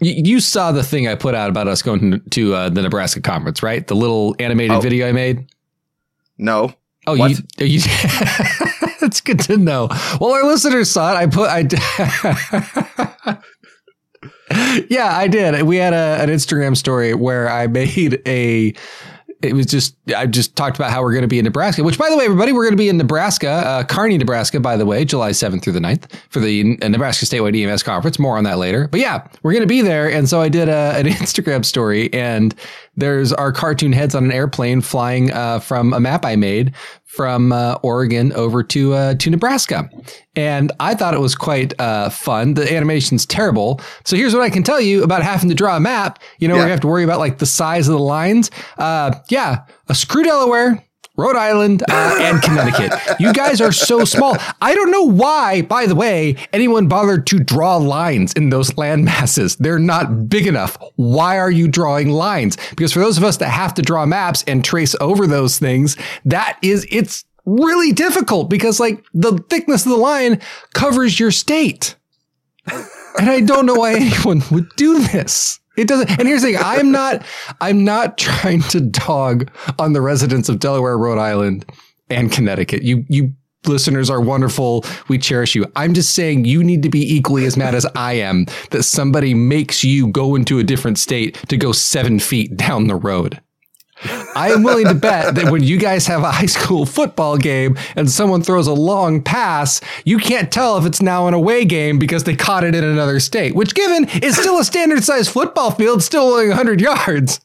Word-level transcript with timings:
you, 0.00 0.12
you 0.24 0.40
saw 0.40 0.72
the 0.72 0.82
thing 0.82 1.06
I 1.08 1.14
put 1.14 1.34
out 1.34 1.48
about 1.50 1.68
us 1.68 1.82
going 1.82 2.20
to, 2.30 2.54
uh, 2.54 2.68
the 2.68 2.82
Nebraska 2.82 3.20
conference, 3.20 3.62
right? 3.62 3.86
The 3.86 3.94
little 3.96 4.34
animated 4.38 4.76
Oh. 4.76 4.80
video 4.80 5.08
I 5.08 5.12
made. 5.12 5.46
No. 6.38 6.74
Oh, 7.06 7.16
What? 7.16 7.30
you, 7.30 7.36
you 7.66 7.80
That's 9.00 9.20
good 9.20 9.38
to 9.40 9.56
know. 9.56 9.88
Well, 10.20 10.32
our 10.32 10.44
listeners 10.44 10.90
saw 10.90 11.12
it. 11.12 11.16
I 11.16 11.26
put 11.26 11.48
I 11.48 11.62
Yeah, 14.88 15.16
I 15.16 15.26
did. 15.28 15.62
We 15.62 15.76
had 15.76 15.92
a, 15.92 16.22
an 16.22 16.28
Instagram 16.30 16.76
story 16.76 17.14
where 17.14 17.48
I 17.48 17.66
made 17.66 18.20
a 18.26 18.74
it 19.46 19.54
was 19.54 19.66
just 19.66 19.96
I 20.14 20.26
just 20.26 20.56
talked 20.56 20.76
about 20.76 20.90
how 20.90 21.02
we're 21.02 21.12
going 21.12 21.22
to 21.22 21.28
be 21.28 21.38
in 21.38 21.44
Nebraska, 21.44 21.82
which 21.82 21.98
by 21.98 22.10
the 22.10 22.16
way, 22.16 22.24
everybody, 22.24 22.52
we're 22.52 22.64
going 22.64 22.72
to 22.72 22.76
be 22.76 22.88
in 22.88 22.96
Nebraska, 22.96 23.48
uh, 23.48 23.84
Kearney, 23.84 24.18
Nebraska, 24.18 24.60
by 24.60 24.76
the 24.76 24.86
way, 24.86 25.04
July 25.04 25.30
7th 25.30 25.62
through 25.62 25.72
the 25.72 25.80
9th 25.80 26.10
for 26.30 26.40
the 26.40 26.78
uh, 26.82 26.88
Nebraska 26.88 27.26
Statewide 27.26 27.60
EMS 27.60 27.82
conference. 27.82 28.18
More 28.18 28.36
on 28.36 28.44
that 28.44 28.58
later. 28.58 28.88
But 28.88 29.00
yeah, 29.00 29.26
we're 29.42 29.52
going 29.52 29.62
to 29.62 29.66
be 29.66 29.82
there. 29.82 30.10
And 30.10 30.28
so 30.28 30.40
I 30.40 30.48
did 30.48 30.68
a, 30.68 30.96
an 30.96 31.06
Instagram 31.06 31.64
story 31.64 32.12
and 32.12 32.54
there's 32.96 33.32
our 33.32 33.52
cartoon 33.52 33.92
heads 33.92 34.14
on 34.14 34.24
an 34.24 34.32
airplane 34.32 34.80
flying 34.80 35.32
uh, 35.32 35.60
from 35.60 35.92
a 35.92 36.00
map 36.00 36.24
I 36.24 36.36
made 36.36 36.74
from 37.04 37.52
uh, 37.52 37.78
Oregon 37.82 38.32
over 38.32 38.62
to 38.62 38.94
uh, 38.94 39.14
to 39.14 39.30
Nebraska, 39.30 39.90
and 40.34 40.72
I 40.80 40.94
thought 40.94 41.14
it 41.14 41.20
was 41.20 41.34
quite 41.34 41.78
uh, 41.80 42.10
fun. 42.10 42.54
The 42.54 42.72
animation's 42.72 43.26
terrible, 43.26 43.80
so 44.04 44.16
here's 44.16 44.34
what 44.34 44.42
I 44.42 44.50
can 44.50 44.62
tell 44.62 44.80
you 44.80 45.02
about 45.02 45.22
having 45.22 45.48
to 45.48 45.54
draw 45.54 45.76
a 45.76 45.80
map. 45.80 46.18
You 46.38 46.48
know, 46.48 46.54
where 46.54 46.64
you 46.64 46.70
have 46.70 46.80
to 46.80 46.88
worry 46.88 47.04
about 47.04 47.18
like 47.18 47.38
the 47.38 47.46
size 47.46 47.88
of 47.88 47.92
the 47.92 48.00
lines. 48.00 48.50
Uh, 48.78 49.18
yeah, 49.28 49.64
a 49.88 49.94
screw 49.94 50.22
Delaware. 50.22 50.85
Rhode 51.16 51.36
Island 51.36 51.82
uh, 51.88 52.18
and 52.20 52.42
Connecticut. 52.42 52.92
You 53.18 53.32
guys 53.32 53.60
are 53.60 53.72
so 53.72 54.04
small. 54.04 54.36
I 54.60 54.74
don't 54.74 54.90
know 54.90 55.04
why, 55.04 55.62
by 55.62 55.86
the 55.86 55.94
way, 55.94 56.36
anyone 56.52 56.88
bothered 56.88 57.26
to 57.28 57.38
draw 57.38 57.76
lines 57.76 58.32
in 58.34 58.50
those 58.50 58.76
land 58.76 59.04
masses. 59.04 59.56
They're 59.56 59.78
not 59.78 60.28
big 60.28 60.46
enough. 60.46 60.76
Why 60.96 61.38
are 61.38 61.50
you 61.50 61.68
drawing 61.68 62.10
lines? 62.10 62.56
Because 62.76 62.92
for 62.92 63.00
those 63.00 63.18
of 63.18 63.24
us 63.24 63.38
that 63.38 63.48
have 63.48 63.74
to 63.74 63.82
draw 63.82 64.04
maps 64.06 64.44
and 64.46 64.64
trace 64.64 64.94
over 65.00 65.26
those 65.26 65.58
things, 65.58 65.96
that 66.24 66.58
is, 66.62 66.86
it's 66.90 67.24
really 67.46 67.92
difficult 67.92 68.50
because 68.50 68.80
like 68.80 69.04
the 69.14 69.38
thickness 69.48 69.86
of 69.86 69.92
the 69.92 69.96
line 69.96 70.40
covers 70.74 71.18
your 71.18 71.30
state. 71.30 71.96
And 73.18 73.30
I 73.30 73.40
don't 73.40 73.64
know 73.64 73.76
why 73.76 73.94
anyone 73.94 74.42
would 74.50 74.68
do 74.76 74.98
this. 74.98 75.60
It 75.76 75.88
doesn't. 75.88 76.10
And 76.10 76.26
here's 76.26 76.42
the 76.42 76.52
thing: 76.52 76.60
I'm 76.62 76.90
not. 76.90 77.24
I'm 77.60 77.84
not 77.84 78.18
trying 78.18 78.62
to 78.62 78.80
dog 78.80 79.50
on 79.78 79.92
the 79.92 80.00
residents 80.00 80.48
of 80.48 80.58
Delaware, 80.58 80.98
Rhode 80.98 81.18
Island, 81.18 81.64
and 82.10 82.30
Connecticut. 82.32 82.82
You, 82.82 83.04
you 83.08 83.32
listeners 83.66 84.10
are 84.10 84.20
wonderful. 84.20 84.84
We 85.08 85.18
cherish 85.18 85.54
you. 85.54 85.66
I'm 85.76 85.94
just 85.94 86.14
saying 86.14 86.44
you 86.44 86.62
need 86.62 86.82
to 86.82 86.88
be 86.88 87.14
equally 87.14 87.44
as 87.46 87.56
mad 87.56 87.74
as 87.74 87.86
I 87.94 88.14
am 88.14 88.46
that 88.70 88.84
somebody 88.84 89.34
makes 89.34 89.82
you 89.84 90.08
go 90.08 90.34
into 90.34 90.58
a 90.58 90.64
different 90.64 90.98
state 90.98 91.34
to 91.48 91.56
go 91.56 91.72
seven 91.72 92.18
feet 92.18 92.56
down 92.56 92.86
the 92.86 92.96
road. 92.96 93.40
I 94.04 94.50
am 94.52 94.62
willing 94.62 94.86
to 94.88 94.94
bet 94.94 95.34
that 95.36 95.50
when 95.50 95.62
you 95.62 95.78
guys 95.78 96.06
have 96.06 96.22
a 96.22 96.30
high 96.30 96.46
school 96.46 96.84
football 96.84 97.38
game 97.38 97.78
and 97.96 98.10
someone 98.10 98.42
throws 98.42 98.66
a 98.66 98.72
long 98.74 99.22
pass, 99.22 99.80
you 100.04 100.18
can't 100.18 100.52
tell 100.52 100.76
if 100.76 100.84
it's 100.84 101.00
now 101.00 101.26
an 101.28 101.34
away 101.34 101.64
game 101.64 101.98
because 101.98 102.24
they 102.24 102.36
caught 102.36 102.62
it 102.64 102.74
in 102.74 102.84
another 102.84 103.20
state, 103.20 103.54
which 103.54 103.74
given 103.74 104.08
is 104.22 104.36
still 104.36 104.58
a 104.58 104.64
standard 104.64 105.02
sized 105.02 105.30
football 105.30 105.70
field, 105.70 106.02
still 106.02 106.24
only 106.24 106.48
100 106.48 106.80
yards. 106.80 107.40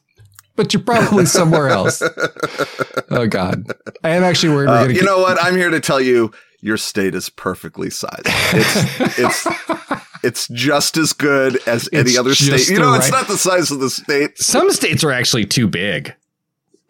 But 0.54 0.74
you're 0.74 0.82
probably 0.82 1.24
somewhere 1.26 1.68
else. 1.68 2.02
Oh 3.10 3.26
God, 3.26 3.66
I 4.02 4.10
am 4.10 4.22
actually 4.22 4.54
worried 4.54 4.68
we're 4.68 4.74
Uh, 4.76 4.82
gonna. 4.84 4.94
you 4.94 5.02
know 5.02 5.18
what? 5.18 5.42
I'm 5.42 5.54
here 5.56 5.68
to 5.70 5.80
tell 5.80 6.00
you 6.00 6.32
your 6.60 6.78
state 6.78 7.14
is 7.14 7.28
perfectly 7.28 7.90
sized. 7.90 8.22
It's 8.26 9.18
it's 9.18 9.46
it's 10.22 10.48
just 10.48 10.96
as 10.96 11.12
good 11.12 11.58
as 11.66 11.90
any 11.92 12.16
other 12.16 12.34
state. 12.34 12.68
You 12.70 12.76
the 12.76 12.80
know, 12.82 12.94
it's 12.94 13.10
not 13.10 13.28
the 13.28 13.36
size 13.36 13.70
of 13.70 13.80
the 13.80 13.90
state. 13.90 14.38
some 14.38 14.70
states 14.70 15.04
are 15.04 15.12
actually 15.12 15.44
too 15.44 15.68
big. 15.68 16.14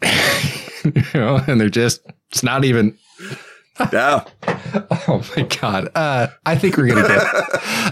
you 0.84 1.02
know, 1.14 1.40
and 1.46 1.60
they're 1.60 1.68
just. 1.68 2.00
It's 2.30 2.42
not 2.42 2.64
even. 2.64 2.96
Yeah. 3.92 4.24
Oh 5.08 5.22
my 5.36 5.42
god! 5.42 5.88
Uh, 5.94 6.28
I 6.46 6.54
think 6.56 6.76
we're 6.76 6.86
gonna 6.86 7.06
get. 7.06 7.22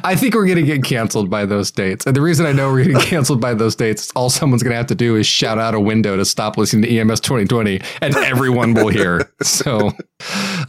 I 0.05 0.15
think 0.17 0.35
we're 0.35 0.47
gonna 0.47 0.63
get 0.63 0.83
canceled 0.85 1.29
by 1.29 1.45
those 1.45 1.71
dates. 1.71 2.07
and 2.07 2.15
the 2.17 2.21
reason 2.23 2.47
I 2.47 2.53
know 2.53 2.71
we're 2.71 2.85
gonna 2.85 2.99
get 3.01 3.09
canceled 3.09 3.41
by 3.41 3.53
those 3.53 3.75
dates 3.75 4.05
is 4.05 4.11
all 4.13 4.31
someone's 4.31 4.63
gonna 4.63 4.77
have 4.77 4.87
to 4.87 4.95
do 4.95 5.17
is 5.17 5.27
shout 5.27 5.59
out 5.59 5.75
a 5.75 5.81
window 5.81 6.17
to 6.17 6.25
stop 6.25 6.57
listening 6.57 6.83
to 6.83 6.99
EMS 6.99 7.21
2020, 7.21 7.81
and 8.01 8.17
everyone 8.17 8.73
will 8.75 8.89
hear. 8.89 9.31
So, 9.43 9.91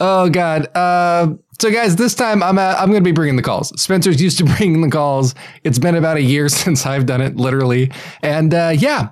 oh 0.01 0.29
god. 0.29 0.67
Uh, 0.75 1.35
so 1.61 1.69
guys, 1.69 1.95
this 1.95 2.15
time 2.15 2.41
I'm 2.41 2.57
uh, 2.57 2.75
I'm 2.75 2.87
gonna 2.87 3.01
be 3.01 3.11
bringing 3.11 3.35
the 3.35 3.43
calls. 3.43 3.79
Spencer's 3.79 4.19
used 4.19 4.39
to 4.39 4.45
bringing 4.57 4.81
the 4.81 4.89
calls. 4.89 5.35
It's 5.63 5.77
been 5.77 5.93
about 5.93 6.17
a 6.17 6.21
year 6.21 6.49
since 6.63 6.87
I've 6.87 7.05
done 7.05 7.21
it, 7.21 7.37
literally, 7.37 7.91
and 8.23 8.51
uh, 8.51 8.73
yeah, 8.75 9.09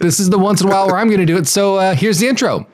this 0.00 0.18
is 0.18 0.28
the 0.28 0.38
once 0.38 0.60
in 0.60 0.66
a 0.66 0.70
while 0.70 0.88
where 0.88 0.96
I'm 0.96 1.08
gonna 1.08 1.24
do 1.24 1.36
it. 1.36 1.46
So 1.46 1.76
uh, 1.76 1.94
here's 1.94 2.18
the 2.18 2.26
intro. 2.26 2.66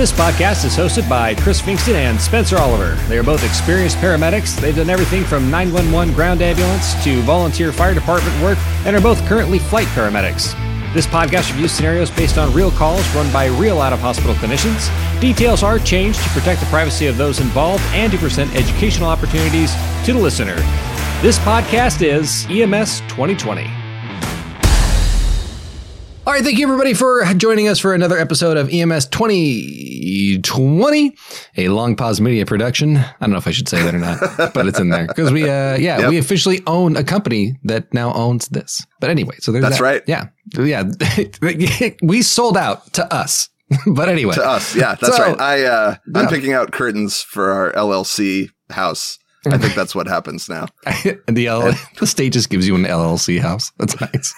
This 0.00 0.12
podcast 0.12 0.64
is 0.64 0.74
hosted 0.74 1.06
by 1.10 1.34
Chris 1.34 1.60
Finkston 1.60 1.92
and 1.92 2.18
Spencer 2.18 2.56
Oliver. 2.56 2.94
They 3.06 3.18
are 3.18 3.22
both 3.22 3.44
experienced 3.44 3.98
paramedics. 3.98 4.58
They've 4.58 4.74
done 4.74 4.88
everything 4.88 5.24
from 5.24 5.50
911 5.50 6.14
ground 6.14 6.40
ambulance 6.40 6.94
to 7.04 7.20
volunteer 7.20 7.70
fire 7.70 7.92
department 7.92 8.42
work 8.42 8.56
and 8.86 8.96
are 8.96 9.00
both 9.02 9.22
currently 9.26 9.58
flight 9.58 9.86
paramedics. 9.88 10.54
This 10.94 11.06
podcast 11.06 11.50
reviews 11.50 11.72
scenarios 11.72 12.10
based 12.10 12.38
on 12.38 12.50
real 12.54 12.70
calls 12.70 13.06
run 13.14 13.30
by 13.30 13.48
real 13.48 13.82
out 13.82 13.92
of 13.92 14.00
hospital 14.00 14.32
clinicians. 14.36 14.88
Details 15.20 15.62
are 15.62 15.78
changed 15.78 16.22
to 16.22 16.30
protect 16.30 16.60
the 16.60 16.66
privacy 16.68 17.06
of 17.06 17.18
those 17.18 17.38
involved 17.38 17.84
and 17.92 18.10
to 18.10 18.16
present 18.16 18.56
educational 18.56 19.10
opportunities 19.10 19.70
to 20.06 20.14
the 20.14 20.18
listener. 20.18 20.56
This 21.20 21.38
podcast 21.40 22.00
is 22.00 22.46
EMS 22.48 23.00
2020. 23.00 23.79
All 26.30 26.36
right, 26.36 26.44
thank 26.44 26.58
you 26.60 26.66
everybody 26.66 26.94
for 26.94 27.24
joining 27.34 27.66
us 27.66 27.80
for 27.80 27.92
another 27.92 28.16
episode 28.16 28.56
of 28.56 28.72
EMS 28.72 29.06
2020, 29.06 31.16
a 31.56 31.68
Long 31.70 31.96
Pause 31.96 32.20
Media 32.20 32.46
production. 32.46 32.98
I 32.98 33.12
don't 33.20 33.32
know 33.32 33.36
if 33.38 33.48
I 33.48 33.50
should 33.50 33.68
say 33.68 33.82
that 33.82 33.92
or 33.92 33.98
not, 33.98 34.20
but 34.54 34.68
it's 34.68 34.78
in 34.78 34.90
there 34.90 35.08
because 35.08 35.32
we, 35.32 35.42
uh, 35.42 35.74
yeah, 35.76 35.98
Yep. 35.98 36.10
we 36.10 36.18
officially 36.18 36.62
own 36.68 36.96
a 36.96 37.02
company 37.02 37.58
that 37.64 37.92
now 37.92 38.12
owns 38.12 38.46
this. 38.46 38.86
But 39.00 39.10
anyway, 39.10 39.38
so 39.40 39.50
there's 39.50 39.64
That's 39.64 39.78
that. 39.78 39.82
right. 39.82 40.02
Yeah, 40.06 40.26
yeah, 40.56 40.84
we 42.02 42.22
sold 42.22 42.56
out 42.56 42.92
to 42.92 43.12
us. 43.12 43.48
but 43.88 44.08
anyway, 44.08 44.34
To 44.34 44.46
us. 44.46 44.76
Yeah, 44.76 44.94
that's 45.00 45.16
So- 45.16 45.32
right. 45.32 45.40
I 45.40 45.64
uh 45.64 45.96
I'm 46.14 46.26
Yeah. 46.26 46.30
picking 46.30 46.52
out 46.52 46.70
curtains 46.70 47.20
for 47.22 47.50
our 47.50 47.72
LLC 47.72 48.50
house. 48.70 49.18
I 49.46 49.56
think 49.58 49.74
that's 49.76 49.94
what 49.94 50.06
happens 50.06 50.48
now. 50.48 50.66
and 51.26 51.36
the 51.36 51.46
L- 51.46 51.72
the 51.98 52.06
state 52.06 52.32
just 52.32 52.50
gives 52.50 52.66
you 52.66 52.74
an 52.74 52.84
LLC 52.84 53.40
house. 53.40 53.72
That's 53.78 54.00
nice. 54.00 54.34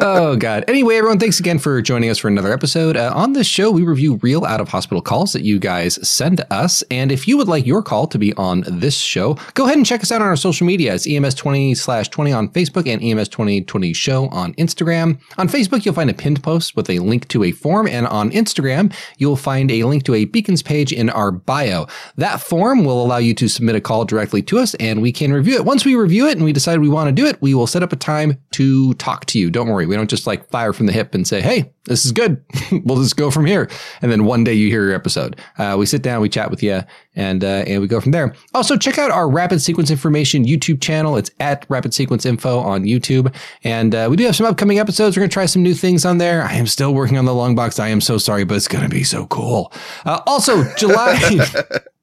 oh 0.00 0.36
God. 0.36 0.64
Anyway, 0.68 0.96
everyone, 0.96 1.18
thanks 1.18 1.38
again 1.40 1.58
for 1.58 1.82
joining 1.82 2.08
us 2.08 2.18
for 2.18 2.28
another 2.28 2.52
episode. 2.52 2.96
Uh, 2.96 3.12
on 3.14 3.34
this 3.34 3.46
show, 3.46 3.70
we 3.70 3.82
review 3.82 4.18
real 4.22 4.44
out 4.44 4.60
of 4.60 4.68
hospital 4.68 5.02
calls 5.02 5.32
that 5.32 5.42
you 5.42 5.58
guys 5.58 6.06
send 6.08 6.44
us. 6.50 6.82
And 6.90 7.12
if 7.12 7.28
you 7.28 7.36
would 7.36 7.48
like 7.48 7.66
your 7.66 7.82
call 7.82 8.06
to 8.06 8.18
be 8.18 8.32
on 8.34 8.64
this 8.66 8.94
show, 8.94 9.34
go 9.54 9.64
ahead 9.64 9.76
and 9.76 9.86
check 9.86 10.02
us 10.02 10.10
out 10.10 10.22
on 10.22 10.28
our 10.28 10.36
social 10.36 10.66
media. 10.66 10.94
It's 10.94 11.06
EMS20 11.06 11.76
slash 11.76 12.08
20 12.08 12.32
on 12.32 12.48
Facebook 12.48 12.86
and 12.86 13.02
EMS 13.02 13.28
2020 13.28 13.92
show 13.92 14.28
on 14.28 14.54
Instagram. 14.54 15.18
On 15.36 15.48
Facebook, 15.48 15.84
you'll 15.84 15.94
find 15.94 16.10
a 16.10 16.14
pinned 16.14 16.42
post 16.42 16.76
with 16.76 16.88
a 16.88 16.98
link 17.00 17.28
to 17.28 17.44
a 17.44 17.52
form. 17.52 17.86
And 17.86 18.06
on 18.06 18.30
Instagram, 18.30 18.94
you'll 19.18 19.36
find 19.36 19.70
a 19.70 19.84
link 19.84 20.04
to 20.04 20.14
a 20.14 20.24
beacons 20.24 20.62
page 20.62 20.92
in 20.92 21.10
our 21.10 21.30
bio. 21.30 21.86
That 22.16 22.40
form 22.40 22.84
will 22.84 23.04
allow 23.04 23.18
you 23.18 23.34
to 23.34 23.48
submit 23.48 23.76
a 23.76 23.80
call 23.80 23.97
directly 24.04 24.42
to 24.42 24.58
us 24.58 24.74
and 24.74 25.02
we 25.02 25.12
can 25.12 25.32
review 25.32 25.54
it. 25.54 25.64
Once 25.64 25.84
we 25.84 25.94
review 25.94 26.26
it 26.26 26.36
and 26.36 26.44
we 26.44 26.52
decide 26.52 26.80
we 26.80 26.88
want 26.88 27.08
to 27.08 27.12
do 27.12 27.26
it, 27.26 27.40
we 27.40 27.54
will 27.54 27.66
set 27.66 27.82
up 27.82 27.92
a 27.92 27.96
time 27.96 28.38
to 28.52 28.94
talk 28.94 29.24
to 29.26 29.38
you. 29.38 29.50
Don't 29.50 29.68
worry. 29.68 29.86
We 29.86 29.96
don't 29.96 30.10
just 30.10 30.26
like 30.26 30.48
fire 30.50 30.72
from 30.72 30.86
the 30.86 30.92
hip 30.92 31.14
and 31.14 31.26
say, 31.26 31.40
Hey, 31.40 31.72
this 31.84 32.04
is 32.04 32.12
good. 32.12 32.42
we'll 32.84 33.02
just 33.02 33.16
go 33.16 33.30
from 33.30 33.46
here. 33.46 33.68
And 34.02 34.12
then 34.12 34.24
one 34.24 34.44
day 34.44 34.54
you 34.54 34.68
hear 34.68 34.84
your 34.84 34.94
episode. 34.94 35.40
Uh, 35.58 35.76
we 35.78 35.86
sit 35.86 36.02
down, 36.02 36.20
we 36.20 36.28
chat 36.28 36.50
with 36.50 36.62
you 36.62 36.82
and, 37.14 37.42
uh, 37.42 37.64
and 37.66 37.80
we 37.80 37.88
go 37.88 38.00
from 38.00 38.12
there. 38.12 38.34
Also 38.54 38.76
check 38.76 38.98
out 38.98 39.10
our 39.10 39.28
rapid 39.28 39.60
sequence 39.60 39.90
information 39.90 40.44
YouTube 40.44 40.80
channel. 40.80 41.16
It's 41.16 41.30
at 41.40 41.66
rapid 41.68 41.94
sequence 41.94 42.26
info 42.26 42.58
on 42.58 42.84
YouTube. 42.84 43.34
And, 43.64 43.94
uh, 43.94 44.08
we 44.10 44.16
do 44.16 44.24
have 44.24 44.36
some 44.36 44.46
upcoming 44.46 44.78
episodes. 44.78 45.16
We're 45.16 45.22
going 45.22 45.30
to 45.30 45.34
try 45.34 45.46
some 45.46 45.62
new 45.62 45.74
things 45.74 46.04
on 46.04 46.18
there. 46.18 46.42
I 46.42 46.54
am 46.54 46.66
still 46.66 46.94
working 46.94 47.18
on 47.18 47.24
the 47.24 47.34
long 47.34 47.54
box. 47.54 47.78
I 47.78 47.88
am 47.88 48.00
so 48.00 48.18
sorry, 48.18 48.44
but 48.44 48.56
it's 48.56 48.68
going 48.68 48.84
to 48.84 48.90
be 48.90 49.04
so 49.04 49.26
cool. 49.26 49.72
Uh, 50.04 50.20
also 50.26 50.64
July. 50.74 51.18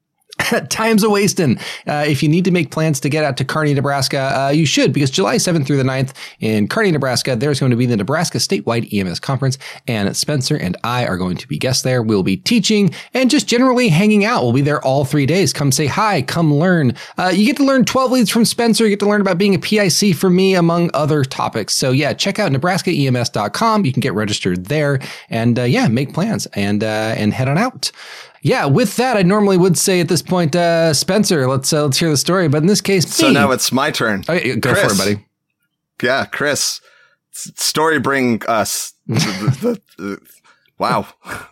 Time's 0.68 1.02
a 1.02 1.10
wasting. 1.10 1.58
Uh, 1.86 2.04
if 2.06 2.22
you 2.22 2.28
need 2.28 2.44
to 2.44 2.50
make 2.50 2.70
plans 2.70 3.00
to 3.00 3.08
get 3.08 3.24
out 3.24 3.36
to 3.38 3.44
Kearney, 3.44 3.74
Nebraska, 3.74 4.18
uh, 4.18 4.48
you 4.50 4.66
should 4.66 4.92
because 4.92 5.10
July 5.10 5.36
7th 5.36 5.66
through 5.66 5.76
the 5.76 5.82
9th 5.82 6.12
in 6.40 6.68
Kearney, 6.68 6.90
Nebraska, 6.90 7.36
there's 7.36 7.60
going 7.60 7.70
to 7.70 7.76
be 7.76 7.86
the 7.86 7.96
Nebraska 7.96 8.38
Statewide 8.38 8.92
EMS 8.92 9.20
Conference, 9.20 9.58
and 9.86 10.16
Spencer 10.16 10.56
and 10.56 10.76
I 10.84 11.06
are 11.06 11.16
going 11.16 11.36
to 11.36 11.48
be 11.48 11.58
guests 11.58 11.82
there. 11.82 12.02
We'll 12.02 12.22
be 12.22 12.36
teaching 12.36 12.94
and 13.14 13.30
just 13.30 13.46
generally 13.46 13.88
hanging 13.88 14.24
out. 14.24 14.42
We'll 14.42 14.52
be 14.52 14.62
there 14.62 14.82
all 14.82 15.04
three 15.04 15.26
days. 15.26 15.52
Come 15.52 15.72
say 15.72 15.86
hi, 15.86 16.22
come 16.22 16.54
learn. 16.54 16.94
Uh, 17.18 17.32
you 17.34 17.46
get 17.46 17.56
to 17.56 17.64
learn 17.64 17.84
12 17.84 18.12
leads 18.12 18.30
from 18.30 18.44
Spencer. 18.44 18.84
You 18.84 18.90
get 18.90 19.00
to 19.00 19.08
learn 19.08 19.20
about 19.20 19.38
being 19.38 19.54
a 19.54 19.58
PIC 19.58 20.14
from 20.14 20.36
me, 20.36 20.54
among 20.54 20.90
other 20.94 21.24
topics. 21.24 21.74
So 21.74 21.90
yeah, 21.90 22.12
check 22.12 22.38
out 22.38 22.52
nebraskaems.com. 22.52 23.84
You 23.84 23.92
can 23.92 24.00
get 24.00 24.14
registered 24.14 24.66
there 24.66 25.00
and 25.30 25.58
uh, 25.58 25.62
yeah, 25.62 25.88
make 25.88 26.12
plans 26.14 26.46
and 26.54 26.82
uh, 26.84 27.14
and 27.16 27.32
head 27.32 27.48
on 27.48 27.58
out 27.58 27.90
yeah, 28.46 28.64
with 28.64 28.94
that, 28.96 29.16
I 29.16 29.22
normally 29.22 29.56
would 29.56 29.76
say 29.76 29.98
at 29.98 30.06
this 30.06 30.22
point, 30.22 30.54
uh, 30.54 30.94
Spencer, 30.94 31.48
let's 31.48 31.72
uh, 31.72 31.82
let's 31.82 31.98
hear 31.98 32.10
the 32.10 32.16
story. 32.16 32.46
But 32.46 32.58
in 32.58 32.68
this 32.68 32.80
case, 32.80 33.12
so 33.12 33.26
me. 33.26 33.34
now 33.34 33.50
it's 33.50 33.72
my 33.72 33.90
turn. 33.90 34.22
Okay, 34.28 34.54
go 34.54 34.72
Chris. 34.72 34.84
for 34.84 34.92
it, 34.92 34.98
buddy. 34.98 35.26
Yeah, 36.00 36.26
Chris. 36.26 36.80
Story 37.32 37.98
bring 37.98 38.42
us. 38.46 38.92
wow. 40.78 41.08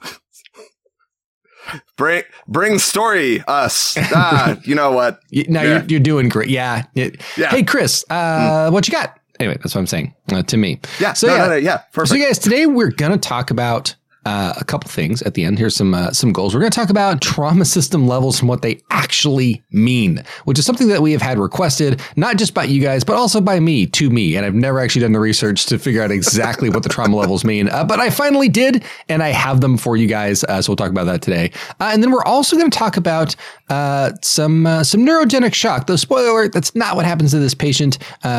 bring 1.96 2.23
bring 2.46 2.79
story 2.79 3.43
us. 3.49 3.96
Ah, 3.99 4.56
you 4.64 4.76
know 4.76 4.93
what? 4.93 5.19
Now 5.32 5.62
yeah. 5.62 5.79
you're, 5.79 5.85
you're 5.87 6.00
doing 6.00 6.29
great. 6.29 6.49
Yeah. 6.49 6.85
yeah. 6.94 7.11
Hey, 7.37 7.64
Chris, 7.64 8.05
uh, 8.08 8.69
mm. 8.69 8.73
what 8.73 8.87
you 8.87 8.93
got? 8.93 9.19
Anyway, 9.41 9.56
that's 9.56 9.75
what 9.75 9.81
I'm 9.81 9.88
saying 9.88 10.14
uh, 10.31 10.44
to 10.44 10.56
me. 10.56 10.79
Yeah. 11.00 11.14
So 11.14 11.26
no, 11.26 11.35
yeah, 11.35 11.43
no, 11.43 11.49
no, 11.49 11.56
yeah. 11.56 11.79
Perfect. 11.93 12.20
So 12.20 12.25
guys, 12.25 12.38
today 12.38 12.67
we're 12.67 12.93
gonna 12.93 13.19
talk 13.19 13.50
about 13.50 13.96
uh, 14.26 14.55
a 14.56 14.65
couple 14.65 14.88
things 14.91 15.21
at 15.23 15.35
the 15.35 15.44
end. 15.44 15.59
Here's 15.59 15.76
some 15.76 15.94
uh, 15.94 16.12
some 16.12 16.32
goals. 16.32 16.55
We're 16.55 16.61
going 16.61 16.73
to 16.73 16.79
talk 16.79 16.91
about 16.91 17.21
trauma 17.21 17.65
system 17.65 18.06
levels 18.06 18.41
and 18.41 18.49
what 18.49 18.62
they 18.62 18.81
actually 18.91 19.62
mean, 19.71 20.23
which 20.44 20.59
is 20.59 20.65
something 20.65 20.88
that 20.88 21.03
we 21.03 21.12
have 21.12 21.23
had 21.23 21.38
requested 21.38 22.00
not 22.17 22.37
just 22.37 22.55
by 22.55 22.65
you 22.65 22.81
guys, 22.81 23.05
but 23.05 23.17
also 23.17 23.41
by 23.41 23.61
me 23.61 23.87
to 23.87 24.09
me. 24.11 24.37
And 24.37 24.47
I've 24.47 24.55
never 24.55 24.81
actually 24.81 25.03
done 25.03 25.12
the 25.12 25.21
research 25.21 25.67
to 25.67 25.79
figure 25.79 26.03
out 26.03 26.11
exactly 26.11 26.71
what 26.71 26.82
the 26.82 26.88
trauma 26.88 27.17
levels 27.25 27.44
mean, 27.44 27.69
uh, 27.69 27.85
but 27.85 28.00
I 28.00 28.11
finally 28.11 28.49
did, 28.49 28.82
and 29.09 29.23
I 29.23 29.29
have 29.29 29.61
them 29.61 29.76
for 29.76 29.97
you 29.97 30.06
guys. 30.06 30.43
Uh, 30.44 30.62
so 30.62 30.70
we'll 30.70 30.77
talk 30.77 30.91
about 30.91 31.05
that 31.05 31.20
today. 31.20 31.50
Uh, 31.81 31.91
and 31.93 32.03
then 32.03 32.11
we're 32.11 32.25
also 32.25 32.56
going 32.56 32.70
to 32.70 32.79
talk 32.79 32.97
about 32.97 33.37
some 34.23 34.65
some 34.85 35.05
neurogenic 35.05 35.55
shock. 35.55 35.87
Though 35.87 35.97
spoiler 35.97 36.31
alert, 36.31 36.53
that's 36.53 36.75
not 36.75 36.97
what 36.97 37.05
happens 37.05 37.32
to 37.32 37.38
this 37.38 37.55
patient. 37.55 37.99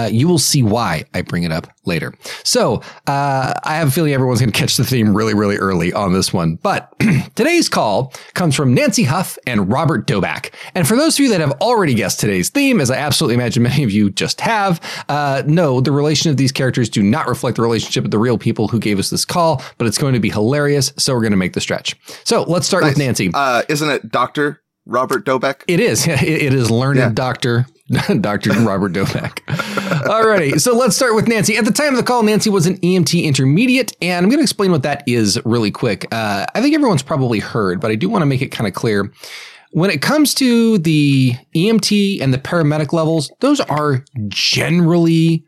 you 0.10 0.28
will 0.28 0.40
see 0.40 0.64
why 0.64 1.06
I 1.14 1.22
bring 1.22 1.44
it 1.44 1.52
up 1.52 1.68
later. 1.86 2.14
So 2.44 2.82
I 3.06 3.54
have 3.66 3.90
a 3.90 3.92
feeling 3.92 4.14
everyone's 4.14 4.40
going 4.40 4.52
to 4.52 4.60
catch 4.60 4.78
the 4.78 4.84
theme 4.84 5.16
really, 5.16 5.34
really 5.34 5.58
early 5.58 5.75
early 5.76 5.92
on 5.94 6.14
this 6.14 6.32
one. 6.32 6.56
But 6.56 6.94
today's 7.36 7.68
call 7.68 8.14
comes 8.34 8.56
from 8.56 8.74
Nancy 8.74 9.04
Huff 9.04 9.38
and 9.46 9.70
Robert 9.70 10.08
Doback. 10.08 10.54
And 10.74 10.88
for 10.88 10.96
those 10.96 11.16
of 11.16 11.24
you 11.24 11.30
that 11.30 11.42
have 11.42 11.52
already 11.62 11.94
guessed 11.94 12.20
today's 12.20 12.50
theme, 12.50 12.80
as 12.80 12.90
I 12.90 12.96
absolutely 12.96 13.36
imagine 13.36 13.64
many 13.64 13.84
of 13.84 13.92
you 13.92 14.10
just 14.10 14.40
have, 14.42 14.80
uh, 15.10 15.44
no, 15.46 15.82
the 15.82 15.92
relation 15.92 16.32
of 16.32 16.38
these 16.38 16.52
characters 16.52 16.90
do 16.90 17.04
not 17.04 17.28
reflect 17.28 17.58
the 17.58 17.62
relationship 17.62 18.06
of 18.06 18.12
the 18.12 18.20
real 18.20 18.38
people 18.38 18.68
who 18.68 18.80
gave 18.80 19.00
us 19.00 19.10
this 19.10 19.26
call, 19.26 19.62
but 19.78 19.88
it's 19.88 19.98
going 19.98 20.14
to 20.14 20.20
be 20.20 20.30
hilarious. 20.30 20.94
So 20.98 21.14
we're 21.14 21.22
going 21.22 21.32
to 21.32 21.38
make 21.38 21.54
the 21.54 21.62
stretch. 21.62 21.96
So 22.24 22.44
let's 22.44 22.68
start 22.68 22.84
nice. 22.84 22.92
with 22.92 23.00
Nancy. 23.00 23.32
Uh, 23.34 23.64
isn't 23.68 23.90
it 23.90 24.10
Dr. 24.10 24.62
Robert 24.86 25.26
Doback? 25.26 25.64
It 25.68 25.80
is. 25.80 26.08
It 26.26 26.54
is 26.54 26.72
learned 26.72 27.00
yeah. 27.00 27.10
doctor 27.14 27.66
Dr. 28.22 28.52
Robert 28.62 28.94
Doback. 28.94 29.46
Alrighty, 30.06 30.60
so 30.60 30.76
let's 30.76 30.96
start 30.96 31.14
with 31.14 31.28
Nancy. 31.28 31.56
At 31.56 31.66
the 31.66 31.72
time 31.72 31.90
of 31.90 31.98
the 31.98 32.04
call, 32.04 32.24
Nancy 32.24 32.50
was 32.50 32.66
an 32.66 32.78
EMT 32.80 33.24
intermediate, 33.24 33.96
and 34.02 34.24
I'm 34.24 34.30
going 34.30 34.40
to 34.40 34.44
explain 34.44 34.72
what 34.72 34.82
that 34.84 35.04
is 35.08 35.40
really 35.46 35.70
quick. 35.70 36.08
Uh, 36.12 36.48
I 36.56 36.62
think 36.62 36.74
everyone's 36.74 37.04
probably 37.04 37.40
heard, 37.40 37.80
but 37.80 37.92
I 37.92 37.96
do 37.96 38.10
want 38.10 38.24
to 38.24 38.26
make 38.26 38.42
it 38.42 38.48
kind 38.48 38.68
of 38.68 38.74
clear. 38.74 39.12
When 39.72 39.92
it 39.92 40.02
comes 40.02 40.34
to 40.36 40.80
the 40.80 41.36
EMT 41.56 42.22
and 42.22 42.34
the 42.34 42.40
paramedic 42.40 42.92
levels, 42.92 43.32
those 43.42 43.60
are 43.60 44.04
generally 44.30 45.46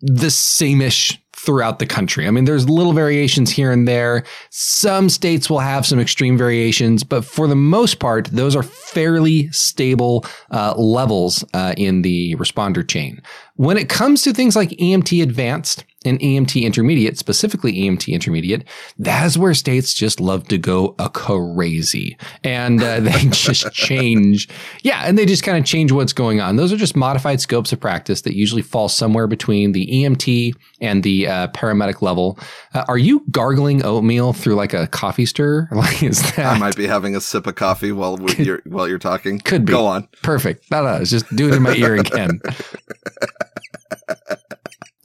the 0.00 0.30
same-ish 0.30 1.20
throughout 1.44 1.78
the 1.78 1.86
country. 1.86 2.26
I 2.26 2.30
mean, 2.30 2.44
there's 2.44 2.68
little 2.68 2.92
variations 2.92 3.50
here 3.50 3.70
and 3.70 3.86
there. 3.86 4.24
Some 4.50 5.08
states 5.08 5.50
will 5.50 5.60
have 5.60 5.86
some 5.86 6.00
extreme 6.00 6.38
variations, 6.38 7.04
but 7.04 7.24
for 7.24 7.46
the 7.46 7.56
most 7.56 7.98
part, 7.98 8.26
those 8.26 8.56
are 8.56 8.62
fairly 8.62 9.50
stable 9.50 10.24
uh, 10.50 10.74
levels 10.76 11.44
uh, 11.54 11.74
in 11.76 12.02
the 12.02 12.34
responder 12.36 12.86
chain. 12.86 13.22
When 13.56 13.76
it 13.76 13.88
comes 13.88 14.22
to 14.22 14.32
things 14.32 14.56
like 14.56 14.70
EMT 14.70 15.22
advanced 15.22 15.84
and 16.04 16.18
EMT 16.20 16.62
intermediate, 16.62 17.18
specifically 17.18 17.72
EMT 17.72 18.12
intermediate, 18.12 18.64
that's 18.98 19.36
where 19.36 19.54
states 19.54 19.94
just 19.94 20.20
love 20.20 20.48
to 20.48 20.58
go 20.58 20.94
a 20.98 21.08
crazy. 21.08 22.16
And 22.42 22.82
uh, 22.82 23.00
they 23.00 23.24
just 23.30 23.72
change. 23.72 24.48
Yeah. 24.82 25.02
And 25.04 25.18
they 25.18 25.26
just 25.26 25.42
kind 25.42 25.58
of 25.58 25.64
change 25.64 25.92
what's 25.92 26.12
going 26.12 26.40
on. 26.40 26.56
Those 26.56 26.72
are 26.72 26.76
just 26.76 26.96
modified 26.96 27.40
scopes 27.40 27.72
of 27.72 27.80
practice 27.80 28.22
that 28.22 28.34
usually 28.34 28.62
fall 28.62 28.88
somewhere 28.88 29.26
between 29.26 29.72
the 29.72 29.86
EMT 29.86 30.54
and 30.80 31.02
the 31.02 31.26
uh, 31.26 31.48
paramedic 31.48 32.02
level. 32.02 32.38
Uh, 32.74 32.84
are 32.88 32.98
you 32.98 33.24
gargling 33.30 33.84
oatmeal 33.84 34.32
through 34.32 34.54
like 34.54 34.74
a 34.74 34.86
coffee 34.88 35.26
stir? 35.26 35.68
Like, 35.84 36.02
is 36.02 36.22
that? 36.36 36.46
I 36.46 36.58
might 36.58 36.76
be 36.76 36.86
having 36.86 37.14
a 37.14 37.20
sip 37.20 37.46
of 37.46 37.56
coffee 37.56 37.92
while 37.92 38.18
you're, 38.38 38.62
while 38.64 38.88
you're 38.88 38.98
talking. 38.98 39.40
Could 39.40 39.66
be. 39.66 39.72
Go 39.72 39.86
on. 39.86 40.08
Perfect. 40.22 40.70
No, 40.70 40.82
no, 40.82 41.04
just 41.04 41.26
do 41.36 41.48
it 41.48 41.54
in 41.54 41.62
my 41.62 41.74
ear 41.74 41.96
again. 41.96 42.40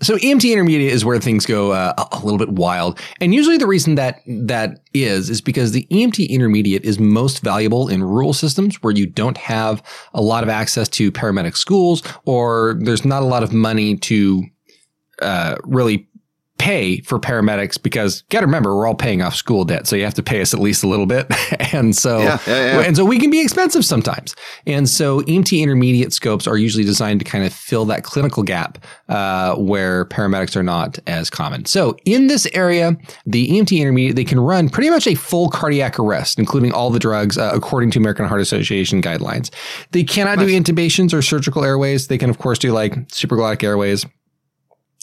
So 0.01 0.15
EMT 0.15 0.51
intermediate 0.51 0.91
is 0.91 1.03
where 1.03 1.19
things 1.19 1.45
go 1.45 1.71
uh, 1.71 1.93
a 2.11 2.19
little 2.19 2.37
bit 2.37 2.49
wild, 2.49 2.99
and 3.19 3.33
usually 3.33 3.57
the 3.57 3.67
reason 3.67 3.95
that 3.95 4.21
that 4.27 4.79
is 4.93 5.29
is 5.29 5.41
because 5.41 5.71
the 5.71 5.87
EMT 5.91 6.29
intermediate 6.29 6.83
is 6.85 6.99
most 6.99 7.39
valuable 7.41 7.89
in 7.89 8.03
rural 8.03 8.33
systems 8.33 8.81
where 8.81 8.93
you 8.93 9.05
don't 9.05 9.37
have 9.37 9.83
a 10.13 10.21
lot 10.21 10.43
of 10.43 10.49
access 10.49 10.87
to 10.89 11.11
paramedic 11.11 11.55
schools, 11.55 12.01
or 12.25 12.77
there's 12.81 13.05
not 13.05 13.23
a 13.23 13.25
lot 13.25 13.43
of 13.43 13.53
money 13.53 13.97
to 13.97 14.43
uh, 15.21 15.55
really 15.63 16.07
pay 16.59 16.99
for 17.01 17.17
paramedics 17.19 17.81
because 17.81 18.21
got 18.29 18.41
to 18.41 18.45
remember 18.45 18.75
we're 18.75 18.85
all 18.85 18.93
paying 18.93 19.21
off 19.21 19.33
school 19.33 19.63
debt 19.63 19.87
so 19.87 19.95
you 19.95 20.03
have 20.03 20.13
to 20.13 20.21
pay 20.21 20.41
us 20.41 20.53
at 20.53 20.59
least 20.59 20.83
a 20.83 20.87
little 20.87 21.07
bit. 21.07 21.27
And 21.71 21.95
so 21.95 22.19
yeah, 22.19 22.39
yeah, 22.47 22.65
yeah. 22.65 22.81
and 22.81 22.95
so 22.95 23.05
we 23.05 23.19
can 23.19 23.29
be 23.29 23.41
expensive 23.41 23.85
sometimes. 23.85 24.35
And 24.65 24.89
so 24.89 25.21
EMT 25.21 25.61
intermediate 25.61 26.13
scopes 26.13 26.47
are 26.47 26.57
usually 26.57 26.83
designed 26.83 27.19
to 27.19 27.25
kind 27.25 27.45
of 27.45 27.53
fill 27.53 27.85
that 27.85 28.03
clinical 28.03 28.41
gap 28.41 28.83
uh, 29.07 29.55
where 29.55 30.05
paramedics 30.05 30.55
are 30.55 30.63
not 30.63 30.97
as 31.05 31.29
common. 31.29 31.65
So 31.65 31.95
in 32.05 32.27
this 32.27 32.47
area 32.53 32.97
the 33.25 33.49
EMT 33.49 33.79
intermediate 33.79 34.15
they 34.15 34.23
can 34.23 34.39
run 34.39 34.69
pretty 34.69 34.89
much 34.89 35.05
a 35.05 35.15
full 35.15 35.49
cardiac 35.49 35.99
arrest 35.99 36.39
including 36.39 36.71
all 36.71 36.89
the 36.89 36.99
drugs 36.99 37.37
uh, 37.37 37.51
according 37.53 37.91
to 37.91 37.99
American 37.99 38.25
Heart 38.25 38.41
Association 38.41 39.01
guidelines. 39.01 39.53
They 39.91 40.03
cannot 40.03 40.37
nice. 40.37 40.47
do 40.47 40.59
intubations 40.59 41.13
or 41.13 41.21
surgical 41.21 41.63
airways. 41.63 42.07
They 42.07 42.17
can 42.17 42.29
of 42.29 42.39
course 42.39 42.57
do 42.57 42.71
like 42.71 42.93
supraglottic 43.09 43.63
airways 43.63 44.05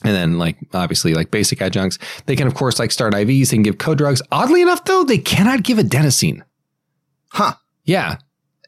and 0.04 0.14
then 0.14 0.38
like 0.38 0.56
obviously 0.74 1.14
like 1.14 1.30
basic 1.30 1.60
adjuncts. 1.60 1.98
They 2.26 2.36
can 2.36 2.46
of 2.46 2.54
course 2.54 2.78
like 2.78 2.92
start 2.92 3.14
IVs, 3.14 3.50
they 3.50 3.56
can 3.56 3.62
give 3.62 3.78
code 3.78 3.98
drugs. 3.98 4.22
Oddly 4.30 4.62
enough 4.62 4.84
though, 4.84 5.04
they 5.04 5.18
cannot 5.18 5.62
give 5.62 5.78
adenosine. 5.78 6.42
Huh. 7.30 7.54
Yeah. 7.84 8.18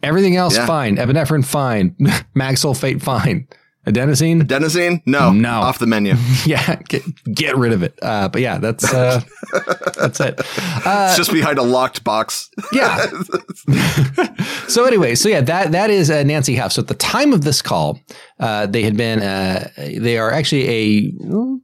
Everything 0.03 0.37
else 0.37 0.57
yeah. 0.57 0.67
fine. 0.67 0.97
Epinephrine 0.97 1.45
fine. 1.45 1.97
Mag 2.35 2.55
sulfate 2.57 3.03
fine. 3.03 3.49
Adenosine? 3.87 4.43
Adenosine? 4.43 5.03
No. 5.07 5.33
No. 5.33 5.61
Off 5.61 5.79
the 5.79 5.87
menu. 5.87 6.15
yeah. 6.47 6.77
Get, 6.89 7.03
get 7.33 7.57
rid 7.57 7.73
of 7.73 7.83
it. 7.83 7.99
Uh, 8.03 8.29
but 8.29 8.43
yeah, 8.43 8.59
that's 8.59 8.93
uh, 8.93 9.21
that's 9.97 10.21
it. 10.21 10.39
Uh, 10.85 11.07
it's 11.09 11.17
just 11.17 11.33
behind 11.33 11.59
a 11.59 11.63
locked 11.63 12.05
box. 12.05 12.51
yeah. 12.73 13.07
so 14.69 14.85
anyway, 14.85 15.15
so 15.15 15.29
yeah, 15.29 15.41
that 15.41 15.73
that 15.73 15.91
is 15.91 16.11
uh, 16.11 16.23
Nancy 16.23 16.57
Huff. 16.57 16.73
So 16.73 16.83
at 16.83 16.89
the 16.89 16.95
time 16.95 17.33
of 17.33 17.45
this 17.45 17.63
call, 17.63 17.99
uh, 18.41 18.67
they 18.67 18.83
had 18.83 18.97
been 18.97 19.21
uh, 19.21 19.71
they 19.77 20.19
are 20.19 20.31
actually 20.31 20.69
a 20.69 21.13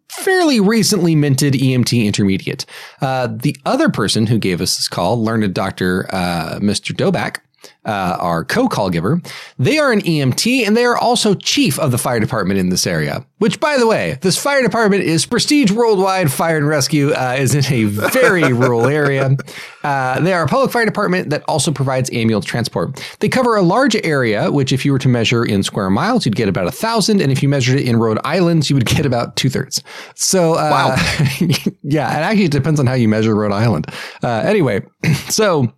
fairly 0.09 0.61
recently 0.61 1.15
minted 1.15 1.55
EMT 1.55 2.07
intermediate. 2.07 2.65
the 3.00 3.57
other 3.67 3.91
person 3.91 4.27
who 4.27 4.38
gave 4.38 4.61
us 4.61 4.77
this 4.77 4.88
call, 4.88 5.23
learned 5.23 5.53
Doctor 5.53 6.07
Mr. 6.11 6.95
Doback 6.95 7.41
uh, 7.85 8.17
our 8.21 8.45
co-call 8.45 8.91
giver. 8.91 9.21
They 9.59 9.79
are 9.79 9.93
an 9.93 10.00
EMT 10.00 10.67
and 10.67 10.76
they 10.76 10.85
are 10.85 10.97
also 10.97 11.35
chief 11.35 11.79
of 11.79 11.91
the 11.91 11.99
fire 11.99 12.21
department 12.21 12.59
in 12.59 12.69
this 12.69 12.87
area. 12.87 13.26
Which, 13.38 13.61
by 13.61 13.76
the 13.76 13.87
way, 13.87 14.19
this 14.23 14.38
fire 14.38 14.62
department 14.62 15.03
is 15.03 15.26
Prestige 15.26 15.71
Worldwide 15.71 16.33
Fire 16.33 16.57
and 16.57 16.67
Rescue. 16.67 17.12
Uh, 17.12 17.37
is 17.38 17.55
in 17.55 17.64
a 17.73 17.85
very 17.85 18.53
rural 18.53 18.87
area. 18.87 19.37
Uh, 19.83 20.21
they 20.21 20.33
are 20.33 20.45
a 20.45 20.47
public 20.47 20.71
fire 20.71 20.87
department 20.87 21.31
that 21.31 21.43
also 21.47 21.71
provides 21.71 22.11
ambulance 22.12 22.47
transport. 22.47 22.99
They 23.21 23.29
cover 23.29 23.57
a 23.57 23.62
large 23.62 23.97
area, 23.97 24.50
which, 24.50 24.73
if 24.73 24.85
you 24.85 24.93
were 24.93 24.99
to 25.00 25.09
measure 25.09 25.45
in 25.45 25.62
square 25.62 25.91
miles, 25.91 26.25
you'd 26.25 26.37
get 26.37 26.49
about 26.49 26.67
a 26.67 26.73
thousand, 26.73 27.21
and 27.21 27.31
if 27.31 27.43
you 27.43 27.49
measured 27.49 27.81
it 27.81 27.87
in 27.87 27.97
Rhode 27.99 28.19
Island, 28.25 28.71
you 28.71 28.76
would 28.76 28.87
get 28.87 29.05
about 29.05 29.37
two 29.37 29.50
thirds. 29.50 29.83
So, 30.14 30.55
uh, 30.55 30.71
wow, 30.71 30.97
yeah, 31.83 32.09
and 32.14 32.25
actually, 32.25 32.45
it 32.45 32.53
depends 32.53 32.81
on 32.81 32.87
how 32.87 32.95
you 32.95 33.09
measure 33.09 33.35
Rhode 33.35 33.53
Island. 33.53 33.87
Uh, 34.23 34.43
anyway, 34.47 34.83
so 35.29 35.73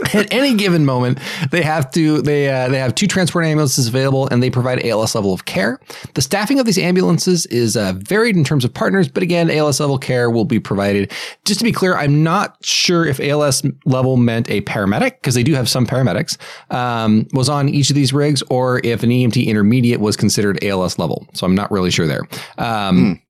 At 0.14 0.32
any 0.32 0.54
given 0.54 0.84
moment, 0.84 1.18
they 1.50 1.62
have 1.62 1.90
to 1.92 2.22
they 2.22 2.48
uh, 2.48 2.68
they 2.68 2.78
have 2.78 2.94
two 2.94 3.06
transport 3.06 3.44
ambulances 3.44 3.88
available, 3.88 4.28
and 4.28 4.42
they 4.42 4.50
provide 4.50 4.84
ALS 4.84 5.14
level 5.14 5.32
of 5.32 5.44
care. 5.44 5.78
The 6.14 6.22
staffing 6.22 6.58
of 6.58 6.66
these 6.66 6.78
ambulances 6.78 7.46
is 7.46 7.76
uh, 7.76 7.92
varied 7.96 8.36
in 8.36 8.44
terms 8.44 8.64
of 8.64 8.72
partners, 8.72 9.08
but 9.08 9.22
again, 9.22 9.50
ALS 9.50 9.80
level 9.80 9.98
care 9.98 10.30
will 10.30 10.44
be 10.44 10.58
provided. 10.58 11.12
Just 11.44 11.60
to 11.60 11.64
be 11.64 11.72
clear, 11.72 11.96
I'm 11.96 12.22
not 12.22 12.56
sure 12.64 13.04
if 13.06 13.20
ALS 13.20 13.62
level 13.84 14.16
meant 14.16 14.50
a 14.50 14.62
paramedic 14.62 15.12
because 15.20 15.34
they 15.34 15.42
do 15.42 15.54
have 15.54 15.68
some 15.68 15.86
paramedics 15.86 16.38
um, 16.72 17.26
was 17.32 17.48
on 17.48 17.68
each 17.68 17.90
of 17.90 17.96
these 17.96 18.12
rigs, 18.12 18.42
or 18.48 18.80
if 18.84 19.02
an 19.02 19.10
EMT 19.10 19.46
intermediate 19.46 20.00
was 20.00 20.16
considered 20.16 20.62
ALS 20.64 20.98
level. 20.98 21.26
So 21.34 21.46
I'm 21.46 21.54
not 21.54 21.70
really 21.70 21.90
sure 21.90 22.06
there. 22.06 22.26
Um, 22.58 23.20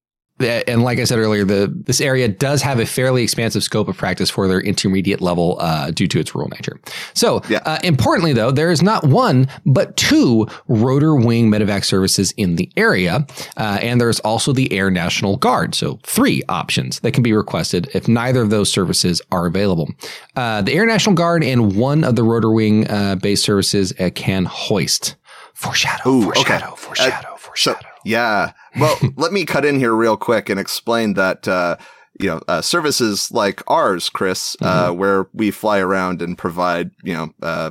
and 0.41 0.83
like 0.83 0.99
I 0.99 1.05
said 1.05 1.19
earlier, 1.19 1.45
the 1.45 1.73
this 1.87 2.01
area 2.01 2.29
does 2.29 2.63
have 2.63 2.79
a 2.79 2.87
fairly 2.87 3.23
expansive 3.23 3.63
scope 3.63 3.89
of 3.89 3.97
practice 3.97 4.31
for 4.31 4.49
their 4.49 4.61
intermediate 4.61 5.21
level 5.21 5.57
uh, 5.61 5.91
due 5.91 6.07
to 6.09 6.19
its 6.19 6.35
rural 6.35 6.49
nature. 6.51 6.81
So, 7.15 7.43
Yeah. 7.49 7.59
uh, 7.67 7.79
importantly, 7.85 8.33
though, 8.33 8.51
there 8.51 8.71
is 8.71 8.83
not 8.83 9.05
one 9.05 9.49
but 9.67 9.97
two 9.97 10.47
rotor 10.69 11.15
wing 11.15 11.51
medevac 11.51 11.85
services 11.85 12.33
in 12.37 12.57
the 12.57 12.71
area, 12.77 13.27
uh, 13.57 13.79
and 13.83 14.01
there's 14.01 14.21
also 14.21 14.53
the 14.53 14.73
Air 14.73 14.91
National 14.91 15.37
Guard. 15.37 15.75
So, 15.75 15.99
three 16.05 16.43
options 16.49 17.01
that 17.01 17.13
can 17.13 17.23
be 17.23 17.33
requested 17.33 17.89
if 17.95 18.09
neither 18.09 18.43
of 18.43 18.51
those 18.51 18.71
services 18.73 19.21
are 19.31 19.47
available. 19.47 19.89
Uh, 20.37 20.63
the 20.63 20.73
Air 20.73 20.87
National 20.87 21.15
Guard 21.15 21.45
and 21.45 21.77
one 21.77 22.05
of 22.05 22.17
the 22.17 22.23
rotor 22.23 22.51
wing 22.51 22.89
uh, 22.89 23.17
based 23.17 23.45
services 23.45 23.93
uh, 24.01 24.11
can 24.15 24.45
hoist. 24.47 25.17
Foreshadow. 25.55 26.09
Ooh, 26.11 26.23
foreshadow. 26.23 26.67
okay. 26.69 26.77
Foreshadow. 26.77 27.30
So, 27.55 27.75
yeah. 28.05 28.53
Well, 28.79 28.99
let 29.17 29.33
me 29.33 29.45
cut 29.45 29.65
in 29.65 29.79
here 29.79 29.95
real 29.95 30.17
quick 30.17 30.49
and 30.49 30.59
explain 30.61 31.15
that, 31.15 31.47
uh, 31.49 31.77
you 32.19 32.27
know, 32.29 32.41
uh, 32.49 32.61
services 32.61 33.31
like 33.33 33.63
ours, 33.69 34.09
Chris, 34.09 34.57
uh, 34.63 34.91
where 34.93 35.27
we 35.33 35.51
fly 35.51 35.79
around 35.79 36.21
and 36.23 36.37
provide, 36.37 36.91
you 37.03 37.15
know, 37.15 37.31
uh, 37.43 37.71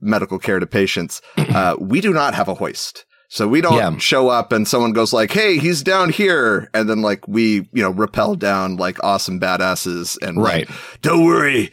medical 0.00 0.38
care 0.38 0.58
to 0.58 0.66
patients, 0.66 1.22
uh, 1.36 1.76
we 1.80 2.00
do 2.00 2.12
not 2.12 2.34
have 2.34 2.48
a 2.48 2.54
hoist. 2.54 3.04
So 3.28 3.48
we 3.48 3.60
don't 3.60 3.74
Yeah. 3.74 3.96
show 3.98 4.28
up 4.28 4.52
and 4.52 4.68
someone 4.68 4.92
goes 4.92 5.12
like, 5.12 5.32
"Hey, 5.32 5.58
he's 5.58 5.82
down 5.82 6.10
here," 6.10 6.70
and 6.72 6.88
then 6.88 7.02
like 7.02 7.26
we, 7.26 7.68
you 7.72 7.82
know, 7.82 7.90
rappel 7.90 8.36
down 8.36 8.76
like 8.76 9.02
awesome 9.02 9.40
badasses 9.40 10.16
and 10.22 10.36
like, 10.36 10.68
Right. 10.68 10.70
don't 11.02 11.24
worry, 11.24 11.72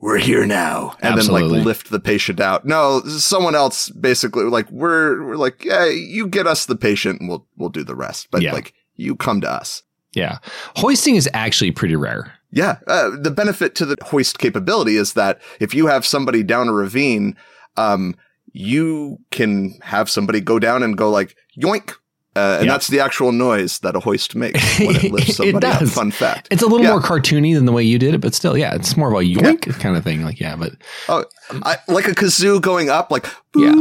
we're 0.00 0.18
here 0.18 0.46
now, 0.46 0.96
and 1.00 1.18
then 1.18 1.26
like 1.26 1.44
lift 1.44 1.90
the 1.90 2.00
patient 2.00 2.40
out. 2.40 2.64
No, 2.64 3.00
someone 3.02 3.54
else 3.54 3.90
basically 3.90 4.44
like 4.44 4.70
we're 4.70 5.24
we're 5.26 5.36
like, 5.36 5.64
yeah, 5.64 5.86
you 5.86 6.28
get 6.28 6.46
us 6.46 6.66
the 6.66 6.76
patient, 6.76 7.20
and 7.20 7.28
we'll 7.28 7.46
we'll 7.56 7.68
do 7.68 7.84
the 7.84 7.96
rest. 7.96 8.28
But 8.30 8.42
Yeah. 8.42 8.52
like 8.52 8.74
you 8.94 9.16
come 9.16 9.40
to 9.40 9.50
us. 9.50 9.82
Yeah. 10.14 10.38
Hoisting 10.76 11.16
is 11.16 11.28
actually 11.34 11.70
pretty 11.72 11.96
rare. 11.96 12.32
Yeah, 12.50 12.78
uh, 12.86 13.10
the 13.20 13.30
benefit 13.30 13.74
to 13.76 13.84
the 13.86 13.96
hoist 14.02 14.38
capability 14.38 14.96
is 14.96 15.12
that 15.12 15.40
if 15.60 15.74
you 15.74 15.86
have 15.86 16.06
somebody 16.06 16.42
down 16.42 16.66
a 16.68 16.72
ravine, 16.72 17.36
um, 17.76 18.14
you 18.52 19.18
can 19.30 19.74
have 19.82 20.08
somebody 20.08 20.40
go 20.40 20.58
down 20.58 20.82
and 20.82 20.96
go 20.96 21.10
like 21.10 21.36
yoink. 21.60 21.94
Uh, 22.36 22.58
and 22.60 22.66
Yeah. 22.66 22.72
that's 22.72 22.86
the 22.88 23.00
actual 23.00 23.32
noise 23.32 23.78
that 23.80 23.96
a 23.96 24.00
hoist 24.00 24.36
makes 24.36 24.78
when 24.80 24.94
it 24.96 25.10
lifts 25.10 25.30
It 25.30 25.34
somebody 25.36 25.66
up. 25.66 25.80
does. 25.80 25.92
Fun 25.92 26.10
fact. 26.10 26.46
It's 26.50 26.62
a 26.62 26.66
little 26.66 26.84
Yeah. 26.84 26.90
more 26.92 27.00
cartoony 27.00 27.54
than 27.54 27.64
the 27.64 27.72
way 27.72 27.82
you 27.82 27.98
did 27.98 28.14
it, 28.14 28.20
but 28.20 28.34
still, 28.34 28.56
yeah, 28.56 28.74
it's 28.74 28.96
more 28.96 29.08
of 29.12 29.14
a 29.20 29.24
yoink 29.24 29.78
kind 29.80 29.96
of 29.96 30.04
thing. 30.04 30.22
Like, 30.22 30.38
yeah, 30.38 30.54
but 30.54 30.72
Oh, 31.08 31.24
I, 31.50 31.76
like 31.88 32.06
a 32.08 32.12
kazoo 32.12 32.60
going 32.60 32.90
up, 32.90 33.10
like 33.10 33.26
Yeah. 33.56 33.74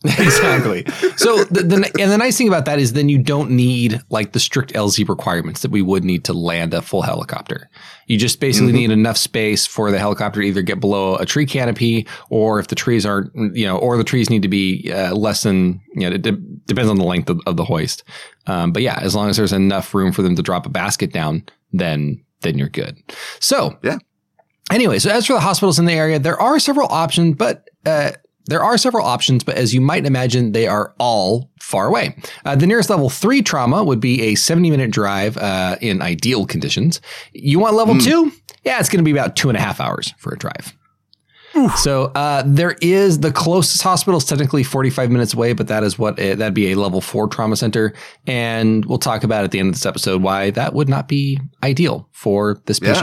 exactly. 0.04 0.84
So 1.16 1.44
the, 1.44 1.62
the 1.62 1.92
and 2.00 2.10
the 2.12 2.18
nice 2.18 2.36
thing 2.38 2.46
about 2.48 2.64
that 2.66 2.78
is 2.78 2.92
then 2.92 3.08
you 3.08 3.18
don't 3.18 3.50
need 3.50 4.00
like 4.10 4.32
the 4.32 4.40
strict 4.40 4.72
LZ 4.72 5.08
requirements 5.08 5.62
that 5.62 5.70
we 5.70 5.82
would 5.82 6.04
need 6.04 6.24
to 6.24 6.32
land 6.32 6.72
a 6.74 6.82
full 6.82 7.02
helicopter. 7.02 7.68
You 8.06 8.16
just 8.18 8.38
basically 8.40 8.72
Mhm. 8.72 8.76
need 8.76 8.90
enough 8.92 9.16
space 9.16 9.66
for 9.66 9.90
the 9.90 9.98
helicopter 9.98 10.40
to 10.40 10.46
either 10.46 10.62
get 10.62 10.80
below 10.80 11.16
a 11.16 11.26
tree 11.26 11.46
canopy, 11.46 12.06
or 12.30 12.60
if 12.60 12.68
the 12.68 12.74
trees 12.76 13.04
aren't, 13.04 13.32
you 13.56 13.66
know, 13.66 13.76
or 13.78 13.96
the 13.96 14.04
trees 14.04 14.30
need 14.30 14.42
to 14.42 14.48
be 14.48 14.90
uh, 14.92 15.14
less 15.14 15.42
than, 15.42 15.80
you 15.94 16.08
know, 16.08 16.14
it 16.14 16.22
de- 16.22 16.32
depends 16.66 16.90
on 16.90 16.96
the 16.96 17.04
length 17.04 17.28
of, 17.28 17.40
of 17.46 17.56
the 17.56 17.64
hoist. 17.64 18.04
Um, 18.46 18.72
but 18.72 18.82
yeah, 18.82 18.98
as 19.02 19.14
long 19.14 19.28
as 19.28 19.36
there's 19.36 19.52
enough 19.52 19.94
room 19.94 20.12
for 20.12 20.22
them 20.22 20.36
to 20.36 20.42
drop 20.42 20.64
a 20.66 20.70
basket 20.70 21.12
down, 21.12 21.44
then 21.72 22.22
then 22.42 22.56
you're 22.56 22.68
good. 22.68 22.96
So 23.40 23.76
Yeah. 23.82 23.98
Anyway, 24.70 24.98
so 24.98 25.10
as 25.10 25.26
for 25.26 25.32
the 25.34 25.40
hospitals 25.40 25.78
in 25.78 25.84
the 25.86 25.92
area, 25.94 26.18
there 26.18 26.40
are 26.40 26.58
several 26.58 26.88
options, 26.88 27.36
but 27.36 27.68
uh, 27.86 28.12
there 28.46 28.62
are 28.62 28.76
several 28.78 29.04
options, 29.04 29.44
but 29.44 29.56
as 29.56 29.72
you 29.74 29.80
might 29.80 30.04
imagine, 30.06 30.52
they 30.52 30.66
are 30.66 30.94
all 30.98 31.50
far 31.60 31.86
away. 31.86 32.16
Uh, 32.44 32.54
the 32.56 32.66
nearest 32.66 32.90
level 32.90 33.10
three 33.10 33.42
trauma 33.42 33.84
would 33.84 34.00
be 34.00 34.22
a 34.22 34.34
70 34.34 34.70
minute 34.70 34.90
drive 34.90 35.36
uh, 35.36 35.76
in 35.80 36.02
ideal 36.02 36.46
conditions. 36.46 37.00
You 37.32 37.58
want 37.58 37.76
level 37.76 37.98
two? 37.98 38.32
Yeah, 38.64 38.80
it's 38.80 38.88
going 38.88 39.02
to 39.02 39.04
be 39.04 39.10
about 39.16 39.36
two 39.36 39.48
and 39.48 39.56
a 39.56 39.60
half 39.60 39.80
hours 39.80 40.12
for 40.18 40.32
a 40.32 40.38
drive. 40.38 40.74
So 41.78 42.04
uh, 42.14 42.44
there 42.46 42.76
is 42.80 43.18
the 43.20 43.32
closest 43.32 43.82
hospital 43.82 44.18
is 44.18 44.24
technically 44.24 44.62
45 44.62 45.10
minutes 45.10 45.34
away, 45.34 45.54
but 45.54 45.66
that 45.68 45.82
is 45.82 45.98
what 45.98 46.16
it, 46.18 46.38
that'd 46.38 46.54
be 46.54 46.70
a 46.70 46.76
level 46.76 47.00
four 47.00 47.26
trauma 47.26 47.56
center, 47.56 47.94
and 48.28 48.84
we'll 48.84 48.98
talk 48.98 49.24
about 49.24 49.42
at 49.42 49.50
the 49.50 49.58
end 49.58 49.70
of 49.70 49.74
this 49.74 49.84
episode 49.86 50.22
why 50.22 50.50
that 50.52 50.72
would 50.74 50.88
not 50.88 51.08
be 51.08 51.40
ideal 51.64 52.08
for 52.12 52.60
this 52.66 52.78
Yeah. 52.80 52.94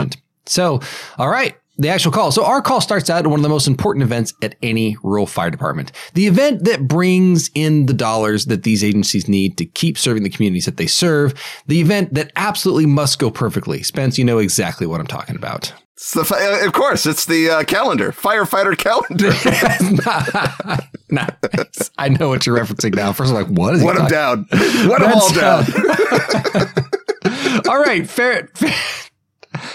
So, 0.46 0.80
all 1.18 1.28
right. 1.28 1.54
The 1.78 1.90
actual 1.90 2.10
call. 2.10 2.32
So 2.32 2.42
our 2.42 2.62
call 2.62 2.80
starts 2.80 3.10
out 3.10 3.26
at 3.26 3.28
one 3.30 3.38
of 3.38 3.42
the 3.42 3.50
most 3.50 3.66
important 3.66 4.02
events 4.02 4.32
at 4.40 4.54
any 4.62 4.96
rural 5.02 5.26
fire 5.26 5.50
department. 5.50 5.92
The 6.14 6.26
event 6.26 6.64
that 6.64 6.88
brings 6.88 7.50
in 7.54 7.84
the 7.84 7.92
dollars 7.92 8.46
that 8.46 8.62
these 8.62 8.82
agencies 8.82 9.28
need 9.28 9.58
to 9.58 9.66
keep 9.66 9.98
serving 9.98 10.22
the 10.22 10.30
communities 10.30 10.64
that 10.64 10.78
they 10.78 10.86
serve. 10.86 11.34
The 11.66 11.82
event 11.82 12.14
that 12.14 12.32
absolutely 12.34 12.86
must 12.86 13.18
go 13.18 13.30
perfectly. 13.30 13.82
Spence, 13.82 14.16
you 14.16 14.24
know 14.24 14.38
exactly 14.38 14.86
what 14.86 15.00
I'm 15.00 15.06
talking 15.06 15.36
about. 15.36 15.74
It's 15.92 16.14
the 16.14 16.24
fi- 16.24 16.62
uh, 16.62 16.66
of 16.66 16.72
course, 16.72 17.04
it's 17.04 17.26
the 17.26 17.50
uh, 17.50 17.64
calendar, 17.64 18.10
firefighter 18.10 18.74
calendar. 18.76 19.30
nice. 21.10 21.90
I 21.98 22.08
know 22.08 22.28
what 22.28 22.46
you're 22.46 22.56
referencing 22.58 22.94
now. 22.94 23.12
First, 23.12 23.34
I'm 23.34 23.36
like, 23.36 23.48
what 23.48 23.74
is 23.74 23.82
What 23.82 23.96
them 23.96 24.08
talking- 24.08 24.46
down. 24.50 24.50
What 24.88 25.00
them 25.00 25.12
all 25.12 25.30
down. 25.34 25.64
All 27.68 27.80
right, 27.80 28.08
fair, 28.08 28.48
fair. 28.54 28.72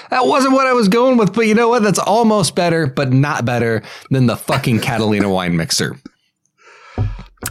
That 0.10 0.26
wasn't 0.28 0.54
what 0.54 0.68
I 0.68 0.74
was 0.74 0.88
going 0.88 1.18
with, 1.18 1.34
but 1.34 1.48
you 1.48 1.54
know 1.56 1.70
what? 1.70 1.84
That's 1.84 2.00
almost 2.00 2.56
better, 2.56 2.88
but 2.88 3.12
not 3.12 3.46
better 3.46 3.82
than 4.10 4.26
the 4.28 4.38
fucking 4.38 4.80
Catalina 4.82 5.30
wine 5.30 5.56
mixer. 5.58 5.98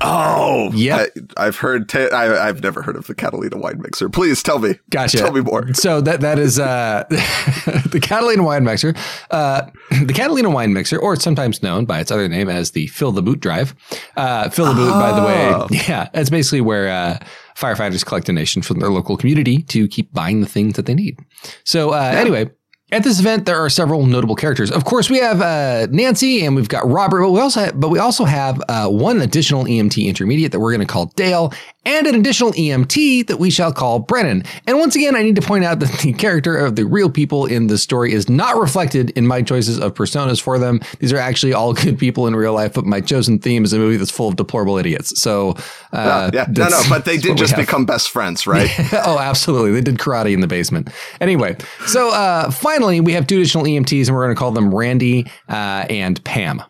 Oh, 0.03 0.71
yeah. 0.73 1.07
I've 1.37 1.57
heard. 1.57 1.89
Ta- 1.89 2.11
I, 2.13 2.47
I've 2.49 2.63
never 2.63 2.81
heard 2.81 2.95
of 2.95 3.09
the 3.09 3.15
Catalina 3.15 3.59
wine 3.59 3.81
mixer. 3.83 4.09
Please 4.09 4.41
tell 4.41 4.61
me. 4.61 4.79
Gotcha. 4.89 5.19
Tell 5.19 5.33
me 5.33 5.41
more. 5.41 5.75
So 5.75 6.01
that 6.01 6.21
that 6.21 6.39
is 6.39 6.61
uh, 6.61 7.05
the 7.11 7.99
Catalina 8.01 8.45
wine 8.45 8.63
mixer. 8.63 8.95
Uh, 9.33 9.63
the 10.05 10.13
Catalina 10.15 10.49
wine 10.49 10.73
mixer, 10.73 10.97
or 10.97 11.15
it's 11.15 11.25
sometimes 11.25 11.61
known 11.63 11.87
by 11.87 11.99
its 11.99 12.13
other 12.13 12.29
name 12.29 12.49
as 12.49 12.71
the 12.71 12.87
fill 12.87 13.11
the 13.11 13.21
boot 13.23 13.41
drive. 13.41 13.75
Uh, 14.17 14.49
fill 14.49 14.67
the 14.67 14.75
boot, 14.75 14.93
by 14.93 15.11
the 15.13 15.21
Oh. 15.23 15.67
way, 15.71 15.81
yeah, 15.89 16.09
that's 16.15 16.31
basically 16.31 16.61
where 16.61 16.89
uh, 16.89 17.19
firefighters 17.61 18.05
collect 18.05 18.27
donations 18.27 18.67
from 18.67 18.79
their 18.79 18.91
local 18.91 19.17
community 19.17 19.63
to 19.63 19.87
keep 19.89 20.13
buying 20.13 20.41
the 20.41 20.47
things 20.47 20.75
that 20.75 20.87
they 20.87 20.95
need. 20.95 21.19
So 21.65 21.91
uh, 21.91 22.13
anyway. 22.17 22.51
At 22.93 23.05
this 23.05 23.21
event, 23.21 23.47
there 23.47 23.57
are 23.57 23.71
several 23.71 24.05
notable 24.05 24.35
characters. 24.35 24.71
Of 24.71 24.85
course, 24.85 25.09
we 25.09 25.19
have 25.19 25.41
uh, 25.41 25.87
Nancy 25.91 26.45
and 26.45 26.57
we've 26.57 26.69
got 26.69 26.89
Robert, 26.89 27.21
but 27.23 27.31
we 27.31 27.41
also 27.41 27.61
have, 27.61 27.79
but 27.79 27.89
we 27.89 28.01
also 28.01 28.25
have 28.25 28.61
uh, 28.69 28.89
one 28.89 29.21
additional 29.21 29.65
EMT 29.65 30.07
intermediate 30.07 30.51
that 30.53 30.59
we're 30.59 30.73
going 30.73 30.87
to 30.87 30.93
call 30.93 31.07
Dale, 31.15 31.53
and 31.87 32.07
an 32.07 32.15
additional 32.15 32.53
EMT 32.53 33.29
that 33.29 33.39
we 33.39 33.49
shall 33.51 33.73
call 33.73 34.01
Brennan. 34.01 34.45
And 34.67 34.79
once 34.79 34.97
again, 34.97 35.17
I 35.17 35.23
need 35.23 35.37
to 35.37 35.43
point 35.43 35.65
out 35.65 35.81
that 35.81 35.91
the 36.01 36.13
character 36.13 36.57
of 36.57 36.77
the 36.77 36.85
real 36.85 37.09
people 37.09 37.47
in 37.47 37.69
the 37.69 37.79
story 37.79 38.13
is 38.13 38.29
not 38.29 38.57
reflected 38.57 39.11
in 39.11 39.27
my 39.27 39.41
choices 39.41 39.79
of 39.79 39.95
personas 39.95 40.41
for 40.41 40.59
them. 40.59 40.81
These 40.99 41.13
are 41.13 41.19
actually 41.19 41.55
all 41.55 41.73
good 41.85 41.99
people 41.99 42.27
in 42.27 42.37
real 42.37 42.53
life, 42.53 42.75
but 42.75 42.85
my 42.85 43.01
chosen 43.01 43.39
theme 43.39 43.65
is 43.65 43.73
a 43.73 43.79
movie 43.79 43.97
that's 43.97 44.11
full 44.11 44.29
of 44.29 44.37
deplorable 44.37 44.77
idiots. 44.77 45.21
So, 45.21 45.57
uh, 45.93 46.31
yeah, 46.35 46.47
no, 46.51 46.69
no, 46.69 46.83
but 46.89 47.05
they 47.05 47.17
did 47.17 47.39
just 47.39 47.57
become 47.57 47.87
best 47.87 48.11
friends, 48.11 48.47
right? 48.47 48.69
oh, 48.93 49.19
absolutely. 49.19 49.73
They 49.73 49.81
did 49.81 49.99
karate 49.99 50.33
in 50.33 50.41
the 50.41 50.47
basement. 50.47 50.91
Anyway, 51.21 51.57
so 51.87 52.11
uh, 52.11 52.51
finally, 52.81 53.01
we 53.01 53.13
have 53.13 53.27
two 53.27 53.37
additional 53.37 53.65
EMTs, 53.65 54.07
and 54.07 54.17
we're 54.17 54.25
going 54.25 54.35
to 54.35 54.39
call 54.39 54.53
them 54.53 54.75
Randy 54.75 55.31
uh, 55.51 55.85
and 55.91 56.23
Pam. 56.25 56.61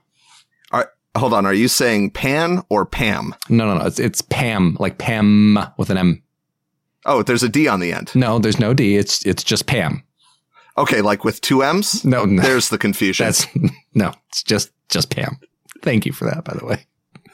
All 0.72 0.80
right, 0.80 0.88
hold 1.16 1.32
on. 1.32 1.46
Are 1.46 1.54
you 1.54 1.68
saying 1.68 2.10
Pan 2.10 2.62
or 2.68 2.84
Pam? 2.84 3.32
No, 3.48 3.66
no, 3.66 3.78
no. 3.78 3.86
It's, 3.86 4.00
it's 4.00 4.20
Pam, 4.20 4.76
like 4.80 4.98
Pam 4.98 5.56
with 5.78 5.88
an 5.88 5.98
M. 5.98 6.22
Oh, 7.06 7.22
there's 7.22 7.44
a 7.44 7.48
D 7.48 7.68
on 7.68 7.78
the 7.78 7.92
end. 7.92 8.12
No, 8.16 8.40
there's 8.40 8.58
no 8.58 8.74
D. 8.74 8.96
It's 8.96 9.24
it's 9.24 9.44
just 9.44 9.66
Pam. 9.66 10.02
Okay, 10.76 11.00
like 11.00 11.24
with 11.24 11.40
two 11.40 11.62
M's. 11.62 12.04
No, 12.04 12.24
no. 12.24 12.42
There's 12.42 12.70
the 12.70 12.78
confusion. 12.78 13.26
That's 13.26 13.46
no. 13.94 14.12
It's 14.30 14.42
just 14.42 14.72
just 14.88 15.10
Pam. 15.10 15.38
Thank 15.82 16.06
you 16.06 16.12
for 16.12 16.24
that, 16.24 16.44
by 16.44 16.54
the 16.54 16.66
way. 16.66 16.86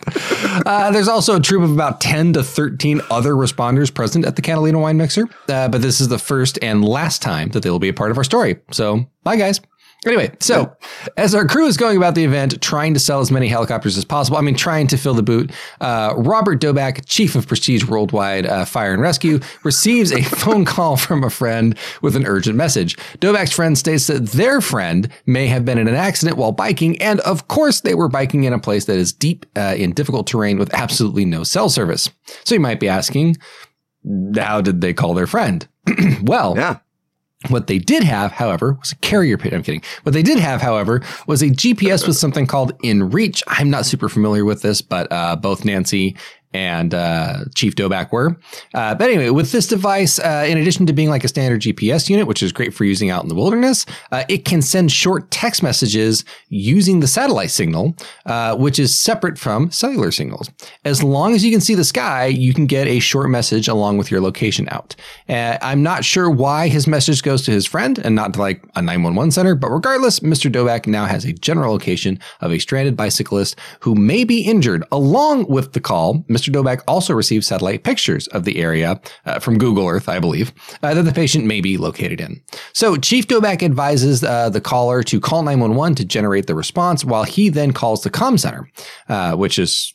Uh, 0.65 0.91
there's 0.91 1.07
also 1.07 1.37
a 1.37 1.41
troop 1.41 1.63
of 1.63 1.71
about 1.71 2.01
10 2.01 2.33
to 2.33 2.43
13 2.43 3.01
other 3.11 3.35
responders 3.35 3.93
present 3.93 4.25
at 4.25 4.37
the 4.37 4.43
Catalina 4.43 4.79
Wine 4.79 4.97
Mixer, 4.97 5.29
uh, 5.49 5.69
but 5.69 5.83
this 5.83 6.01
is 6.01 6.09
the 6.09 6.19
first 6.19 6.59
and 6.63 6.85
last 6.85 7.21
time 7.23 7.51
that 7.51 7.63
they 7.63 7.71
will 7.71 7.79
be 7.79 7.89
a 7.89 7.93
part 7.93 8.11
of 8.11 8.17
our 8.17 8.25
story. 8.25 8.57
So, 8.73 9.07
bye, 9.23 9.37
guys. 9.37 9.61
Anyway, 10.05 10.31
so 10.39 10.77
as 11.17 11.35
our 11.35 11.47
crew 11.47 11.67
is 11.67 11.77
going 11.77 11.97
about 11.97 12.15
the 12.15 12.23
event, 12.23 12.61
trying 12.63 12.95
to 12.95 13.01
sell 13.01 13.21
as 13.21 13.31
many 13.33 13.49
helicopters 13.49 13.97
as 13.97 14.05
possible, 14.05 14.37
I 14.37 14.41
mean, 14.41 14.55
trying 14.55 14.87
to 14.89 14.97
fill 14.97 15.15
the 15.15 15.23
boot, 15.23 15.51
uh, 15.81 16.15
Robert 16.17 16.61
Doback, 16.61 17.03
chief 17.07 17.35
of 17.35 17.49
Prestige 17.49 17.85
Worldwide 17.85 18.47
uh, 18.47 18.65
Fire 18.65 18.93
and 18.93 19.03
Rescue, 19.03 19.41
receives 19.65 20.13
a 20.13 20.23
phone 20.37 20.65
call 20.65 20.97
from 20.97 21.25
a 21.25 21.31
friend 21.31 21.77
with 22.03 22.15
an 22.15 22.25
urgent 22.27 22.57
message. 22.57 22.97
Doback's 23.19 23.53
friend 23.53 23.77
states 23.77 24.07
that 24.07 24.29
their 24.29 24.61
friend 24.61 25.09
may 25.25 25.49
have 25.49 25.65
been 25.65 25.79
in 25.79 25.89
an 25.89 25.95
accident 25.95 26.37
while 26.37 26.53
biking, 26.53 27.01
and 27.03 27.19
of 27.21 27.49
course, 27.49 27.81
they 27.81 27.95
were 27.95 28.09
biking 28.09 28.45
in 28.45 28.53
a 28.53 28.59
place 28.61 28.85
that 28.85 28.99
is 28.99 29.13
deep 29.13 29.45
uh, 29.57 29.75
in 29.77 29.93
difficult 29.93 30.27
terrain 30.29 30.59
with 30.59 30.73
absolutely 30.73 31.25
no 31.25 31.43
cell 31.43 31.69
service. 31.69 32.11
So 32.45 32.55
you 32.55 32.61
might 32.61 32.79
be 32.81 32.89
asking, 32.89 33.39
how 34.37 34.61
did 34.61 34.81
they 34.81 34.95
call 34.95 35.15
their 35.15 35.27
friend? 35.27 35.67
well, 36.23 36.55
Yeah. 36.57 36.79
What 37.49 37.67
they 37.67 37.79
did 37.79 38.03
have, 38.03 38.33
however, 38.33 38.73
was 38.81 38.93
a 38.93 38.97
carrier 38.97 39.37
pin. 39.37 39.55
I'm 39.55 39.63
kidding. 39.63 39.83
What 40.03 40.13
they 40.13 40.23
did 40.23 40.39
have, 40.39 40.61
however, 40.61 41.03
was 41.27 41.43
a 41.43 41.51
GPS 41.51 42.07
with 42.07 42.17
something 42.17 42.47
called 42.47 42.77
InReach. 42.81 43.43
I'm 43.47 43.71
not 43.71 43.87
super 43.87 44.09
familiar 44.09 44.45
with 44.45 44.63
this, 44.63 44.81
but 44.81 45.11
uh, 45.13 45.37
both 45.37 45.65
Nancy 45.65 46.17
and 46.57 46.95
uh, 46.95 47.45
Chief 47.55 47.75
Doback 47.75 48.13
were. 48.13 48.35
Uh, 48.73 48.95
but 48.95 49.11
anyway, 49.11 49.29
with 49.29 49.53
this 49.53 49.67
device, 49.67 50.19
uh, 50.19 50.47
in 50.49 50.57
addition 50.57 50.87
to 50.87 50.95
being 50.95 51.11
like 51.11 51.23
a 51.23 51.29
standard 51.29 51.61
GPS 51.61 52.09
unit, 52.09 52.27
which 52.27 52.43
is 52.43 52.51
great 52.51 52.73
for 52.73 52.85
using 52.85 53.11
out 53.11 53.23
in 53.23 53.29
the 53.29 53.35
wilderness, 53.35 53.85
uh, 54.11 54.25
it 54.31 54.47
can 54.47 54.63
send 54.63 54.91
short 54.91 55.31
text 55.31 55.63
messages 55.63 56.25
using 56.49 57.01
the 57.01 57.07
satellite 57.07 57.51
signal, 57.51 57.95
uh, 58.25 58.57
which 58.57 58.79
is 58.79 58.97
separate 58.97 59.39
from 59.39 59.71
cellular 59.71 60.11
signals. 60.11 60.49
As 60.87 61.03
long 61.03 61.35
as 61.35 61.45
you 61.45 61.53
can 61.53 61.61
see 61.61 61.75
the 61.75 61.85
sky, 61.85 62.25
you 62.25 62.55
can 62.55 62.65
get 62.65 62.87
a 62.87 63.01
short 63.01 63.29
message 63.29 63.69
along 63.69 63.99
with 63.99 64.11
your 64.11 64.23
location 64.23 64.67
out. 64.71 64.97
Uh, 65.29 65.59
I'm 65.61 65.83
not 65.83 66.07
sure 66.07 66.31
why 66.31 66.69
his 66.69 66.87
message 66.87 67.23
goes 67.23 67.43
to 67.43 67.51
his 67.51 67.67
friend 67.67 67.99
and 67.99 68.15
not 68.15 68.33
to 68.33 68.41
like 68.41 68.65
a 68.77 68.81
911 68.81 69.33
center, 69.33 69.55
but 69.55 69.69
regardless, 69.69 70.21
Mr. 70.21 70.51
Doback 70.51 70.87
now 70.87 71.05
has 71.05 71.27
a 71.27 71.35
general 71.35 71.73
location 71.73 72.19
of 72.41 72.51
a 72.51 72.59
stranded 72.59 72.97
bicyclist 72.97 73.57
who 73.81 73.95
may 73.95 74.25
be 74.25 74.41
injured. 74.41 74.85
Along 74.91 75.47
with 75.49 75.75
the 75.75 75.81
call, 75.81 76.25
Mr. 76.31 76.46
Doback 76.53 76.83
also 76.87 77.15
received 77.15 77.45
satellite 77.45 77.85
pictures 77.85 78.27
of 78.29 78.45
the 78.45 78.59
area 78.59 79.01
uh, 79.25 79.39
from 79.39 79.59
Google 79.59 79.89
Earth, 79.89 80.09
I 80.09 80.19
believe, 80.19 80.53
uh, 80.83 80.95
that 80.95 81.03
the 81.03 81.13
patient 81.13 81.45
may 81.45 81.61
be 81.61 81.77
located 81.77 82.21
in. 82.21 82.43
So 82.73 82.97
Chief 82.97 83.27
Doback 83.27 83.63
advises 83.63 84.23
uh, 84.23 84.51
the 84.51 84.61
caller 84.61 85.03
to 85.05 85.21
call 85.21 85.43
911 85.43 85.97
to 85.97 86.05
generate 86.05 86.47
the 86.47 86.55
response 86.55 87.05
while 87.05 87.25
he 87.25 87.49
then 87.49 87.73
calls 87.73 88.03
the 88.03 88.11
comm 88.11 88.39
center, 88.39 88.71
uh, 89.09 89.37
which 89.37 89.59
is 89.59 89.95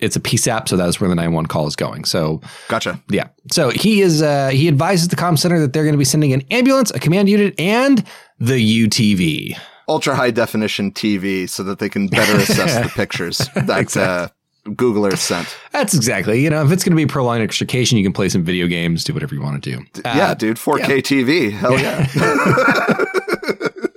it's 0.00 0.16
a 0.16 0.20
PSAP, 0.20 0.68
so 0.68 0.76
that's 0.76 1.00
where 1.00 1.08
the 1.08 1.14
911 1.14 1.48
call 1.48 1.66
is 1.66 1.76
going. 1.76 2.04
So 2.04 2.40
Gotcha. 2.68 3.00
yeah. 3.10 3.28
So 3.52 3.70
he 3.70 4.00
is 4.00 4.22
uh, 4.22 4.48
he 4.48 4.66
advises 4.68 5.08
the 5.08 5.16
comm 5.16 5.38
center 5.38 5.60
that 5.60 5.72
they're 5.72 5.84
going 5.84 5.94
to 5.94 5.98
be 5.98 6.04
sending 6.04 6.32
an 6.32 6.42
ambulance, 6.50 6.90
a 6.90 6.98
command 6.98 7.28
unit, 7.28 7.58
and 7.58 8.04
the 8.38 8.86
UTV. 8.86 9.58
Ultra 9.88 10.14
high 10.14 10.30
definition 10.30 10.92
TV 10.92 11.48
so 11.48 11.62
that 11.64 11.80
they 11.80 11.88
can 11.88 12.06
better 12.06 12.38
assess 12.38 12.82
the 12.82 12.88
pictures 12.94 13.38
that 13.54 13.96
uh, 13.96 14.28
Google 14.76 15.06
Earth 15.06 15.20
sent. 15.20 15.56
That's 15.72 15.94
exactly. 15.94 16.42
You 16.42 16.50
know, 16.50 16.64
if 16.64 16.70
it's 16.72 16.84
going 16.84 16.92
to 16.92 16.96
be 16.96 17.06
prolonged 17.06 17.42
extrication, 17.42 17.98
you 17.98 18.04
can 18.04 18.12
play 18.12 18.28
some 18.28 18.44
video 18.44 18.66
games, 18.66 19.04
do 19.04 19.14
whatever 19.14 19.34
you 19.34 19.40
want 19.40 19.62
to 19.62 19.70
do. 19.70 19.84
Uh, 20.04 20.12
yeah, 20.16 20.34
dude. 20.34 20.56
4K 20.56 20.98
TV. 21.02 21.50
Hell 21.50 21.78
yeah. 21.78 22.06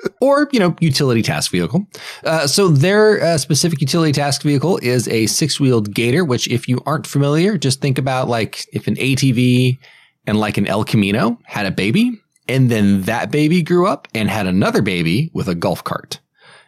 or 0.24 0.48
you 0.54 0.60
know 0.60 0.76
utility 0.80 1.22
task 1.22 1.52
vehicle. 1.52 1.86
Uh, 2.24 2.48
so 2.48 2.70
their 2.70 3.22
uh, 3.22 3.38
specific 3.38 3.82
utility 3.82 4.14
task 4.14 4.42
vehicle 4.42 4.78
is 4.82 5.08
a 5.10 5.26
six-wheeled 5.28 5.94
Gator, 5.94 6.24
which 6.24 6.48
if 6.48 6.68
you 6.68 6.80
aren't 6.86 7.06
familiar, 7.06 7.58
just 7.58 7.82
think 7.82 7.98
about 7.98 8.30
like 8.30 8.66
if 8.72 8.88
an 8.88 8.96
ATV 8.96 9.78
and 10.26 10.40
like 10.40 10.58
an 10.58 10.66
El 10.66 10.86
Camino 10.86 11.38
had 11.44 11.66
a 11.66 11.72
baby, 11.72 12.22
and 12.48 12.72
then 12.72 13.02
that 13.04 13.32
baby 13.32 13.62
grew 13.62 13.86
up 13.86 14.08
and 14.16 14.30
had 14.30 14.48
another 14.48 14.82
baby 14.82 15.30
with 15.34 15.50
a 15.50 15.56
golf 15.56 15.84
cart. 15.84 16.20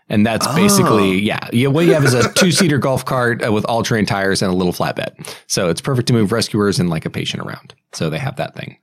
And 0.08 0.26
that's 0.26 0.48
basically, 0.54 1.20
yeah, 1.20 1.50
yeah. 1.52 1.68
What 1.68 1.86
you 1.86 1.94
have 1.94 2.06
is 2.06 2.14
a 2.14 2.32
two-seater 2.36 2.78
golf 2.78 3.06
cart 3.06 3.44
uh, 3.44 3.52
with 3.52 3.66
all-terrain 3.66 4.06
tires 4.06 4.42
and 4.42 4.52
a 4.52 4.56
little 4.56 4.74
flatbed. 4.74 5.36
So 5.48 5.70
it's 5.70 5.82
perfect 5.82 6.08
to 6.10 6.14
move 6.14 6.32
rescuers 6.32 6.80
and 6.80 6.90
like 6.90 7.06
a 7.06 7.10
patient 7.10 7.44
around. 7.44 7.74
So 7.94 8.10
they 8.10 8.20
have 8.20 8.36
that 8.36 8.54
thing. 8.56 8.78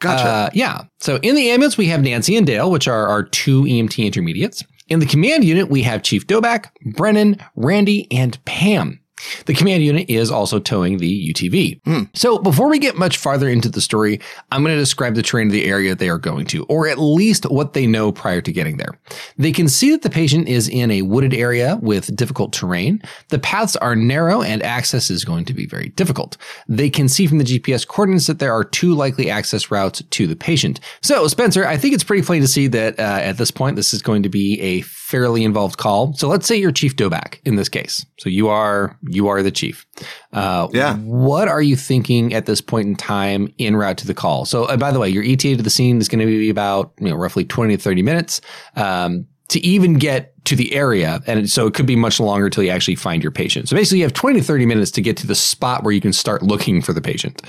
Gotcha. 0.00 0.24
Uh, 0.24 0.50
yeah. 0.54 0.84
So 1.00 1.16
in 1.16 1.34
the 1.34 1.50
ambulance, 1.50 1.76
we 1.76 1.86
have 1.88 2.02
Nancy 2.02 2.36
and 2.36 2.46
Dale, 2.46 2.70
which 2.70 2.88
are 2.88 3.06
our 3.06 3.22
two 3.22 3.64
EMT 3.64 4.04
intermediates. 4.04 4.64
In 4.88 5.00
the 5.00 5.06
command 5.06 5.44
unit, 5.44 5.68
we 5.68 5.82
have 5.82 6.02
Chief 6.02 6.26
Doback, 6.26 6.66
Brennan, 6.94 7.38
Randy, 7.56 8.10
and 8.10 8.42
Pam. 8.44 9.00
The 9.46 9.54
command 9.54 9.82
unit 9.82 10.08
is 10.08 10.30
also 10.30 10.58
towing 10.58 10.98
the 10.98 11.32
UTV. 11.32 11.80
So 12.14 12.38
before 12.38 12.68
we 12.68 12.78
get 12.78 12.96
much 12.96 13.16
farther 13.16 13.48
into 13.48 13.68
the 13.68 13.80
story, 13.80 14.20
I'm 14.50 14.62
going 14.62 14.74
to 14.74 14.80
describe 14.80 15.14
the 15.14 15.22
terrain 15.22 15.48
of 15.48 15.52
the 15.52 15.64
area 15.64 15.94
they 15.94 16.08
are 16.08 16.18
going 16.18 16.46
to, 16.46 16.64
or 16.64 16.88
at 16.88 16.98
least 16.98 17.44
what 17.50 17.72
they 17.72 17.86
know 17.86 18.12
prior 18.12 18.40
to 18.40 18.52
getting 18.52 18.76
there. 18.76 18.98
They 19.36 19.52
can 19.52 19.68
see 19.68 19.90
that 19.90 20.02
the 20.02 20.10
patient 20.10 20.48
is 20.48 20.68
in 20.68 20.90
a 20.90 21.02
wooded 21.02 21.34
area 21.34 21.78
with 21.82 22.14
difficult 22.14 22.52
terrain. 22.52 23.02
The 23.28 23.38
paths 23.38 23.76
are 23.76 23.96
narrow 23.96 24.42
and 24.42 24.62
access 24.62 25.10
is 25.10 25.24
going 25.24 25.44
to 25.46 25.54
be 25.54 25.66
very 25.66 25.88
difficult. 25.90 26.36
They 26.68 26.90
can 26.90 27.08
see 27.08 27.26
from 27.26 27.38
the 27.38 27.44
GPS 27.44 27.86
coordinates 27.86 28.26
that 28.26 28.38
there 28.38 28.52
are 28.52 28.64
two 28.64 28.94
likely 28.94 29.30
access 29.30 29.70
routes 29.70 30.02
to 30.02 30.26
the 30.26 30.36
patient. 30.36 30.80
So 31.02 31.26
Spencer, 31.28 31.66
I 31.66 31.76
think 31.76 31.94
it's 31.94 32.04
pretty 32.04 32.24
plain 32.24 32.42
to 32.42 32.48
see 32.48 32.66
that 32.68 32.98
uh, 32.98 33.02
at 33.02 33.38
this 33.38 33.50
point, 33.50 33.76
this 33.76 33.94
is 33.94 34.02
going 34.02 34.22
to 34.22 34.28
be 34.28 34.60
a 34.60 34.82
fairly 35.04 35.44
involved 35.44 35.76
call. 35.76 36.14
So 36.14 36.28
let's 36.28 36.46
say 36.46 36.56
you're 36.56 36.72
Chief 36.72 36.96
Doback 36.96 37.38
in 37.44 37.56
this 37.56 37.68
case. 37.68 38.06
So 38.18 38.30
you 38.30 38.48
are 38.48 38.98
you 39.02 39.28
are 39.28 39.42
the 39.42 39.50
chief. 39.50 39.84
Uh, 40.32 40.68
Yeah. 40.72 40.96
What 40.96 41.46
are 41.46 41.60
you 41.60 41.76
thinking 41.76 42.32
at 42.32 42.46
this 42.46 42.62
point 42.62 42.88
in 42.88 42.96
time 42.96 43.52
in 43.58 43.76
route 43.76 43.98
to 43.98 44.06
the 44.06 44.14
call? 44.14 44.46
So 44.46 44.64
uh, 44.64 44.78
by 44.78 44.92
the 44.92 44.98
way, 44.98 45.10
your 45.10 45.22
ETA 45.22 45.56
to 45.56 45.62
the 45.62 45.68
scene 45.68 45.98
is 45.98 46.08
going 46.08 46.20
to 46.20 46.26
be 46.26 46.48
about 46.48 46.94
you 46.98 47.10
know 47.10 47.16
roughly 47.16 47.44
twenty 47.44 47.76
to 47.76 47.82
thirty 47.82 48.02
minutes. 48.02 48.40
Um, 48.76 49.26
to 49.48 49.60
even 49.60 49.98
get 49.98 50.32
to 50.46 50.56
the 50.56 50.74
area, 50.74 51.20
and 51.26 51.50
so 51.50 51.66
it 51.66 51.74
could 51.74 51.84
be 51.84 51.96
much 51.96 52.18
longer 52.18 52.46
until 52.46 52.64
you 52.64 52.70
actually 52.70 52.94
find 52.96 53.22
your 53.22 53.30
patient. 53.30 53.68
So 53.68 53.76
basically, 53.76 53.98
you 53.98 54.04
have 54.04 54.14
twenty 54.14 54.40
to 54.40 54.44
thirty 54.44 54.64
minutes 54.64 54.90
to 54.92 55.02
get 55.02 55.18
to 55.18 55.26
the 55.26 55.34
spot 55.34 55.84
where 55.84 55.92
you 55.92 56.00
can 56.00 56.14
start 56.14 56.42
looking 56.42 56.80
for 56.80 56.94
the 56.94 57.02
patient. 57.02 57.42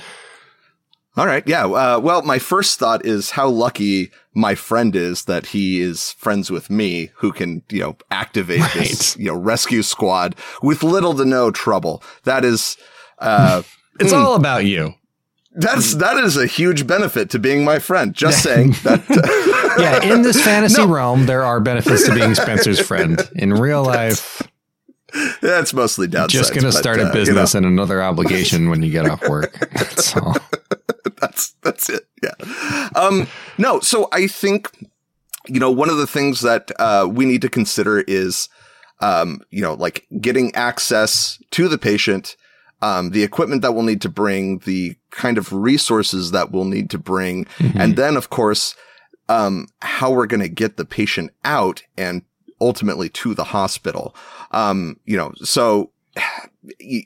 All 1.16 1.26
right. 1.26 1.42
Yeah. 1.46 1.66
Uh, 1.66 1.98
well, 2.02 2.22
my 2.22 2.38
first 2.38 2.78
thought 2.78 3.06
is 3.06 3.30
how 3.30 3.48
lucky 3.48 4.10
my 4.34 4.54
friend 4.54 4.94
is 4.94 5.24
that 5.24 5.46
he 5.46 5.80
is 5.80 6.12
friends 6.12 6.50
with 6.50 6.68
me 6.68 7.10
who 7.16 7.32
can, 7.32 7.62
you 7.70 7.80
know, 7.80 7.96
activate 8.10 8.62
this, 8.74 9.16
you 9.16 9.26
know, 9.26 9.34
rescue 9.34 9.82
squad 9.82 10.36
with 10.62 10.82
little 10.82 11.14
to 11.14 11.24
no 11.24 11.50
trouble. 11.50 12.02
That 12.24 12.44
is, 12.44 12.76
uh, 13.18 13.62
It's 13.98 14.12
all 14.12 14.34
about 14.34 14.66
you. 14.66 14.92
that's, 15.54 15.94
that 15.94 16.18
is 16.18 16.36
a 16.36 16.46
huge 16.46 16.86
benefit 16.86 17.30
to 17.30 17.38
being 17.38 17.64
my 17.64 17.78
friend. 17.78 18.12
Just 18.14 18.42
saying 18.42 18.72
that. 18.82 19.02
Yeah, 19.78 20.02
in 20.14 20.22
this 20.22 20.42
fantasy 20.42 20.82
realm, 20.86 21.26
there 21.26 21.44
are 21.44 21.60
benefits 21.60 22.06
to 22.06 22.14
being 22.14 22.34
Spencer's 22.34 22.80
friend. 22.80 23.20
In 23.34 23.52
real 23.52 23.84
life, 23.84 24.40
That's 25.40 25.72
mostly 25.72 26.08
downsides. 26.08 26.28
just 26.30 26.52
going 26.52 26.64
to 26.64 26.72
start 26.72 26.98
uh, 26.98 27.02
a 27.02 27.04
you 27.04 27.08
know, 27.08 27.14
business 27.14 27.54
and 27.54 27.66
another 27.66 28.02
obligation 28.10 28.68
when 28.70 28.82
you 28.82 28.90
get 28.90 29.08
off 29.08 29.26
work. 29.28 29.56
That's 29.72 30.16
all. 30.16 30.36
that's 31.20 31.54
that's 31.62 31.88
it. 31.88 32.06
Yeah. 32.22 32.88
Um, 32.94 33.28
no. 33.58 33.80
So 33.80 34.08
I 34.12 34.26
think 34.26 34.70
you 35.46 35.60
know 35.60 35.70
one 35.70 35.90
of 35.90 35.96
the 35.96 36.06
things 36.06 36.40
that 36.40 36.70
uh, 36.78 37.08
we 37.10 37.24
need 37.24 37.42
to 37.42 37.48
consider 37.48 38.00
is 38.00 38.48
um, 39.00 39.40
you 39.50 39.62
know 39.62 39.74
like 39.74 40.06
getting 40.20 40.54
access 40.54 41.40
to 41.52 41.68
the 41.68 41.78
patient, 41.78 42.36
um, 42.82 43.10
the 43.10 43.22
equipment 43.22 43.62
that 43.62 43.72
we'll 43.72 43.84
need 43.84 44.02
to 44.02 44.08
bring, 44.08 44.58
the 44.60 44.96
kind 45.10 45.38
of 45.38 45.52
resources 45.52 46.32
that 46.32 46.50
we'll 46.50 46.64
need 46.64 46.90
to 46.90 46.98
bring, 46.98 47.46
and 47.58 47.96
then 47.96 48.16
of 48.16 48.28
course 48.28 48.74
um, 49.28 49.66
how 49.82 50.10
we're 50.10 50.26
going 50.26 50.40
to 50.40 50.48
get 50.48 50.76
the 50.76 50.84
patient 50.84 51.30
out 51.44 51.82
and 51.96 52.22
ultimately 52.60 53.08
to 53.10 53.34
the 53.34 53.44
hospital. 53.44 54.14
Um, 54.52 54.98
you 55.04 55.16
know, 55.16 55.32
so 55.42 55.90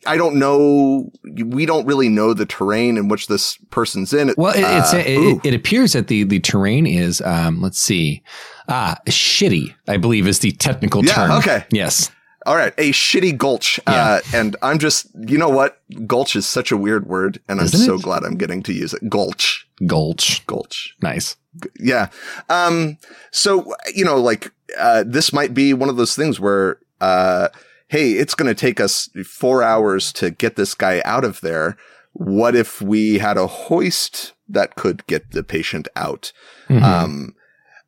I 0.06 0.16
don't 0.16 0.36
know. 0.36 1.10
We 1.24 1.66
don't 1.66 1.86
really 1.86 2.08
know 2.08 2.32
the 2.32 2.46
terrain 2.46 2.96
in 2.96 3.08
which 3.08 3.26
this 3.26 3.56
person's 3.70 4.12
in. 4.14 4.32
Well, 4.36 4.54
it, 4.54 4.60
it's, 4.64 4.94
Uh, 4.94 5.02
it, 5.06 5.40
it 5.44 5.54
appears 5.54 5.92
that 5.92 6.08
the, 6.08 6.22
the 6.24 6.40
terrain 6.40 6.86
is, 6.86 7.20
um, 7.20 7.60
let's 7.60 7.78
see, 7.78 8.22
ah, 8.68 8.96
shitty, 9.06 9.74
I 9.86 9.96
believe 9.98 10.26
is 10.26 10.38
the 10.38 10.52
technical 10.52 11.04
Yeah, 11.04 11.12
term. 11.14 11.30
okay. 11.32 11.64
Yes. 11.70 12.10
All 12.46 12.56
right, 12.56 12.72
a 12.78 12.90
shitty 12.92 13.36
gulch. 13.36 13.78
Uh, 13.86 14.20
and 14.32 14.56
I'm 14.62 14.78
just, 14.78 15.08
you 15.14 15.36
know 15.36 15.50
what? 15.50 15.78
Gulch 16.06 16.34
is 16.34 16.46
such 16.46 16.72
a 16.72 16.76
weird 16.76 17.06
word, 17.06 17.38
and 17.50 17.60
I'm 17.60 17.68
so 17.68 17.96
it? 17.96 18.02
glad 18.02 18.24
I'm 18.24 18.36
getting 18.38 18.62
to 18.62 18.72
use 18.72 18.94
it. 18.94 19.10
Gulch, 19.10 19.68
Gulch. 19.86 20.46
gulch. 20.46 20.96
Nice. 21.02 21.36
Yeah. 21.78 22.08
Um, 22.48 22.98
so, 23.30 23.74
you 23.94 24.04
know, 24.04 24.20
like, 24.20 24.52
uh, 24.78 25.04
this 25.06 25.32
might 25.32 25.54
be 25.54 25.74
one 25.74 25.88
of 25.88 25.96
those 25.96 26.14
things 26.14 26.38
where, 26.38 26.78
uh, 27.00 27.48
hey, 27.88 28.12
it's 28.12 28.34
going 28.34 28.48
to 28.48 28.54
take 28.54 28.80
us 28.80 29.08
four 29.26 29.62
hours 29.62 30.12
to 30.14 30.30
get 30.30 30.56
this 30.56 30.74
guy 30.74 31.02
out 31.04 31.24
of 31.24 31.40
there. 31.40 31.76
What 32.12 32.54
if 32.54 32.80
we 32.80 33.18
had 33.18 33.36
a 33.36 33.46
hoist 33.46 34.32
that 34.48 34.76
could 34.76 35.06
get 35.06 35.32
the 35.32 35.42
patient 35.42 35.88
out? 35.96 36.32
Mhm. 36.68 36.82
Um, 36.82 37.34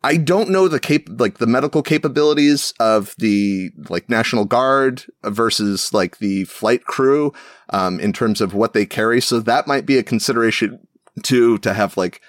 I 0.05 0.17
don't 0.17 0.51
know 0.51 0.67
the 0.67 0.81
cap, 0.81 1.03
like 1.09 1.39
the 1.39 1.47
medical 1.47 1.83
capabilities 1.83 2.75
of 2.81 3.15
the 3.19 3.71
like 3.89 4.09
National 4.11 4.45
Guard 4.45 5.05
versus 5.23 5.93
like 5.95 6.19
the 6.19 6.45
flight 6.45 6.85
crew, 6.85 7.33
um, 7.71 8.01
in 8.01 8.13
terms 8.13 8.41
of 8.41 8.55
what 8.55 8.73
they 8.73 8.85
carry. 8.85 9.21
So 9.21 9.39
that 9.39 9.69
might 9.69 9.87
be 9.87 9.99
a 9.99 10.03
consideration 10.03 10.81
too, 11.23 11.59
to 11.59 11.75
have 11.75 11.97
like 11.97 12.21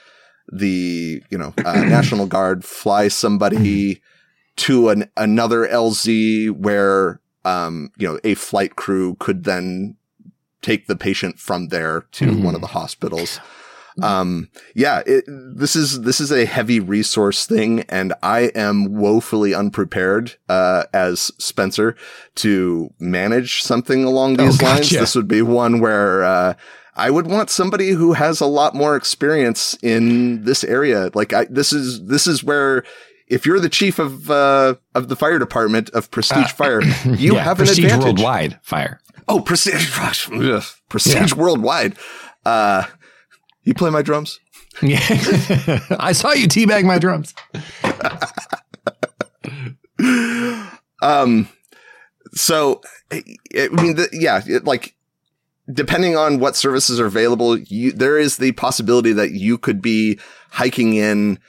the, 0.58 1.24
you 1.30 1.38
know, 1.38 1.54
uh, 1.66 1.84
National 1.90 2.26
Guard 2.28 2.64
fly 2.64 3.08
somebody 3.08 4.02
to 4.58 4.90
an 4.90 5.10
another 5.18 5.68
LZ 5.68 6.52
where 6.52 7.20
um, 7.44 7.90
you 7.98 8.08
know 8.08 8.20
a 8.24 8.36
flight 8.36 8.76
crew 8.76 9.16
could 9.20 9.44
then 9.46 9.96
take 10.62 10.88
the 10.88 10.96
patient 10.96 11.40
from 11.40 11.68
there 11.70 12.06
to 12.14 12.28
Mhm. 12.28 12.44
one 12.44 12.56
of 12.56 12.62
the 12.62 12.68
hospitals. 12.68 13.40
Um, 14.02 14.50
yeah, 14.74 15.04
it, 15.06 15.24
this 15.28 15.76
is 15.76 16.02
this 16.02 16.20
is 16.20 16.32
a 16.32 16.46
heavy 16.46 16.80
resource 16.80 17.46
thing, 17.46 17.82
and 17.90 18.14
I 18.24 18.52
am 18.56 18.94
woefully 18.96 19.54
unprepared 19.54 20.36
uh, 20.50 20.86
as 20.94 21.32
Spencer 21.38 21.96
to 22.36 22.90
manage 23.00 23.62
something 23.62 24.04
along 24.04 24.40
Oh, 24.40 24.46
these 24.46 24.62
lines. 24.64 24.90
This 24.90 25.16
would 25.16 25.28
be 25.28 25.42
one 25.44 25.80
where 25.80 26.24
uh, 26.24 26.54
I 26.96 27.10
would 27.10 27.28
want 27.28 27.50
somebody 27.50 27.90
who 27.90 28.14
has 28.14 28.40
a 28.42 28.46
lot 28.46 28.76
more 28.76 28.96
experience 28.96 29.76
in 29.82 30.44
this 30.46 30.64
area. 30.64 31.10
Like 31.14 31.34
I, 31.34 31.46
this 31.50 31.74
is 31.74 32.06
this 32.06 32.28
is 32.28 32.44
where. 32.44 32.84
If 33.30 33.46
you're 33.48 33.60
the 33.62 33.70
chief 33.70 33.98
of 34.00 34.30
uh, 34.30 34.76
of 34.94 35.08
the 35.08 35.16
fire 35.16 35.40
department 35.40 35.90
of 35.92 36.12
Prestige 36.12 36.46
Uh, 36.46 36.48
Fire, 36.50 36.82
you 37.06 37.36
Yeah, 37.36 37.44
have 37.44 37.60
an 37.60 37.66
Prestige 37.66 37.86
advantage. 37.86 38.06
worldwide 38.06 38.60
fire. 38.62 39.00
Oh, 39.28 39.40
Prestige, 39.40 39.90
Prestige 40.90 41.34
Worldwide. 41.34 41.96
Uh, 42.46 42.84
you 43.64 43.74
play 43.74 43.90
my 43.90 44.02
drums? 44.02 44.40
Yeah. 44.82 45.00
I 46.00 46.12
saw 46.12 46.34
you 46.34 46.48
teabag 46.48 46.84
my 46.86 47.00
drums. 47.00 47.34
Um, 51.02 51.50
so 52.34 52.82
I 53.12 53.24
I 53.56 53.68
mean, 53.70 53.96
the, 53.96 54.10
yeah, 54.14 54.42
it, 54.46 54.64
like 54.66 54.96
depending 55.72 56.18
on 56.18 56.40
what 56.40 56.56
services 56.56 57.00
are 57.00 57.06
available, 57.06 57.58
you, 57.58 57.92
there 57.92 58.18
is 58.18 58.38
the 58.38 58.52
possibility 58.54 59.14
that 59.14 59.32
you 59.32 59.58
could 59.58 59.82
be 59.82 60.20
hiking 60.52 60.94
in 60.94 61.40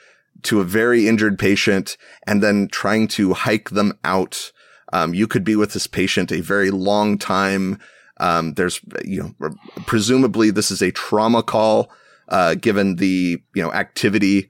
to 0.43 0.61
a 0.61 0.63
very 0.63 1.07
injured 1.07 1.39
patient 1.39 1.97
and 2.27 2.41
then 2.41 2.67
trying 2.67 3.07
to 3.07 3.33
hike 3.33 3.71
them 3.71 3.97
out. 4.03 4.51
Um, 4.93 5.13
you 5.13 5.27
could 5.27 5.43
be 5.43 5.55
with 5.55 5.73
this 5.73 5.87
patient 5.87 6.31
a 6.31 6.41
very 6.41 6.71
long 6.71 7.17
time. 7.17 7.79
Um, 8.19 8.53
there's, 8.53 8.79
you 9.03 9.35
know, 9.39 9.49
presumably 9.85 10.51
this 10.51 10.71
is 10.71 10.81
a 10.81 10.91
trauma 10.91 11.43
call, 11.43 11.91
uh, 12.29 12.55
given 12.55 12.95
the, 12.97 13.41
you 13.53 13.61
know, 13.63 13.73
activity. 13.73 14.49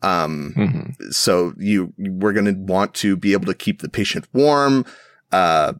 Um, 0.00 0.54
Mhm. 0.56 1.12
so 1.12 1.52
you 1.58 1.92
we're 1.98 2.32
going 2.32 2.46
to 2.46 2.60
want 2.60 2.94
to 2.94 3.16
be 3.16 3.34
able 3.34 3.46
to 3.46 3.54
keep 3.54 3.82
the 3.82 3.88
patient 3.88 4.26
warm 4.32 4.84
uh 5.30 5.74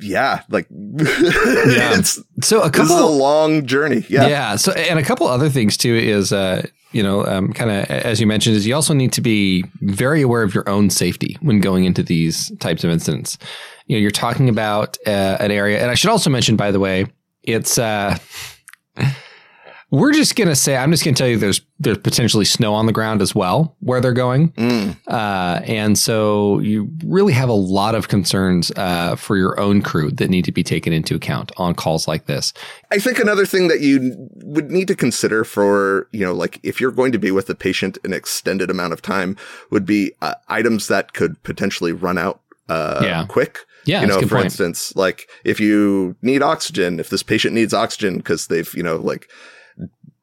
yeah 0.00 0.42
like 0.48 0.66
it's 0.70 2.18
So 2.42 2.62
a 2.62 2.70
couple 2.70 2.96
this 2.96 2.96
is 2.96 3.00
a 3.00 3.06
long 3.06 3.66
journey 3.66 4.04
yeah, 4.08 4.26
Yeah. 4.26 4.56
So, 4.56 4.72
and 4.72 4.98
a 4.98 5.02
couple 5.02 5.26
other 5.26 5.48
things 5.48 5.76
too 5.76 5.94
is, 5.94 6.32
uh, 6.32 6.66
you 6.92 7.02
know, 7.02 7.24
um, 7.26 7.52
kind 7.52 7.70
of 7.70 7.84
as 7.90 8.20
you 8.20 8.26
mentioned, 8.26 8.56
is 8.56 8.66
you 8.66 8.74
also 8.74 8.94
need 8.94 9.12
to 9.12 9.20
be 9.20 9.64
very 9.82 10.22
aware 10.22 10.42
of 10.42 10.54
your 10.54 10.68
own 10.68 10.90
safety 10.90 11.36
when 11.40 11.60
going 11.60 11.84
into 11.84 12.02
these 12.02 12.50
types 12.58 12.82
of 12.82 12.90
incidents. 12.90 13.38
You 13.86 13.96
know, 13.96 14.00
you're 14.00 14.10
talking 14.10 14.48
about 14.48 14.96
uh, 15.06 15.36
an 15.40 15.50
area, 15.50 15.80
and 15.80 15.90
I 15.90 15.94
should 15.94 16.10
also 16.10 16.30
mention, 16.30 16.56
by 16.56 16.70
the 16.70 16.80
way, 16.80 17.06
it's. 17.42 17.78
Uh, 17.78 18.18
we're 19.90 20.12
just 20.12 20.36
gonna 20.36 20.54
say, 20.54 20.76
I'm 20.76 20.90
just 20.92 21.04
gonna 21.04 21.16
tell 21.16 21.26
you, 21.28 21.36
there's 21.36 21.60
there's 21.80 21.98
potentially 21.98 22.44
snow 22.44 22.74
on 22.74 22.86
the 22.86 22.92
ground 22.92 23.20
as 23.22 23.34
well 23.34 23.76
where 23.80 24.00
they're 24.00 24.12
going. 24.12 24.50
Mm, 24.52 24.96
Uh, 25.08 25.60
and 25.64 25.98
so 25.98 26.58
you 26.60 26.88
really 27.04 27.32
have 27.32 27.48
a 27.48 27.54
lot 27.54 27.94
of 27.94 28.08
concerns 28.08 28.70
uh, 28.76 29.16
for 29.16 29.36
your 29.36 29.58
own 29.58 29.82
crew 29.82 30.10
that 30.12 30.30
need 30.30 30.44
to 30.44 30.52
be 30.52 30.62
taken 30.62 30.92
into 30.92 31.14
account 31.16 31.50
on 31.56 31.74
calls 31.74 32.06
like 32.06 32.26
this. 32.26 32.52
i 32.92 32.98
think 32.98 33.18
another 33.18 33.46
thing 33.46 33.68
that 33.68 33.80
you 33.80 34.14
would 34.44 34.70
need 34.70 34.86
to 34.88 34.94
consider 34.94 35.42
for 35.44 36.06
you 36.12 36.20
know 36.20 36.34
like 36.34 36.60
if 36.62 36.80
you're 36.80 36.90
going 36.92 37.12
to 37.12 37.18
be 37.18 37.30
with 37.30 37.46
the 37.46 37.54
patient 37.54 37.98
an 38.04 38.12
extended 38.12 38.70
amount 38.70 38.92
of 38.92 39.00
time 39.02 39.36
would 39.70 39.86
be 39.86 40.12
uh, 40.22 40.34
items 40.48 40.88
that 40.88 41.12
could 41.14 41.42
potentially 41.42 41.92
run 41.92 42.16
out 42.18 42.40
uh 42.68 43.00
Yeah. 43.02 43.24
quick 43.26 43.58
Yeah, 43.86 44.02
you 44.02 44.06
know, 44.08 44.20
for 44.20 44.36
point. 44.36 44.44
instance, 44.44 44.94
like 44.94 45.28
if 45.44 45.58
you 45.58 46.14
need 46.22 46.42
oxygen, 46.42 47.00
if 47.00 47.08
this 47.08 47.22
patient 47.24 47.54
needs 47.54 47.72
oxygen 47.74 48.18
because 48.18 48.46
they've, 48.48 48.72
you 48.74 48.82
know, 48.82 48.96
like 48.96 49.28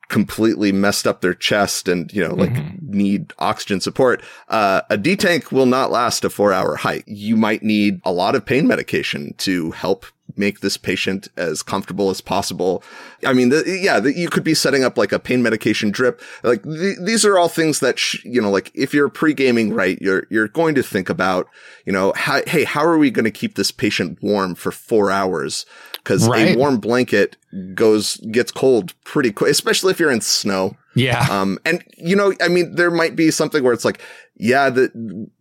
completely 0.10 0.72
messed 0.72 1.06
up 1.06 1.22
their 1.22 1.34
chest 1.34 1.88
and, 1.88 2.12
you 2.14 2.26
know, 2.26 2.34
like 2.34 2.54
Mhm. 2.54 2.82
need 2.82 3.34
oxygen 3.40 3.82
support, 3.82 4.22
uh, 4.50 4.82
a 4.90 4.98
D 4.98 5.16
tank 5.16 5.52
will 5.52 5.66
not 5.66 5.92
last 5.92 6.24
a 6.24 6.30
four 6.30 6.54
hour 6.54 6.76
hike. 6.76 7.04
You 7.08 7.36
might 7.36 7.62
need 7.62 8.00
a 8.06 8.12
lot 8.12 8.34
of 8.36 8.46
pain 8.46 8.68
medication 8.68 9.34
to 9.40 9.72
help 9.72 10.06
make 10.36 10.60
this 10.60 10.78
patient 10.78 11.30
as 11.38 11.64
comfortable 11.64 12.10
as 12.10 12.22
possible. 12.22 12.84
I 13.26 13.34
mean, 13.34 13.50
the, 13.50 13.64
yeah, 13.82 14.00
the, 14.00 14.14
you 14.16 14.30
could 14.30 14.44
be 14.44 14.54
setting 14.54 14.84
up 14.84 14.98
like 14.98 15.12
a 15.14 15.20
pain 15.20 15.42
medication 15.42 15.90
drip. 15.90 16.22
Like 16.44 16.64
th- 16.64 16.98
these 17.02 17.26
are 17.26 17.38
all 17.38 17.48
things 17.50 17.80
that, 17.80 17.98
sh- 17.98 18.24
you 18.26 18.42
know, 18.42 18.52
like 18.52 18.70
if 18.76 18.94
you're 18.94 19.10
pre-gaming 19.10 19.74
right, 19.74 19.98
you're, 20.02 20.28
you're 20.30 20.50
going 20.50 20.76
to 20.76 20.84
think 20.84 21.10
about, 21.10 21.48
you 21.86 21.94
know, 21.94 22.14
how, 22.16 22.42
hey, 22.46 22.66
how 22.66 22.84
are 22.84 22.98
we 22.98 23.10
going 23.10 23.26
to 23.26 23.32
keep 23.32 23.56
this 23.56 23.72
patient 23.72 24.20
warm 24.22 24.54
for 24.54 24.72
four 24.72 25.10
hours? 25.12 25.66
Cause 26.08 26.26
Right. 26.30 26.56
a 26.56 26.58
warm 26.58 26.78
blanket 26.78 27.36
goes, 27.74 28.16
gets 28.32 28.50
cold 28.50 28.94
pretty 29.04 29.30
quick, 29.30 29.52
especially 29.52 29.92
if 29.92 30.00
you're 30.00 30.10
in 30.12 30.22
snow. 30.22 30.78
Yeah. 30.96 31.28
Um, 31.30 31.60
and 31.66 31.84
you 31.98 32.16
know, 32.16 32.34
I 32.42 32.48
mean, 32.48 32.76
there 32.76 32.90
might 32.90 33.16
be 33.18 33.30
something 33.30 33.62
where 33.62 33.74
it's 33.74 33.84
like, 33.84 34.00
yeah, 34.38 34.70
that 34.70 34.92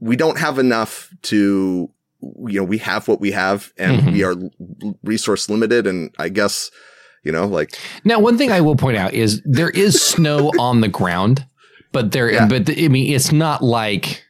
we 0.00 0.16
don't 0.16 0.38
have 0.38 0.58
enough 0.58 1.14
to, 1.22 1.88
you 2.20 2.58
know, 2.60 2.64
we 2.64 2.78
have 2.78 3.06
what 3.06 3.20
we 3.20 3.30
have 3.30 3.72
and 3.78 4.02
Mhm. 4.02 4.12
we 4.12 4.24
are 4.24 4.34
resource 5.04 5.48
limited. 5.48 5.86
And 5.86 6.10
I 6.18 6.30
guess, 6.30 6.72
you 7.22 7.30
know, 7.30 7.46
like, 7.46 7.78
Now, 8.04 8.18
one 8.18 8.36
thing 8.36 8.50
I 8.50 8.60
will 8.60 8.74
point 8.76 8.96
out 8.96 9.14
is 9.14 9.40
there 9.44 9.70
is 9.70 10.02
snow 10.02 10.50
on 10.58 10.80
the 10.80 10.88
ground, 10.88 11.44
but 11.92 12.10
there, 12.10 12.28
Yeah. 12.30 12.46
but 12.48 12.68
I 12.70 12.88
mean, 12.88 13.14
it's 13.14 13.30
not 13.30 13.62
like 13.62 14.24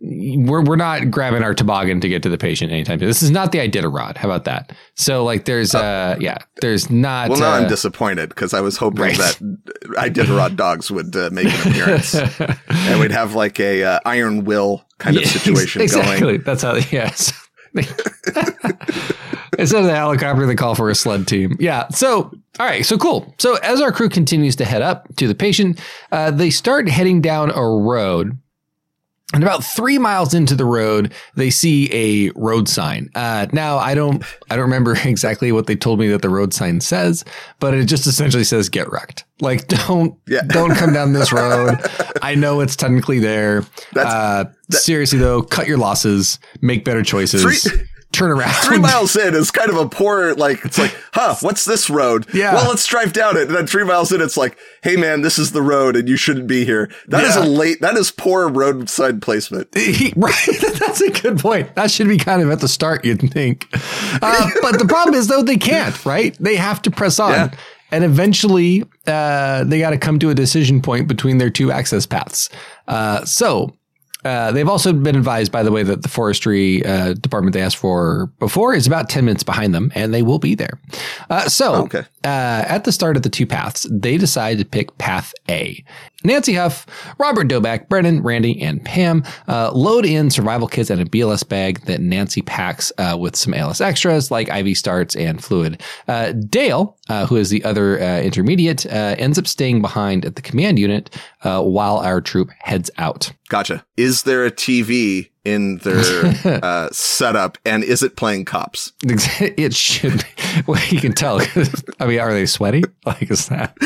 we're 0.00 0.62
we're 0.62 0.76
not 0.76 1.10
grabbing 1.10 1.42
our 1.42 1.54
toboggan 1.54 2.00
to 2.02 2.08
get 2.08 2.22
to 2.24 2.28
the 2.28 2.36
patient 2.36 2.70
anytime. 2.70 2.98
This 2.98 3.22
is 3.22 3.30
not 3.30 3.50
the 3.52 3.58
Iditarod. 3.58 4.16
How 4.18 4.28
about 4.28 4.44
that? 4.44 4.72
So, 4.94 5.24
like, 5.24 5.46
there's, 5.46 5.74
uh, 5.74 6.16
yeah, 6.20 6.36
there's 6.60 6.90
not. 6.90 7.30
well, 7.30 7.40
now 7.40 7.52
uh, 7.54 7.60
I'm 7.60 7.68
disappointed 7.68 8.28
because 8.28 8.52
I 8.52 8.60
was 8.60 8.76
hoping 8.76 9.00
Right. 9.02 9.16
that 9.16 9.38
Iditarod 9.96 10.56
dogs 10.56 10.90
would 10.90 11.16
uh, 11.16 11.30
make 11.32 11.46
an 11.46 11.70
appearance 11.72 12.14
and 12.68 13.00
we'd 13.00 13.10
have 13.10 13.34
like 13.34 13.58
a 13.58 13.84
uh, 13.84 14.00
Iron 14.04 14.44
Will 14.44 14.84
kind 14.98 15.16
of 15.16 15.22
Yeah, 15.22 15.28
situation 15.30 15.80
exactly. 15.82 16.20
going. 16.20 16.42
That's 16.42 16.62
how. 16.62 16.74
Yes. 16.92 17.32
Instead 19.58 19.80
of 19.80 19.86
the 19.86 19.94
helicopter, 19.94 20.46
they 20.46 20.54
call 20.54 20.74
for 20.74 20.90
a 20.90 20.94
sled 20.94 21.26
team. 21.26 21.56
Yeah. 21.58 21.88
So, 21.88 22.30
all 22.58 22.66
right. 22.66 22.84
So 22.84 22.98
cool. 22.98 23.34
So 23.38 23.56
as 23.56 23.80
our 23.80 23.92
crew 23.92 24.08
continues 24.08 24.56
to 24.56 24.64
head 24.64 24.82
up 24.82 25.06
to 25.16 25.26
the 25.28 25.34
patient, 25.34 25.80
uh, 26.12 26.30
they 26.30 26.50
start 26.50 26.88
heading 26.88 27.20
down 27.22 27.50
a 27.50 27.62
road. 27.62 28.36
And 29.34 29.42
about 29.42 29.64
three 29.64 29.98
miles 29.98 30.34
into 30.34 30.54
the 30.54 30.64
road, 30.64 31.12
they 31.34 31.50
see 31.50 31.90
a 31.92 32.30
road 32.36 32.68
sign. 32.68 33.10
Uh, 33.14 33.46
now, 33.52 33.76
I 33.76 33.94
don't, 33.96 34.22
I 34.50 34.54
don't 34.54 34.62
remember 34.66 34.96
exactly 35.04 35.50
what 35.50 35.66
they 35.66 35.74
told 35.74 35.98
me 35.98 36.06
that 36.08 36.22
the 36.22 36.28
road 36.28 36.54
sign 36.54 36.80
says, 36.80 37.24
but 37.58 37.74
it 37.74 37.86
just 37.86 38.06
essentially 38.06 38.44
says 38.44 38.68
"get 38.68 38.90
wrecked." 38.90 39.24
Like, 39.40 39.66
don't, 39.86 40.16
Yeah. 40.28 40.42
don't 40.46 40.76
come 40.76 40.92
down 40.92 41.12
this 41.12 41.32
road. 41.32 41.76
I 42.22 42.36
know 42.36 42.60
it's 42.60 42.76
technically 42.76 43.18
there. 43.18 43.62
That's- 43.94 44.14
uh, 44.14 44.44
seriously 44.70 45.18
though, 45.18 45.42
cut 45.42 45.66
your 45.66 45.78
losses, 45.78 46.38
make 46.60 46.84
better 46.84 47.02
choices, 47.02 47.68
turn 48.16 48.30
around. 48.30 48.54
Three 48.64 48.78
miles 48.78 49.14
in 49.16 49.34
is 49.34 49.50
kind 49.50 49.70
of 49.70 49.76
a 49.76 49.88
poor, 49.88 50.34
like, 50.34 50.64
it's 50.64 50.78
like, 50.78 50.96
huh, 51.12 51.36
what's 51.40 51.64
this 51.64 51.88
road? 51.90 52.26
Yeah. 52.34 52.54
Well, 52.54 52.68
let's 52.68 52.86
drive 52.86 53.12
down 53.12 53.36
it. 53.36 53.48
And 53.48 53.54
then 53.56 53.66
three 53.66 53.84
miles 53.84 54.12
in, 54.12 54.20
it's 54.20 54.36
like, 54.36 54.56
hey, 54.82 54.96
man, 54.96 55.22
this 55.22 55.38
is 55.38 55.52
the 55.52 55.62
road 55.62 55.96
and 55.96 56.08
you 56.08 56.16
shouldn't 56.16 56.46
be 56.46 56.64
here. 56.64 56.90
That 57.08 57.24
is 57.24 57.36
Yeah. 57.36 57.44
a 57.44 57.46
late, 57.46 57.80
that 57.80 57.96
is 57.96 58.10
poor 58.10 58.48
roadside 58.48 59.22
placement. 59.22 59.68
right. 60.16 60.46
That's 60.78 61.00
a 61.00 61.10
good 61.10 61.38
point. 61.38 61.74
That 61.74 61.90
should 61.90 62.08
be 62.08 62.18
kind 62.18 62.42
of 62.42 62.50
at 62.50 62.60
the 62.60 62.68
start, 62.68 63.04
you'd 63.04 63.20
think. 63.32 63.66
Uh, 64.22 64.50
but 64.62 64.78
the 64.78 64.86
problem 64.86 65.14
is, 65.14 65.28
though, 65.28 65.42
they 65.42 65.56
can't, 65.56 66.04
right? 66.06 66.36
They 66.40 66.56
have 66.56 66.82
to 66.82 66.90
press 66.90 67.18
on. 67.18 67.30
Yeah. 67.32 67.50
And 67.92 68.02
eventually, 68.02 68.82
uh, 69.06 69.62
they 69.64 69.78
got 69.78 69.90
to 69.90 69.98
come 69.98 70.18
to 70.18 70.30
a 70.30 70.34
decision 70.34 70.82
point 70.82 71.06
between 71.06 71.38
their 71.38 71.50
two 71.50 71.70
access 71.70 72.04
paths. 72.04 72.50
Uh, 72.88 73.24
so, 73.24 73.76
uh, 74.26 74.52
they've 74.52 74.68
also 74.68 74.92
been 74.92 75.16
advised, 75.16 75.52
by 75.52 75.62
the 75.62 75.70
way, 75.72 75.82
that 75.82 76.02
the 76.02 76.08
forestry 76.08 76.84
uh, 76.84 77.14
department 77.14 77.54
they 77.54 77.62
asked 77.62 77.76
for 77.76 78.26
before 78.38 78.74
is 78.74 78.86
about 78.86 79.08
10 79.08 79.24
minutes 79.24 79.42
behind 79.44 79.74
them, 79.74 79.92
and 79.94 80.12
they 80.12 80.22
will 80.22 80.38
be 80.38 80.54
there. 80.54 80.78
Uh, 81.30 81.48
so, 81.48 81.84
Okay. 81.84 82.04
Uh, 82.26 82.64
at 82.66 82.82
the 82.82 82.90
start 82.90 83.16
of 83.16 83.22
the 83.22 83.30
two 83.30 83.46
paths, 83.46 83.86
they 83.88 84.18
decide 84.18 84.58
to 84.58 84.64
pick 84.64 84.98
path 84.98 85.32
A. 85.48 85.84
Nancy 86.24 86.54
Huff, 86.54 86.84
Robert 87.18 87.46
Doback, 87.46 87.88
Brennan, 87.88 88.20
Randy, 88.20 88.60
and 88.60 88.84
Pam 88.84 89.22
uh, 89.46 89.70
load 89.72 90.04
in 90.04 90.30
survival 90.30 90.66
kits 90.66 90.90
and 90.90 91.00
a 91.00 91.04
BLS 91.04 91.48
bag 91.48 91.82
that 91.86 92.00
Nancy 92.00 92.42
packs 92.42 92.90
uh, 92.98 93.16
with 93.16 93.36
some 93.36 93.54
ALS 93.54 93.80
extras 93.80 94.32
like 94.32 94.48
IV 94.48 94.76
starts 94.76 95.14
and 95.14 95.42
fluid. 95.42 95.80
Uh, 96.08 96.32
Dale, 96.32 96.98
uh, 97.08 97.26
who 97.26 97.36
is 97.36 97.50
the 97.50 97.62
other 97.62 98.00
uh, 98.02 98.20
intermediate, 98.20 98.84
ends 98.86 99.38
up 99.38 99.46
staying 99.46 99.80
behind 99.80 100.24
at 100.24 100.34
the 100.34 100.42
command 100.42 100.80
unit 100.80 101.16
while 101.42 101.98
our 101.98 102.20
troop 102.20 102.50
heads 102.58 102.90
out. 102.98 103.30
Gotcha. 103.48 103.84
Is 103.96 104.24
there 104.24 104.44
a 104.44 104.50
TV 104.50 105.30
in 105.46 105.78
their 105.78 106.60
uh, 106.62 106.88
setup 106.90 107.56
and 107.64 107.84
is 107.84 108.02
it 108.02 108.16
playing 108.16 108.44
cops? 108.44 108.92
It 109.02 109.74
should. 109.74 110.18
Be. 110.18 110.24
Well, 110.66 110.82
you 110.88 111.00
can 111.00 111.12
tell. 111.12 111.38
I 112.00 112.06
mean, 112.06 112.18
are 112.18 112.32
they 112.32 112.46
sweaty? 112.46 112.82
Like, 113.04 113.30
is 113.30 113.48
that? 113.48 113.76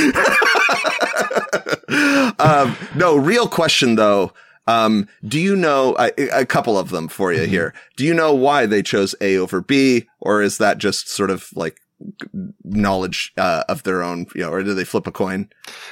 um, 2.38 2.76
no, 2.94 3.16
real 3.16 3.48
question 3.48 3.96
though. 3.96 4.32
Um, 4.68 5.08
do 5.26 5.40
you 5.40 5.56
know 5.56 5.96
a, 5.98 6.12
a 6.42 6.46
couple 6.46 6.78
of 6.78 6.90
them 6.90 7.08
for 7.08 7.32
you 7.32 7.40
mm-hmm. 7.40 7.50
here? 7.50 7.74
Do 7.96 8.04
you 8.04 8.14
know 8.14 8.32
why 8.32 8.66
they 8.66 8.82
chose 8.82 9.16
A 9.20 9.36
over 9.36 9.60
B, 9.60 10.06
or 10.20 10.42
is 10.42 10.58
that 10.58 10.78
just 10.78 11.08
sort 11.08 11.30
of 11.30 11.48
like 11.56 11.80
knowledge 12.64 13.32
uh, 13.36 13.64
of 13.68 13.82
their 13.82 14.02
own, 14.02 14.26
you 14.34 14.42
know, 14.42 14.50
or 14.50 14.62
do 14.62 14.74
they 14.74 14.84
flip 14.84 15.06
a 15.06 15.12
coin? 15.12 15.48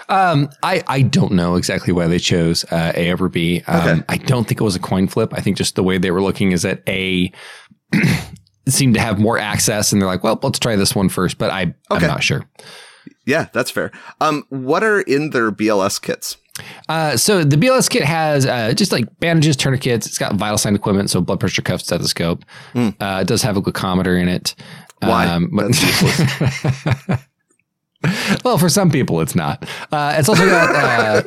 Um, 0.09 0.49
I 0.63 0.83
I 0.87 1.03
don't 1.03 1.33
know 1.33 1.57
exactly 1.57 1.93
why 1.93 2.07
they 2.07 2.19
chose 2.19 2.65
uh, 2.71 2.93
A 2.95 3.13
over 3.13 3.29
B. 3.29 3.63
Um, 3.67 3.89
okay. 3.89 4.03
I 4.09 4.17
don't 4.19 4.47
think 4.47 4.61
it 4.61 4.65
was 4.65 4.77
a 4.77 4.81
coin 4.81 5.09
flip. 5.09 5.33
I 5.35 5.41
think 5.41 5.57
just 5.57 5.75
the 5.75 5.83
way 5.83 5.99
they 5.99 6.11
were 6.11 6.23
looking 6.23 6.53
is 6.53 6.63
that 6.63 6.83
A 6.89 7.33
seemed 8.69 8.95
to 8.95 9.01
have 9.01 9.19
more 9.19 9.39
access, 9.39 9.93
and 9.93 10.01
they're 10.01 10.09
like, 10.09 10.23
well, 10.23 10.39
let's 10.43 10.59
try 10.59 10.77
this 10.77 10.95
one 10.95 11.09
first. 11.09 11.39
But 11.39 11.51
I 11.51 11.63
okay. 11.63 11.75
I'm 11.91 12.03
not 12.03 12.23
sure. 12.23 12.45
Yeah, 13.27 13.49
that's 13.53 13.71
fair. 13.71 13.93
Um, 14.21 14.45
what 14.49 14.83
are 14.83 15.01
in 15.01 15.31
their 15.31 15.51
BLS 15.51 16.01
kits? 16.01 16.39
Uh, 16.89 17.17
so 17.17 17.45
the 17.45 17.57
BLS 17.57 17.89
kit 17.89 18.03
has 18.03 18.47
uh, 18.47 18.73
just 18.73 18.93
like 18.93 19.07
bandages, 19.21 19.57
tourniquets. 19.57 20.07
It's 20.07 20.19
got 20.19 20.35
vital 20.35 20.59
sign 20.59 20.75
equipment, 20.75 21.11
so 21.11 21.21
blood 21.21 21.41
pressure 21.41 21.63
cuff, 21.63 21.81
stethoscope. 21.81 22.45
Mm. 22.75 22.97
Uh, 23.01 23.21
it 23.21 23.29
does 23.29 23.43
have 23.43 23.57
a 23.57 23.63
glucometer 23.63 24.21
in 24.21 24.29
it. 24.29 24.55
Why? 25.01 25.27
Um, 25.27 25.51
but 25.53 27.21
well, 28.45 28.59
for 28.59 28.69
some 28.69 28.91
people, 28.91 29.21
it's 29.21 29.35
not. 29.35 29.69
Uh, 29.91 30.15
it's 30.17 30.29
also 30.29 30.47
got. 30.47 30.75
Uh, 30.75 31.23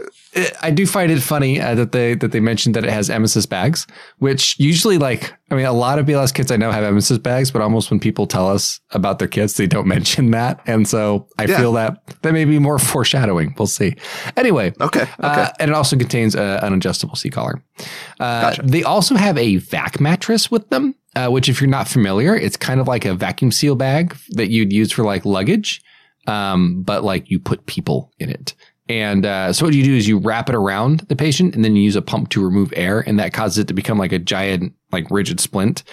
I 0.62 0.72
do 0.72 0.88
find 0.88 1.12
it 1.12 1.20
funny 1.20 1.60
uh, 1.60 1.76
that 1.76 1.92
they 1.92 2.16
that 2.16 2.32
they 2.32 2.40
mentioned 2.40 2.76
that 2.76 2.86
it 2.86 2.90
has 2.90 3.10
emesis 3.10 3.48
bags, 3.48 3.86
which 4.20 4.58
usually, 4.58 4.98
like, 4.98 5.34
I 5.50 5.56
mean, 5.56 5.66
a 5.66 5.74
lot 5.74 6.00
of 6.00 6.06
BLS 6.06 6.34
kits 6.34 6.50
I 6.50 6.56
know 6.56 6.72
have 6.72 6.86
emesis 6.86 7.22
bags, 7.22 7.52
but 7.52 7.62
almost 7.62 7.92
when 7.92 8.00
people 8.00 8.26
tell 8.26 8.50
us 8.50 8.80
about 8.92 9.20
their 9.20 9.28
kits, 9.28 9.56
they 9.56 9.68
don't 9.68 9.88
mention 9.98 10.32
that, 10.32 10.62
and 10.66 10.88
so 10.88 11.28
I 11.38 11.46
yeah. 11.46 11.58
feel 11.58 11.74
that 11.74 12.02
that 12.22 12.32
may 12.32 12.46
be 12.46 12.60
more 12.60 12.80
foreshadowing. 12.80 13.54
We'll 13.58 13.68
see. 13.68 13.96
Anyway, 14.38 14.74
okay, 14.80 15.02
uh, 15.02 15.32
okay, 15.32 15.42
uh, 15.42 15.50
and 15.60 15.72
it 15.72 15.74
also 15.74 15.98
contains 15.98 16.36
a, 16.36 16.62
an 16.64 16.74
adjustable 16.74 17.16
C 17.16 17.30
collar. 17.30 17.62
Uh, 18.20 18.42
gotcha. 18.42 18.62
They 18.62 18.84
also 18.84 19.16
have 19.16 19.38
a 19.38 19.58
vac 19.58 20.00
mattress 20.00 20.50
with 20.50 20.70
them, 20.70 20.96
uh, 21.16 21.30
which, 21.30 21.50
if 21.50 21.62
you're 21.62 21.70
not 21.70 21.88
familiar, 21.88 22.36
it's 22.36 22.58
kind 22.58 22.80
of 22.80 22.88
like 22.88 23.06
a 23.06 23.14
vacuum 23.14 23.52
seal 23.52 23.76
bag 23.76 24.16
that 24.30 24.50
you'd 24.50 24.72
use 24.72 24.92
for 24.92 25.04
like 25.04 25.26
luggage 25.26 25.82
um, 26.28 26.84
but 26.84 27.04
like 27.04 27.30
you 27.30 27.40
put 27.40 27.66
people 27.66 28.12
in 28.20 28.30
it. 28.30 28.54
And 28.90 29.26
uh, 29.26 29.54
so 29.54 29.66
what 29.66 29.74
you 29.74 29.84
do 29.84 29.96
is 29.96 30.08
you 30.08 30.18
wrap 30.18 30.50
it 30.50 30.56
around 30.56 31.02
the 31.02 31.16
patient, 31.16 31.56
and 31.56 31.64
then 31.64 31.76
you 31.76 31.84
use 31.84 31.96
a 31.96 32.02
pump 32.02 32.30
to 32.30 32.44
remove 32.44 32.74
air, 32.76 33.00
and 33.00 33.20
that 33.20 33.32
causes 33.32 33.60
it 33.60 33.68
to 33.70 33.74
become 33.74 33.98
like 33.98 34.12
a 34.12 34.20
giant, 34.20 34.74
like 34.92 35.10
rigid 35.10 35.40
splint, 35.40 35.84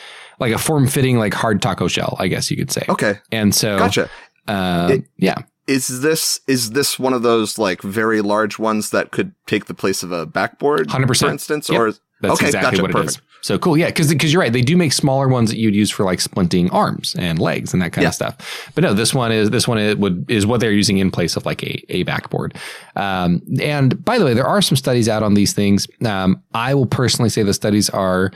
like 0.40 0.52
a 0.52 0.58
form-fitting, 0.58 1.18
like 1.18 1.32
hard 1.32 1.62
taco 1.62 1.86
shell, 1.86 2.16
I 2.18 2.26
guess 2.26 2.50
you 2.50 2.56
could 2.56 2.72
say. 2.72 2.84
Okay. 2.88 3.18
And 3.30 3.54
so, 3.54 3.78
gotcha. 3.78 4.10
Uh, 4.48 4.88
it, 4.92 5.04
yeah. 5.16 5.42
Is 5.68 6.00
this 6.00 6.40
is 6.48 6.70
this 6.70 6.98
one 6.98 7.12
of 7.12 7.22
those 7.22 7.58
like 7.58 7.82
very 7.82 8.22
large 8.22 8.58
ones 8.58 8.90
that 8.90 9.10
could 9.10 9.34
take 9.46 9.66
the 9.66 9.74
place 9.74 10.02
of 10.02 10.10
a 10.10 10.24
backboard, 10.24 10.90
hundred 10.90 11.08
percent, 11.08 11.28
for 11.28 11.32
instance, 11.32 11.68
yep. 11.68 11.78
or 11.78 11.92
that's 12.20 12.34
okay, 12.34 12.46
exactly 12.46 12.70
gotcha, 12.70 12.82
what 12.82 12.90
perfect. 12.90 13.16
it 13.16 13.18
is. 13.18 13.22
So 13.42 13.58
cool. 13.58 13.76
Yeah. 13.76 13.86
Because 13.86 14.08
because 14.08 14.32
you're 14.32 14.42
right. 14.42 14.52
They 14.52 14.62
do 14.62 14.76
make 14.76 14.92
smaller 14.92 15.28
ones 15.28 15.50
that 15.50 15.58
you'd 15.58 15.74
use 15.74 15.90
for 15.90 16.04
like 16.04 16.18
splinting 16.18 16.72
arms 16.72 17.14
and 17.18 17.38
legs 17.38 17.72
and 17.72 17.80
that 17.82 17.92
kind 17.92 18.02
yeah. 18.02 18.08
of 18.08 18.14
stuff. 18.14 18.70
But 18.74 18.82
no, 18.82 18.94
this 18.94 19.14
one 19.14 19.30
is 19.30 19.50
this 19.50 19.68
one 19.68 19.78
is, 19.78 19.96
would 19.96 20.28
is 20.30 20.46
what 20.46 20.60
they're 20.60 20.72
using 20.72 20.98
in 20.98 21.10
place 21.10 21.36
of 21.36 21.46
like 21.46 21.62
a, 21.62 21.84
a 21.88 22.02
backboard. 22.02 22.56
Um, 22.96 23.42
and 23.62 24.04
by 24.04 24.18
the 24.18 24.24
way, 24.24 24.34
there 24.34 24.46
are 24.46 24.60
some 24.60 24.76
studies 24.76 25.08
out 25.08 25.22
on 25.22 25.34
these 25.34 25.52
things. 25.52 25.86
Um, 26.04 26.42
I 26.54 26.74
will 26.74 26.86
personally 26.86 27.28
say 27.28 27.42
the 27.42 27.54
studies 27.54 27.88
are 27.90 28.32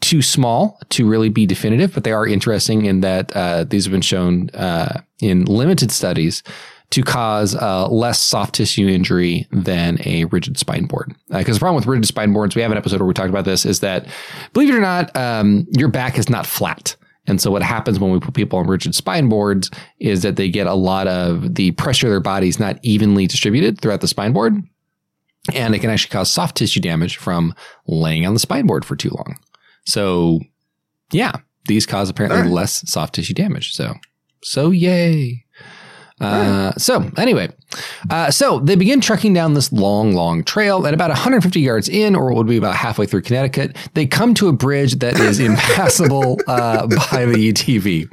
too 0.00 0.22
small 0.22 0.78
to 0.90 1.06
really 1.06 1.28
be 1.28 1.44
definitive, 1.44 1.92
but 1.92 2.04
they 2.04 2.12
are 2.12 2.26
interesting 2.26 2.86
in 2.86 3.00
that 3.00 3.34
uh, 3.34 3.64
these 3.64 3.84
have 3.84 3.92
been 3.92 4.00
shown 4.00 4.48
uh, 4.50 5.00
in 5.20 5.44
limited 5.44 5.90
studies 5.90 6.42
to 6.90 7.02
cause 7.02 7.54
uh, 7.54 7.86
less 7.88 8.20
soft 8.20 8.54
tissue 8.54 8.88
injury 8.88 9.46
than 9.52 9.98
a 10.06 10.24
rigid 10.26 10.58
spine 10.58 10.86
board. 10.86 11.14
Because 11.28 11.50
uh, 11.50 11.52
the 11.54 11.60
problem 11.60 11.76
with 11.76 11.86
rigid 11.86 12.06
spine 12.06 12.32
boards, 12.32 12.56
we 12.56 12.62
have 12.62 12.70
an 12.70 12.78
episode 12.78 13.00
where 13.00 13.06
we 13.06 13.14
talked 13.14 13.28
about 13.28 13.44
this, 13.44 13.66
is 13.66 13.80
that 13.80 14.06
believe 14.52 14.70
it 14.70 14.74
or 14.74 14.80
not, 14.80 15.14
um, 15.14 15.66
your 15.70 15.88
back 15.88 16.18
is 16.18 16.30
not 16.30 16.46
flat. 16.46 16.96
And 17.26 17.42
so 17.42 17.50
what 17.50 17.62
happens 17.62 18.00
when 18.00 18.10
we 18.10 18.18
put 18.20 18.32
people 18.32 18.58
on 18.58 18.66
rigid 18.66 18.94
spine 18.94 19.28
boards 19.28 19.70
is 20.00 20.22
that 20.22 20.36
they 20.36 20.48
get 20.48 20.66
a 20.66 20.74
lot 20.74 21.06
of 21.06 21.56
the 21.56 21.72
pressure 21.72 22.06
of 22.06 22.10
their 22.10 22.20
bodies 22.20 22.58
not 22.58 22.78
evenly 22.82 23.26
distributed 23.26 23.80
throughout 23.80 24.00
the 24.00 24.08
spine 24.08 24.32
board. 24.32 24.54
And 25.54 25.74
it 25.74 25.80
can 25.80 25.90
actually 25.90 26.10
cause 26.10 26.30
soft 26.30 26.56
tissue 26.56 26.80
damage 26.80 27.18
from 27.18 27.54
laying 27.86 28.26
on 28.26 28.32
the 28.32 28.40
spine 28.40 28.66
board 28.66 28.84
for 28.84 28.96
too 28.96 29.10
long. 29.10 29.38
So 29.84 30.40
yeah, 31.12 31.36
these 31.66 31.84
cause 31.84 32.08
apparently 32.08 32.42
right. 32.42 32.50
less 32.50 32.90
soft 32.90 33.14
tissue 33.14 33.34
damage. 33.34 33.72
So, 33.72 33.94
so 34.42 34.70
yay. 34.70 35.44
Uh, 36.20 36.72
so 36.72 37.10
anyway, 37.16 37.48
uh, 38.10 38.30
so 38.30 38.58
they 38.58 38.74
begin 38.74 39.00
trekking 39.00 39.32
down 39.32 39.54
this 39.54 39.72
long, 39.72 40.12
long 40.12 40.42
trail. 40.42 40.86
At 40.86 40.94
about 40.94 41.10
150 41.10 41.60
yards 41.60 41.88
in, 41.88 42.16
or 42.16 42.30
it 42.30 42.34
would 42.34 42.46
be 42.46 42.56
about 42.56 42.74
halfway 42.74 43.06
through 43.06 43.22
Connecticut, 43.22 43.76
they 43.94 44.06
come 44.06 44.34
to 44.34 44.48
a 44.48 44.52
bridge 44.52 44.96
that 44.96 45.18
is 45.20 45.38
impassable 45.40 46.38
uh, 46.46 46.86
by 46.86 47.24
the 47.24 47.52
UTV. 47.52 48.10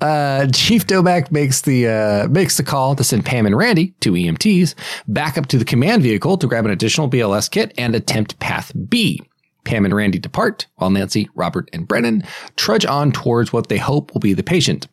Uh, 0.00 0.46
Chief 0.52 0.86
Doback 0.86 1.30
makes 1.30 1.62
the 1.62 1.88
uh, 1.88 2.28
makes 2.28 2.56
the 2.56 2.62
call 2.62 2.94
to 2.96 3.04
send 3.04 3.24
Pam 3.24 3.46
and 3.46 3.56
Randy, 3.56 3.94
two 4.00 4.12
EMTs, 4.12 4.74
back 5.08 5.36
up 5.36 5.46
to 5.46 5.58
the 5.58 5.64
command 5.64 6.02
vehicle 6.02 6.38
to 6.38 6.46
grab 6.46 6.64
an 6.64 6.70
additional 6.70 7.08
BLS 7.08 7.50
kit 7.50 7.72
and 7.76 7.94
attempt 7.94 8.38
Path 8.38 8.72
B. 8.88 9.20
Pam 9.64 9.84
and 9.84 9.94
Randy 9.94 10.18
depart, 10.18 10.66
while 10.76 10.90
Nancy, 10.90 11.28
Robert, 11.34 11.68
and 11.72 11.86
Brennan 11.86 12.24
trudge 12.56 12.84
on 12.84 13.12
towards 13.12 13.52
what 13.52 13.68
they 13.68 13.78
hope 13.78 14.12
will 14.12 14.20
be 14.20 14.32
the 14.32 14.42
patient. 14.42 14.88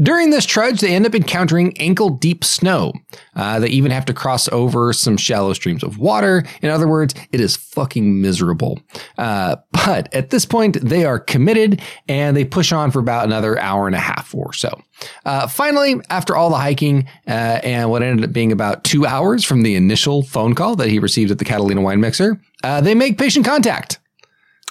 During 0.00 0.30
this 0.30 0.46
trudge, 0.46 0.80
they 0.80 0.94
end 0.94 1.06
up 1.06 1.14
encountering 1.14 1.76
ankle 1.78 2.10
deep 2.10 2.44
snow. 2.44 2.92
Uh, 3.36 3.58
they 3.60 3.68
even 3.68 3.90
have 3.90 4.04
to 4.06 4.14
cross 4.14 4.48
over 4.48 4.92
some 4.92 5.16
shallow 5.16 5.52
streams 5.52 5.82
of 5.82 5.98
water. 5.98 6.44
In 6.62 6.70
other 6.70 6.88
words, 6.88 7.14
it 7.32 7.40
is 7.40 7.56
fucking 7.56 8.20
miserable. 8.20 8.80
Uh, 9.18 9.56
but 9.72 10.12
at 10.14 10.30
this 10.30 10.44
point, 10.46 10.80
they 10.80 11.04
are 11.04 11.18
committed 11.18 11.80
and 12.08 12.36
they 12.36 12.44
push 12.44 12.72
on 12.72 12.90
for 12.90 12.98
about 12.98 13.24
another 13.26 13.58
hour 13.58 13.86
and 13.86 13.96
a 13.96 14.00
half 14.00 14.34
or 14.34 14.52
so. 14.52 14.80
Uh, 15.24 15.46
finally, 15.46 16.00
after 16.10 16.36
all 16.36 16.50
the 16.50 16.56
hiking 16.56 17.06
uh, 17.26 17.60
and 17.62 17.90
what 17.90 18.02
ended 18.02 18.24
up 18.24 18.32
being 18.32 18.52
about 18.52 18.84
two 18.84 19.06
hours 19.06 19.44
from 19.44 19.62
the 19.62 19.74
initial 19.74 20.22
phone 20.22 20.54
call 20.54 20.76
that 20.76 20.88
he 20.88 20.98
received 20.98 21.30
at 21.30 21.38
the 21.38 21.44
Catalina 21.44 21.80
wine 21.80 22.00
mixer, 22.00 22.40
uh, 22.62 22.80
they 22.80 22.94
make 22.94 23.18
patient 23.18 23.44
contact. 23.44 23.98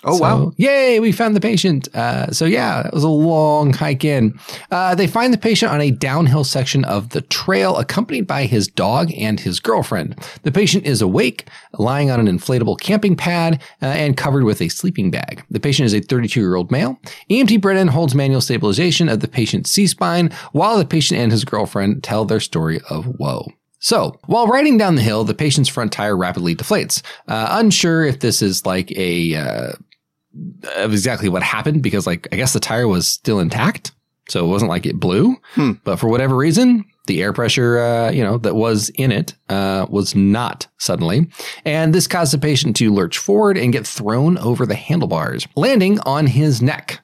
Oh, 0.06 0.18
so, 0.18 0.22
wow. 0.22 0.52
Yay, 0.58 1.00
we 1.00 1.12
found 1.12 1.36
the 1.36 1.42
patient. 1.42 1.88
Uh, 1.96 2.32
so, 2.32 2.46
yeah, 2.46 2.86
it 2.88 2.94
was 2.94 3.04
a 3.04 3.10
long 3.10 3.74
hike 3.74 4.04
in. 4.04 4.38
Uh, 4.72 4.96
they 4.96 5.08
find 5.08 5.34
the 5.34 5.38
patient 5.38 5.72
on 5.72 5.82
a 5.82 5.92
downhill 5.92 6.44
section 6.44 6.84
of 6.86 7.10
the 7.10 7.22
trail, 7.22 7.78
accompanied 7.78 8.28
by 8.28 8.46
his 8.46 8.68
dog 8.68 9.12
and 9.14 9.40
his 9.40 9.60
girlfriend. 9.60 10.20
The 10.44 10.52
patient 10.52 10.86
is 10.86 11.02
awake, 11.02 11.48
lying 11.78 12.12
on 12.12 12.20
an 12.20 12.28
inflatable 12.28 12.80
camping 12.80 13.16
pad, 13.16 13.62
uh, 13.82 13.86
and 13.86 14.18
covered 14.18 14.44
with 14.44 14.62
a 14.62 14.70
sleeping 14.70 15.12
bag. 15.12 15.44
The 15.50 15.60
patient 15.60 15.86
is 15.86 15.94
a 15.94 16.02
32 16.02 16.40
year 16.40 16.56
old 16.56 16.72
male. 16.72 17.00
EMT 17.30 17.62
Brennan 17.62 17.88
holds 17.88 18.16
manual 18.16 18.42
stabilization 18.42 19.10
of 19.10 19.22
the 19.22 19.28
patient's 19.28 19.72
C 19.72 19.88
spine, 19.88 20.32
while 20.52 20.78
the 20.78 20.86
patient 20.86 21.20
and 21.20 21.32
his 21.32 21.46
girlfriend 21.46 22.04
tell 22.04 22.26
their 22.26 22.40
story 22.40 22.80
of 22.90 23.08
woe. 23.20 23.48
So, 23.80 24.18
while 24.28 24.48
riding 24.48 24.78
down 24.78 24.96
the 24.96 25.02
hill, 25.02 25.26
the 25.26 25.34
patient's 25.34 25.70
front 25.70 25.92
tire 25.92 26.16
rapidly 26.16 26.56
deflates. 26.56 27.02
Uh, 27.28 27.48
unsure 27.52 28.06
if 28.06 28.22
this 28.22 28.42
is 28.42 28.66
like 28.66 28.90
a 28.92 29.36
uh, 29.36 29.74
of 30.76 30.92
exactly 30.92 31.30
what 31.30 31.44
happened 31.44 31.84
because 31.84 32.08
like 32.08 32.28
I 32.32 32.36
guess 32.36 32.54
the 32.54 32.60
tire 32.60 32.88
was 32.88 33.08
still 33.08 33.40
intact, 33.40 33.92
so 34.30 34.44
it 34.46 34.48
wasn't 34.48 34.70
like 34.70 34.86
it 34.86 35.00
blew. 35.00 35.36
Hmm. 35.54 35.74
But 35.84 35.98
for 35.98 36.08
whatever 36.08 36.36
reason, 36.36 36.86
the 37.08 37.22
air 37.22 37.34
pressure, 37.34 37.80
uh, 37.80 38.12
you 38.12 38.24
know, 38.24 38.38
that 38.40 38.56
was 38.56 38.90
in 38.90 39.12
it 39.12 39.36
uh, 39.50 39.86
was 39.90 40.16
not 40.16 40.68
suddenly, 40.78 41.28
and 41.66 41.94
this 41.94 42.08
caused 42.08 42.34
the 42.34 42.38
patient 42.38 42.76
to 42.78 42.94
lurch 42.94 43.18
forward 43.18 43.58
and 43.58 43.74
get 43.74 43.86
thrown 43.86 44.38
over 44.38 44.66
the 44.66 44.76
handlebars, 44.76 45.48
landing 45.56 46.00
on 46.02 46.28
his 46.28 46.62
neck. 46.62 47.02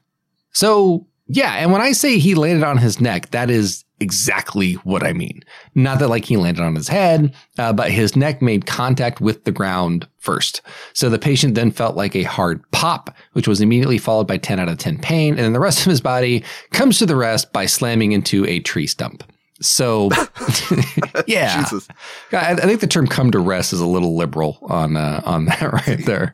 So 0.52 1.08
yeah, 1.32 1.54
and 1.54 1.72
when 1.72 1.82
I 1.82 1.92
say 1.92 2.18
he 2.18 2.34
landed 2.34 2.66
on 2.66 2.78
his 2.78 3.00
neck, 3.00 3.30
that 3.30 3.52
is 3.52 3.86
exactly 4.00 4.74
what 4.76 5.04
I 5.04 5.14
mean. 5.14 5.44
Not 5.76 6.00
that 6.00 6.08
like 6.08 6.26
he 6.26 6.38
landed 6.38 6.64
on 6.64 6.74
his 6.74 6.88
head, 6.88 7.36
uh, 7.60 7.72
but 7.72 7.92
his 7.92 8.16
neck 8.16 8.42
made 8.42 8.66
contact 8.66 9.22
with 9.22 9.44
the 9.44 9.52
ground 9.52 10.08
first. 10.18 10.62
So 10.94 11.08
the 11.08 11.20
patient 11.20 11.54
then 11.54 11.70
felt 11.70 11.96
like 11.96 12.16
a 12.16 12.24
hard 12.24 12.64
pop, 12.72 13.16
which 13.34 13.48
was 13.48 13.62
immediately 13.62 14.00
followed 14.00 14.28
by 14.28 14.38
10 14.38 14.60
out 14.60 14.70
of 14.70 14.80
10 14.80 14.98
pain. 14.98 15.36
And 15.36 15.44
then 15.44 15.54
the 15.54 15.60
rest 15.60 15.86
of 15.86 15.92
his 15.92 16.02
body 16.02 16.44
comes 16.72 16.98
to 16.98 17.06
the 17.06 17.16
rest 17.16 17.54
by 17.54 17.68
slamming 17.68 18.12
into 18.12 18.46
a 18.46 18.60
tree 18.62 18.88
stump. 18.88 19.24
So, 19.62 20.10
yeah, 21.28 21.60
Jesus. 21.60 21.88
I, 22.32 22.52
I, 22.52 22.56
think 22.56 22.80
the 22.80 22.88
term 22.88 23.08
"come 23.08 23.32
to 23.32 23.40
rest" 23.40 23.74
is 23.74 23.82
a 23.82 23.86
little 23.86 24.16
liberal 24.16 24.58
on 24.64 24.96
uh, 24.96 25.22
on 25.26 25.46
that 25.46 25.62
right 25.88 26.06
there. 26.06 26.34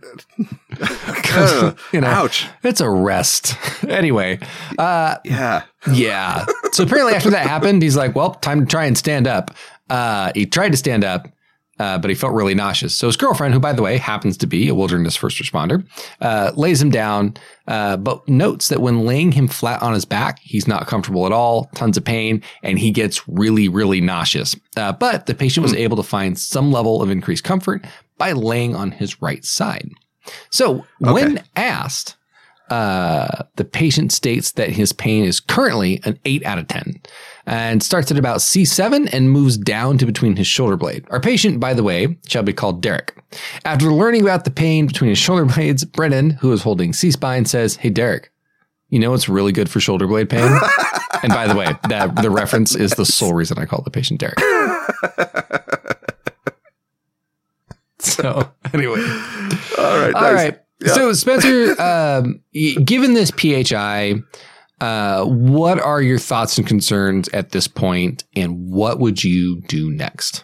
you 1.91 2.01
know, 2.01 2.07
ouch! 2.07 2.47
It's 2.63 2.81
a 2.81 2.89
rest 2.89 3.55
anyway. 3.83 4.39
Uh, 4.77 5.17
yeah, 5.23 5.63
yeah. 5.91 6.45
So 6.71 6.83
apparently, 6.83 7.13
after 7.13 7.31
that 7.31 7.47
happened, 7.47 7.81
he's 7.81 7.97
like, 7.97 8.15
"Well, 8.15 8.35
time 8.35 8.61
to 8.61 8.65
try 8.65 8.85
and 8.85 8.97
stand 8.97 9.27
up." 9.27 9.55
Uh, 9.89 10.31
he 10.35 10.45
tried 10.45 10.69
to 10.69 10.77
stand 10.77 11.03
up, 11.03 11.27
uh, 11.79 11.97
but 11.97 12.09
he 12.09 12.15
felt 12.15 12.33
really 12.33 12.55
nauseous. 12.55 12.95
So 12.95 13.07
his 13.07 13.17
girlfriend, 13.17 13.53
who 13.53 13.59
by 13.59 13.73
the 13.73 13.81
way 13.81 13.97
happens 13.97 14.37
to 14.37 14.47
be 14.47 14.67
a 14.67 14.75
wilderness 14.75 15.15
first 15.15 15.41
responder, 15.41 15.85
uh, 16.21 16.51
lays 16.55 16.81
him 16.81 16.89
down, 16.89 17.35
uh, 17.67 17.97
but 17.97 18.27
notes 18.27 18.69
that 18.69 18.81
when 18.81 19.05
laying 19.05 19.31
him 19.31 19.47
flat 19.47 19.81
on 19.81 19.93
his 19.93 20.05
back, 20.05 20.39
he's 20.41 20.67
not 20.67 20.87
comfortable 20.87 21.25
at 21.25 21.31
all, 21.31 21.69
tons 21.75 21.97
of 21.97 22.05
pain, 22.05 22.41
and 22.63 22.79
he 22.79 22.91
gets 22.91 23.27
really, 23.27 23.67
really 23.67 24.01
nauseous. 24.01 24.55
Uh, 24.77 24.91
but 24.91 25.25
the 25.25 25.35
patient 25.35 25.63
was 25.63 25.73
hmm. 25.73 25.79
able 25.79 25.97
to 25.97 26.03
find 26.03 26.39
some 26.39 26.71
level 26.71 27.01
of 27.01 27.09
increased 27.09 27.43
comfort 27.43 27.85
by 28.17 28.31
laying 28.31 28.75
on 28.75 28.91
his 28.91 29.21
right 29.21 29.43
side. 29.43 29.89
So 30.49 30.85
when 30.99 31.43
asked, 31.55 32.15
uh, 32.69 33.43
the 33.57 33.63
patient 33.65 34.11
states 34.11 34.53
that 34.53 34.69
his 34.69 34.91
pain 34.91 35.23
is 35.23 35.39
currently 35.39 35.99
an 36.03 36.17
8 36.25 36.45
out 36.45 36.57
of 36.57 36.67
10 36.67 36.99
and 37.45 37.83
starts 37.83 38.09
at 38.09 38.17
about 38.17 38.37
C7 38.39 39.07
and 39.13 39.29
moves 39.29 39.55
down 39.57 39.97
to 39.99 40.05
between 40.05 40.35
his 40.35 40.47
shoulder 40.47 40.75
blade. 40.75 41.05
Our 41.11 41.19
patient, 41.19 41.59
by 41.59 41.73
the 41.75 41.83
way, 41.83 42.17
shall 42.27 42.41
be 42.43 42.53
called 42.53 42.81
Derek. 42.81 43.15
After 43.65 43.91
learning 43.91 44.23
about 44.23 44.45
the 44.45 44.51
pain 44.51 44.87
between 44.87 45.09
his 45.09 45.19
shoulder 45.19 45.45
blades, 45.55 45.85
Brennan, 45.85 46.31
who 46.31 46.51
is 46.51 46.63
holding 46.63 46.91
C 46.93 47.11
spine, 47.11 47.45
says, 47.45 47.75
Hey, 47.75 47.89
Derek, 47.91 48.31
you 48.89 48.97
know 48.99 49.11
what's 49.11 49.29
really 49.29 49.51
good 49.51 49.69
for 49.69 49.79
shoulder 49.79 50.07
blade 50.07 50.29
pain? 50.29 50.41
and 51.23 51.31
by 51.33 51.47
the 51.47 51.55
way, 51.55 51.67
that 51.89 52.15
the 52.21 52.31
reference 52.31 52.75
is 52.75 52.91
the 52.91 53.05
sole 53.05 53.33
reason 53.33 53.59
I 53.59 53.65
call 53.65 53.81
the 53.83 53.91
patient 53.91 54.19
Derek. 54.19 54.39
so 57.99 58.51
anyway, 58.73 59.01
All 59.77 59.97
right. 59.99 60.13
all 60.15 60.21
nice. 60.21 60.33
right. 60.33 60.59
So 60.85 61.13
Spencer, 61.13 61.79
um, 61.81 62.41
given 62.83 63.13
this 63.13 63.31
PHI, 63.31 64.15
uh, 64.81 65.23
what 65.25 65.79
are 65.79 66.01
your 66.01 66.19
thoughts 66.19 66.57
and 66.57 66.67
concerns 66.67 67.29
at 67.29 67.51
this 67.51 67.67
point, 67.67 68.23
and 68.35 68.69
what 68.69 68.99
would 68.99 69.23
you 69.23 69.61
do 69.67 69.89
next? 69.89 70.43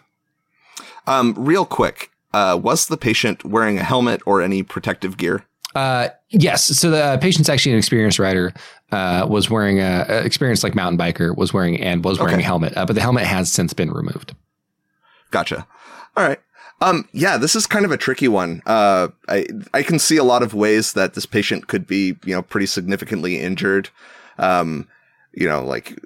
Um, 1.06 1.34
real 1.38 1.66
quick, 1.66 2.12
uh, 2.34 2.58
was 2.62 2.88
the 2.88 2.98
patient 2.98 3.44
wearing 3.44 3.78
a 3.78 3.84
helmet 3.84 4.22
or 4.26 4.42
any 4.42 4.64
protective 4.64 5.18
gear? 5.18 5.46
Uh, 5.76 6.10
yes. 6.30 6.66
So 6.66 6.92
the 6.92 7.18
patient's 7.22 7.50
actually 7.50 7.74
an 7.74 7.78
experienced 7.78 8.20
rider. 8.20 8.54
Uh, 8.92 9.26
was 9.30 9.50
wearing 9.50 9.80
a, 9.80 10.06
a 10.10 10.18
experienced 10.26 10.64
like 10.66 10.76
mountain 10.76 10.98
biker 11.00 11.36
was 11.38 11.54
wearing 11.54 11.80
and 11.80 12.04
was 12.04 12.20
wearing 12.20 12.34
Okay. 12.36 12.44
a 12.44 12.46
helmet, 12.46 12.76
uh, 12.76 12.86
but 12.86 12.94
the 12.94 13.02
helmet 13.02 13.24
has 13.26 13.50
since 13.50 13.72
been 13.74 13.90
removed. 13.90 14.36
Gotcha. 15.32 15.66
All 16.18 16.28
right. 16.28 16.40
Um, 16.82 17.08
yeah, 17.14 17.38
this 17.38 17.56
is 17.56 17.68
kind 17.68 17.86
of 17.86 17.92
a 17.92 17.98
tricky 17.98 18.28
one. 18.28 18.62
Uh, 18.66 19.10
I 19.30 19.46
I 19.74 19.84
can 19.84 20.00
see 20.00 20.18
a 20.18 20.24
lot 20.24 20.44
of 20.44 20.54
ways 20.54 20.94
that 20.94 21.14
this 21.14 21.26
patient 21.26 21.68
could 21.68 21.86
be, 21.88 22.18
you 22.26 22.34
know, 22.36 22.42
pretty 22.42 22.66
significantly 22.66 23.40
injured. 23.40 23.90
Um, 24.38 24.88
you 25.34 25.48
know, 25.48 25.64
like 25.64 25.98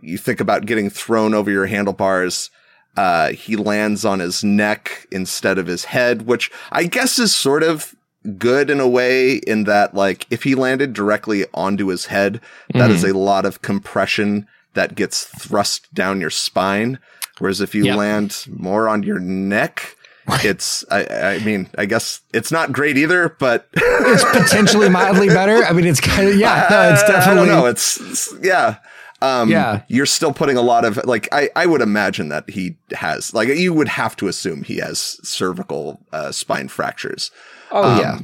you 0.00 0.18
think 0.18 0.40
about 0.40 0.66
getting 0.66 0.90
thrown 0.90 1.34
over 1.34 1.50
your 1.50 1.66
handlebars. 1.66 2.50
Uh, 2.96 3.30
he 3.32 3.56
lands 3.56 4.04
on 4.04 4.18
his 4.20 4.42
neck 4.44 5.06
instead 5.10 5.58
of 5.58 5.66
his 5.66 5.84
head, 5.86 6.22
which 6.26 6.50
I 6.70 6.84
guess 6.84 7.18
is 7.18 7.34
sort 7.34 7.62
of 7.62 7.94
good 8.38 8.68
in 8.70 8.80
a 8.80 8.88
way 8.88 9.36
in 9.36 9.64
that, 9.64 9.94
like, 9.94 10.26
if 10.30 10.42
he 10.44 10.54
landed 10.54 10.92
directly 10.92 11.46
onto 11.54 11.86
his 11.88 12.06
head, 12.06 12.40
that 12.74 12.90
is 12.90 13.02
a 13.02 13.16
lot 13.16 13.44
of 13.46 13.62
compression 13.62 14.46
that 14.74 14.94
gets 14.94 15.24
thrust 15.24 15.92
down 15.94 16.20
your 16.20 16.30
spine. 16.30 16.98
Whereas 17.38 17.60
if 17.62 17.74
you 17.74 17.84
Yep. 17.86 17.96
land 17.96 18.44
more 18.48 18.88
on 18.88 19.02
your 19.02 19.18
neck, 19.18 19.96
it's, 20.44 20.84
I, 20.90 21.04
I 21.06 21.38
mean, 21.44 21.68
I 21.78 21.86
guess 21.86 22.20
it's 22.32 22.50
not 22.52 22.72
great 22.72 22.96
either, 22.98 23.36
but 23.38 23.68
It's 23.76 24.24
potentially 24.24 24.88
mildly 24.88 25.28
better. 25.28 25.64
I 25.64 25.72
mean, 25.72 25.86
it's 25.86 26.00
kind 26.00 26.28
of 26.28 26.36
yeah. 26.36 26.66
No, 26.70 26.92
it's 26.92 27.02
definitely 27.04 27.48
know. 27.48 27.66
It's, 27.66 28.00
it's- 28.00 28.34
yeah. 28.42 28.76
Um, 29.20 29.48
Yeah. 29.50 29.82
You're 29.88 30.06
still 30.06 30.32
putting 30.32 30.56
a 30.56 30.62
lot 30.62 30.84
of 30.84 30.98
like 31.04 31.28
I, 31.32 31.48
I 31.54 31.66
would 31.66 31.80
imagine 31.80 32.28
that 32.30 32.50
he 32.50 32.76
has 32.92 33.32
like 33.32 33.48
you 33.48 33.72
would 33.72 33.86
have 33.88 34.16
to 34.16 34.26
assume 34.28 34.64
he 34.64 34.78
has 34.78 35.18
cervical 35.22 36.00
uh, 36.12 36.32
spine 36.32 36.66
fractures. 36.68 37.30
oh 37.70 38.00
yeah. 38.00 38.18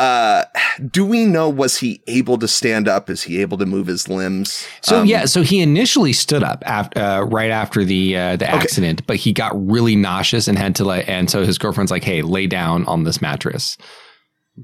Uh, 0.00 0.44
do 0.90 1.04
we 1.04 1.26
know 1.26 1.48
was 1.50 1.76
he 1.78 2.00
able 2.06 2.38
to 2.38 2.48
stand 2.48 2.88
up? 2.88 3.10
Is 3.10 3.22
he 3.24 3.42
able 3.42 3.58
to 3.58 3.66
move 3.66 3.86
his 3.86 4.08
limbs? 4.08 4.66
So 4.80 5.00
Um, 5.00 5.06
yeah, 5.06 5.26
so 5.26 5.42
he 5.42 5.60
initially 5.60 6.14
stood 6.14 6.42
up 6.42 6.62
after, 6.64 6.98
uh, 7.00 7.20
right 7.24 7.50
after 7.50 7.84
the 7.84 8.16
uh, 8.16 8.36
the 8.36 8.48
accident, 8.48 9.06
but 9.06 9.16
he 9.16 9.32
got 9.34 9.52
really 9.54 9.96
nauseous 9.96 10.48
and 10.48 10.56
had 10.58 10.74
to 10.76 10.84
like, 10.84 11.06
and 11.06 11.28
so 11.28 11.44
his 11.44 11.58
girlfriend's 11.58 11.90
like, 11.90 12.02
"Hey, 12.04 12.22
lay 12.22 12.46
down 12.46 12.86
on 12.86 13.04
this 13.04 13.20
mattress." 13.20 13.76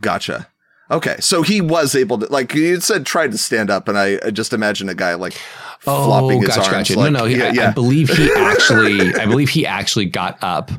Gotcha. 0.01 0.49
Okay, 0.90 1.16
so 1.20 1.42
he 1.42 1.61
was 1.61 1.94
able 1.94 2.18
to 2.18 2.27
like 2.33 2.55
you 2.55 2.81
said 2.81 3.05
tried 3.05 3.33
to 3.33 3.38
stand 3.38 3.70
up, 3.70 3.88
and 3.88 3.99
I, 3.99 4.18
I 4.25 4.31
just 4.31 4.53
imagine 4.53 4.88
a 4.88 4.94
guy 4.94 5.14
like 5.14 5.35
flopping 5.81 6.40
his 6.42 6.51
Oh, 6.51 6.57
gotcha, 6.61 6.75
arms. 6.75 6.88
gotcha. 6.88 6.99
Like, 7.01 7.12
no, 7.12 7.18
no, 7.20 7.25
he, 7.27 7.37
yeah, 7.38 7.44
I, 7.44 7.51
yeah. 7.51 7.68
I 7.68 7.72
believe 7.72 8.09
he 8.09 8.31
actually, 8.37 9.14
I 9.16 9.27
believe 9.27 9.49
he 9.51 9.66
actually 9.66 10.07
got 10.07 10.38
up 10.42 10.70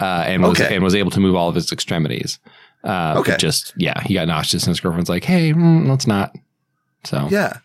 uh, 0.00 0.24
and 0.26 0.42
was 0.42 0.60
Okay. 0.60 0.74
and 0.74 0.82
was 0.84 0.94
able 0.94 1.10
to 1.10 1.20
move 1.20 1.34
all 1.34 1.48
of 1.48 1.54
his 1.54 1.72
extremities. 1.72 2.38
Uh, 2.86 3.16
Okay. 3.18 3.36
just 3.38 3.74
yeah, 3.76 4.00
he 4.02 4.14
got 4.14 4.28
nauseous, 4.28 4.62
and 4.62 4.70
his 4.70 4.80
girlfriend's 4.80 5.10
like, 5.10 5.24
"Hey, 5.24 5.52
mm, 5.52 5.88
let's 5.88 6.06
not." 6.06 6.34
So 7.04 7.28
Yeah. 7.30 7.58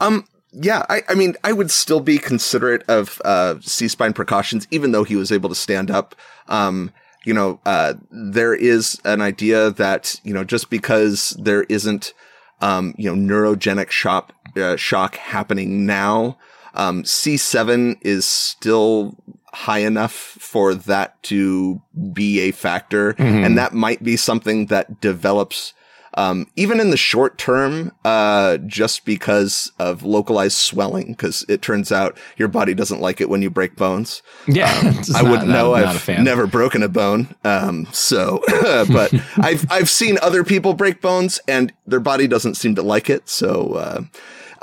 Um. 0.00 0.24
Yeah. 0.52 0.84
I. 0.88 1.02
I 1.08 1.14
mean, 1.14 1.36
I 1.44 1.52
would 1.52 1.70
still 1.70 2.00
be 2.00 2.18
considerate 2.18 2.82
of 2.88 3.20
uh, 3.24 3.54
C 3.60 3.88
spine 3.88 4.12
precautions, 4.12 4.66
even 4.70 4.92
though 4.92 5.04
he 5.04 5.16
was 5.16 5.30
able 5.32 5.48
to 5.48 5.54
stand 5.54 5.90
up. 5.90 6.14
Um. 6.48 6.90
You 7.24 7.34
know, 7.34 7.58
uh, 7.66 7.94
there 8.12 8.54
is 8.54 9.00
an 9.04 9.20
idea 9.20 9.70
that 9.72 10.20
you 10.22 10.32
know 10.32 10.44
just 10.44 10.70
because 10.70 11.30
there 11.40 11.64
isn't, 11.64 12.12
um, 12.60 12.94
you 12.96 13.12
know, 13.14 13.34
neurogenic 13.34 13.90
shock 13.90 14.32
uh, 14.56 14.76
shock 14.76 15.16
happening 15.16 15.86
now, 15.86 16.38
um, 16.74 17.04
C 17.04 17.36
seven 17.36 17.96
is 18.02 18.24
still 18.26 19.16
high 19.56 19.78
enough 19.78 20.12
for 20.12 20.74
that 20.74 21.22
to 21.24 21.80
be 22.12 22.40
a 22.40 22.50
factor, 22.50 23.14
and 23.44 23.56
that 23.56 23.72
might 23.72 24.02
be 24.02 24.16
something 24.16 24.66
that 24.66 25.00
develops 25.00 25.72
um, 26.16 26.46
even 26.56 26.80
in 26.80 26.90
the 26.90 26.96
short 26.96 27.36
term, 27.36 27.92
uh, 28.04 28.56
just 28.58 29.04
because 29.04 29.70
of 29.78 30.02
localized 30.02 30.56
swelling, 30.56 31.08
because 31.08 31.44
it 31.48 31.60
turns 31.60 31.92
out 31.92 32.16
your 32.38 32.48
body 32.48 32.72
doesn't 32.72 33.00
like 33.00 33.20
it 33.20 33.28
when 33.28 33.42
you 33.42 33.50
break 33.50 33.76
bones. 33.76 34.22
yeah, 34.46 34.70
it's 34.98 35.14
I 35.14 35.22
wouldn't 35.22 35.48
know. 35.48 35.74
Not 35.74 36.08
I've 36.08 36.18
never 36.20 36.46
broken 36.46 36.82
a 36.82 36.88
bone. 36.88 37.34
Um, 37.44 37.86
so, 37.92 38.42
but 38.48 39.12
I've, 39.36 39.70
I've 39.70 39.90
seen 39.90 40.18
other 40.22 40.42
people 40.42 40.72
break 40.72 41.02
bones 41.02 41.38
and 41.46 41.72
their 41.86 42.00
body 42.00 42.26
doesn't 42.26 42.54
seem 42.54 42.74
to 42.76 42.82
like 42.82 43.10
it. 43.10 43.28
So, 43.28 43.74
uh, 43.74 44.02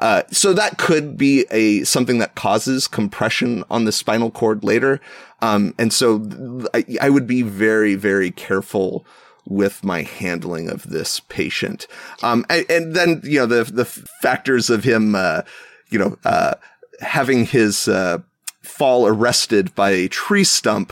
uh, 0.04 0.24
so 0.32 0.52
that 0.52 0.78
could 0.78 1.16
be 1.16 1.46
a 1.50 1.82
something 1.86 2.18
that 2.18 2.36
causes 2.36 2.90
compression 2.90 3.64
on 3.70 3.86
the 3.86 3.92
spinal 3.94 4.30
cord 4.30 4.62
later. 4.62 5.00
Um, 5.42 5.74
and 5.80 5.94
so 5.94 6.68
I, 6.74 6.84
I 7.00 7.10
would 7.10 7.26
be 7.26 7.42
very, 7.42 7.96
very 7.96 8.30
careful 8.30 9.06
with 9.48 9.82
my 9.82 10.02
handling 10.02 10.70
of 10.70 10.84
this 10.90 11.22
patient. 11.22 11.88
Um, 12.22 12.46
and, 12.50 12.70
and 12.70 12.96
then, 12.98 13.22
you 13.24 13.40
know, 13.40 13.46
the, 13.46 13.64
the 13.64 13.86
factors 13.86 14.70
of 14.70 14.84
him, 14.84 15.16
uh, 15.16 15.44
you 15.90 16.00
know, 16.00 16.18
uh, 16.26 16.56
having 17.00 17.46
his, 17.46 17.88
uh, 17.88 18.18
fall 18.62 19.08
arrested 19.08 19.74
by 19.74 19.92
a 19.92 20.10
tree 20.10 20.44
stump. 20.44 20.92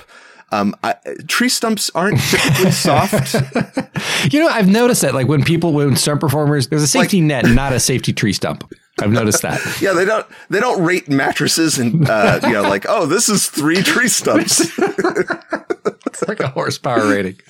Um, 0.54 0.74
I, 0.84 0.95
tree 1.28 1.50
stumps 1.50 1.91
aren't 1.95 2.19
typically 2.21 2.71
soft. 2.71 3.36
You 4.32 4.39
know, 4.39 4.47
I've 4.47 4.69
noticed 4.69 5.02
that 5.02 5.13
like 5.13 5.28
when 5.28 5.43
people 5.43 5.74
when 5.74 5.97
stunt 5.97 6.21
performers, 6.21 6.69
there's 6.69 6.84
a 6.84 6.88
safety 6.88 7.19
net, 7.19 7.45
not 7.45 7.74
a 7.74 7.80
safety 7.80 8.13
tree 8.13 8.34
stump. 8.34 8.71
I've 9.00 9.12
noticed 9.12 9.42
that. 9.44 9.60
yeah, 9.82 9.94
they 9.94 10.06
don't 10.06 10.26
they 10.50 10.60
don't 10.60 10.84
rate 10.84 11.10
mattresses 11.10 11.78
and 11.80 12.08
uh, 12.10 12.40
you 12.44 12.54
know 12.54 12.64
like 12.64 12.86
oh 12.90 13.06
this 13.06 13.30
is 13.30 13.48
three 13.50 13.82
tree 13.82 14.08
stumps. 14.08 14.70
It's 16.06 16.28
like 16.28 16.42
a 16.42 16.50
horsepower 16.50 17.08
rating. 17.10 17.40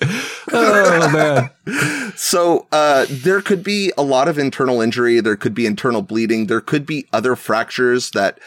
Oh 0.54 1.10
man. 1.12 2.12
So 2.16 2.66
uh, 2.72 3.06
there 3.08 3.40
could 3.40 3.62
be 3.62 3.90
a 3.96 4.02
lot 4.02 4.28
of 4.28 4.38
internal 4.38 4.80
injury. 4.82 5.20
There 5.20 5.36
could 5.36 5.54
be 5.54 5.64
internal 5.66 6.02
bleeding. 6.02 6.46
There 6.46 6.60
could 6.60 6.84
be 6.86 7.06
other 7.12 7.36
fractures 7.36 8.10
that 8.10 8.38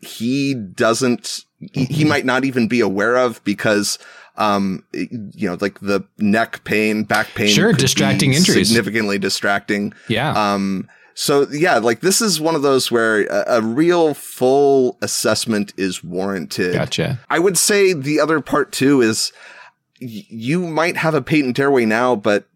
he 0.00 0.54
doesn't. 0.54 1.44
He, 1.72 1.84
he 1.86 2.04
might 2.04 2.24
not 2.24 2.44
even 2.44 2.66
be 2.68 2.80
aware 2.80 3.16
of 3.16 3.42
because. 3.44 3.98
Um, 4.36 4.84
you 4.92 5.48
know, 5.48 5.58
like 5.60 5.80
the 5.80 6.04
neck 6.18 6.62
pain, 6.62 7.02
back 7.02 7.26
pain, 7.34 7.48
Sure, 7.48 7.72
distracting 7.72 8.34
injuries. 8.34 8.68
significantly 8.68 9.18
distracting. 9.18 9.92
Yeah. 10.06 10.30
Um, 10.30 10.88
so 11.20 11.48
yeah, 11.50 11.78
like 11.78 12.00
this 12.00 12.20
is 12.20 12.40
one 12.40 12.54
of 12.54 12.62
those 12.62 12.92
where 12.92 13.22
a, 13.26 13.58
a 13.58 13.60
real 13.62 14.14
full 14.14 14.96
assessment 15.02 15.72
is 15.76 16.04
warranted. 16.04 16.74
gotcha. 16.74 17.18
I 17.28 17.40
would 17.40 17.58
say 17.58 17.92
the 17.92 18.20
other 18.20 18.40
part 18.40 18.70
too 18.70 19.00
is 19.00 19.32
y- 20.00 20.24
you 20.28 20.60
might 20.68 20.96
have 20.96 21.14
a 21.14 21.20
patent 21.20 21.58
airway 21.58 21.84
now, 21.86 22.14
but 22.14 22.46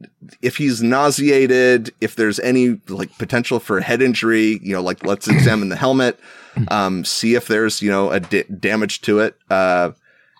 if 0.42 0.58
he's 0.58 0.80
nauseated, 0.80 1.92
if 2.00 2.14
there's 2.14 2.38
any 2.38 2.80
like 2.88 3.16
potential 3.18 3.58
for 3.58 3.80
head 3.80 4.00
injury, 4.00 4.60
you 4.62 4.72
know, 4.74 4.82
like 4.82 5.04
let's 5.04 5.26
examine 5.36 5.68
the 5.68 5.74
helmet, 5.76 6.20
um, 6.68 7.04
see 7.04 7.34
if 7.34 7.48
there's, 7.48 7.82
you 7.82 7.90
know, 7.90 8.10
a 8.12 8.20
damage 8.20 9.00
to 9.00 9.18
it. 9.18 9.36
Uh, 9.50 9.90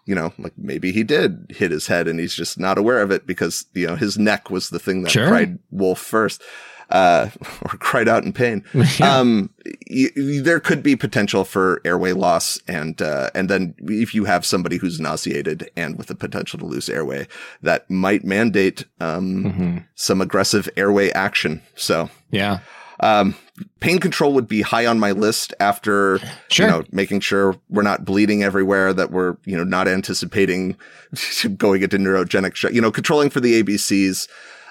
you 0.06 0.14
know, 0.14 0.32
like 0.38 0.52
maybe 0.56 0.92
he 0.92 1.02
did 1.04 1.46
hit 1.48 1.70
his 1.72 1.86
head 1.88 2.06
and 2.08 2.18
he's 2.20 2.34
just 2.34 2.58
not 2.58 2.76
aware 2.78 3.02
of 3.02 3.10
it 3.10 3.26
because, 3.26 3.66
you 3.74 3.86
know, 3.86 3.96
his 3.96 4.16
neck 4.18 4.48
was 4.50 4.70
the 4.70 4.78
thing 4.80 5.02
that 5.02 5.10
Sure. 5.10 5.26
cried 5.28 5.58
wolf 5.70 5.98
first. 6.00 6.40
Uh, 6.92 7.30
or 7.62 7.70
cried 7.78 8.06
out 8.08 8.22
in 8.24 8.32
pain. 8.32 8.62
Yeah. 8.98 9.16
Um, 9.18 9.48
y- 9.90 10.10
y- 10.14 10.40
there 10.42 10.60
could 10.60 10.82
be 10.82 10.94
potential 10.94 11.44
for 11.44 11.80
airway 11.86 12.12
loss, 12.12 12.60
and 12.68 13.00
uh, 13.00 13.30
and 13.34 13.48
then 13.48 13.74
if 13.80 14.14
you 14.14 14.24
have 14.26 14.44
somebody 14.44 14.76
who's 14.76 15.00
nauseated 15.00 15.70
and 15.74 15.96
with 15.96 16.08
the 16.08 16.14
potential 16.14 16.58
to 16.58 16.66
lose 16.66 16.90
airway, 16.90 17.26
that 17.62 17.88
might 17.90 18.24
mandate 18.24 18.84
um, 19.00 19.44
Mm-hmm. 19.44 19.78
some 19.94 20.20
aggressive 20.20 20.68
airway 20.76 21.10
action. 21.12 21.62
So, 21.76 22.10
Yeah. 22.30 22.58
um, 23.00 23.34
pain 23.80 23.98
control 23.98 24.34
would 24.34 24.46
be 24.48 24.60
high 24.62 24.84
on 24.86 24.98
my 25.00 25.12
list 25.12 25.54
after 25.60 26.18
Sure. 26.48 26.66
you 26.66 26.72
know 26.72 26.84
making 26.92 27.20
sure 27.20 27.56
we're 27.70 27.82
not 27.82 28.04
bleeding 28.04 28.42
everywhere, 28.42 28.92
that 28.92 29.10
we're 29.10 29.36
you 29.46 29.56
know 29.56 29.64
not 29.64 29.88
anticipating 29.88 30.76
going 31.56 31.82
into 31.82 31.96
neurogenic 31.96 32.54
shock. 32.54 32.72
You 32.72 32.82
know, 32.82 32.92
controlling 32.92 33.30
for 33.30 33.40
the 33.40 33.62
ABCs. 33.62 34.28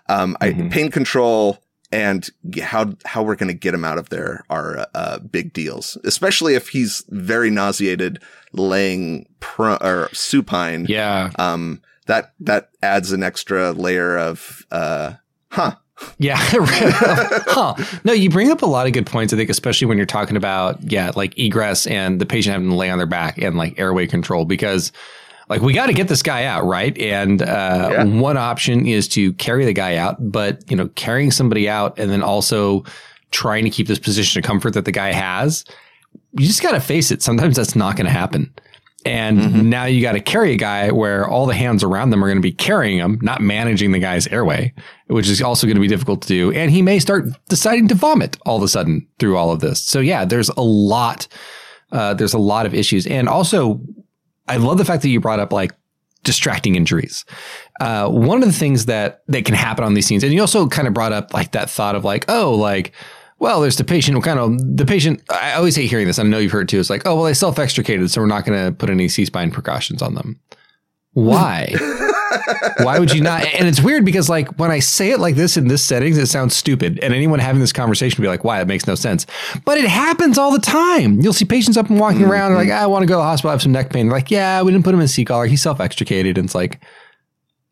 Um, 0.10 0.36
I, 0.42 0.52
pain 0.70 0.92
control 0.92 1.58
and 1.92 2.30
how 2.62 2.94
how 3.06 3.24
we're 3.24 3.36
going 3.36 3.50
to 3.50 3.54
get 3.54 3.74
him 3.74 3.86
out 3.86 3.98
of 3.98 4.10
there 4.10 4.44
are 4.50 4.88
uh, 4.96 5.20
big 5.20 5.54
deals, 5.54 5.98
especially 6.04 6.56
if 6.56 6.70
he's 6.70 7.04
very 7.10 7.50
nauseated, 7.50 8.22
laying 8.54 9.28
or 9.58 10.10
supine. 10.14 10.86
Yeah. 10.88 11.32
Um, 11.38 11.82
that 12.08 12.34
that 12.40 12.70
adds 12.82 13.12
an 13.12 13.24
extra 13.24 13.72
layer 13.72 14.18
of 14.18 14.66
uh, 14.72 15.14
huh. 15.50 15.76
Yeah. 16.18 16.38
huh. 16.40 17.76
No, 18.04 18.14
you 18.14 18.30
bring 18.30 18.50
up 18.52 18.64
a 18.64 18.66
lot 18.66 18.88
of 18.88 18.94
good 18.94 19.06
points, 19.06 19.34
I 19.34 19.38
think, 19.38 19.52
especially 19.52 19.86
when 19.86 19.98
you're 19.98 20.08
talking 20.08 20.36
about, 20.36 20.82
yeah, 20.92 21.12
like 21.16 21.38
egress 21.38 21.86
and 21.86 22.20
the 22.20 22.26
patient 22.26 22.54
having 22.54 22.70
to 22.70 22.76
lay 22.76 22.90
on 22.90 22.98
their 22.98 23.06
back 23.06 23.38
and 23.38 23.56
like 23.56 23.80
airway 23.80 24.08
control 24.08 24.46
because 24.46 24.92
like 25.52 25.62
we 25.62 25.74
got 25.74 25.88
to 25.88 25.94
get 25.94 26.08
this 26.08 26.24
guy 26.24 26.46
out, 26.46 26.64
right? 26.64 26.98
And 26.98 27.42
uh, 27.42 27.90
yeah. 27.92 28.04
one 28.06 28.38
option 28.38 28.88
is 28.88 29.10
to 29.10 29.34
carry 29.34 29.66
the 29.66 29.74
guy 29.74 29.98
out, 29.98 30.16
but 30.32 30.64
you 30.72 30.78
know, 30.78 30.88
carrying 30.96 31.30
somebody 31.30 31.68
out 31.68 32.00
and 32.00 32.10
then 32.10 32.24
also 32.24 32.86
trying 33.32 33.66
to 33.66 33.70
keep 33.70 33.88
this 33.88 34.00
position 34.00 34.40
of 34.40 34.46
comfort 34.46 34.76
that 34.76 34.86
the 34.86 34.94
guy 34.94 35.12
has, 35.12 35.66
you 36.38 36.48
just 36.48 36.64
got 36.64 36.72
to 36.72 36.80
face 36.80 37.12
it. 37.12 37.22
Sometimes 37.22 37.58
that's 37.58 37.76
not 37.76 37.98
going 37.98 38.06
to 38.06 38.14
happen. 38.14 38.54
And 39.04 39.40
mm-hmm. 39.40 39.70
now 39.70 39.84
you 39.84 40.02
got 40.02 40.14
to 40.14 40.22
carry 40.22 40.54
a 40.54 40.58
guy 40.58 40.90
where 40.90 41.28
all 41.28 41.46
the 41.46 41.54
hands 41.54 41.84
around 41.84 42.12
them 42.12 42.24
are 42.24 42.28
going 42.28 42.38
to 42.38 42.42
be 42.42 42.54
carrying 42.54 43.00
him, 43.00 43.20
not 43.22 43.42
managing 43.42 43.92
the 43.92 44.00
guy's 44.00 44.28
airway, 44.28 44.74
which 45.08 45.28
is 45.28 45.42
also 45.42 45.68
going 45.68 45.76
to 45.76 45.82
be 45.82 45.90
difficult 45.90 46.22
to 46.22 46.28
do. 46.30 46.54
And 46.54 46.72
he 46.72 46.82
may 46.82 47.00
start 47.00 47.26
deciding 47.50 47.90
to 47.90 47.96
vomit 47.96 48.38
all 48.46 48.56
of 48.56 48.64
a 48.64 48.70
sudden 48.70 49.06
through 49.20 49.36
all 49.36 49.52
of 49.52 49.60
this. 49.60 49.84
So 49.84 50.00
yeah, 50.00 50.24
there's 50.24 50.48
a 50.48 50.62
lot, 50.62 51.28
uh, 51.92 52.14
there's 52.14 52.34
a 52.34 52.40
lot 52.40 52.66
of 52.66 52.74
issues. 52.74 53.06
And 53.06 53.28
also 53.28 53.82
I 54.52 54.58
love 54.58 54.78
the 54.78 54.86
fact 54.86 55.02
that 55.04 55.10
you 55.10 55.22
brought 55.22 55.40
up 55.40 55.54
like 55.54 55.72
distracting 56.24 56.76
injuries. 56.76 57.24
Uh, 57.80 58.10
one 58.10 58.44
of 58.44 58.50
the 58.50 58.54
things 58.54 58.86
that 58.86 59.22
that 59.28 59.46
can 59.46 59.56
happen 59.56 59.86
on 59.86 59.94
these 59.94 60.06
scenes, 60.06 60.24
and 60.24 60.34
you 60.34 60.42
also 60.42 60.68
kind 60.68 60.90
of 60.90 60.94
brought 60.94 61.14
up 61.14 61.34
like 61.34 61.54
that 61.54 61.70
thought 61.70 61.96
of 61.96 62.04
like, 62.04 62.26
oh, 62.28 62.54
like, 62.54 62.92
well, 63.40 63.62
there's 63.62 63.78
the 63.78 63.86
patient 63.86 64.22
kind 64.24 64.40
of 64.40 64.78
the 64.78 64.86
patient. 64.86 65.24
I 65.30 65.54
always 65.54 65.78
hate 65.78 65.90
hearing 65.90 66.06
this. 66.06 66.20
I 66.20 66.24
know 66.24 66.38
you've 66.38 66.52
heard 66.52 66.64
it 66.64 66.70
too. 66.70 66.82
It's 66.82 66.90
like, 66.90 67.04
oh, 67.06 67.16
well, 67.16 67.24
they 67.24 67.34
self 67.34 67.58
extricated, 67.60 68.12
so 68.12 68.20
we're 68.20 68.28
not 68.28 68.46
going 68.46 68.66
to 68.66 68.74
put 68.74 68.90
any 68.90 69.08
C 69.08 69.24
spine 69.24 69.52
precautions 69.52 70.02
on 70.02 70.16
them. 70.16 70.40
Why? 71.14 71.74
Why 72.84 73.00
would 73.00 73.14
you 73.14 73.22
not? 73.22 73.46
And 73.46 73.68
it's 73.68 73.82
weird 73.82 74.06
because 74.06 74.30
like 74.30 74.48
when 74.60 74.72
I 74.72 74.80
say 74.80 75.12
it 75.12 75.20
like 75.20 75.36
this 75.36 75.58
in 75.58 75.68
this 75.68 75.84
settings, 75.84 76.18
it 76.18 76.28
sounds 76.28 76.56
stupid. 76.56 77.00
And 77.00 77.14
anyone 77.14 77.40
having 77.40 77.62
this 77.62 77.74
conversation 77.74 78.18
will 78.18 78.26
be 78.26 78.30
like, 78.30 78.44
why? 78.44 78.62
It 78.62 78.68
makes 78.68 78.88
no 78.88 78.96
sense. 78.96 79.26
But 79.66 79.78
it 79.78 79.86
happens 79.86 80.38
all 80.38 80.52
the 80.52 80.60
time. 80.60 81.20
You'll 81.22 81.34
see 81.34 81.46
patients 81.46 81.78
up 81.78 81.90
and 81.90 82.00
walking 82.00 82.22
mm-hmm. 82.22 82.32
around. 82.32 82.56
like, 82.56 82.70
I 82.70 82.86
want 82.88 83.04
to 83.04 83.08
go 83.08 83.16
to 83.16 83.18
the 83.18 83.24
hospital. 83.24 83.50
I 83.50 83.54
have 83.54 83.62
some 83.62 83.72
neck 83.72 83.92
pain. 83.92 84.08
They're 84.08 84.18
like, 84.18 84.32
yeah, 84.32 84.62
we 84.62 84.72
didn't 84.72 84.84
put 84.84 84.94
him 84.94 85.02
in 85.02 85.08
C 85.08 85.26
collar. 85.26 85.46
He's 85.46 85.62
self 85.62 85.80
extricated. 85.80 86.38
And 86.38 86.46
it's 86.46 86.56
like, 86.56 86.82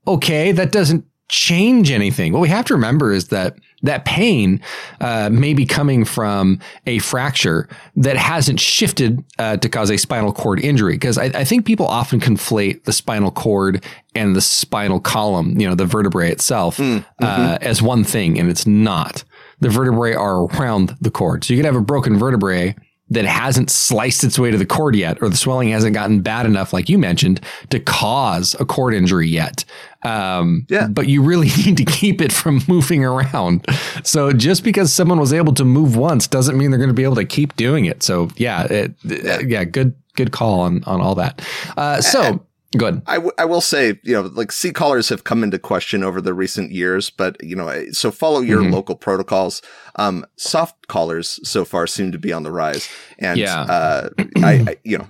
okay, 0.08 0.52
that 0.52 0.72
doesn't 0.72 1.06
change 1.30 1.92
anything. 1.92 2.34
What 2.34 2.42
we 2.42 2.50
have 2.50 2.66
to 2.66 2.74
remember 2.74 3.12
is 3.12 3.30
that 3.30 3.58
that 3.84 4.04
pain 4.04 4.62
uh, 5.00 5.30
may 5.32 5.54
be 5.54 5.66
coming 5.66 6.04
from 6.04 6.60
a 6.86 7.00
fracture 7.00 7.70
that 7.96 8.18
hasn't 8.18 8.60
shifted 8.60 9.24
uh, 9.38 9.58
to 9.58 9.70
cause 9.70 9.90
a 9.90 9.98
spinal 9.98 10.34
cord 10.34 10.60
injury. 10.60 10.94
Because 10.94 11.18
I, 11.18 11.26
I, 11.26 11.44
think 11.46 11.66
people 11.66 11.88
often 11.88 12.20
conflate 12.20 12.84
the 12.84 12.92
spinal 12.92 13.32
cord 13.32 13.86
and 14.16 14.36
the 14.36 14.42
spinal 14.42 15.00
column, 15.00 15.60
you 15.60 15.68
know, 15.68 15.76
the 15.76 15.86
vertebrae 15.86 16.30
itself, 16.30 16.78
mm, 16.78 16.98
uh, 16.98 17.02
mm-hmm. 17.02 17.24
uh, 17.24 17.58
as 17.62 17.82
one 17.82 18.04
thing, 18.04 18.38
and 18.38 18.50
it's 18.50 18.68
not. 18.68 19.24
The 19.62 19.70
vertebrae 19.70 20.14
are 20.14 20.46
around 20.46 20.98
the 21.00 21.12
cord. 21.12 21.46
So 21.46 21.54
you 21.54 21.60
could 21.60 21.66
have 21.66 21.76
a 21.76 21.82
broken 21.82 22.18
vertebrae 22.18 22.76
that 23.10 23.26
hasn't 23.26 23.70
sliced 23.70 24.24
its 24.24 24.38
way 24.38 24.52
to 24.52 24.58
the 24.58 24.66
cord 24.66 24.96
yet, 24.96 25.22
or 25.22 25.30
the 25.30 25.38
swelling 25.38 25.70
hasn't 25.70 25.94
gotten 25.94 26.22
bad 26.22 26.46
enough, 26.46 26.74
like 26.74 26.90
you 26.90 26.98
mentioned, 26.98 27.42
to 27.70 27.80
cause 27.80 28.56
a 28.60 28.66
cord 28.66 28.94
injury 28.94 29.28
yet. 29.28 29.66
Um, 30.04 30.66
yeah. 30.70 30.88
But 30.88 31.08
you 31.08 31.22
really 31.24 31.50
need 31.66 31.78
to 31.78 31.86
keep 31.86 32.22
it 32.22 32.32
from 32.32 32.62
moving 32.68 33.04
around. 33.04 33.66
So 34.04 34.32
just 34.32 34.64
because 34.64 34.94
someone 34.94 35.20
was 35.20 35.34
able 35.34 35.54
to 35.54 35.66
move 35.66 35.96
once 35.96 36.28
doesn't 36.28 36.58
mean 36.58 36.72
they're 36.72 36.78
going 36.78 36.90
to 36.90 36.94
be 36.94 37.04
able 37.04 37.16
to 37.16 37.26
keep 37.26 37.56
doing 37.56 37.86
it. 37.86 38.04
So 38.04 38.30
yeah, 38.36 38.64
it, 38.66 38.94
yeah, 39.04 39.40
yeah, 39.40 39.64
good, 39.64 39.96
good 40.16 40.32
call 40.32 40.62
on 40.62 40.84
on 40.86 41.02
all 41.02 41.16
that. 41.16 41.42
Uh, 41.78 42.02
so. 42.02 42.46
Good. 42.78 43.02
I, 43.08 43.16
w- 43.16 43.32
I 43.40 43.46
will 43.46 43.62
say, 43.62 44.00
you 44.04 44.14
know, 44.14 44.22
like 44.22 44.52
C 44.52 44.72
collars 44.72 45.10
have 45.10 45.24
come 45.24 45.44
into 45.44 45.58
question 45.58 46.04
over 46.04 46.22
the 46.22 46.36
recent 46.36 46.72
years, 46.72 47.10
but 47.10 47.44
you 47.44 47.56
know, 47.56 47.86
so 47.92 48.12
follow 48.12 48.42
your 48.42 48.62
mm-hmm. 48.62 48.74
local 48.74 48.96
protocols. 48.96 49.64
Um, 49.96 50.24
soft 50.36 50.88
collars 50.88 51.40
so 51.48 51.66
far 51.66 51.88
seem 51.88 52.12
to 52.12 52.20
be 52.20 52.32
on 52.32 52.44
the 52.44 52.52
rise, 52.52 52.88
and 53.18 53.40
yeah. 53.40 53.62
uh, 53.62 54.10
I, 54.38 54.66
I, 54.68 54.76
you 54.84 55.00
know, 55.00 55.08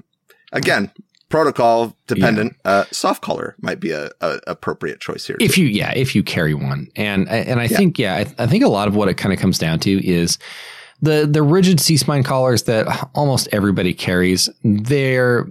again, 0.54 0.90
protocol 1.28 1.98
dependent. 2.08 2.56
Yeah. 2.64 2.72
Uh, 2.72 2.86
soft 2.92 3.22
collar 3.22 3.56
might 3.60 3.82
be 3.82 3.92
a, 3.92 4.10
a 4.22 4.40
appropriate 4.48 5.02
choice 5.02 5.28
here. 5.28 5.36
If 5.42 5.56
too. 5.56 5.64
you, 5.64 5.68
yeah, 5.68 5.92
if 5.96 6.16
you 6.16 6.24
carry 6.24 6.54
one, 6.54 6.88
and 6.96 7.28
and 7.28 7.60
I 7.60 7.66
yeah. 7.66 7.78
think, 7.78 8.00
yeah, 8.00 8.16
I, 8.16 8.44
I 8.44 8.48
think 8.48 8.64
a 8.64 8.70
lot 8.70 8.88
of 8.88 8.96
what 8.96 9.10
it 9.10 9.16
kind 9.16 9.34
of 9.34 9.40
comes 9.40 9.58
down 9.58 9.80
to 9.80 10.08
is 10.08 10.38
the 11.02 11.28
the 11.30 11.44
rigid 11.44 11.82
C 11.82 11.98
spine 11.98 12.24
collars 12.24 12.64
that 12.64 13.10
almost 13.14 13.50
everybody 13.52 13.94
carries. 13.94 14.50
They're 14.64 15.46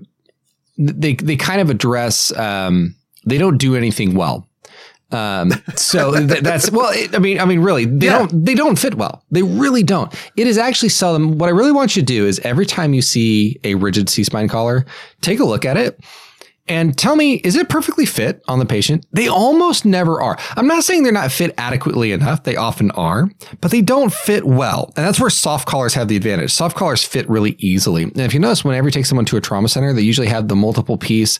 they 0.78 1.14
they 1.14 1.36
kind 1.36 1.60
of 1.60 1.70
address 1.70 2.36
um, 2.36 2.94
they 3.26 3.38
don't 3.38 3.58
do 3.58 3.74
anything 3.76 4.14
well. 4.14 4.48
Um, 5.10 5.52
so 5.74 6.14
th- 6.26 6.42
that's 6.42 6.70
well, 6.70 6.90
it, 6.92 7.14
I 7.14 7.18
mean, 7.18 7.40
I 7.40 7.44
mean, 7.44 7.60
really, 7.60 7.84
they 7.84 8.06
yeah. 8.06 8.18
don't 8.18 8.44
they 8.44 8.54
don't 8.54 8.78
fit 8.78 8.94
well. 8.94 9.24
They 9.30 9.42
really 9.42 9.82
don't. 9.82 10.12
It 10.36 10.46
is 10.46 10.58
actually 10.58 10.90
seldom. 10.90 11.38
What 11.38 11.48
I 11.48 11.50
really 11.50 11.72
want 11.72 11.96
you 11.96 12.02
to 12.02 12.06
do 12.06 12.26
is 12.26 12.38
every 12.40 12.66
time 12.66 12.94
you 12.94 13.02
see 13.02 13.58
a 13.64 13.74
rigid 13.74 14.08
C 14.08 14.24
spine 14.24 14.48
collar, 14.48 14.86
take 15.20 15.40
a 15.40 15.44
look 15.44 15.64
at 15.64 15.76
it 15.76 16.00
and 16.68 16.96
tell 16.96 17.16
me, 17.16 17.34
is 17.36 17.56
it 17.56 17.68
perfectly 17.68 18.06
fit 18.06 18.42
on 18.48 18.58
the 18.58 18.66
patient? 18.66 19.06
They 19.12 19.28
almost 19.28 19.84
never 19.84 20.20
are. 20.20 20.38
I'm 20.56 20.66
not 20.66 20.84
saying 20.84 21.02
they're 21.02 21.12
not 21.12 21.32
fit 21.32 21.54
adequately 21.58 22.12
enough. 22.12 22.44
They 22.44 22.56
often 22.56 22.90
are, 22.92 23.28
but 23.60 23.70
they 23.70 23.82
don't 23.82 24.12
fit 24.12 24.44
well. 24.44 24.92
And 24.96 25.06
that's 25.06 25.20
where 25.20 25.30
soft 25.30 25.66
collars 25.66 25.94
have 25.94 26.08
the 26.08 26.16
advantage. 26.16 26.52
Soft 26.52 26.76
collars 26.76 27.04
fit 27.04 27.28
really 27.28 27.56
easily. 27.58 28.04
And 28.04 28.20
if 28.20 28.34
you 28.34 28.40
notice, 28.40 28.64
whenever 28.64 28.88
you 28.88 28.92
take 28.92 29.06
someone 29.06 29.24
to 29.26 29.36
a 29.36 29.40
trauma 29.40 29.68
center, 29.68 29.92
they 29.92 30.02
usually 30.02 30.28
have 30.28 30.48
the 30.48 30.56
multiple 30.56 30.96
piece 30.96 31.38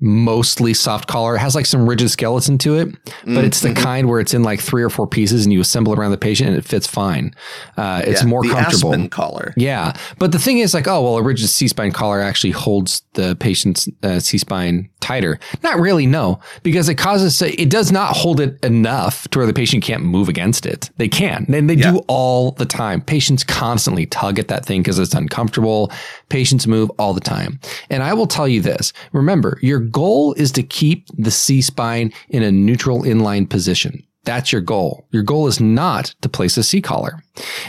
mostly 0.00 0.74
soft 0.74 1.08
collar. 1.08 1.36
It 1.36 1.40
has 1.40 1.54
like 1.54 1.66
some 1.66 1.88
rigid 1.88 2.10
skeleton 2.10 2.58
to 2.58 2.76
it, 2.76 2.92
but 2.92 3.02
mm-hmm. 3.24 3.36
it's 3.38 3.60
the 3.60 3.70
mm-hmm. 3.70 3.82
kind 3.82 4.08
where 4.08 4.20
it's 4.20 4.34
in 4.34 4.42
like 4.42 4.60
three 4.60 4.82
or 4.82 4.90
four 4.90 5.06
pieces 5.06 5.44
and 5.44 5.52
you 5.52 5.60
assemble 5.60 5.92
around 5.94 6.12
the 6.12 6.18
patient 6.18 6.50
and 6.50 6.58
it 6.58 6.64
fits 6.64 6.86
fine. 6.86 7.34
Uh, 7.76 8.02
it's 8.04 8.22
yeah, 8.22 8.28
more 8.28 8.42
the 8.42 8.50
comfortable. 8.50 8.92
Aspen 8.92 9.08
collar. 9.08 9.54
Yeah. 9.56 9.96
But 10.18 10.32
the 10.32 10.38
thing 10.38 10.58
is 10.58 10.74
like, 10.74 10.86
oh, 10.86 11.02
well, 11.02 11.16
a 11.16 11.22
rigid 11.22 11.48
C-spine 11.48 11.92
collar 11.92 12.20
actually 12.20 12.52
holds 12.52 13.02
the 13.14 13.34
patient's 13.36 13.88
uh, 14.02 14.20
C-spine 14.20 14.88
tighter. 15.00 15.38
Not 15.62 15.80
really, 15.80 16.06
no, 16.06 16.40
because 16.62 16.88
it 16.88 16.96
causes, 16.96 17.40
it 17.42 17.70
does 17.70 17.90
not 17.90 18.16
hold 18.16 18.40
it 18.40 18.62
enough 18.64 19.26
to 19.28 19.38
where 19.38 19.46
the 19.46 19.52
patient 19.52 19.82
can't 19.82 20.02
move 20.02 20.28
against 20.28 20.66
it. 20.66 20.90
They 20.96 21.08
can. 21.08 21.46
And 21.52 21.68
they 21.68 21.74
yeah. 21.74 21.92
do 21.92 21.98
all 22.08 22.52
the 22.52 22.66
time. 22.66 23.00
Patients 23.00 23.42
constantly 23.42 24.06
tug 24.06 24.38
at 24.38 24.48
that 24.48 24.64
thing 24.64 24.82
because 24.82 24.98
it's 24.98 25.14
uncomfortable. 25.14 25.90
Patients 26.28 26.66
move 26.66 26.90
all 26.98 27.14
the 27.14 27.20
time. 27.20 27.58
And 27.90 28.02
I 28.02 28.14
will 28.14 28.26
tell 28.26 28.46
you 28.46 28.60
this, 28.60 28.92
remember, 29.12 29.58
your 29.62 29.87
goal 29.90 30.34
is 30.34 30.52
to 30.52 30.62
keep 30.62 31.06
the 31.16 31.30
C 31.30 31.60
spine 31.60 32.12
in 32.28 32.42
a 32.42 32.52
neutral 32.52 33.02
inline 33.02 33.48
position. 33.48 34.04
That's 34.24 34.52
your 34.52 34.60
goal. 34.60 35.06
Your 35.10 35.22
goal 35.22 35.46
is 35.46 35.58
not 35.58 36.14
to 36.20 36.28
place 36.28 36.58
a 36.58 36.62
C 36.62 36.82
collar. 36.82 37.22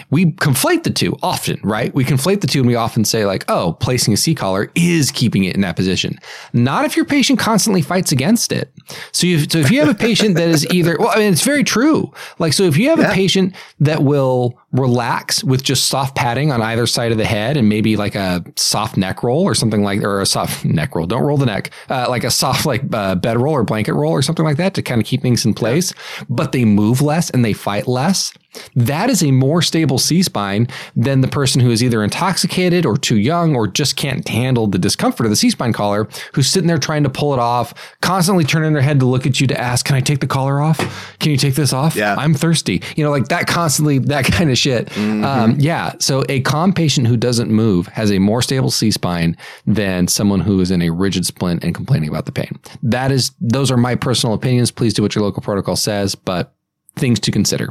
We 0.09 0.33
conflate 0.33 0.83
the 0.83 0.89
two 0.89 1.15
often, 1.23 1.57
right? 1.63 1.93
We 1.95 2.03
conflate 2.03 2.41
the 2.41 2.47
two 2.47 2.59
and 2.59 2.67
we 2.67 2.75
often 2.75 3.05
say 3.05 3.25
like, 3.25 3.45
oh, 3.47 3.77
placing 3.79 4.13
a 4.13 4.17
C 4.17 4.35
collar 4.35 4.69
is 4.75 5.09
keeping 5.09 5.45
it 5.45 5.55
in 5.55 5.61
that 5.61 5.77
position. 5.77 6.19
Not 6.51 6.83
if 6.83 6.97
your 6.97 7.05
patient 7.05 7.39
constantly 7.39 7.81
fights 7.81 8.11
against 8.11 8.51
it. 8.51 8.73
So, 9.13 9.25
you, 9.25 9.39
so 9.47 9.59
if 9.59 9.71
you 9.71 9.79
have 9.79 9.87
a 9.87 9.95
patient 9.95 10.35
that 10.35 10.49
is 10.49 10.67
either, 10.69 10.97
well, 10.99 11.11
I 11.13 11.19
mean, 11.19 11.31
it's 11.31 11.45
very 11.45 11.63
true. 11.63 12.11
Like, 12.39 12.51
so 12.51 12.63
if 12.63 12.75
you 12.75 12.89
have 12.89 12.99
yeah. 12.99 13.11
a 13.11 13.13
patient 13.13 13.55
that 13.79 14.03
will 14.03 14.59
relax 14.73 15.43
with 15.43 15.63
just 15.63 15.85
soft 15.85 16.15
padding 16.15 16.51
on 16.51 16.61
either 16.61 16.85
side 16.85 17.11
of 17.11 17.17
the 17.17 17.25
head 17.25 17.55
and 17.55 17.69
maybe 17.69 17.95
like 17.95 18.15
a 18.15 18.43
soft 18.57 18.97
neck 18.97 19.23
roll 19.23 19.43
or 19.43 19.55
something 19.55 19.83
like, 19.83 20.03
or 20.03 20.19
a 20.19 20.25
soft 20.25 20.65
neck 20.65 20.93
roll, 20.93 21.05
don't 21.05 21.23
roll 21.23 21.37
the 21.37 21.45
neck, 21.45 21.71
uh, 21.89 22.07
like 22.09 22.23
a 22.23 22.31
soft 22.31 22.65
like 22.65 22.83
uh, 22.93 23.15
bed 23.15 23.39
roll 23.39 23.53
or 23.53 23.63
blanket 23.63 23.93
roll 23.93 24.11
or 24.11 24.21
something 24.21 24.45
like 24.45 24.57
that 24.57 24.73
to 24.73 24.81
kind 24.81 24.99
of 24.99 25.07
keep 25.07 25.21
things 25.21 25.45
in 25.45 25.53
place. 25.53 25.93
But 26.27 26.49
but 26.49 26.53
they 26.53 26.65
move 26.65 26.99
less 26.99 27.29
and 27.29 27.45
they 27.45 27.53
fight 27.53 27.87
less, 27.87 28.33
that 28.75 29.09
is 29.09 29.23
a 29.23 29.31
more 29.31 29.61
stable 29.61 29.97
C 29.97 30.23
spine 30.23 30.67
than 30.95 31.21
the 31.21 31.27
person 31.27 31.61
who 31.61 31.71
is 31.71 31.83
either 31.83 32.03
intoxicated 32.03 32.85
or 32.85 32.97
too 32.97 33.17
young 33.17 33.55
or 33.55 33.67
just 33.67 33.95
can't 33.95 34.27
handle 34.27 34.67
the 34.67 34.79
discomfort 34.79 35.25
of 35.25 35.29
the 35.29 35.35
C 35.35 35.49
spine 35.49 35.73
collar, 35.73 36.07
who's 36.33 36.49
sitting 36.49 36.67
there 36.67 36.77
trying 36.77 37.03
to 37.03 37.09
pull 37.09 37.33
it 37.33 37.39
off, 37.39 37.73
constantly 38.01 38.43
turning 38.43 38.73
their 38.73 38.81
head 38.81 38.99
to 38.99 39.05
look 39.05 39.25
at 39.25 39.39
you 39.39 39.47
to 39.47 39.59
ask, 39.59 39.85
Can 39.85 39.95
I 39.95 40.01
take 40.01 40.19
the 40.19 40.27
collar 40.27 40.61
off? 40.61 40.77
Can 41.19 41.31
you 41.31 41.37
take 41.37 41.55
this 41.55 41.73
off? 41.73 41.95
Yeah. 41.95 42.15
I'm 42.15 42.33
thirsty. 42.33 42.81
You 42.95 43.03
know, 43.03 43.11
like 43.11 43.27
that 43.27 43.47
constantly, 43.47 43.99
that 43.99 44.25
kind 44.31 44.49
of 44.49 44.57
shit. 44.57 44.87
Mm-hmm. 44.87 45.23
Um, 45.23 45.55
yeah. 45.59 45.93
So 45.99 46.23
a 46.29 46.41
calm 46.41 46.73
patient 46.73 47.07
who 47.07 47.17
doesn't 47.17 47.51
move 47.51 47.87
has 47.87 48.11
a 48.11 48.19
more 48.19 48.41
stable 48.41 48.71
C 48.71 48.91
spine 48.91 49.37
than 49.65 50.07
someone 50.07 50.39
who 50.39 50.59
is 50.61 50.71
in 50.71 50.81
a 50.81 50.89
rigid 50.89 51.25
splint 51.25 51.63
and 51.63 51.75
complaining 51.75 52.09
about 52.09 52.25
the 52.25 52.31
pain. 52.31 52.59
That 52.83 53.11
is, 53.11 53.31
those 53.39 53.71
are 53.71 53.77
my 53.77 53.95
personal 53.95 54.33
opinions. 54.33 54.71
Please 54.71 54.93
do 54.93 55.01
what 55.01 55.15
your 55.15 55.23
local 55.23 55.41
protocol 55.41 55.75
says, 55.75 56.15
but 56.15 56.53
things 56.99 57.19
to 57.21 57.31
consider. 57.31 57.69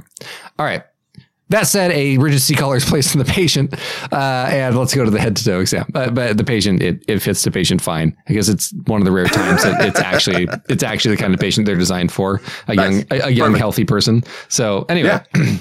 All 0.59 0.67
right. 0.67 0.83
That 1.51 1.67
said, 1.67 1.93
a 1.93 2.19
rigid 2.19 2.43
C 2.43 2.55
collar 2.55 2.77
is 2.77 2.85
placed 2.85 3.17
on 3.17 3.21
the 3.21 3.25
patient, 3.33 3.73
uh, 4.13 4.49
and 4.51 4.77
let's 4.77 4.95
go 4.95 5.03
to 5.07 5.11
the 5.11 5.19
head 5.19 5.35
to 5.37 5.45
toe 5.45 5.61
exam. 5.61 5.87
Uh, 5.95 6.11
but 6.11 6.37
the 6.37 6.45
patient, 6.45 6.83
it, 6.83 7.03
it 7.09 7.21
fits 7.21 7.43
the 7.43 7.51
patient 7.51 7.81
fine 7.81 8.15
I 8.29 8.35
guess 8.35 8.49
it's 8.49 8.75
one 8.85 9.01
of 9.01 9.07
the 9.07 9.13
rare 9.13 9.25
times 9.29 9.63
that 9.63 9.83
it's 9.87 9.99
actually 9.99 10.47
it's 10.69 10.83
actually 10.83 11.15
the 11.17 11.23
kind 11.23 11.33
of 11.33 11.41
patient 11.41 11.65
they're 11.65 11.75
designed 11.77 12.13
for 12.13 12.43
a 12.67 12.75
Nice. 12.75 12.97
young 12.97 13.05
a, 13.11 13.27
a 13.29 13.31
young 13.31 13.47
Perfect. 13.53 13.59
healthy 13.61 13.85
person. 13.87 14.25
So 14.49 14.85
anyway. 14.91 15.21
Yeah. 15.35 15.57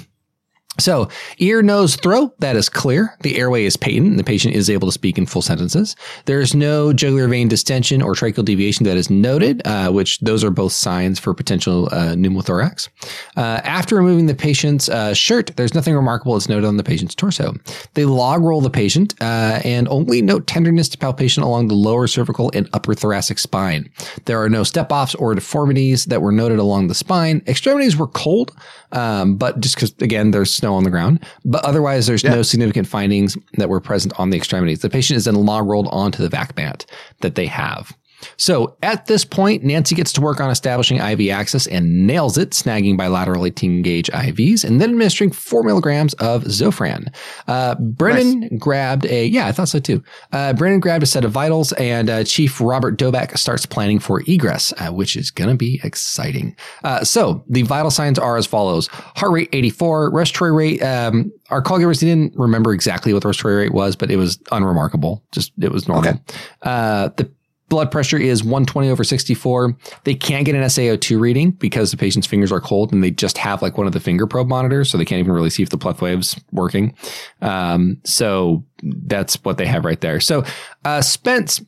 So, 0.80 1.08
ear, 1.38 1.60
nose, 1.60 1.96
throat, 1.96 2.38
that 2.38 2.54
is 2.54 2.68
clear. 2.68 3.16
The 3.22 3.36
airway 3.36 3.64
is 3.64 3.76
patent. 3.76 4.16
The 4.16 4.22
patient 4.22 4.54
is 4.54 4.70
able 4.70 4.86
to 4.86 4.92
speak 4.92 5.18
in 5.18 5.26
full 5.26 5.42
sentences. 5.42 5.96
There 6.26 6.40
is 6.40 6.54
no 6.54 6.92
jugular 6.92 7.26
vein 7.26 7.48
distension 7.48 8.00
or 8.00 8.14
tracheal 8.14 8.44
deviation 8.44 8.84
that 8.84 8.96
is 8.96 9.10
noted, 9.10 9.60
uh, 9.66 9.90
which 9.90 10.20
those 10.20 10.44
are 10.44 10.50
both 10.50 10.72
signs 10.72 11.18
for 11.18 11.34
potential 11.34 11.86
uh, 11.86 12.14
pneumothorax. 12.14 12.88
Uh, 13.36 13.60
after 13.64 13.96
removing 13.96 14.26
the 14.26 14.36
patient's 14.36 14.88
uh, 14.88 15.14
shirt, 15.14 15.50
there's 15.56 15.74
nothing 15.74 15.96
remarkable 15.96 16.34
that's 16.34 16.48
noted 16.48 16.64
on 16.64 16.76
the 16.76 16.84
patient's 16.84 17.14
torso. 17.14 17.54
They 17.94 18.04
log 18.04 18.42
roll 18.42 18.60
the 18.60 18.70
patient 18.70 19.14
uh, 19.20 19.60
and 19.64 19.88
only 19.88 20.22
note 20.22 20.46
tenderness 20.46 20.88
to 20.90 20.98
palpation 20.98 21.42
along 21.42 21.68
the 21.68 21.74
lower 21.74 22.06
cervical 22.06 22.52
and 22.54 22.68
upper 22.72 22.94
thoracic 22.94 23.40
spine. 23.40 23.90
There 24.26 24.40
are 24.40 24.48
no 24.48 24.62
step 24.62 24.92
offs 24.92 25.16
or 25.16 25.34
deformities 25.34 26.04
that 26.04 26.22
were 26.22 26.32
noted 26.32 26.60
along 26.60 26.86
the 26.86 26.94
spine. 26.94 27.42
Extremities 27.48 27.96
were 27.96 28.06
cold, 28.06 28.52
um, 28.92 29.36
but 29.36 29.58
just 29.58 29.74
because, 29.74 29.92
again, 30.00 30.30
there's 30.30 30.54
snow 30.68 30.74
on 30.74 30.84
the 30.84 30.90
ground. 30.90 31.24
But 31.44 31.64
otherwise, 31.64 32.06
there's 32.06 32.24
no 32.24 32.42
significant 32.42 32.86
findings 32.86 33.36
that 33.54 33.68
were 33.68 33.80
present 33.80 34.18
on 34.18 34.30
the 34.30 34.36
extremities. 34.36 34.80
The 34.80 34.90
patient 34.90 35.16
is 35.16 35.24
then 35.24 35.34
log 35.34 35.66
rolled 35.66 35.88
onto 35.88 36.22
the 36.22 36.28
vac 36.28 36.56
mat 36.56 36.84
that 37.20 37.34
they 37.34 37.46
have. 37.46 37.92
So 38.36 38.76
at 38.82 39.06
this 39.06 39.24
point, 39.24 39.64
Nancy 39.64 39.94
gets 39.94 40.12
to 40.14 40.20
work 40.20 40.40
on 40.40 40.50
establishing 40.50 40.98
IV 40.98 41.30
access 41.30 41.66
and 41.66 42.06
nails 42.06 42.38
it, 42.38 42.50
snagging 42.50 42.96
bilateral 42.96 43.46
18 43.46 43.82
gauge 43.82 44.08
IVs 44.10 44.64
and 44.64 44.80
then 44.80 44.90
administering 44.90 45.30
four 45.30 45.62
milligrams 45.62 46.14
of 46.14 46.44
Zofran. 46.44 47.14
Uh, 47.46 47.74
Brennan 47.76 48.58
grabbed 48.58 49.06
a, 49.06 49.26
yeah, 49.26 49.46
I 49.46 49.52
thought 49.52 49.68
so 49.68 49.78
too. 49.78 50.02
Uh, 50.32 50.52
Brennan 50.52 50.80
grabbed 50.80 51.02
a 51.02 51.06
set 51.06 51.24
of 51.24 51.32
vitals 51.32 51.72
and 51.74 52.10
uh, 52.10 52.24
Chief 52.24 52.60
Robert 52.60 52.98
Doback 52.98 53.36
starts 53.38 53.66
planning 53.66 53.98
for 53.98 54.22
egress, 54.26 54.72
uh, 54.78 54.92
which 54.92 55.16
is 55.16 55.30
going 55.30 55.50
to 55.50 55.56
be 55.56 55.80
exciting. 55.84 56.56
Uh, 56.84 57.04
so 57.04 57.44
the 57.48 57.62
vital 57.62 57.90
signs 57.90 58.18
are 58.18 58.36
as 58.36 58.46
follows 58.46 58.88
heart 58.88 59.32
rate 59.32 59.48
84, 59.52 60.10
respiratory 60.10 60.52
rate. 60.52 60.82
Um, 60.82 61.32
our 61.50 61.62
call 61.62 61.78
givers 61.78 62.00
didn't 62.00 62.34
remember 62.36 62.74
exactly 62.74 63.12
what 63.12 63.22
the 63.22 63.28
respiratory 63.28 63.64
rate 63.64 63.72
was, 63.72 63.96
but 63.96 64.10
it 64.10 64.16
was 64.16 64.38
unremarkable. 64.52 65.24
Just, 65.32 65.52
it 65.60 65.72
was 65.72 65.88
normal. 65.88 66.10
Okay. 66.10 66.20
Uh, 66.62 67.08
the 67.16 67.30
blood 67.68 67.90
pressure 67.90 68.18
is 68.18 68.42
120 68.42 68.88
over 68.90 69.04
64. 69.04 69.76
They 70.04 70.14
can't 70.14 70.44
get 70.44 70.54
an 70.54 70.62
SaO2 70.62 71.20
reading 71.20 71.52
because 71.52 71.90
the 71.90 71.96
patient's 71.96 72.26
fingers 72.26 72.50
are 72.52 72.60
cold 72.60 72.92
and 72.92 73.02
they 73.02 73.10
just 73.10 73.38
have 73.38 73.62
like 73.62 73.76
one 73.76 73.86
of 73.86 73.92
the 73.92 74.00
finger 74.00 74.26
probe 74.26 74.48
monitors. 74.48 74.90
So 74.90 74.98
they 74.98 75.04
can't 75.04 75.20
even 75.20 75.32
really 75.32 75.50
see 75.50 75.62
if 75.62 75.70
the 75.70 75.78
pleth 75.78 76.00
wave's 76.00 76.38
working. 76.52 76.94
Um, 77.42 78.00
so 78.04 78.64
that's 78.82 79.42
what 79.44 79.58
they 79.58 79.66
have 79.66 79.84
right 79.84 80.00
there. 80.00 80.20
So, 80.20 80.44
uh, 80.84 81.00
Spence, 81.02 81.60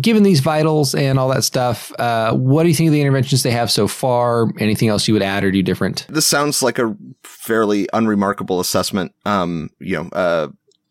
given 0.00 0.22
these 0.22 0.40
vitals 0.40 0.94
and 0.94 1.18
all 1.18 1.28
that 1.28 1.44
stuff, 1.44 1.92
uh, 1.98 2.32
what 2.34 2.62
do 2.62 2.68
you 2.68 2.74
think 2.74 2.88
of 2.88 2.92
the 2.92 3.00
interventions 3.00 3.42
they 3.42 3.50
have 3.50 3.70
so 3.70 3.88
far? 3.88 4.50
Anything 4.58 4.88
else 4.88 5.08
you 5.08 5.14
would 5.14 5.22
add 5.22 5.44
or 5.44 5.50
do 5.50 5.62
different? 5.62 6.06
this 6.08 6.26
sounds 6.26 6.62
like 6.62 6.78
a 6.78 6.96
fairly 7.22 7.88
unremarkable 7.92 8.60
assessment. 8.60 9.12
Um, 9.24 9.70
you 9.78 9.96
know, 9.96 10.08
uh, 10.10 10.48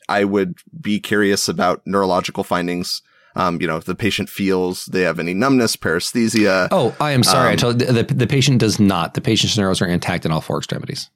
I 0.08 0.24
would 0.24 0.58
be 0.82 1.00
curious 1.00 1.48
about 1.48 1.82
neurological 1.86 2.44
findings. 2.44 3.02
Um, 3.40 3.62
you 3.62 3.68
know, 3.68 3.78
if 3.78 3.86
the 3.86 3.96
patient 3.96 4.30
feels 4.30 4.86
they 4.86 5.02
have 5.02 5.20
any 5.20 5.34
numbness, 5.34 5.76
paresthesia. 5.78 6.68
Oh, 6.72 6.96
I 7.00 7.12
am 7.12 7.24
sorry. 7.24 7.50
I 7.50 7.52
Um, 7.54 7.58
told 7.58 7.80
the, 7.80 8.04
the 8.04 8.28
patient 8.28 8.60
does 8.60 8.80
not. 8.80 9.14
The 9.14 9.22
patient's 9.22 9.58
nerves 9.58 9.82
are 9.82 9.88
intact 9.88 10.26
in 10.26 10.32
all 10.32 10.42
four 10.42 10.58
extremities. 10.58 11.10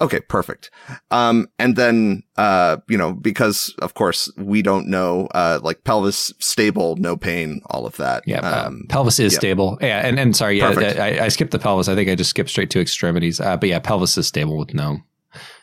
Okay, 0.00 0.18
perfect. 0.28 0.72
Um, 1.12 1.46
and 1.58 1.76
then, 1.76 2.24
uh, 2.36 2.78
you 2.88 2.98
know, 2.98 3.12
because 3.12 3.72
of 3.78 3.94
course 3.94 4.28
we 4.36 4.60
don't 4.60 4.88
know, 4.88 5.28
uh, 5.34 5.60
like 5.62 5.84
pelvis 5.84 6.32
stable, 6.40 6.96
no 6.96 7.16
pain, 7.16 7.60
all 7.70 7.86
of 7.86 7.96
that. 7.98 8.24
Yeah, 8.26 8.40
uh, 8.40 8.66
Um, 8.66 8.86
pelvis 8.88 9.20
is 9.20 9.32
yeah. 9.34 9.38
stable. 9.38 9.78
Yeah, 9.80 10.04
and, 10.06 10.18
and 10.18 10.34
sorry, 10.34 10.58
yeah. 10.58 10.70
I, 10.98 11.24
I 11.26 11.28
skipped 11.28 11.52
the 11.52 11.60
pelvis. 11.60 11.86
I 11.88 11.94
think 11.94 12.10
I 12.10 12.16
just 12.16 12.30
skipped 12.30 12.50
straight 12.50 12.70
to 12.70 12.80
extremities. 12.80 13.38
Uh, 13.38 13.56
but 13.56 13.68
yeah, 13.68 13.78
pelvis 13.78 14.18
is 14.18 14.26
stable 14.26 14.58
with 14.58 14.74
no, 14.74 14.98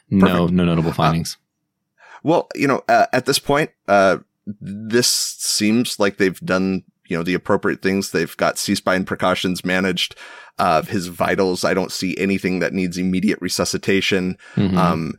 no, 0.09 0.25
Perfect. 0.27 0.53
no 0.53 0.63
notable 0.63 0.93
findings. 0.93 1.37
Well, 2.23 2.47
you 2.55 2.67
know, 2.67 2.83
uh, 2.87 3.07
at 3.11 3.25
this 3.25 3.37
point, 3.39 3.71
uh, 3.89 4.19
this 4.45 5.09
seems 5.09 5.99
like 5.99 6.17
they've 6.17 6.39
done, 6.39 6.83
you 7.07 7.17
know, 7.17 7.23
the 7.23 7.33
appropriate 7.33 7.81
things. 7.81 8.11
They've 8.11 8.35
got 8.37 8.57
C-spine 8.57 9.05
precautions 9.05 9.63
managed. 9.63 10.15
Uh, 10.59 10.81
his 10.83 11.07
vitals, 11.07 11.63
I 11.63 11.73
don't 11.73 11.91
see 11.91 12.15
anything 12.17 12.59
that 12.59 12.73
needs 12.73 12.97
immediate 12.97 13.39
resuscitation. 13.41 14.37
Mhm. 14.55 14.77
Um, 14.77 15.13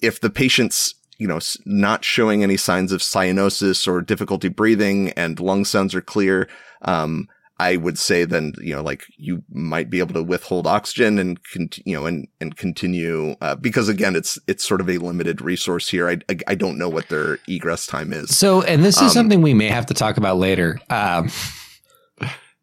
if 0.00 0.20
the 0.20 0.30
patient's, 0.30 0.94
you 1.18 1.26
know, 1.26 1.40
not 1.66 2.04
showing 2.04 2.42
any 2.42 2.56
signs 2.56 2.92
of 2.92 3.00
cyanosis 3.00 3.88
or 3.88 4.00
difficulty 4.00 4.48
breathing 4.48 5.10
and 5.10 5.40
lung 5.40 5.64
sounds 5.64 5.94
are 5.94 6.00
clear, 6.00 6.48
um, 6.82 7.28
I 7.60 7.76
would 7.76 7.98
say 7.98 8.24
then, 8.24 8.52
you 8.60 8.74
know, 8.74 8.82
like 8.82 9.04
you 9.16 9.42
might 9.50 9.90
be 9.90 9.98
able 9.98 10.14
to 10.14 10.22
withhold 10.22 10.66
oxygen 10.66 11.18
and, 11.18 11.38
con- 11.52 11.70
you 11.84 11.94
know, 11.96 12.06
and, 12.06 12.28
and 12.40 12.56
continue, 12.56 13.34
uh, 13.40 13.56
because 13.56 13.88
again, 13.88 14.14
it's, 14.14 14.38
it's 14.46 14.64
sort 14.64 14.80
of 14.80 14.88
a 14.88 14.98
limited 14.98 15.40
resource 15.42 15.88
here. 15.88 16.08
I, 16.08 16.18
I, 16.28 16.38
I 16.48 16.54
don't 16.54 16.78
know 16.78 16.88
what 16.88 17.08
their 17.08 17.38
egress 17.48 17.84
time 17.86 18.12
is. 18.12 18.36
so, 18.36 18.62
and 18.62 18.84
this 18.84 18.96
is 18.96 19.02
um, 19.02 19.08
something 19.10 19.42
we 19.42 19.54
may 19.54 19.68
have 19.68 19.86
to 19.86 19.94
talk 19.94 20.16
about 20.18 20.36
later. 20.38 20.78
Um, 20.88 21.30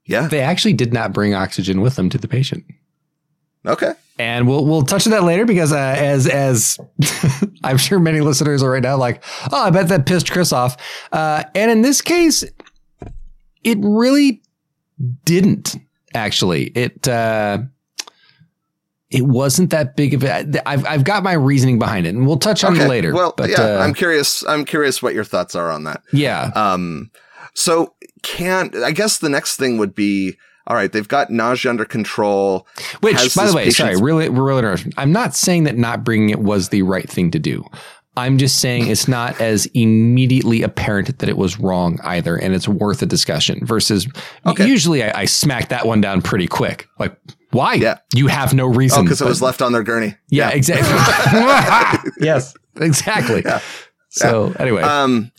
Yeah. 0.05 0.27
they 0.27 0.41
actually 0.41 0.73
did 0.73 0.93
not 0.93 1.13
bring 1.13 1.33
oxygen 1.33 1.81
with 1.81 1.95
them 1.95 2.09
to 2.11 2.17
the 2.17 2.27
patient. 2.27 2.63
Okay. 3.65 3.93
And 4.19 4.47
we'll 4.47 4.63
we'll 4.65 4.83
touch 4.83 5.07
on 5.07 5.11
that 5.11 5.23
later 5.23 5.45
because 5.45 5.73
uh, 5.73 5.77
as 5.97 6.27
as 6.27 6.77
I'm 7.63 7.77
sure 7.77 7.99
many 7.99 8.21
listeners 8.21 8.61
are 8.63 8.69
right 8.69 8.83
now 8.83 8.95
like, 8.97 9.23
oh, 9.51 9.63
I 9.63 9.71
bet 9.71 9.87
that 9.89 10.05
pissed 10.05 10.31
Chris 10.31 10.53
off. 10.53 10.77
Uh, 11.11 11.43
and 11.55 11.69
in 11.71 11.81
this 11.81 12.01
case, 12.01 12.45
it 13.63 13.77
really 13.81 14.41
didn't 15.23 15.77
actually. 16.13 16.65
It 16.67 17.07
uh, 17.07 17.59
it 19.09 19.23
wasn't 19.23 19.69
that 19.69 19.95
big 19.95 20.13
of 20.13 20.23
a. 20.23 20.67
I've 20.67 20.85
I've 20.85 21.03
got 21.03 21.23
my 21.23 21.33
reasoning 21.33 21.79
behind 21.79 22.05
it, 22.07 22.15
and 22.15 22.25
we'll 22.27 22.37
touch 22.37 22.63
on 22.63 22.79
it 22.79 22.87
later. 22.87 23.13
Well, 23.13 23.33
but 23.35 23.49
yeah, 23.49 23.61
uh, 23.61 23.77
I'm 23.79 23.93
curious. 23.93 24.45
I'm 24.47 24.65
curious 24.65 25.01
what 25.01 25.13
your 25.13 25.23
thoughts 25.23 25.55
are 25.55 25.71
on 25.71 25.83
that. 25.83 26.01
yeah, 26.11 26.51
Um, 26.55 27.11
so 27.53 27.93
can't 28.23 28.75
I 28.75 28.91
guess 28.91 29.19
the 29.19 29.29
next 29.29 29.57
thing 29.57 29.77
would 29.77 29.93
be 29.95 30.35
all 30.67 30.75
right. 30.75 30.91
They've 30.91 31.07
got 31.07 31.29
nausea 31.29 31.69
under 31.69 31.85
control. 31.85 32.67
Which, 33.01 33.35
by 33.35 33.47
the 33.47 33.53
way, 33.53 33.69
sorry, 33.69 33.97
really, 33.97 34.29
really. 34.29 34.83
I'm 34.97 35.11
not 35.11 35.35
saying 35.35 35.65
that 35.65 35.77
not 35.77 36.03
bringing 36.03 36.31
it 36.31 36.39
was 36.39 36.69
the 36.69 36.81
right 36.81 37.07
thing 37.07 37.31
to 37.31 37.39
do. 37.39 37.63
I'm 38.17 38.37
just 38.37 38.59
saying 38.59 38.87
it's 38.87 39.07
not 39.07 39.39
as 39.41 39.65
immediately 39.73 40.61
apparent 40.61 41.19
that 41.19 41.27
it 41.29 41.37
was 41.37 41.59
wrong 41.59 41.99
either, 42.03 42.35
and 42.37 42.53
it's 42.53 42.67
worth 42.67 43.01
a 43.01 43.05
discussion. 43.05 43.65
Versus, 43.65 44.07
Okay. 44.45 44.65
usually 44.67 45.03
I, 45.03 45.21
I 45.21 45.25
smack 45.25 45.69
that 45.69 45.85
one 45.85 46.01
down 46.01 46.21
pretty 46.21 46.47
quick. 46.47 46.87
Like, 46.99 47.17
why? 47.51 47.75
Yeah. 47.75 47.97
You 48.13 48.27
have 48.27 48.53
no 48.53 48.67
reason. 48.67 48.99
Oh, 48.99 49.03
because 49.03 49.21
it 49.21 49.27
was 49.27 49.41
left 49.41 49.61
on 49.61 49.71
their 49.71 49.83
gurney. 49.83 50.15
Yeah, 50.29 50.49
exactly. 50.49 52.11
yes, 52.25 52.53
exactly. 52.77 53.41
Yeah. 53.45 53.59
So 54.09 54.53
anyway, 54.59 54.81
Um, 54.81 55.31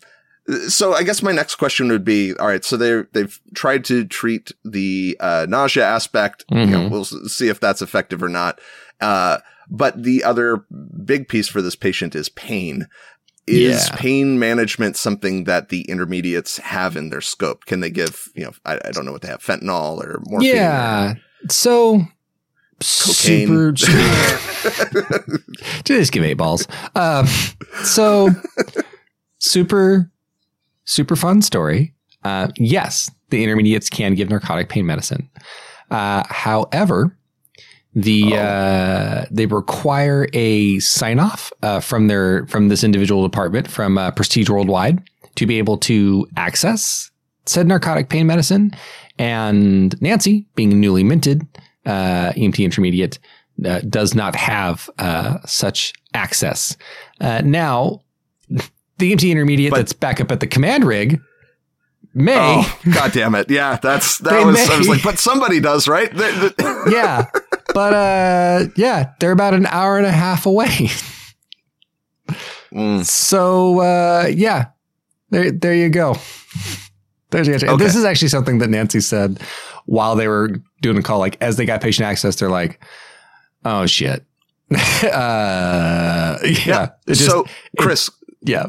so 0.68 0.92
I 0.94 1.02
guess 1.02 1.22
my 1.22 1.32
next 1.32 1.56
question 1.56 1.88
would 1.88 2.04
be, 2.04 2.32
all 2.36 2.46
right, 2.46 2.64
so 2.64 2.76
they 2.76 3.02
they've 3.12 3.40
tried 3.54 3.84
to 3.86 4.04
treat 4.04 4.52
the 4.64 5.16
uh, 5.18 5.46
nausea 5.48 5.84
aspect. 5.84 6.44
You 6.50 6.66
know, 6.66 6.78
Mhm. 6.80 6.90
we'll 6.90 7.04
see 7.04 7.48
if 7.48 7.58
that's 7.58 7.82
effective 7.82 8.22
or 8.22 8.28
not. 8.28 8.60
Uh, 9.00 9.38
but 9.70 10.02
the 10.02 10.24
other 10.24 10.64
big 11.04 11.28
piece 11.28 11.48
for 11.48 11.62
this 11.62 11.76
patient 11.76 12.14
is 12.14 12.28
pain. 12.28 12.86
Is 13.46 13.86
Yeah. 13.88 13.96
pain 13.96 14.38
management 14.40 14.96
something 14.96 15.44
that 15.44 15.68
the 15.68 15.82
intermediates 15.82 16.58
have 16.58 16.96
in 16.96 17.10
their 17.10 17.20
scope? 17.20 17.64
Can 17.66 17.78
they 17.80 17.90
give, 17.90 18.28
you 18.34 18.44
know, 18.44 18.52
I, 18.64 18.80
I 18.84 18.90
don't 18.90 19.04
know 19.06 19.12
what 19.12 19.22
they 19.22 19.28
have, 19.28 19.40
fentanyl 19.42 20.02
or 20.02 20.20
morphine? 20.26 20.50
yeah. 20.54 21.14
So 21.48 22.02
Cocaine. 22.80 23.46
super. 23.46 23.72
just 25.84 26.12
give 26.12 26.24
eight 26.24 26.34
balls. 26.34 26.66
Um, 26.94 27.26
so 27.84 28.30
super, 29.38 30.10
super 30.84 31.16
fun 31.16 31.42
story. 31.42 31.94
Uh, 32.24 32.48
yes, 32.58 33.10
the 33.30 33.42
intermediates 33.44 33.88
can 33.88 34.14
give 34.14 34.28
narcotic 34.28 34.68
pain 34.68 34.86
medicine. 34.86 35.30
Uh, 35.90 36.24
however, 36.28 37.16
the 37.96 38.34
Oh. 38.34 38.36
uh, 38.36 39.24
they 39.30 39.46
require 39.46 40.28
a 40.34 40.78
sign 40.80 41.18
off 41.18 41.50
uh, 41.62 41.80
from 41.80 42.06
their 42.08 42.46
from 42.46 42.68
this 42.68 42.84
individual 42.84 43.22
department 43.22 43.66
from 43.68 43.96
uh, 43.98 44.10
Prestige 44.12 44.50
Worldwide 44.50 45.02
to 45.36 45.46
be 45.46 45.56
able 45.58 45.78
to 45.78 46.26
access 46.36 47.10
said 47.46 47.66
narcotic 47.66 48.08
pain 48.10 48.26
medicine. 48.26 48.70
And 49.18 50.00
Nancy, 50.02 50.46
being 50.56 50.78
newly 50.80 51.02
minted 51.04 51.42
uh, 51.86 52.32
EMT 52.36 52.62
intermediate, 52.64 53.18
uh, 53.64 53.80
does 53.88 54.14
not 54.14 54.36
have 54.36 54.90
uh, 54.98 55.38
such 55.46 55.94
access. 56.12 56.76
Uh, 57.20 57.40
now, 57.44 58.02
the 58.50 59.12
EMT 59.12 59.30
intermediate 59.30 59.70
But- 59.70 59.78
that's 59.78 59.92
back 59.94 60.20
up 60.20 60.30
at 60.30 60.40
the 60.40 60.46
command 60.46 60.84
rig 60.84 61.18
may. 62.16 62.36
Oh, 62.38 62.78
god 62.92 63.12
damn 63.12 63.34
it. 63.34 63.50
Yeah, 63.50 63.78
that's, 63.80 64.18
that 64.26 64.44
was, 64.44 64.56
I 64.70 64.78
was 64.78 64.88
like, 64.88 65.02
but 65.02 65.18
somebody 65.18 65.60
does, 65.60 65.86
right? 65.86 66.10
The- 66.10 66.54
the- 66.56 66.90
yeah. 66.92 67.26
but 67.74 67.92
uh, 67.94 68.68
yeah, 68.76 69.12
they're 69.20 69.32
about 69.32 69.54
an 69.54 69.66
hour 69.66 69.98
and 69.98 70.06
a 70.06 70.12
half 70.12 70.46
away. 70.46 70.88
Mm. 72.72 73.04
So 73.04 73.80
uh, 73.80 74.26
yeah, 74.32 74.66
there 75.30 75.50
there 75.52 75.74
you 75.74 75.88
go. 75.88 76.16
There's 77.30 77.46
your 77.46 77.54
answer. 77.54 77.68
Okay. 77.68 77.84
This 77.84 77.94
is 77.96 78.04
actually 78.04 78.28
something 78.28 78.58
that 78.58 78.68
Nancy 78.68 79.00
said 79.00 79.40
while 79.86 80.16
they 80.16 80.28
were 80.28 80.62
doing 80.82 80.96
a 80.98 81.02
call. 81.02 81.18
Like 81.18 81.36
as 81.40 81.56
they 81.56 81.64
got 81.64 81.80
patient 81.80 82.06
access, 82.06 82.36
they're 82.36 82.50
like, 82.50 82.82
"Oh 83.64 83.86
shit." 83.86 84.24
uh, 84.72 86.38
yeah. 86.42 86.90
It 87.06 87.14
just- 87.14 87.26
so, 87.26 87.46
Chris, 87.78 88.10
yeah. 88.42 88.66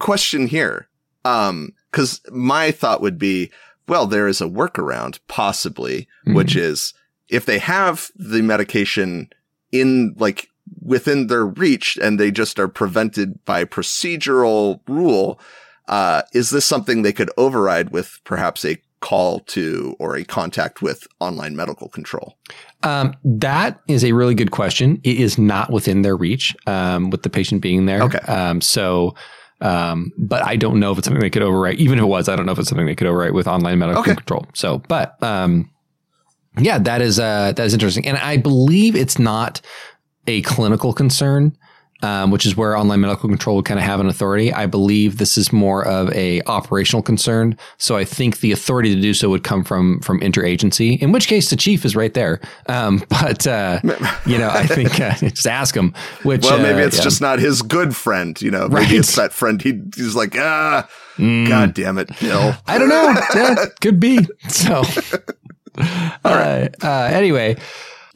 question 0.00 0.46
here. 0.46 0.88
Um, 1.24 1.72
cause 1.92 2.20
my 2.30 2.70
thought 2.70 3.00
would 3.02 3.18
be, 3.18 3.50
well, 3.88 4.06
there 4.06 4.28
is 4.28 4.40
a 4.40 4.46
workaround 4.46 5.18
possibly, 5.28 6.08
Mhm. 6.26 6.34
which 6.34 6.56
is 6.56 6.94
if 7.28 7.46
they 7.46 7.58
have 7.58 8.10
the 8.16 8.42
medication 8.42 9.28
in 9.70 10.14
like 10.18 10.48
within 10.80 11.26
their 11.26 11.46
reach 11.46 11.98
and 12.00 12.18
they 12.18 12.30
just 12.30 12.58
are 12.58 12.68
prevented 12.68 13.44
by 13.44 13.64
procedural 13.64 14.80
rule, 14.88 15.38
uh, 15.88 16.22
is 16.32 16.50
this 16.50 16.64
something 16.64 17.02
they 17.02 17.12
could 17.12 17.30
override 17.36 17.90
with 17.90 18.20
perhaps 18.24 18.64
a 18.64 18.78
call 19.00 19.40
to 19.40 19.96
or 19.98 20.14
a 20.16 20.24
contact 20.24 20.80
with 20.80 21.06
online 21.18 21.56
medical 21.56 21.88
control? 21.88 22.36
Um, 22.84 23.14
that 23.24 23.80
is 23.88 24.04
a 24.04 24.12
really 24.12 24.34
good 24.34 24.52
question. 24.52 25.00
It 25.02 25.18
is 25.18 25.38
not 25.38 25.70
within 25.72 26.02
their 26.02 26.16
reach 26.16 26.54
um, 26.66 27.10
with 27.10 27.22
the 27.24 27.30
patient 27.30 27.62
being 27.62 27.86
there. 27.86 28.02
Okay. 28.02 28.18
Um, 28.20 28.60
so, 28.60 29.14
um, 29.62 30.10
but 30.18 30.44
I 30.44 30.56
don't 30.56 30.78
know 30.80 30.92
if 30.92 30.98
it's 30.98 31.06
something 31.06 31.20
they 31.20 31.30
could 31.30 31.42
overwrite. 31.42 31.76
Even 31.76 31.98
if 31.98 32.02
it 32.02 32.06
was, 32.06 32.28
I 32.28 32.36
don't 32.36 32.44
know 32.46 32.52
if 32.52 32.58
it's 32.58 32.68
something 32.68 32.86
they 32.86 32.94
could 32.94 33.06
overwrite 33.06 33.32
with 33.32 33.46
online 33.46 33.78
medical 33.78 34.00
Okay. 34.02 34.14
control. 34.14 34.46
So, 34.54 34.78
but 34.88 35.22
um, 35.22 35.70
yeah, 36.58 36.78
that 36.78 37.00
is 37.00 37.18
uh, 37.18 37.52
that 37.56 37.64
is 37.64 37.72
interesting, 37.72 38.06
and 38.06 38.18
I 38.18 38.36
believe 38.36 38.94
it's 38.96 39.18
not 39.18 39.60
a 40.26 40.42
clinical 40.42 40.92
concern. 40.92 41.56
Um, 42.02 42.32
which 42.32 42.46
is 42.46 42.56
where 42.56 42.76
online 42.76 43.00
medical 43.00 43.28
control 43.28 43.54
would 43.56 43.64
kind 43.64 43.78
of 43.78 43.86
have 43.86 44.00
an 44.00 44.08
authority. 44.08 44.52
I 44.52 44.66
believe 44.66 45.18
this 45.18 45.38
is 45.38 45.52
more 45.52 45.86
of 45.86 46.12
a 46.12 46.42
operational 46.48 47.00
concern. 47.00 47.56
So 47.78 47.96
I 47.96 48.04
think 48.04 48.40
the 48.40 48.50
authority 48.50 48.92
to 48.92 49.00
do 49.00 49.14
so 49.14 49.30
would 49.30 49.44
come 49.44 49.62
from 49.62 50.00
from 50.00 50.18
interagency. 50.20 50.98
In 51.00 51.12
which 51.12 51.28
case, 51.28 51.50
the 51.50 51.56
chief 51.56 51.84
is 51.84 51.94
right 51.94 52.12
there. 52.12 52.40
Um, 52.68 53.04
but 53.08 53.46
uh, 53.46 53.78
you 54.26 54.36
know, 54.36 54.48
I 54.50 54.66
think 54.66 54.98
uh, 55.00 55.14
just 55.20 55.46
ask 55.46 55.76
him. 55.76 55.94
Which 56.24 56.42
Well, 56.42 56.58
maybe 56.58 56.82
uh, 56.82 56.86
it's 56.86 56.96
yeah. 56.96 57.04
just 57.04 57.20
not 57.20 57.38
his 57.38 57.62
good 57.62 57.94
friend. 57.94 58.40
You 58.42 58.50
know, 58.50 58.68
maybe 58.68 58.74
Right. 58.86 58.92
it's 58.94 59.14
that 59.14 59.32
friend. 59.32 59.62
He, 59.62 59.80
he's 59.94 60.16
like, 60.16 60.36
ah, 60.36 60.88
Mm. 61.18 61.46
god 61.46 61.74
damn 61.74 61.98
it, 61.98 62.08
Bill. 62.20 62.54
I 62.66 62.78
don't 62.78 62.88
know. 62.88 63.14
Yeah, 63.34 63.66
could 63.82 64.00
be. 64.00 64.26
So, 64.48 64.76
all 66.24 66.34
right. 66.34 66.70
Uh, 66.82 67.08
anyway, 67.12 67.56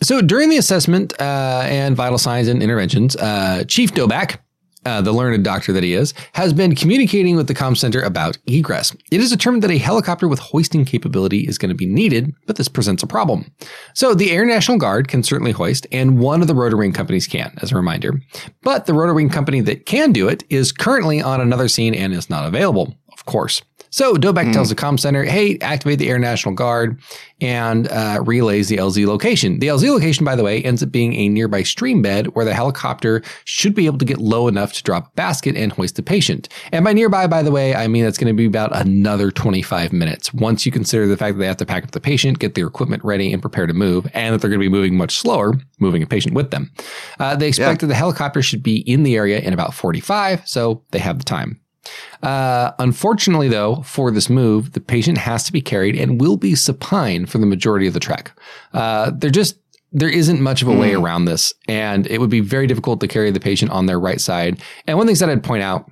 so 0.02 0.20
during 0.20 0.50
the 0.50 0.56
assessment 0.56 1.12
uh, 1.20 1.62
and 1.64 1.96
vital 1.96 2.18
signs 2.18 2.48
and 2.48 2.62
interventions, 2.62 3.16
uh, 3.16 3.64
Chief 3.66 3.92
Doback, 3.92 4.38
uh, 4.86 5.00
the 5.00 5.12
learned 5.12 5.42
doctor 5.42 5.72
that 5.72 5.82
he 5.82 5.94
is, 5.94 6.14
has 6.34 6.52
been 6.52 6.74
communicating 6.74 7.34
with 7.34 7.48
the 7.48 7.54
comm 7.54 7.76
center 7.76 8.00
about 8.00 8.38
egress. 8.46 8.94
It 9.10 9.20
is 9.20 9.30
determined 9.30 9.64
that 9.64 9.70
a 9.70 9.78
helicopter 9.78 10.28
with 10.28 10.38
hoisting 10.38 10.84
capability 10.84 11.40
is 11.40 11.58
going 11.58 11.70
to 11.70 11.74
be 11.74 11.86
needed, 11.86 12.32
but 12.46 12.54
this 12.54 12.68
presents 12.68 13.02
a 13.02 13.06
problem. 13.06 13.50
So 13.94 14.14
the 14.14 14.30
Air 14.30 14.46
National 14.46 14.78
Guard 14.78 15.08
can 15.08 15.24
certainly 15.24 15.50
hoist, 15.50 15.88
and 15.90 16.20
one 16.20 16.40
of 16.40 16.46
the 16.46 16.54
rotor 16.54 16.76
wing 16.76 16.92
companies 16.92 17.26
can, 17.26 17.52
as 17.60 17.72
a 17.72 17.76
reminder. 17.76 18.20
But 18.62 18.86
the 18.86 18.94
rotor 18.94 19.14
wing 19.14 19.28
company 19.28 19.60
that 19.62 19.86
can 19.86 20.12
do 20.12 20.28
it 20.28 20.44
is 20.50 20.70
currently 20.70 21.20
on 21.20 21.40
another 21.40 21.66
scene 21.66 21.94
and 21.94 22.12
is 22.12 22.30
not 22.30 22.46
available, 22.46 22.94
of 23.12 23.26
course. 23.26 23.62
So 23.96 24.14
Doback 24.14 24.52
tells 24.52 24.68
the 24.68 24.74
comm 24.74 25.00
center, 25.00 25.24
hey, 25.24 25.56
activate 25.60 25.98
the 25.98 26.10
Air 26.10 26.18
National 26.18 26.54
Guard 26.54 27.00
and 27.40 27.88
uh, 27.88 28.22
relays 28.26 28.68
the 28.68 28.76
LZ 28.76 29.06
location. 29.06 29.58
The 29.58 29.68
LZ 29.68 29.88
location, 29.88 30.22
by 30.22 30.36
the 30.36 30.42
way, 30.42 30.62
ends 30.62 30.82
up 30.82 30.92
being 30.92 31.14
a 31.14 31.30
nearby 31.30 31.62
stream 31.62 32.02
bed 32.02 32.26
where 32.34 32.44
the 32.44 32.52
helicopter 32.52 33.22
should 33.46 33.74
be 33.74 33.86
able 33.86 33.96
to 33.96 34.04
get 34.04 34.18
low 34.18 34.48
enough 34.48 34.74
to 34.74 34.82
drop 34.82 35.06
a 35.06 35.10
basket 35.12 35.56
and 35.56 35.72
hoist 35.72 35.96
the 35.96 36.02
patient. 36.02 36.50
And 36.72 36.84
by 36.84 36.92
nearby, 36.92 37.26
by 37.26 37.42
the 37.42 37.50
way, 37.50 37.74
I 37.74 37.88
mean 37.88 38.04
that's 38.04 38.18
going 38.18 38.30
to 38.30 38.36
be 38.36 38.44
about 38.44 38.76
another 38.76 39.30
25 39.30 39.94
minutes. 39.94 40.34
Once 40.34 40.66
you 40.66 40.72
consider 40.72 41.06
the 41.06 41.16
fact 41.16 41.36
that 41.36 41.38
they 41.38 41.46
have 41.46 41.56
to 41.56 41.64
pack 41.64 41.84
up 41.84 41.92
the 41.92 41.98
patient, 41.98 42.38
get 42.38 42.54
their 42.54 42.66
equipment 42.66 43.02
ready, 43.02 43.32
and 43.32 43.40
prepare 43.40 43.66
to 43.66 43.72
move, 43.72 44.06
and 44.12 44.34
that 44.34 44.42
they're 44.42 44.50
going 44.50 44.60
to 44.60 44.66
be 44.66 44.68
moving 44.68 44.98
much 44.98 45.16
slower, 45.16 45.54
moving 45.80 46.02
a 46.02 46.06
patient 46.06 46.34
with 46.34 46.50
them. 46.50 46.70
Uh, 47.18 47.34
they 47.34 47.48
expect 47.48 47.80
that 47.80 47.86
the 47.86 47.94
helicopter 47.94 48.42
should 48.42 48.62
be 48.62 48.76
in 48.80 49.04
the 49.04 49.16
area 49.16 49.38
in 49.38 49.54
about 49.54 49.72
45, 49.72 50.46
so 50.46 50.84
they 50.90 50.98
have 50.98 51.16
the 51.16 51.24
time. 51.24 51.62
Uh, 52.22 52.72
unfortunately, 52.78 53.48
though, 53.48 53.82
for 53.82 54.10
this 54.10 54.30
move, 54.30 54.72
the 54.72 54.80
patient 54.80 55.18
has 55.18 55.44
to 55.44 55.52
be 55.52 55.60
carried 55.60 55.96
and 55.96 56.20
will 56.20 56.36
be 56.36 56.54
supine 56.54 57.26
for 57.26 57.38
the 57.38 57.46
majority 57.46 57.86
of 57.86 57.94
the 57.94 58.00
trek. 58.00 58.32
Uh, 58.72 59.10
they're 59.14 59.30
just 59.30 59.58
there 59.92 60.08
isn't 60.10 60.40
much 60.40 60.62
of 60.62 60.68
a 60.68 60.76
way 60.76 60.94
around 60.94 61.24
this, 61.24 61.54
and 61.68 62.06
it 62.08 62.20
would 62.20 62.30
be 62.30 62.40
very 62.40 62.66
difficult 62.66 63.00
to 63.00 63.08
carry 63.08 63.30
the 63.30 63.40
patient 63.40 63.70
on 63.70 63.86
their 63.86 63.98
right 63.98 64.20
side. 64.20 64.60
And 64.86 64.98
one 64.98 65.06
thing 65.06 65.16
that 65.16 65.30
I'd 65.30 65.44
point 65.44 65.62
out 65.62 65.90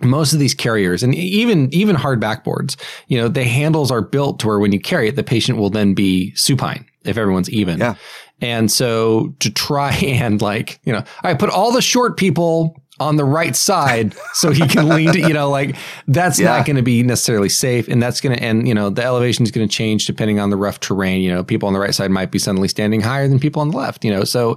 most 0.00 0.32
of 0.32 0.38
these 0.38 0.54
carriers 0.54 1.02
and 1.02 1.14
even 1.14 1.72
even 1.72 1.96
hard 1.96 2.20
backboards, 2.20 2.76
you 3.08 3.18
know, 3.18 3.28
the 3.28 3.44
handles 3.44 3.90
are 3.90 4.02
built 4.02 4.40
to 4.40 4.46
where 4.46 4.58
when 4.58 4.72
you 4.72 4.80
carry 4.80 5.08
it, 5.08 5.16
the 5.16 5.24
patient 5.24 5.58
will 5.58 5.70
then 5.70 5.94
be 5.94 6.34
supine 6.34 6.84
if 7.04 7.16
everyone's 7.16 7.50
even. 7.50 7.78
Yeah. 7.78 7.94
And 8.40 8.70
so 8.70 9.34
to 9.40 9.50
try 9.50 9.92
and 10.02 10.40
like, 10.42 10.80
you 10.84 10.92
know, 10.92 11.04
I 11.22 11.34
put 11.34 11.50
all 11.50 11.72
the 11.72 11.82
short 11.82 12.16
people 12.16 12.80
on 13.00 13.16
the 13.16 13.24
right 13.24 13.56
side 13.56 14.14
so 14.34 14.52
he 14.52 14.66
can 14.68 14.88
lean 14.88 15.12
to, 15.12 15.18
you 15.18 15.32
know, 15.34 15.50
like 15.50 15.76
that's 16.06 16.38
Yeah. 16.38 16.46
not 16.56 16.64
going 16.66 16.76
to 16.76 16.82
be 16.82 17.02
necessarily 17.02 17.48
safe. 17.48 17.88
And 17.88 18.00
that's 18.02 18.20
going 18.20 18.36
to, 18.36 18.42
and, 18.42 18.68
you 18.68 18.74
know, 18.74 18.88
the 18.90 19.02
elevation 19.02 19.42
is 19.44 19.50
going 19.50 19.66
to 19.68 19.72
change 19.74 20.06
depending 20.06 20.38
on 20.38 20.50
the 20.50 20.56
rough 20.56 20.78
terrain. 20.80 21.20
You 21.20 21.34
know, 21.34 21.42
people 21.42 21.66
on 21.66 21.72
the 21.72 21.80
right 21.80 21.94
side 21.94 22.10
might 22.12 22.30
be 22.30 22.38
suddenly 22.38 22.68
standing 22.68 23.00
higher 23.00 23.26
than 23.26 23.40
people 23.40 23.60
on 23.62 23.70
the 23.70 23.76
left, 23.76 24.04
you 24.04 24.10
know, 24.12 24.22
so 24.24 24.56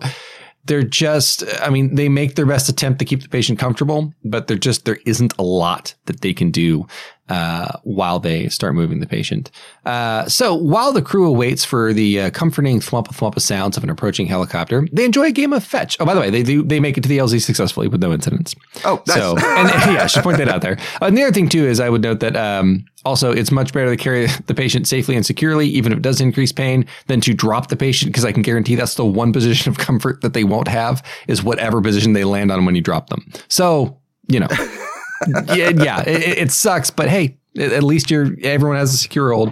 they're 0.68 0.84
just, 0.84 1.44
I 1.62 1.70
mean, 1.70 1.96
they 1.96 2.10
make 2.10 2.36
their 2.36 2.46
best 2.46 2.70
attempt 2.70 3.00
to 3.00 3.06
keep 3.06 3.24
the 3.24 3.30
patient 3.30 3.60
comfortable, 3.60 4.14
but 4.24 4.48
they're 4.48 4.58
just, 4.58 4.86
there 4.86 5.00
isn't 5.06 5.34
a 5.40 5.44
lot 5.44 5.96
that 6.06 6.22
they 6.22 6.34
can 6.34 6.52
do 6.52 6.88
uh, 7.30 7.72
while 7.84 8.20
they 8.20 8.48
start 8.50 8.74
moving 8.74 9.00
the 9.00 9.06
patient. 9.06 9.52
Uh, 9.86 10.28
so 10.28 10.54
while 10.56 10.94
the 10.94 11.02
crew 11.02 11.28
awaits 11.28 11.66
for 11.66 11.94
the 11.94 12.22
uh, 12.22 12.30
comforting 12.30 12.80
thwumpa 12.80 13.10
thwumpa 13.10 13.42
sounds 13.42 13.76
of 13.76 13.84
an 13.84 13.90
approaching 13.90 14.28
helicopter, 14.28 14.88
they 14.92 15.04
enjoy 15.04 15.26
a 15.26 15.32
game 15.32 15.52
of 15.54 15.64
fetch. 15.64 15.98
Oh, 16.00 16.06
by 16.06 16.14
the 16.14 16.22
way, 16.22 16.30
they 16.30 16.44
do 16.44 16.64
they 16.64 16.80
make 16.80 16.98
it 16.98 17.02
to 17.02 17.10
the 17.10 17.18
LZ 17.18 17.42
successfully 17.42 17.88
with 17.88 18.02
no 18.02 18.14
incidents. 18.14 18.56
Oh, 18.86 19.04
nice. 19.08 19.18
So, 19.18 19.38
and, 19.38 19.70
and 19.70 19.92
yeah, 19.94 20.04
I 20.04 20.08
should 20.08 20.24
point 20.24 20.38
that 20.38 20.48
out 20.48 20.62
there. 20.62 20.78
And 21.02 21.18
the 21.18 21.24
other 21.24 21.34
thing 21.34 21.50
too 21.50 21.66
is 21.66 21.80
I 21.80 21.90
would 21.90 22.02
note 22.02 22.22
that 22.22 22.36
um, 22.38 22.86
also 23.08 23.32
it's 23.32 23.52
much 23.52 23.74
better 23.74 23.90
to 23.90 23.98
carry 23.98 24.28
the 24.46 24.54
patient 24.54 24.88
safely 24.88 25.16
and 25.16 25.26
securely, 25.26 25.68
even 25.68 25.92
if 25.92 26.00
it 26.00 26.02
does 26.02 26.22
increase 26.22 26.52
pain, 26.52 26.86
than 27.08 27.22
to 27.22 27.34
drop 27.34 27.70
the 27.70 27.76
patient 27.76 28.12
because 28.12 28.26
I 28.26 28.32
can 28.32 28.42
guarantee 28.42 28.76
that's 28.76 28.96
the 28.96 29.06
one 29.06 29.34
position 29.34 29.72
of 29.72 29.78
comfort 29.78 30.22
that 30.22 30.34
they 30.34 30.44
won't 30.44 30.68
have 30.68 31.04
is 31.28 31.44
whatever 31.44 31.82
position 31.82 32.14
they 32.14 32.24
land 32.24 32.52
on 32.52 32.66
when 32.66 32.76
you 32.76 32.82
drop 32.82 33.10
them. 33.10 33.26
So 33.48 34.00
you 34.28 34.40
know, 34.40 34.48
yeah, 35.56 35.70
yeah, 35.70 36.02
it, 36.02 36.38
it 36.38 36.52
sucks, 36.52 36.90
but 36.90 37.08
hey, 37.08 37.38
at 37.58 37.84
least 37.84 38.12
you're 38.12 38.36
everyone 38.44 38.78
has 38.78 38.94
a 38.94 38.98
secure 38.98 39.34
hold. 39.34 39.50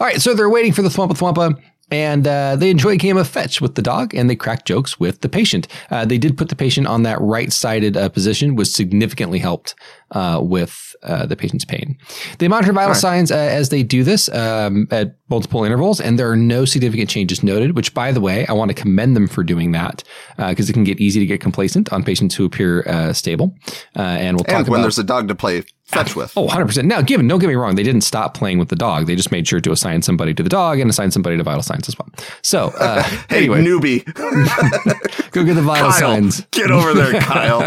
All 0.00 0.06
right, 0.06 0.20
so 0.20 0.34
they're 0.34 0.50
waiting 0.50 0.72
for 0.72 0.82
the 0.82 0.88
thwumpa 0.88 1.12
thwumpa. 1.12 1.60
And 1.90 2.26
uh, 2.26 2.56
they 2.56 2.70
enjoy 2.70 2.92
a 2.92 2.96
game 2.96 3.18
of 3.18 3.28
fetch 3.28 3.60
with 3.60 3.74
the 3.74 3.82
dog, 3.82 4.14
and 4.14 4.30
they 4.30 4.34
crack 4.34 4.64
jokes 4.64 4.98
with 4.98 5.20
the 5.20 5.28
patient. 5.28 5.68
Uh, 5.90 6.06
they 6.06 6.16
did 6.16 6.38
put 6.38 6.48
the 6.48 6.56
patient 6.56 6.86
on 6.86 7.02
that 7.02 7.20
right-sided 7.20 7.98
uh, 7.98 8.08
position, 8.08 8.54
which 8.54 8.68
significantly 8.68 9.38
helped 9.38 9.74
uh, 10.12 10.40
with 10.42 10.91
uh, 11.02 11.26
the 11.26 11.36
patient's 11.36 11.64
pain. 11.64 11.98
They 12.38 12.48
monitor 12.48 12.72
vital 12.72 12.94
signs 12.94 13.30
uh, 13.30 13.36
as 13.36 13.68
they 13.68 13.82
do 13.82 14.04
this 14.04 14.28
um, 14.30 14.86
at 14.90 15.16
multiple 15.28 15.64
intervals, 15.64 16.00
and 16.00 16.18
there 16.18 16.30
are 16.30 16.36
no 16.36 16.64
significant 16.64 17.08
changes 17.08 17.42
noted. 17.42 17.76
Which, 17.76 17.94
by 17.94 18.12
the 18.12 18.20
way, 18.20 18.46
I 18.46 18.52
want 18.52 18.70
to 18.70 18.74
commend 18.74 19.16
them 19.16 19.26
for 19.26 19.42
doing 19.42 19.72
that 19.72 20.02
because 20.36 20.68
it 20.68 20.72
can 20.72 20.84
get 20.84 21.00
easy 21.00 21.20
to 21.20 21.26
get 21.26 21.40
complacent 21.40 21.92
on 21.92 22.04
patients 22.04 22.34
who 22.34 22.44
appear 22.44 22.82
uh, 22.86 23.12
stable. 23.12 23.54
Uh, 23.96 24.02
and 24.02 24.36
we'll 24.36 24.44
talk 24.44 24.54
and 24.60 24.68
when 24.68 24.80
about 24.80 24.82
there's 24.84 24.98
a 24.98 25.04
dog 25.04 25.28
to 25.28 25.34
play 25.34 25.62
fetch 25.84 26.16
with. 26.16 26.32
Oh, 26.36 26.46
100%. 26.46 26.84
Now, 26.84 27.02
given, 27.02 27.28
don't 27.28 27.38
get 27.38 27.48
me 27.48 27.54
wrong, 27.54 27.74
they 27.74 27.82
didn't 27.82 28.02
stop 28.02 28.34
playing 28.34 28.58
with 28.58 28.68
the 28.68 28.76
dog. 28.76 29.06
They 29.06 29.14
just 29.14 29.30
made 29.30 29.46
sure 29.46 29.60
to 29.60 29.72
assign 29.72 30.02
somebody 30.02 30.32
to 30.34 30.42
the 30.42 30.48
dog 30.48 30.80
and 30.80 30.88
assign 30.88 31.10
somebody 31.10 31.36
to 31.36 31.42
vital 31.42 31.62
signs 31.62 31.88
as 31.88 31.98
well. 31.98 32.08
So, 32.42 32.68
uh, 32.78 33.02
hey, 33.28 33.38
anyway, 33.38 33.62
newbie, 33.62 34.04
go 35.32 35.44
get 35.44 35.54
the 35.54 35.62
vital 35.62 35.90
Kyle, 35.90 36.00
signs. 36.00 36.40
get 36.50 36.70
over 36.70 36.94
there, 36.94 37.12
Kyle. 37.20 37.62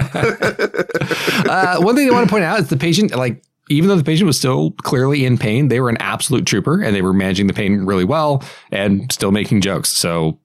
Uh, 1.49 1.81
one 1.81 1.95
thing 1.95 2.09
I 2.09 2.13
want 2.13 2.27
to 2.27 2.31
point 2.31 2.43
out 2.43 2.59
is 2.59 2.67
the 2.69 2.77
patient, 2.77 3.15
like, 3.15 3.24
even 3.69 3.89
though 3.89 3.95
the 3.95 4.03
patient 4.03 4.27
was 4.27 4.37
still 4.37 4.71
clearly 4.83 5.25
in 5.25 5.37
pain, 5.37 5.69
they 5.69 5.79
were 5.79 5.89
an 5.89 5.97
absolute 5.99 6.45
trooper 6.45 6.81
and 6.81 6.95
they 6.95 7.01
were 7.01 7.13
managing 7.13 7.47
the 7.47 7.53
pain 7.53 7.85
really 7.85 8.03
well 8.05 8.43
and 8.71 9.11
still 9.11 9.31
making 9.31 9.61
jokes. 9.61 9.89
So, 9.89 10.39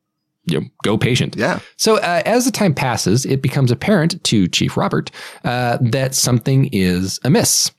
you 0.47 0.61
know, 0.61 0.67
go 0.85 0.97
patient. 0.97 1.37
yeah. 1.37 1.61
So 1.77 1.97
uh, 1.97 2.23
as 2.25 2.45
the 2.47 2.51
time 2.51 2.75
passes, 2.75 3.27
it 3.27 3.43
becomes 3.43 3.71
apparent 3.71 4.23
to 4.25 4.49
Chief 4.49 4.77
Robert 4.77 5.11
uh, 5.45 5.79
that 5.83 6.15
something 6.15 6.69
is 6.73 7.21
amiss. 7.25 7.71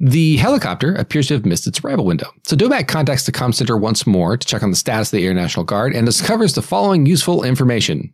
The 0.00 0.36
helicopter 0.36 0.94
appears 0.96 1.28
to 1.28 1.34
have 1.34 1.46
missed 1.46 1.66
its 1.66 1.82
arrival 1.82 2.04
window. 2.04 2.26
So 2.42 2.56
Doback 2.56 2.88
contacts 2.88 3.26
the 3.26 3.32
comm 3.32 3.54
center 3.54 3.76
once 3.76 4.06
more 4.06 4.36
to 4.36 4.46
check 4.46 4.62
on 4.62 4.70
the 4.70 4.76
status 4.76 5.12
of 5.12 5.18
the 5.18 5.26
Air 5.26 5.32
National 5.34 5.64
Guard 5.64 5.94
and 5.94 6.04
discovers 6.04 6.54
the 6.54 6.62
following 6.62 7.06
useful 7.06 7.44
information. 7.44 8.12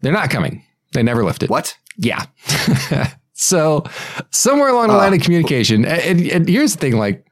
They're 0.00 0.12
not 0.12 0.30
coming. 0.30 0.64
They 0.92 1.02
never 1.02 1.22
lifted. 1.22 1.50
What? 1.50 1.76
Yeah. 1.98 2.24
so 3.36 3.84
somewhere 4.30 4.68
along 4.70 4.88
the 4.88 4.94
Uh, 4.94 4.98
line 4.98 5.14
of 5.14 5.20
communication, 5.20 5.84
and, 5.84 6.20
and 6.28 6.48
here's 6.48 6.72
the 6.74 6.80
thing: 6.80 6.96
like 6.96 7.24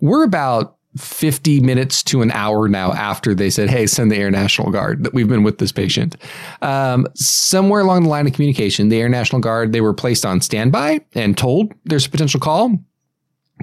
we're 0.00 0.24
about 0.24 0.76
50 0.98 1.60
minutes 1.60 2.02
to 2.02 2.20
an 2.20 2.30
hour 2.32 2.68
now 2.68 2.92
after 2.92 3.34
they 3.34 3.48
said, 3.48 3.70
Hey, 3.70 3.86
send 3.86 4.10
the 4.12 4.16
Air 4.16 4.30
National 4.30 4.70
Guard 4.70 5.04
that 5.04 5.14
we've 5.14 5.28
been 5.28 5.42
with 5.42 5.56
this 5.56 5.72
patient. 5.72 6.16
Um, 6.60 7.06
somewhere 7.14 7.80
along 7.80 8.02
the 8.02 8.10
line 8.10 8.26
of 8.26 8.34
communication, 8.34 8.90
the 8.90 9.00
Air 9.00 9.08
National 9.08 9.40
Guard, 9.40 9.72
they 9.72 9.80
were 9.80 9.94
placed 9.94 10.26
on 10.26 10.42
standby 10.42 11.00
and 11.14 11.38
told 11.38 11.72
there's 11.86 12.04
a 12.04 12.10
potential 12.10 12.40
call, 12.40 12.76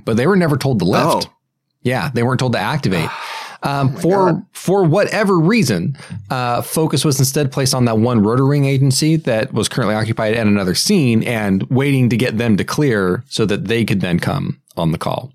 but 0.06 0.18
they 0.18 0.26
were 0.26 0.36
never 0.38 0.58
told 0.58 0.80
to 0.80 0.86
lift. 0.86 1.28
Oh. 1.28 1.34
Yeah, 1.84 2.10
they 2.14 2.24
weren't 2.24 2.40
told 2.40 2.54
to 2.54 2.60
activate. 2.60 3.10
Um, 3.62 3.95
for 3.95 4.34
God. 4.34 4.45
for 4.53 4.84
whatever 4.84 5.38
reason, 5.38 5.97
uh, 6.30 6.62
focus 6.62 7.03
was 7.03 7.20
instead 7.20 7.51
placed 7.51 7.74
on 7.74 7.86
that 7.86 7.97
one 7.97 8.24
rotor 8.24 8.45
wing 8.45 8.66
agency 8.66 9.18
that 9.18 9.53
was 9.53 9.68
currently 9.68 9.95
occupied 9.95 10.36
at 10.36 10.47
another 10.47 10.76
scene 10.76 11.24
and 11.24 11.64
waiting 11.64 12.10
to 12.10 12.18
get 12.18 12.38
them 12.38 12.57
to 12.57 12.64
clear 12.64 13.24
so 13.28 13.45
that 13.45 13.66
they 13.66 13.84
could 13.84 14.01
then 14.01 14.20
come 14.20 14.62
on 14.78 14.91
the 14.91 14.97
call. 14.97 15.34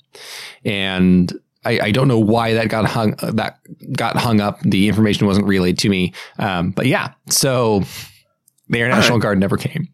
And 0.65 1.33
I, 1.65 1.79
I 1.81 1.91
don't 1.91 2.09
know 2.09 2.19
why 2.19 2.55
that 2.55 2.69
got 2.69 2.85
hung 2.87 3.15
that 3.23 3.59
got 3.93 4.17
hung 4.17 4.41
up. 4.41 4.61
The 4.61 4.89
information 4.89 5.27
wasn't 5.27 5.47
relayed 5.47 5.79
to 5.79 5.89
me. 5.89 6.13
Um, 6.39 6.71
but 6.71 6.87
yeah, 6.87 7.13
so 7.29 7.83
the 8.69 8.81
Air 8.81 8.89
National 8.89 9.19
Guard 9.19 9.39
never 9.39 9.57
came. 9.59 9.89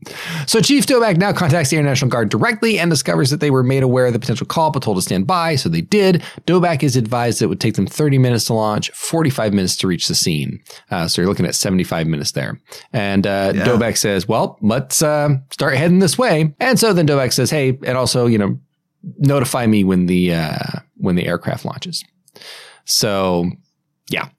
So 0.47 0.61
Chief 0.61 0.87
Doback 0.87 1.17
now 1.17 1.33
contacts 1.33 1.71
the 1.71 1.77
Air 1.77 1.83
National 1.83 2.09
Guard 2.09 2.29
directly 2.29 2.79
and 2.79 2.89
discovers 2.91 3.31
that 3.31 3.41
they 3.41 3.51
were 3.51 3.65
made 3.65 3.83
aware 3.83 4.07
of 4.07 4.13
the 4.13 4.19
potential 4.21 4.47
call, 4.47 4.71
but 4.71 4.83
told 4.83 4.97
to 4.97 5.03
stand 5.03 5.27
by. 5.27 5.57
So 5.57 5.69
they 5.69 5.81
did. 5.81 6.23
Doback 6.47 6.83
is 6.85 6.95
advised 6.95 7.41
that 7.41 7.47
it 7.47 7.49
would 7.49 7.61
take 7.61 7.75
them 7.75 7.87
30 7.87 8.19
minutes 8.19 8.45
to 8.45 8.55
launch, 8.55 8.91
45 8.93 9.53
minutes 9.53 9.77
to 9.79 9.89
reach 9.89 10.07
the 10.07 10.15
scene. 10.15 10.61
Uh, 10.91 11.09
so 11.09 11.21
you're 11.21 11.29
looking 11.29 11.47
at 11.47 11.57
75 11.57 12.07
minutes 12.07 12.33
there. 12.33 12.61
And 12.93 13.27
uh, 13.27 13.53
Yeah. 13.55 13.65
Doback 13.65 13.97
says, 13.97 14.29
well, 14.29 14.57
let's 14.63 15.03
uh, 15.03 15.31
start 15.51 15.77
heading 15.77 15.99
this 15.99 16.17
way. 16.17 16.55
And 16.61 16.79
so 16.79 16.93
then 16.93 17.09
Doback 17.09 17.33
says, 17.33 17.51
hey, 17.51 17.77
and 17.85 17.99
also, 17.99 18.27
you 18.27 18.39
know, 18.39 18.59
notify 19.19 19.67
me 19.67 19.83
when 19.83 20.07
the 20.07 20.35
uh, 20.35 20.79
when 20.97 21.17
the 21.17 21.27
aircraft 21.27 21.65
launches. 21.65 22.05
So 22.85 23.51
yeah. 24.11 24.29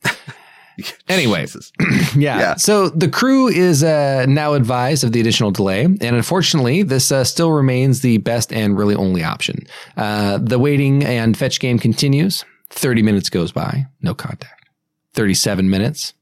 Anyway, 1.09 1.41
Jesus. 1.41 1.71
yeah. 2.15 2.39
Yeah. 2.39 2.55
So 2.55 2.89
the 2.89 3.09
crew 3.09 3.47
is 3.47 3.83
uh, 3.83 4.25
now 4.27 4.53
advised 4.53 5.03
of 5.03 5.11
the 5.11 5.19
additional 5.19 5.51
delay, 5.51 5.83
and 5.83 6.01
unfortunately, 6.01 6.83
this 6.83 7.11
uh, 7.11 7.23
still 7.23 7.51
remains 7.51 8.01
the 8.01 8.17
best 8.19 8.53
and 8.53 8.77
really 8.77 8.95
only 8.95 9.23
option. 9.23 9.65
Uh, 9.97 10.37
the 10.37 10.57
waiting 10.57 11.03
and 11.03 11.35
fetch 11.37 11.59
game 11.59 11.79
continues. 11.79 12.45
Thirty 12.69 13.01
minutes 13.01 13.29
goes 13.29 13.51
by, 13.51 13.87
no 14.01 14.13
contact. 14.13 14.69
Thirty-seven 15.13 15.69
minutes. 15.69 16.13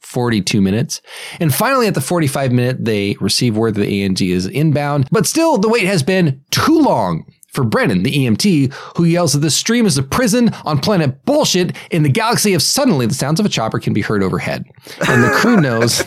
42 0.00 0.60
minutes. 0.60 1.00
And 1.40 1.54
finally, 1.54 1.86
at 1.86 1.94
the 1.94 2.02
45 2.02 2.52
minute, 2.52 2.84
they 2.84 3.16
receive 3.18 3.56
word 3.56 3.76
that 3.76 3.80
the 3.80 4.02
ANG 4.02 4.20
is 4.20 4.46
inbound. 4.46 5.08
But 5.10 5.26
still, 5.26 5.56
the 5.56 5.70
wait 5.70 5.84
has 5.84 6.02
been 6.02 6.44
too 6.50 6.78
long 6.80 7.24
for 7.52 7.64
Brennan, 7.64 8.02
the 8.02 8.12
EMT, 8.12 8.72
who 8.96 9.04
yells 9.04 9.34
that 9.34 9.40
the 9.40 9.50
stream 9.50 9.84
is 9.86 9.98
a 9.98 10.02
prison 10.02 10.50
on 10.64 10.78
planet 10.78 11.24
bullshit 11.24 11.76
in 11.90 12.02
the 12.02 12.08
galaxy 12.08 12.54
of 12.54 12.62
suddenly 12.62 13.06
the 13.06 13.14
sounds 13.14 13.38
of 13.38 13.46
a 13.46 13.50
chopper 13.50 13.78
can 13.78 13.92
be 13.92 14.00
heard 14.00 14.22
overhead. 14.22 14.64
And 15.08 15.22
the 15.22 15.30
crew 15.30 15.56
knows 15.60 15.98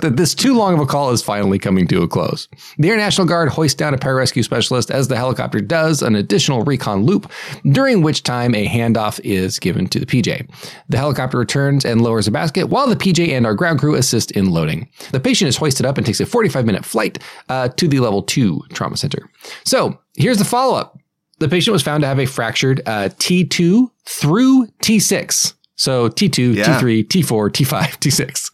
that 0.00 0.14
this 0.16 0.34
too 0.34 0.56
long 0.56 0.74
of 0.74 0.80
a 0.80 0.86
call 0.86 1.10
is 1.10 1.22
finally 1.22 1.58
coming 1.58 1.86
to 1.88 2.02
a 2.02 2.08
close. 2.08 2.48
The 2.78 2.88
Air 2.88 2.96
National 2.96 3.26
Guard 3.26 3.50
hoists 3.50 3.76
down 3.76 3.92
a 3.92 3.98
pararescue 3.98 4.42
specialist 4.42 4.90
as 4.90 5.08
the 5.08 5.16
helicopter 5.16 5.60
does 5.60 6.00
an 6.02 6.16
additional 6.16 6.62
recon 6.62 7.04
loop, 7.04 7.30
during 7.70 8.00
which 8.00 8.22
time 8.22 8.54
a 8.54 8.66
handoff 8.66 9.20
is 9.22 9.58
given 9.58 9.86
to 9.88 10.00
the 10.00 10.06
PJ. 10.06 10.48
The 10.88 10.96
helicopter 10.96 11.38
returns 11.38 11.84
and 11.84 12.00
lowers 12.00 12.26
a 12.26 12.30
basket 12.30 12.70
while 12.70 12.88
the 12.88 12.96
PJ 12.96 13.28
and 13.28 13.44
our 13.44 13.54
ground 13.54 13.80
crew 13.80 13.94
assist 13.96 14.30
in 14.30 14.50
loading. 14.50 14.88
The 15.12 15.20
patient 15.20 15.50
is 15.50 15.56
hoisted 15.58 15.84
up 15.84 15.98
and 15.98 16.06
takes 16.06 16.20
a 16.20 16.26
45 16.26 16.64
minute 16.64 16.84
flight 16.86 17.18
uh, 17.50 17.68
to 17.68 17.86
the 17.86 18.00
level 18.00 18.22
2 18.22 18.62
trauma 18.72 18.96
center. 18.96 19.30
So 19.64 19.98
here's 20.16 20.38
the 20.38 20.44
follow 20.44 20.76
up. 20.76 20.98
The 21.38 21.48
patient 21.48 21.72
was 21.72 21.82
found 21.82 22.02
to 22.02 22.06
have 22.06 22.18
a 22.18 22.26
fractured 22.26 22.82
uh, 22.86 23.08
T2 23.18 23.90
through 24.06 24.66
T6. 24.82 25.54
So 25.76 26.10
T2, 26.10 26.56
Yeah. 26.56 26.78
T3, 26.78 27.06
T4, 27.08 27.48
T5, 27.50 27.70
T6, 27.98 28.50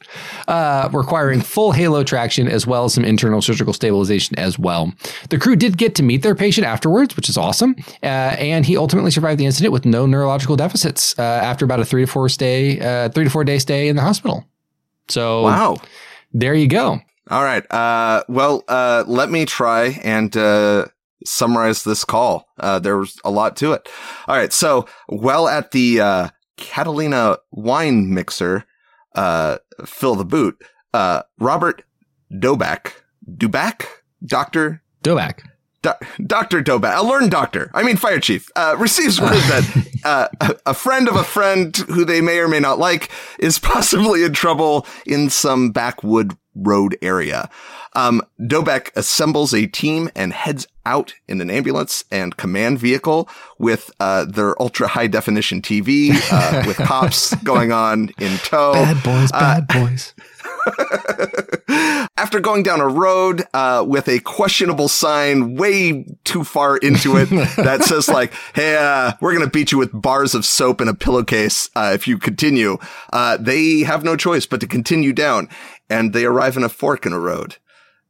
uh, 0.46 0.88
requiring 0.92 1.40
full 1.40 1.72
halo 1.72 2.04
traction 2.04 2.46
as 2.46 2.68
well 2.68 2.84
as 2.84 2.94
some 2.94 3.04
internal 3.04 3.42
surgical 3.42 3.72
stabilization 3.72 4.38
as 4.38 4.60
well. 4.60 4.92
The 5.30 5.38
crew 5.38 5.56
did 5.56 5.76
get 5.76 5.96
to 5.96 6.04
meet 6.04 6.22
their 6.22 6.36
patient 6.36 6.68
afterwards, 6.68 7.16
which 7.16 7.28
is 7.28 7.36
awesome, 7.36 7.74
uh, 8.00 8.06
and 8.06 8.64
he 8.64 8.76
ultimately 8.76 9.10
survived 9.10 9.40
the 9.40 9.46
incident 9.46 9.72
with 9.72 9.84
no 9.84 10.06
neurological 10.06 10.54
deficits 10.54 11.18
uh, 11.18 11.22
after 11.22 11.64
about 11.64 11.80
a 11.80 11.84
three 11.84 12.02
to 12.04 12.06
four 12.06 12.28
stay, 12.28 12.78
uh, 12.78 13.08
three 13.08 13.24
to 13.24 13.30
four 13.30 13.42
day 13.42 13.58
stay 13.58 13.88
in 13.88 13.96
the 13.96 14.02
hospital. 14.02 14.46
So 15.08 15.42
Wow. 15.42 15.78
there 16.32 16.54
you 16.54 16.68
go. 16.68 17.00
All 17.28 17.42
right. 17.42 17.68
Uh, 17.72 18.22
well, 18.28 18.62
uh, 18.68 19.02
let 19.08 19.30
me 19.30 19.46
try 19.46 19.98
and 20.04 20.36
uh, 20.36 20.86
summarize 21.26 21.84
this 21.84 22.04
call. 22.04 22.46
Uh, 22.58 22.78
there 22.78 22.96
was 22.98 23.18
a 23.24 23.30
lot 23.30 23.56
to 23.56 23.72
it. 23.72 23.88
All 24.28 24.36
right. 24.36 24.52
So, 24.52 24.86
well, 25.08 25.48
at 25.48 25.70
the 25.72 26.00
uh, 26.00 26.28
Catalina 26.56 27.38
wine 27.50 28.12
mixer, 28.12 28.64
uh, 29.14 29.58
fill 29.84 30.14
the 30.14 30.24
boot. 30.24 30.60
Uh, 30.94 31.22
Robert 31.38 31.82
Doback, 32.32 32.92
Duback, 33.30 33.86
Doctor 34.24 34.82
Doback. 35.02 35.40
Do- 35.82 35.92
Dr. 36.26 36.62
Dobat, 36.62 36.98
a 36.98 37.02
learned 37.02 37.30
doctor, 37.30 37.70
I 37.72 37.82
mean 37.84 37.96
fire 37.96 38.18
chief, 38.18 38.48
uh, 38.56 38.74
receives 38.78 39.20
word 39.20 39.30
that 39.34 39.86
uh, 40.04 40.28
a- 40.40 40.70
a 40.70 40.74
friend 40.74 41.06
of 41.08 41.14
a 41.14 41.22
friend 41.22 41.76
who 41.76 42.04
they 42.04 42.20
may 42.20 42.38
or 42.38 42.48
may 42.48 42.58
not 42.58 42.78
like 42.80 43.10
is 43.38 43.58
possibly 43.60 44.24
in 44.24 44.32
trouble 44.32 44.84
in 45.06 45.30
some 45.30 45.70
backwood 45.70 46.36
road 46.56 46.96
area. 47.02 47.48
Um, 47.94 48.22
Doback 48.40 48.90
assembles 48.96 49.54
a 49.54 49.66
team 49.66 50.10
and 50.14 50.32
heads 50.32 50.66
out 50.84 51.14
in 51.28 51.40
an 51.40 51.50
ambulance 51.50 52.04
and 52.10 52.36
command 52.36 52.78
vehicle 52.78 53.28
with 53.58 53.90
uh, 54.00 54.24
their 54.24 54.60
ultra 54.60 54.86
high 54.86 55.06
definition 55.06 55.60
TV 55.62 56.10
uh, 56.30 56.64
with 56.66 56.76
cops 56.76 57.34
going 57.36 57.72
on 57.72 58.10
in 58.20 58.36
tow. 58.38 58.72
Bad 58.72 59.02
boys, 59.02 59.30
Uh, 59.32 59.60
bad 59.60 59.66
boys. 59.68 60.14
After 62.18 62.40
going 62.40 62.62
down 62.62 62.80
a 62.80 62.88
road 62.88 63.44
uh, 63.52 63.84
with 63.86 64.08
a 64.08 64.20
questionable 64.20 64.88
sign 64.88 65.54
way 65.56 66.06
too 66.24 66.44
far 66.44 66.76
into 66.76 67.16
it 67.16 67.28
that 67.56 67.82
says 67.82 68.08
like, 68.08 68.32
"Hey, 68.54 68.76
uh, 68.76 69.12
we're 69.20 69.32
gonna 69.32 69.50
beat 69.50 69.72
you 69.72 69.78
with 69.78 69.90
bars 69.92 70.34
of 70.34 70.44
soap 70.44 70.80
and 70.80 70.88
a 70.88 70.94
pillowcase 70.94 71.68
uh, 71.76 71.90
if 71.94 72.06
you 72.08 72.18
continue," 72.18 72.78
uh, 73.12 73.36
they 73.38 73.80
have 73.80 74.04
no 74.04 74.16
choice 74.16 74.46
but 74.46 74.60
to 74.60 74.66
continue 74.66 75.12
down, 75.12 75.48
and 75.90 76.12
they 76.12 76.24
arrive 76.24 76.56
in 76.56 76.64
a 76.64 76.68
fork 76.68 77.06
in 77.06 77.12
a 77.12 77.20
road. 77.20 77.56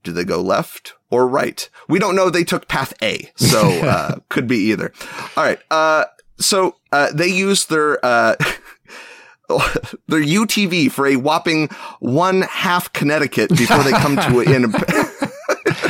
Do 0.02 0.12
they 0.12 0.24
go 0.24 0.40
left 0.40 0.94
or 1.10 1.26
right? 1.26 1.68
We 1.88 1.98
don't 1.98 2.14
know. 2.16 2.30
They 2.30 2.44
took 2.44 2.68
path 2.68 2.92
A, 3.02 3.30
so 3.36 3.60
uh, 3.82 4.16
could 4.28 4.46
be 4.46 4.70
either. 4.70 4.92
All 5.36 5.44
right. 5.44 5.58
Uh, 5.70 6.04
so 6.38 6.76
uh, 6.92 7.12
they 7.12 7.28
use 7.28 7.66
their. 7.66 8.04
Uh, 8.04 8.36
their 10.08 10.20
UTV 10.22 10.90
for 10.90 11.06
a 11.06 11.14
whopping 11.16 11.68
one 12.00 12.42
half 12.42 12.92
Connecticut 12.92 13.50
before 13.50 13.82
they 13.84 13.92
come 13.92 14.16
to 14.16 14.40
an 14.40 14.52
in. 14.64 14.72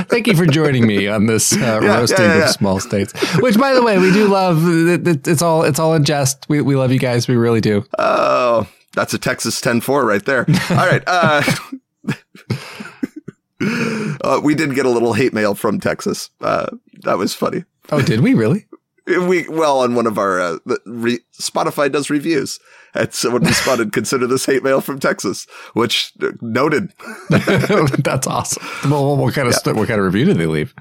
Thank 0.09 0.27
you 0.27 0.35
for 0.37 0.45
joining 0.47 0.87
me 0.87 1.09
on 1.09 1.25
this 1.27 1.55
uh, 1.55 1.81
Yeah, 1.83 1.97
roasting 1.99 2.19
yeah, 2.21 2.33
yeah, 2.33 2.39
yeah. 2.39 2.45
of 2.45 2.51
small 2.51 2.81
states. 2.81 3.13
Which, 3.41 3.57
by 3.59 3.73
the 3.75 3.83
way, 3.83 3.99
we 3.99 4.13
do 4.13 4.29
love. 4.29 4.63
It, 4.69 5.07
it- 5.09 5.27
it's 5.29 5.41
all 5.43 5.63
it's 5.63 5.79
all 5.79 5.95
in 5.95 6.05
jest. 6.05 6.47
We, 6.49 6.61
we 6.61 6.77
love 6.77 6.93
you 6.93 6.99
guys. 6.99 7.29
We 7.29 7.37
really 7.37 7.61
do. 7.63 7.85
Oh, 7.99 8.67
that's 8.97 9.15
a 9.15 9.19
Texas 9.19 9.61
10-4 9.61 10.05
right 10.05 10.25
there. 10.25 10.45
All 10.71 10.77
right. 10.89 11.03
Uh, 11.07 11.43
uh, 14.23 14.41
we 14.43 14.55
did 14.55 14.75
get 14.75 14.87
a 14.87 14.91
little 14.91 15.13
hate 15.13 15.33
mail 15.33 15.55
from 15.55 15.81
Texas. 15.81 16.31
Uh, 16.41 16.67
that 17.05 17.19
was 17.19 17.35
funny. 17.35 17.65
Oh, 17.91 18.03
did 18.03 18.21
we 18.21 18.35
really? 18.35 18.67
We 19.07 19.49
well 19.49 19.81
on 19.81 19.95
one 19.95 20.09
of 20.09 20.19
our 20.19 20.41
uh, 20.41 20.59
re- 20.85 21.21
Spotify 21.41 21.91
does 21.93 22.11
reviews, 22.11 22.59
and 22.93 23.15
someone 23.15 23.45
responded, 23.45 23.93
"Consider 23.93 24.27
this 24.27 24.45
hate 24.45 24.65
mail 24.65 24.81
from 24.81 24.99
Texas," 24.99 25.47
which 25.75 26.13
uh, 26.21 26.33
noted. 26.41 26.93
That's 27.31 28.27
awesome. 28.27 28.91
Well, 28.91 29.17
what 29.17 29.33
kind 29.33 29.47
of 29.47 29.55
st- 29.55 29.77
what 29.77 29.87
kind 29.87 30.01
of 30.01 30.07
review 30.07 30.25
did 30.25 30.39
they 30.39 30.47
leave? 30.47 30.75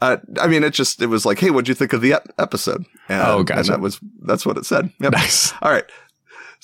Uh, 0.00 0.18
I 0.40 0.46
mean, 0.46 0.62
it 0.62 0.74
just 0.74 1.02
it 1.02 1.06
was 1.08 1.26
like, 1.26 1.40
"Hey, 1.40 1.50
what'd 1.50 1.66
you 1.66 1.74
think 1.74 1.92
of 1.92 2.02
the 2.02 2.12
ep- 2.12 2.32
episode?" 2.38 2.84
And, 3.08 3.20
Oh, 3.26 3.38
and 3.38 3.46
gotcha. 3.48 3.70
that 3.72 3.80
was 3.80 3.98
that's 4.22 4.46
what 4.46 4.56
it 4.56 4.64
said. 4.64 4.92
Yep. 5.00 5.12
Nice. 5.14 5.52
All 5.60 5.72
right. 5.72 5.84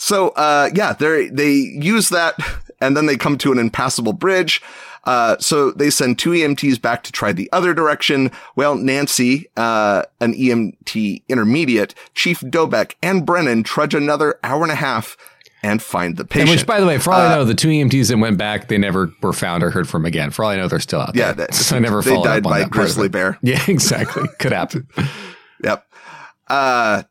So, 0.03 0.31
uh, 0.31 0.71
yeah, 0.75 0.95
they 0.95 1.29
they 1.29 1.53
use 1.53 2.09
that, 2.09 2.35
and 2.81 2.97
then 2.97 3.05
they 3.05 3.19
come 3.19 3.37
to 3.39 3.53
an 3.53 3.59
impassable 3.59 4.15
bridge. 4.15 4.63
Uh, 5.05 5.37
so 5.39 5.71
they 5.73 5.91
send 5.91 6.19
two 6.19 6.31
EMTs 6.31 6.81
back 6.81 7.03
to 7.05 7.13
try 7.13 7.33
the 7.33 7.51
other 7.53 7.75
direction. 7.75 8.31
Well, 8.57 8.77
Nancy, 8.77 9.49
uh, 9.59 10.05
an 10.21 10.33
EMT 10.35 11.23
intermediate, 11.29 11.95
Chief 12.15 12.41
Doback, 12.41 12.95
and 13.03 13.27
Brennan 13.27 13.63
trudge 13.63 13.95
another 13.95 14.39
hour 14.43 14.63
and 14.63 14.73
a 14.73 14.77
half 14.77 15.19
and 15.63 15.83
find 15.83 16.17
the 16.17 16.23
And 16.23 16.31
patient. 16.31 16.51
which, 16.51 16.67
by 16.67 16.81
the 16.81 16.87
way, 16.87 16.97
for 16.99 17.13
all 17.13 17.21
I 17.21 17.27
Uh, 17.33 17.37
know, 17.37 17.45
the 17.45 17.55
two 17.55 17.69
EMTs 17.69 18.09
that 18.09 18.17
went 18.19 18.39
back, 18.39 18.69
they 18.69 18.79
never 18.79 19.11
were 19.23 19.35
found 19.35 19.63
or 19.63 19.69
heard 19.71 19.87
from 19.89 20.07
again. 20.07 20.31
For 20.31 20.45
all 20.45 20.51
I 20.51 20.57
know, 20.57 20.69
they're 20.69 20.81
still 20.81 21.01
out 21.03 21.15
yeah, 21.15 21.33
there. 21.33 21.47
that, 21.49 21.55
so 21.67 21.77
I 21.77 21.79
never 21.79 22.01
they 22.01 22.15
died 22.17 22.27
up 22.27 22.47
on 22.47 22.53
by 22.53 22.59
that 22.61 22.71
grizzly 22.71 23.09
bear. 23.11 23.39
Yeah, 23.43 23.63
exactly. 23.69 24.27
Could 24.39 24.53
happen. 24.53 24.87
Uh, 26.51 27.05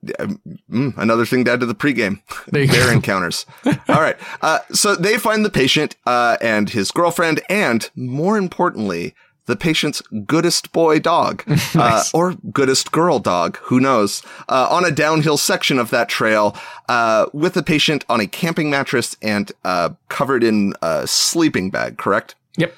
mm, 0.70 0.94
another 0.98 1.26
thing 1.26 1.46
to 1.46 1.52
add 1.54 1.62
to 1.62 1.66
the 1.66 1.74
pregame. 1.74 2.22
Bear 2.52 2.92
encounters. 2.92 3.46
All 3.88 4.02
right. 4.02 4.18
Uh, 4.42 4.60
so 4.72 4.96
they 4.96 5.18
find 5.18 5.46
the 5.46 5.50
patient, 5.50 5.96
uh, 6.06 6.38
and 6.42 6.70
his 6.70 6.92
girlfriend, 6.92 7.42
and 7.50 7.90
more 7.96 8.38
importantly, 8.38 9.16
the 9.46 9.56
patient's 9.56 10.02
goodest 10.28 10.72
boy 10.72 11.00
dog 11.00 11.44
uh, 11.76 12.04
or 12.14 12.36
goodest 12.54 12.92
girl 12.92 13.18
dog, 13.18 13.58
who 13.64 13.80
knows, 13.80 14.22
uh, 14.48 14.68
on 14.70 14.86
a 14.86 14.92
downhill 14.92 15.38
section 15.38 15.80
of 15.80 15.90
that 15.90 16.08
trail 16.08 16.56
uh, 16.88 17.26
with 17.34 17.56
the 17.56 17.64
patient 17.64 18.06
on 18.10 18.20
a 18.20 18.28
camping 18.28 18.70
mattress 18.70 19.18
and 19.22 19.52
uh, 19.66 19.90
covered 20.10 20.44
in 20.44 20.74
a 20.84 21.08
sleeping 21.08 21.72
bag, 21.72 21.98
correct? 21.98 22.36
Yep. 22.58 22.76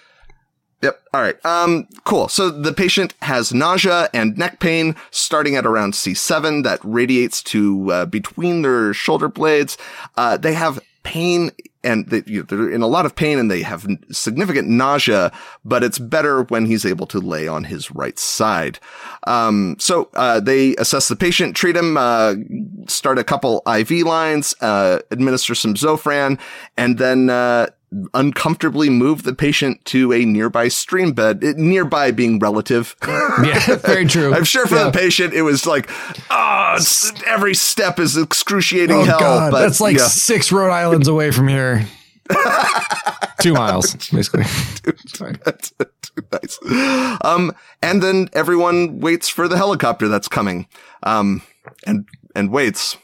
Yep. 0.82 1.02
All 1.14 1.22
right. 1.22 1.46
Um, 1.46 1.88
cool. 2.06 2.28
So 2.28 2.50
the 2.50 2.74
patient 2.74 3.14
has 3.22 3.54
nausea 3.54 4.10
and 4.14 4.38
neck 4.38 4.60
pain 4.60 4.96
starting 5.12 5.56
at 5.56 5.66
around 5.66 5.94
C7 5.94 6.64
that 6.64 6.80
radiates 6.84 7.44
to 7.44 7.92
uh, 7.92 8.06
between 8.06 8.64
their 8.64 8.94
shoulder 8.94 9.28
blades. 9.28 9.78
Uh, 10.18 10.38
they 10.38 10.54
have 10.54 10.80
pain 11.04 11.52
and 11.84 12.08
they, 12.10 12.24
you 12.26 12.40
know, 12.40 12.46
they're 12.46 12.70
in 12.70 12.82
a 12.82 12.88
lot 12.88 13.06
of 13.06 13.16
pain 13.16 13.40
and 13.40 13.50
they 13.50 13.62
have 13.62 13.88
significant 14.12 14.68
nausea, 14.68 15.32
but 15.66 15.84
it's 15.84 15.98
better 15.98 16.44
when 16.44 16.66
he's 16.66 16.86
able 16.86 17.08
to 17.08 17.20
lay 17.20 17.48
on 17.48 17.64
his 17.64 17.92
right 17.92 18.20
side. 18.20 18.80
Um, 19.26 19.76
so, 19.80 20.10
uh, 20.14 20.40
they 20.40 20.76
assess 20.76 21.08
the 21.08 21.16
patient, 21.16 21.56
treat 21.56 21.76
him, 21.76 21.98
uh, 21.98 22.36
start 22.88 23.18
a 23.18 23.24
couple 23.24 23.64
IV 23.68 24.06
lines, 24.06 24.54
uh, 24.62 25.00
administer 25.10 25.56
some 25.56 25.74
Zofran, 25.74 26.40
and 26.78 26.98
then, 26.98 27.30
uh, 27.30 27.68
uncomfortably 28.14 28.90
move 28.90 29.24
the 29.24 29.34
patient 29.34 29.84
to 29.86 30.14
a 30.14 30.24
nearby 30.24 30.68
stream 30.68 31.12
bed, 31.12 31.44
it, 31.44 31.58
nearby 31.58 32.12
being 32.12 32.40
relative. 32.40 32.96
yeah, 33.08 33.76
very 33.78 34.06
true. 34.06 34.34
I'm 34.34 34.44
sure 34.44 34.66
for 34.66 34.76
yeah. 34.76 34.86
the 34.86 34.92
patient, 34.92 35.34
it 35.34 35.42
was 35.42 35.66
like, 35.66 35.90
oh, 36.30 36.78
every 37.28 37.54
step 37.54 38.00
is 38.00 38.18
excruciating 38.18 38.96
oh, 38.96 39.04
hell. 39.04 39.20
God, 39.20 39.52
but, 39.52 39.62
that's 39.62 39.82
like 39.82 39.98
yeah. 39.98 40.08
six 40.08 40.52
Rhode 40.52 40.72
Islands 40.72 41.08
away 41.08 41.32
from 41.32 41.48
here. 41.48 41.86
Two 43.42 43.54
miles, 43.54 43.94
basically. 44.10 44.44
that's 45.44 45.74
nice. 46.32 47.20
Um, 47.24 47.54
and 47.82 48.02
then 48.02 48.30
everyone 48.34 49.00
waits 49.00 49.28
for 49.28 49.48
the 49.48 49.58
helicopter 49.58 50.08
that's 50.08 50.28
coming. 50.28 50.68
Um, 51.04 51.42
and, 51.86 52.08
and 52.36 52.52
waits 52.52 52.98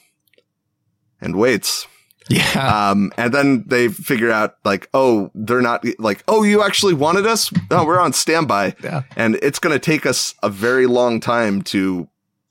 and 1.19 1.35
waits 1.35 1.87
yeah. 2.29 2.89
Um, 2.89 3.11
and 3.17 3.33
then 3.33 3.63
they 3.67 3.87
figure 3.87 4.31
out 4.31 4.55
like, 4.65 4.89
oh, 4.93 5.31
they're 5.33 5.61
not 5.61 5.85
like, 5.99 6.23
oh, 6.27 6.43
you 6.43 6.63
actually 6.63 6.93
wanted 6.93 7.25
us? 7.25 7.51
No, 7.69 7.85
we're 7.85 7.99
on 7.99 8.13
standby. 8.13 8.75
Yeah. 8.83 9.03
And 9.15 9.39
it's 9.41 9.59
going 9.59 9.73
to 9.73 9.79
take 9.79 10.05
us 10.05 10.35
a 10.43 10.49
very 10.49 10.87
long 10.87 11.19
time 11.19 11.61
to 11.63 12.07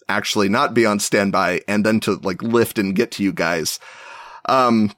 actually 0.09 0.49
not 0.49 0.72
be 0.72 0.87
on 0.87 0.99
standby 1.01 1.61
and 1.66 1.85
then 1.85 2.01
to 2.01 2.14
like 2.16 2.43
lift 2.43 2.79
and 2.79 2.95
get 2.95 3.11
to 3.12 3.22
you 3.22 3.33
guys. 3.33 3.81
Um, 4.47 4.93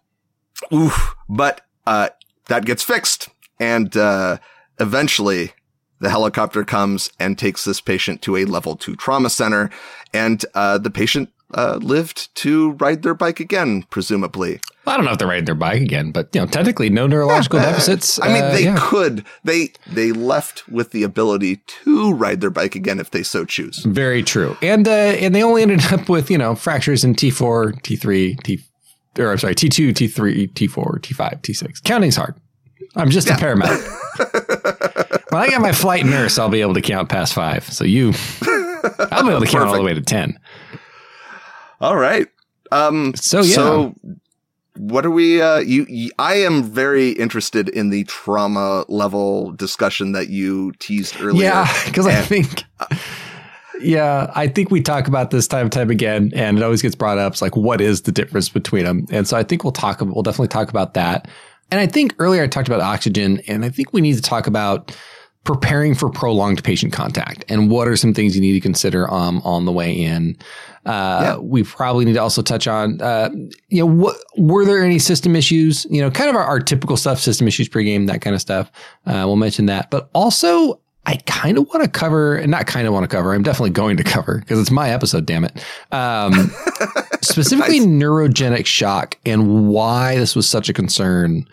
oof, 0.73 1.15
but, 1.29 1.63
uh, 1.87 2.11
that 2.49 2.65
gets 2.67 2.83
fixed. 2.83 3.29
And, 3.59 3.97
uh, 3.97 4.39
eventually 4.79 5.53
the 6.01 6.11
helicopter 6.11 6.65
comes 6.65 7.11
and 7.19 7.39
takes 7.39 7.65
this 7.65 7.81
patient 7.81 8.23
to 8.23 8.37
a 8.37 8.45
level 8.45 8.77
two 8.77 8.97
trauma 8.97 9.31
center. 9.31 9.71
And, 10.13 10.45
uh, 10.55 10.79
the 10.79 10.91
patient 10.91 11.31
uh, 11.55 11.79
lived 11.81 12.35
to 12.37 12.73
ride 12.73 13.03
their 13.03 13.15
bike 13.15 13.41
again, 13.41 13.85
presumably. 13.91 14.61
Well, 14.85 14.95
I 14.95 14.97
don't 14.97 15.07
know 15.07 15.13
if 15.13 15.19
they're 15.19 15.29
riding 15.29 15.45
their 15.45 15.55
bike 15.55 15.83
again, 15.83 16.13
but 16.13 16.35
you 16.35 16.41
know, 16.41 16.47
technically, 16.47 16.91
no 16.91 17.07
neurological 17.07 17.61
deficits. 17.61 18.21
I 18.21 18.29
mean, 18.29 18.45
uh, 18.45 18.51
they 18.51 18.65
yeah. 18.65 18.77
could. 18.79 19.25
They 19.45 19.73
they 19.87 20.13
left 20.13 20.69
with 20.69 20.93
the 20.93 21.03
ability 21.03 21.57
to 21.85 22.13
ride 22.13 22.41
their 22.41 22.51
bike 22.51 22.75
again 22.75 23.01
if 23.01 23.11
they 23.11 23.23
so 23.23 23.45
choose. 23.45 23.79
Very 23.85 24.23
true, 24.23 24.57
and 24.63 24.87
uh, 24.87 24.91
and 24.91 25.35
they 25.35 25.43
only 25.43 25.63
ended 25.63 25.85
up 25.93 26.09
with 26.09 26.31
you 26.31 26.39
know 26.39 26.55
fractures 26.55 27.05
in 27.05 27.15
T 27.15 27.31
four, 27.31 27.73
T 27.83 27.97
three, 27.97 28.37
T 28.45 28.61
or 29.19 29.33
I'm 29.33 29.39
sorry, 29.39 29.55
T 29.55 29.69
two, 29.69 29.93
T 29.93 30.07
three, 30.09 30.47
T 30.49 30.67
four, 30.67 30.99
T 31.03 31.15
five, 31.15 31.43
T 31.43 31.53
six. 31.53 31.81
Counting's 31.81 32.17
hard. 32.17 32.35
I'm 32.97 33.11
just 33.11 33.29
yeah. 33.29 33.37
a 33.37 33.39
paramedic. 33.39 35.23
when 35.31 35.43
I 35.43 35.49
get 35.49 35.61
my 35.61 35.73
flight 35.73 36.05
nurse, 36.05 36.39
I'll 36.39 36.49
be 36.49 36.61
able 36.61 36.75
to 36.75 36.83
count 36.83 37.09
past 37.09 37.35
five. 37.35 37.65
So 37.65 37.85
you, 37.85 38.13
I'll 39.11 39.25
be 39.25 39.31
able 39.31 39.41
to 39.41 39.47
count 39.47 39.69
all 39.69 39.75
the 39.75 39.83
way 39.83 39.95
to 39.95 40.01
ten. 40.01 40.39
All 41.81 41.97
right. 41.97 42.27
Um, 42.71 43.15
so 43.15 43.41
yeah. 43.41 43.55
So 43.55 43.95
what 44.79 45.05
are 45.05 45.11
we? 45.11 45.41
Uh, 45.43 45.59
you, 45.59 45.87
you, 45.89 46.11
I 46.19 46.35
am 46.35 46.63
very 46.63 47.11
interested 47.11 47.69
in 47.69 47.91
the 47.91 48.05
trauma 48.05 48.85
level 48.89 49.53
discussion 49.53 50.13
that 50.13 50.29
you 50.29 50.73
teased 50.79 51.21
earlier. 51.21 51.45
Yeah, 51.45 51.73
because 51.85 52.07
I 52.07 52.21
think. 52.23 52.65
Yeah, 53.81 54.33
I 54.35 54.49
think 54.49 54.71
we 54.71 54.81
talk 54.81 55.07
about 55.07 55.31
this 55.31 55.47
time 55.47 55.67
and 55.67 55.73
time 55.73 55.91
again, 55.91 56.33
and 56.35 56.59
it 56.59 56.65
always 56.65 56.83
gets 56.83 56.97
brought 56.97 57.19
up. 57.19 57.35
It's 57.35 57.43
like, 57.43 57.57
what 57.57 57.81
is 57.81 58.03
the 58.03 58.13
difference 58.13 58.49
between 58.49 58.85
them? 58.85 59.07
And 59.11 59.27
so 59.29 59.37
I 59.37 59.45
think 59.45 59.63
we'll 59.63 59.73
talk. 59.73 60.01
We'll 60.01 60.23
definitely 60.23 60.49
talk 60.49 60.69
about 60.69 60.95
that. 60.95 61.29
And 61.71 61.81
I 61.81 61.87
think 61.87 62.15
earlier 62.19 62.43
I 62.43 62.47
talked 62.49 62.67
about 62.67 62.81
oxygen, 62.81 63.41
and 63.47 63.65
I 63.65 63.69
think 63.69 63.93
we 63.93 64.01
need 64.01 64.17
to 64.17 64.23
talk 64.23 64.47
about 64.47 64.97
preparing 65.49 65.95
for 65.95 66.11
prolonged 66.11 66.63
patient 66.63 66.93
contact 66.93 67.43
and 67.49 67.71
what 67.71 67.89
are 67.89 67.97
some 67.97 68.13
things 68.13 68.35
you 68.35 68.43
need 68.43 68.53
to 68.53 68.61
consider 68.61 69.11
um, 69.11 69.41
on 69.47 69.65
the 69.65 69.73
way 69.73 69.91
in. 69.91 70.37
Uh, 70.85 71.21
yeah. 71.23 71.37
We 71.39 71.63
probably 71.63 72.05
need 72.05 72.13
to 72.13 72.21
also 72.21 72.43
touch 72.43 72.69
on, 72.69 73.01
uh, 73.01 73.31
you 73.69 73.81
know, 73.81 73.87
what 73.87 74.19
were 74.37 74.67
there 74.67 74.85
any 74.85 74.99
system 74.99 75.35
issues? 75.35 75.87
You 75.89 76.03
know, 76.03 76.11
kind 76.11 76.29
of 76.29 76.37
our, 76.37 76.45
our 76.45 76.61
typical 76.61 76.99
stuff, 76.99 77.19
system 77.19 77.49
issues 77.49 77.67
pregame, 77.67 78.09
that 78.09 78.21
kind 78.21 78.35
of 78.35 78.43
stuff. 78.43 78.71
Uh, 79.07 79.23
we'll 79.25 79.37
mention 79.37 79.65
that, 79.67 79.91
but 79.91 80.11
also 80.13 80.83
I 81.07 81.17
kind 81.25 81.57
of 81.57 81.67
want 81.69 81.83
to 81.83 81.89
cover, 81.89 82.37
and 82.37 82.51
not 82.51 82.67
kind 82.67 82.87
of 82.87 82.93
want 82.93 83.05
to 83.05 83.09
cover. 83.09 83.33
I'm 83.33 83.43
definitely 83.43 83.71
going 83.71 83.97
to 83.97 84.05
cover 84.05 84.41
because 84.41 84.61
it's 84.61 84.71
my 84.71 84.91
episode. 84.91 85.25
Damn 85.25 85.45
it! 85.45 85.65
Um, 85.91 86.53
specifically, 87.23 87.81
nice. 87.81 87.89
neurogenic 87.89 88.67
shock 88.67 89.17
and 89.25 89.69
why 89.69 90.17
this 90.17 90.37
was 90.37 90.47
such 90.47 90.69
a 90.69 90.75
concern 90.75 91.49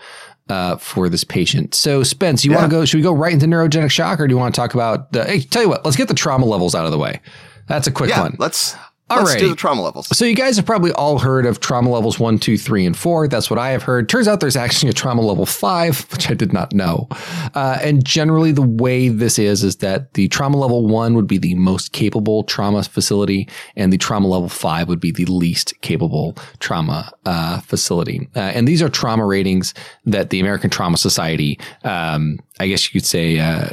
uh, 0.49 0.77
for 0.77 1.09
this 1.09 1.23
patient. 1.23 1.75
So, 1.75 2.03
Spence, 2.03 2.45
you 2.45 2.51
yeah. 2.51 2.57
want 2.57 2.69
to 2.69 2.77
go? 2.77 2.85
Should 2.85 2.97
we 2.97 3.03
go 3.03 3.13
right 3.13 3.33
into 3.33 3.45
neurogenic 3.45 3.91
shock, 3.91 4.19
or 4.19 4.27
do 4.27 4.33
you 4.33 4.37
want 4.37 4.53
to 4.53 4.61
talk 4.61 4.73
about? 4.73 5.11
The, 5.11 5.23
hey, 5.25 5.41
tell 5.41 5.61
you 5.61 5.69
what, 5.69 5.85
let's 5.85 5.97
get 5.97 6.07
the 6.07 6.13
trauma 6.13 6.45
levels 6.45 6.75
out 6.75 6.85
of 6.85 6.91
the 6.91 6.97
way. 6.97 7.19
That's 7.67 7.87
a 7.87 7.91
quick 7.91 8.11
yeah, 8.11 8.21
one. 8.21 8.35
Let's 8.37 8.75
Let's 9.09 9.33
right. 9.33 9.39
do 9.39 9.49
the 9.49 9.55
trauma 9.55 9.83
levels. 9.83 10.07
So 10.17 10.25
you 10.25 10.33
guys 10.33 10.55
have 10.55 10.65
probably 10.65 10.91
all 10.93 11.19
heard 11.19 11.45
of 11.45 11.59
trauma 11.59 11.91
levels 11.91 12.17
one, 12.17 12.39
two, 12.39 12.57
three, 12.57 12.87
and 12.87 12.97
four. 12.97 13.27
That's 13.27 13.51
what 13.51 13.59
I 13.59 13.69
have 13.69 13.83
heard. 13.83 14.09
Turns 14.09 14.27
out 14.27 14.39
there's 14.39 14.55
actually 14.55 14.89
a 14.89 14.93
trauma 14.93 15.21
level 15.21 15.45
five, 15.45 16.07
which 16.11 16.29
I 16.31 16.33
did 16.33 16.51
not 16.51 16.73
know. 16.73 17.07
Uh, 17.53 17.77
and 17.83 18.03
generally, 18.03 18.51
the 18.51 18.63
way 18.63 19.09
this 19.09 19.37
is 19.37 19.63
is 19.63 19.75
that 19.77 20.15
the 20.15 20.27
trauma 20.29 20.57
level 20.57 20.87
one 20.87 21.13
would 21.13 21.27
be 21.27 21.37
the 21.37 21.53
most 21.53 21.91
capable 21.91 22.43
trauma 22.43 22.81
facility, 22.83 23.47
and 23.75 23.93
the 23.93 23.97
trauma 23.99 24.27
level 24.27 24.49
five 24.49 24.87
would 24.87 24.99
be 24.99 25.11
the 25.11 25.25
least 25.25 25.79
capable 25.81 26.35
trauma 26.59 27.11
uh, 27.25 27.59
facility. 27.59 28.27
Uh, 28.35 28.39
and 28.39 28.67
these 28.67 28.81
are 28.81 28.89
trauma 28.89 29.25
ratings 29.25 29.75
that 30.05 30.31
the 30.31 30.39
American 30.39 30.71
Trauma 30.71 30.97
Society, 30.97 31.59
um, 31.83 32.39
I 32.59 32.67
guess 32.67 32.85
you 32.91 32.99
could 32.99 33.07
say 33.07 33.37
uh, 33.37 33.69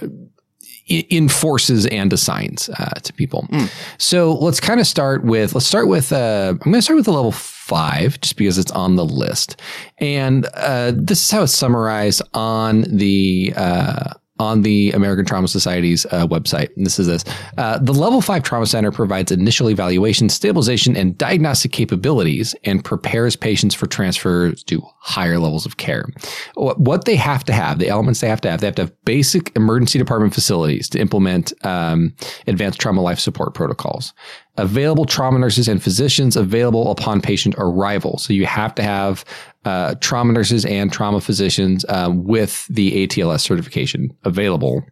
enforces 0.88 1.86
and 1.86 2.12
assigns 2.12 2.68
uh, 2.70 2.94
to 3.02 3.12
people. 3.12 3.46
Mm. 3.50 3.70
So 3.98 4.34
let's 4.34 4.60
kind 4.60 4.80
of 4.80 4.86
start 4.86 5.24
with 5.24 5.54
let's 5.54 5.66
start 5.66 5.88
with 5.88 6.12
uh, 6.12 6.50
I'm 6.50 6.58
going 6.58 6.74
to 6.74 6.82
start 6.82 6.96
with 6.96 7.06
the 7.06 7.12
level 7.12 7.32
five 7.32 8.20
just 8.20 8.36
because 8.36 8.58
it's 8.58 8.72
on 8.72 8.96
the 8.96 9.04
list, 9.04 9.60
and 9.98 10.46
uh, 10.54 10.92
this 10.94 11.24
is 11.24 11.30
how 11.30 11.42
it's 11.42 11.54
summarized 11.54 12.22
on 12.34 12.82
the 12.82 13.52
uh, 13.56 14.14
on 14.38 14.62
the 14.62 14.90
American 14.92 15.24
Trauma 15.24 15.46
Society's 15.46 16.06
uh, 16.06 16.26
website. 16.26 16.74
And 16.76 16.86
this 16.86 16.98
is 16.98 17.06
this. 17.06 17.24
Uh, 17.58 17.78
the 17.78 17.92
Level 17.92 18.20
5 18.20 18.42
Trauma 18.42 18.66
Center 18.66 18.90
provides 18.90 19.30
initial 19.30 19.70
evaluation, 19.70 20.28
stabilization, 20.28 20.96
and 20.96 21.16
diagnostic 21.16 21.72
capabilities 21.72 22.54
and 22.64 22.84
prepares 22.84 23.36
patients 23.36 23.74
for 23.74 23.86
transfer 23.86 24.52
to 24.52 24.82
higher 25.00 25.38
levels 25.38 25.66
of 25.66 25.76
care. 25.76 26.08
What 26.54 27.04
they 27.04 27.16
have 27.16 27.44
to 27.44 27.52
have, 27.52 27.78
the 27.78 27.88
elements 27.88 28.20
they 28.20 28.28
have 28.28 28.40
to 28.42 28.50
have, 28.50 28.60
they 28.60 28.66
have 28.66 28.76
to 28.76 28.82
have 28.82 29.04
basic 29.04 29.54
emergency 29.54 29.98
department 29.98 30.34
facilities 30.34 30.88
to 30.90 30.98
implement 30.98 31.52
um, 31.64 32.14
advanced 32.46 32.80
trauma 32.80 33.02
life 33.02 33.18
support 33.18 33.54
protocols 33.54 34.12
available 34.56 35.04
trauma 35.04 35.38
nurses 35.38 35.68
and 35.68 35.82
physicians 35.82 36.36
available 36.36 36.90
upon 36.90 37.20
patient 37.20 37.54
arrival. 37.58 38.18
So 38.18 38.32
you 38.32 38.46
have 38.46 38.74
to 38.76 38.82
have 38.82 39.24
uh, 39.64 39.94
trauma 40.00 40.32
nurses 40.32 40.64
and 40.64 40.92
trauma 40.92 41.20
physicians 41.20 41.84
uh, 41.88 42.10
with 42.12 42.66
the 42.68 43.06
ATLS 43.06 43.40
certification 43.40 44.16
available 44.24 44.84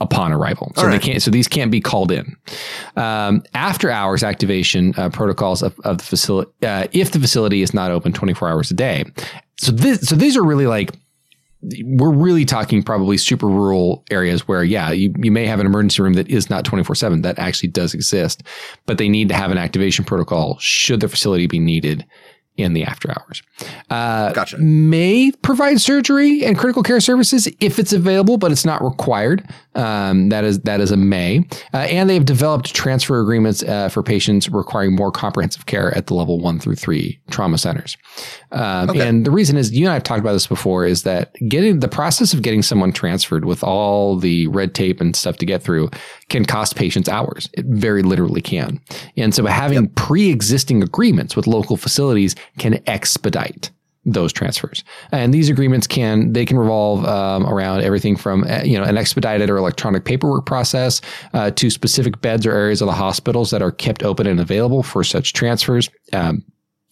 upon 0.00 0.32
arrival. 0.32 0.72
So 0.76 0.86
right. 0.86 0.92
they 0.92 0.98
can't. 0.98 1.22
So 1.22 1.30
these 1.30 1.46
can't 1.46 1.70
be 1.70 1.80
called 1.80 2.10
in. 2.10 2.36
Um, 2.96 3.42
after 3.52 3.90
hours 3.90 4.22
activation 4.22 4.94
uh, 4.96 5.10
protocols 5.10 5.62
of, 5.62 5.78
of 5.80 5.98
the 5.98 6.04
facility, 6.04 6.50
uh, 6.62 6.86
if 6.92 7.10
the 7.10 7.20
facility 7.20 7.60
is 7.60 7.74
not 7.74 7.90
open 7.90 8.12
24 8.12 8.48
hours 8.48 8.70
a 8.70 8.74
day. 8.74 9.04
So 9.58 9.72
this, 9.72 10.00
so 10.08 10.16
these 10.16 10.38
are 10.38 10.42
really 10.42 10.66
like 10.66 10.92
we're 11.62 12.12
really 12.12 12.44
talking 12.44 12.82
probably 12.82 13.18
super 13.18 13.46
rural 13.46 14.04
areas 14.10 14.48
where, 14.48 14.64
yeah, 14.64 14.90
you, 14.90 15.12
you 15.18 15.30
may 15.30 15.46
have 15.46 15.60
an 15.60 15.66
emergency 15.66 16.02
room 16.02 16.14
that 16.14 16.28
is 16.28 16.48
not 16.48 16.64
24 16.64 16.94
7. 16.94 17.22
That 17.22 17.38
actually 17.38 17.68
does 17.68 17.92
exist, 17.92 18.42
but 18.86 18.98
they 18.98 19.08
need 19.08 19.28
to 19.28 19.34
have 19.34 19.50
an 19.50 19.58
activation 19.58 20.04
protocol 20.04 20.56
should 20.58 21.00
the 21.00 21.08
facility 21.08 21.46
be 21.46 21.58
needed 21.58 22.06
in 22.60 22.74
the 22.74 22.84
after 22.84 23.10
hours. 23.10 23.42
Uh, 23.88 24.32
Gotcha. 24.32 24.58
May 24.58 25.32
provide 25.42 25.80
surgery 25.80 26.44
and 26.44 26.58
critical 26.58 26.82
care 26.82 27.00
services 27.00 27.48
if 27.60 27.78
it's 27.78 27.92
available, 27.92 28.38
but 28.38 28.52
it's 28.52 28.64
not 28.64 28.82
required. 28.82 29.48
Um, 29.74 30.28
that 30.30 30.44
is 30.44 30.60
that 30.60 30.80
is 30.80 30.90
a 30.90 30.96
may. 30.96 31.46
Uh, 31.72 31.78
and 31.78 32.10
they 32.10 32.14
have 32.14 32.24
developed 32.24 32.74
transfer 32.74 33.20
agreements 33.20 33.62
uh, 33.62 33.88
for 33.88 34.02
patients 34.02 34.48
requiring 34.48 34.94
more 34.94 35.12
comprehensive 35.12 35.66
care 35.66 35.96
at 35.96 36.06
the 36.08 36.14
level 36.14 36.38
one 36.40 36.58
through 36.58 36.74
three 36.76 37.20
trauma 37.30 37.58
centers. 37.58 37.96
Um, 38.52 38.90
Okay. 38.90 39.06
And 39.06 39.24
the 39.24 39.30
reason 39.30 39.56
is 39.56 39.72
you 39.72 39.84
and 39.84 39.90
I 39.90 39.94
have 39.94 40.02
talked 40.02 40.20
about 40.20 40.32
this 40.32 40.46
before 40.46 40.84
is 40.84 41.02
that 41.04 41.32
getting 41.48 41.80
the 41.80 41.88
process 41.88 42.32
of 42.34 42.42
getting 42.42 42.62
someone 42.62 42.92
transferred 42.92 43.44
with 43.44 43.62
all 43.62 44.16
the 44.16 44.46
red 44.48 44.74
tape 44.74 45.00
and 45.00 45.14
stuff 45.14 45.36
to 45.38 45.46
get 45.46 45.62
through 45.62 45.90
can 46.28 46.44
cost 46.44 46.76
patients 46.76 47.08
hours. 47.08 47.48
It 47.52 47.66
very 47.66 48.02
literally 48.02 48.40
can. 48.40 48.80
And 49.16 49.34
so 49.34 49.46
having 49.46 49.88
pre-existing 49.90 50.82
agreements 50.82 51.36
with 51.36 51.46
local 51.46 51.76
facilities 51.76 52.34
can 52.58 52.80
expedite 52.86 53.70
those 54.06 54.32
transfers. 54.32 54.82
And 55.12 55.34
these 55.34 55.50
agreements 55.50 55.86
can 55.86 56.32
they 56.32 56.46
can 56.46 56.58
revolve 56.58 57.04
um, 57.04 57.46
around 57.46 57.82
everything 57.82 58.16
from 58.16 58.44
uh, 58.44 58.62
you 58.62 58.78
know 58.78 58.84
an 58.84 58.96
expedited 58.96 59.50
or 59.50 59.56
electronic 59.56 60.04
paperwork 60.04 60.46
process 60.46 61.00
uh, 61.34 61.50
to 61.52 61.70
specific 61.70 62.20
beds 62.20 62.46
or 62.46 62.52
areas 62.52 62.80
of 62.80 62.86
the 62.86 62.94
hospitals 62.94 63.50
that 63.50 63.62
are 63.62 63.72
kept 63.72 64.02
open 64.02 64.26
and 64.26 64.40
available 64.40 64.82
for 64.82 65.04
such 65.04 65.32
transfers. 65.32 65.90
Um, 66.12 66.44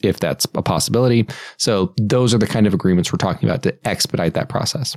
if 0.05 0.21
that's 0.21 0.47
a 0.55 0.63
possibility. 0.63 1.27
So 1.57 1.93
those 2.01 2.33
are 2.33 2.39
the 2.39 2.47
kind 2.47 2.69
of 2.69 2.75
agreements 2.75 3.13
we're 3.13 3.17
talking 3.17 3.49
about 3.49 3.65
to 3.65 3.77
expedite 3.85 4.35
that 4.35 4.49
process. 4.49 4.97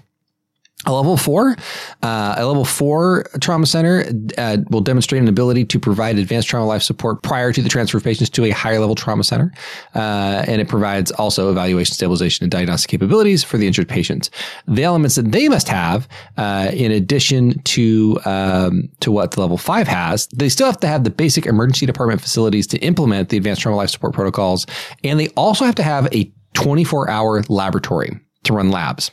A 0.87 0.91
level 0.91 1.15
four, 1.15 1.55
uh, 2.01 2.35
a 2.37 2.45
level 2.45 2.65
four 2.65 3.25
trauma 3.39 3.67
center 3.67 4.03
uh, 4.39 4.57
will 4.71 4.81
demonstrate 4.81 5.21
an 5.21 5.27
ability 5.27 5.63
to 5.65 5.79
provide 5.79 6.17
advanced 6.17 6.47
trauma 6.47 6.65
life 6.65 6.81
support 6.81 7.21
prior 7.21 7.53
to 7.53 7.61
the 7.61 7.69
transfer 7.69 7.97
of 7.97 8.03
patients 8.03 8.31
to 8.31 8.45
a 8.45 8.49
higher 8.49 8.79
level 8.79 8.95
trauma 8.95 9.23
center. 9.23 9.53
Uh, 9.93 10.43
and 10.47 10.59
it 10.59 10.67
provides 10.67 11.11
also 11.11 11.51
evaluation, 11.51 11.93
stabilization, 11.93 12.43
and 12.43 12.51
diagnostic 12.51 12.89
capabilities 12.89 13.43
for 13.43 13.59
the 13.59 13.67
injured 13.67 13.87
patients. 13.87 14.31
The 14.67 14.83
elements 14.83 15.15
that 15.15 15.31
they 15.31 15.47
must 15.49 15.67
have, 15.67 16.07
uh, 16.37 16.71
in 16.73 16.91
addition 16.91 17.61
to 17.61 18.19
um, 18.25 18.89
to 19.01 19.11
what 19.11 19.31
the 19.31 19.41
level 19.41 19.57
five 19.57 19.87
has, 19.87 20.27
they 20.35 20.49
still 20.49 20.65
have 20.65 20.79
to 20.79 20.87
have 20.87 21.03
the 21.03 21.11
basic 21.11 21.45
emergency 21.45 21.85
department 21.85 22.21
facilities 22.21 22.65
to 22.67 22.79
implement 22.79 23.29
the 23.29 23.37
advanced 23.37 23.61
trauma 23.61 23.77
life 23.77 23.91
support 23.91 24.13
protocols, 24.13 24.65
and 25.03 25.19
they 25.19 25.27
also 25.29 25.63
have 25.63 25.75
to 25.75 25.83
have 25.83 26.11
a 26.11 26.31
24 26.53 27.07
hour 27.07 27.43
laboratory 27.49 28.19
to 28.43 28.53
run 28.53 28.71
labs. 28.71 29.11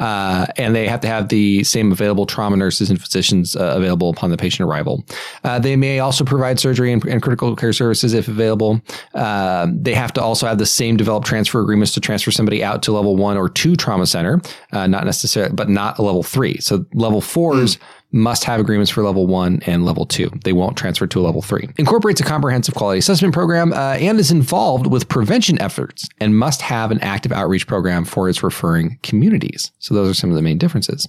Uh, 0.00 0.46
and 0.56 0.74
they 0.74 0.86
have 0.86 1.00
to 1.00 1.08
have 1.08 1.28
the 1.28 1.64
same 1.64 1.92
available 1.92 2.26
trauma 2.26 2.56
nurses 2.56 2.90
and 2.90 3.00
physicians 3.00 3.56
uh, 3.56 3.74
available 3.76 4.10
upon 4.10 4.30
the 4.30 4.36
patient 4.36 4.68
arrival. 4.68 5.04
Uh, 5.44 5.58
they 5.58 5.76
may 5.76 5.98
also 5.98 6.24
provide 6.24 6.58
surgery 6.58 6.92
and, 6.92 7.04
and 7.04 7.22
critical 7.22 7.54
care 7.56 7.72
services 7.72 8.14
if 8.14 8.28
available. 8.28 8.80
Uh, 9.14 9.66
they 9.72 9.94
have 9.94 10.12
to 10.12 10.22
also 10.22 10.46
have 10.46 10.58
the 10.58 10.66
same 10.66 10.96
developed 10.96 11.26
transfer 11.26 11.60
agreements 11.60 11.92
to 11.92 12.00
transfer 12.00 12.30
somebody 12.30 12.62
out 12.62 12.82
to 12.82 12.92
level 12.92 13.16
one 13.16 13.36
or 13.36 13.48
two 13.48 13.76
trauma 13.76 14.06
center, 14.06 14.40
uh, 14.72 14.86
not 14.86 15.04
necessarily, 15.04 15.52
but 15.54 15.68
not 15.68 15.98
a 15.98 16.02
level 16.02 16.22
three. 16.22 16.58
So 16.58 16.84
level 16.94 17.20
fours 17.20 17.78
must 18.10 18.44
have 18.44 18.60
agreements 18.60 18.90
for 18.90 19.02
level 19.02 19.26
one 19.26 19.60
and 19.66 19.84
level 19.84 20.06
two. 20.06 20.30
They 20.44 20.52
won't 20.52 20.76
transfer 20.76 21.06
to 21.06 21.20
a 21.20 21.22
level 21.22 21.42
three. 21.42 21.68
Incorporates 21.76 22.20
a 22.20 22.24
comprehensive 22.24 22.74
quality 22.74 22.98
assessment 22.98 23.34
program 23.34 23.72
uh, 23.72 23.96
and 24.00 24.18
is 24.18 24.30
involved 24.30 24.86
with 24.86 25.08
prevention 25.08 25.60
efforts 25.60 26.08
and 26.20 26.38
must 26.38 26.62
have 26.62 26.90
an 26.90 27.00
active 27.00 27.32
outreach 27.32 27.66
program 27.66 28.04
for 28.04 28.28
its 28.28 28.42
referring 28.42 28.98
communities. 29.02 29.70
So 29.78 29.94
those 29.94 30.10
are 30.10 30.14
some 30.14 30.30
of 30.30 30.36
the 30.36 30.42
main 30.42 30.58
differences. 30.58 31.08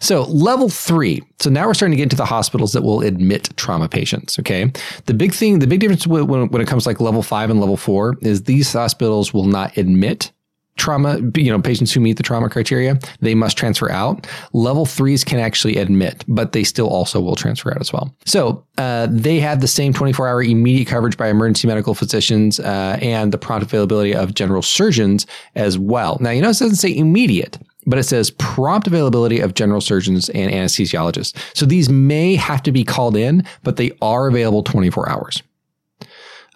So 0.00 0.22
level 0.24 0.68
three. 0.68 1.22
So 1.38 1.50
now 1.50 1.66
we're 1.66 1.74
starting 1.74 1.92
to 1.92 1.96
get 1.96 2.04
into 2.04 2.16
the 2.16 2.24
hospitals 2.24 2.72
that 2.72 2.82
will 2.82 3.00
admit 3.00 3.56
trauma 3.56 3.88
patients. 3.88 4.38
Okay. 4.38 4.72
The 5.06 5.14
big 5.14 5.32
thing, 5.32 5.60
the 5.60 5.66
big 5.66 5.80
difference 5.80 6.06
when, 6.06 6.26
when 6.26 6.60
it 6.60 6.68
comes 6.68 6.84
to 6.84 6.88
like 6.88 7.00
level 7.00 7.22
five 7.22 7.50
and 7.50 7.60
level 7.60 7.76
four 7.76 8.16
is 8.22 8.44
these 8.44 8.72
hospitals 8.72 9.32
will 9.32 9.44
not 9.44 9.76
admit 9.76 10.32
trauma, 10.80 11.20
you 11.36 11.52
know, 11.52 11.60
patients 11.60 11.92
who 11.92 12.00
meet 12.00 12.16
the 12.16 12.22
trauma 12.22 12.48
criteria, 12.48 12.98
they 13.20 13.34
must 13.34 13.56
transfer 13.56 13.90
out. 13.90 14.26
Level 14.52 14.86
threes 14.86 15.22
can 15.22 15.38
actually 15.38 15.76
admit, 15.76 16.24
but 16.26 16.52
they 16.52 16.64
still 16.64 16.88
also 16.88 17.20
will 17.20 17.36
transfer 17.36 17.70
out 17.70 17.80
as 17.80 17.92
well. 17.92 18.14
So 18.24 18.64
uh, 18.78 19.06
they 19.10 19.38
have 19.40 19.60
the 19.60 19.68
same 19.68 19.92
24 19.92 20.26
hour 20.26 20.42
immediate 20.42 20.88
coverage 20.88 21.16
by 21.16 21.28
emergency 21.28 21.68
medical 21.68 21.94
physicians 21.94 22.58
uh, 22.58 22.98
and 23.02 23.30
the 23.30 23.38
prompt 23.38 23.66
availability 23.66 24.14
of 24.14 24.34
general 24.34 24.62
surgeons 24.62 25.26
as 25.54 25.78
well. 25.78 26.16
Now, 26.20 26.30
you 26.30 26.40
know, 26.40 26.48
it 26.48 26.58
doesn't 26.58 26.76
say 26.76 26.94
immediate. 26.96 27.58
But 27.86 27.98
it 27.98 28.02
says 28.02 28.30
prompt 28.32 28.86
availability 28.86 29.40
of 29.40 29.54
general 29.54 29.80
surgeons 29.80 30.28
and 30.28 30.52
anesthesiologists. 30.52 31.34
So 31.56 31.64
these 31.64 31.88
may 31.88 32.36
have 32.36 32.62
to 32.64 32.72
be 32.72 32.84
called 32.84 33.16
in, 33.16 33.42
but 33.62 33.78
they 33.78 33.90
are 34.02 34.28
available 34.28 34.62
24 34.62 35.08
hours. 35.08 35.42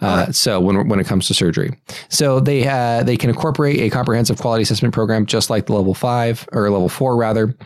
Uh, 0.04 0.32
so 0.32 0.60
when 0.60 0.88
when 0.88 1.00
it 1.00 1.06
comes 1.06 1.26
to 1.26 1.34
surgery, 1.34 1.70
so 2.08 2.40
they 2.40 2.66
uh, 2.66 3.02
they 3.02 3.16
can 3.16 3.30
incorporate 3.30 3.80
a 3.80 3.90
comprehensive 3.90 4.38
quality 4.38 4.62
assessment 4.62 4.92
program 4.92 5.26
just 5.26 5.50
like 5.50 5.66
the 5.66 5.72
level 5.72 5.94
five 5.94 6.46
or 6.52 6.70
level 6.70 6.88
four 6.88 7.16
rather, 7.16 7.56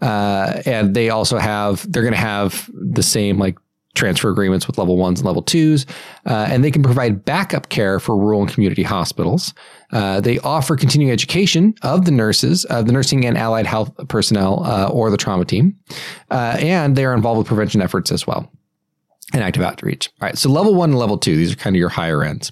uh, 0.00 0.62
and 0.66 0.94
they 0.94 1.10
also 1.10 1.38
have 1.38 1.90
they're 1.90 2.02
going 2.02 2.14
to 2.14 2.20
have 2.20 2.70
the 2.72 3.02
same 3.02 3.38
like 3.38 3.56
transfer 3.94 4.30
agreements 4.30 4.66
with 4.66 4.78
level 4.78 4.96
ones 4.96 5.18
and 5.20 5.26
level 5.26 5.42
twos, 5.42 5.84
uh, 6.26 6.46
and 6.48 6.62
they 6.62 6.70
can 6.70 6.82
provide 6.82 7.24
backup 7.24 7.68
care 7.70 7.98
for 7.98 8.16
rural 8.16 8.40
and 8.40 8.50
community 8.52 8.84
hospitals. 8.84 9.52
Uh, 9.90 10.20
they 10.20 10.38
offer 10.40 10.76
continuing 10.76 11.12
education 11.12 11.74
of 11.82 12.04
the 12.04 12.12
nurses, 12.12 12.64
of 12.66 12.86
the 12.86 12.92
nursing 12.92 13.26
and 13.26 13.36
allied 13.36 13.66
health 13.66 13.90
personnel, 14.08 14.62
uh, 14.64 14.88
or 14.88 15.10
the 15.10 15.16
trauma 15.16 15.44
team, 15.44 15.76
uh, 16.30 16.56
and 16.60 16.94
they 16.94 17.04
are 17.04 17.14
involved 17.14 17.38
with 17.38 17.48
prevention 17.48 17.82
efforts 17.82 18.12
as 18.12 18.26
well 18.26 18.50
and 19.32 19.42
active 19.42 19.62
outreach. 19.62 20.10
All 20.20 20.26
right. 20.26 20.36
So 20.36 20.50
level 20.50 20.74
one 20.74 20.90
and 20.90 20.98
level 20.98 21.16
two, 21.16 21.36
these 21.36 21.52
are 21.52 21.56
kind 21.56 21.76
of 21.76 21.78
your 21.78 21.88
higher 21.88 22.22
ends. 22.24 22.50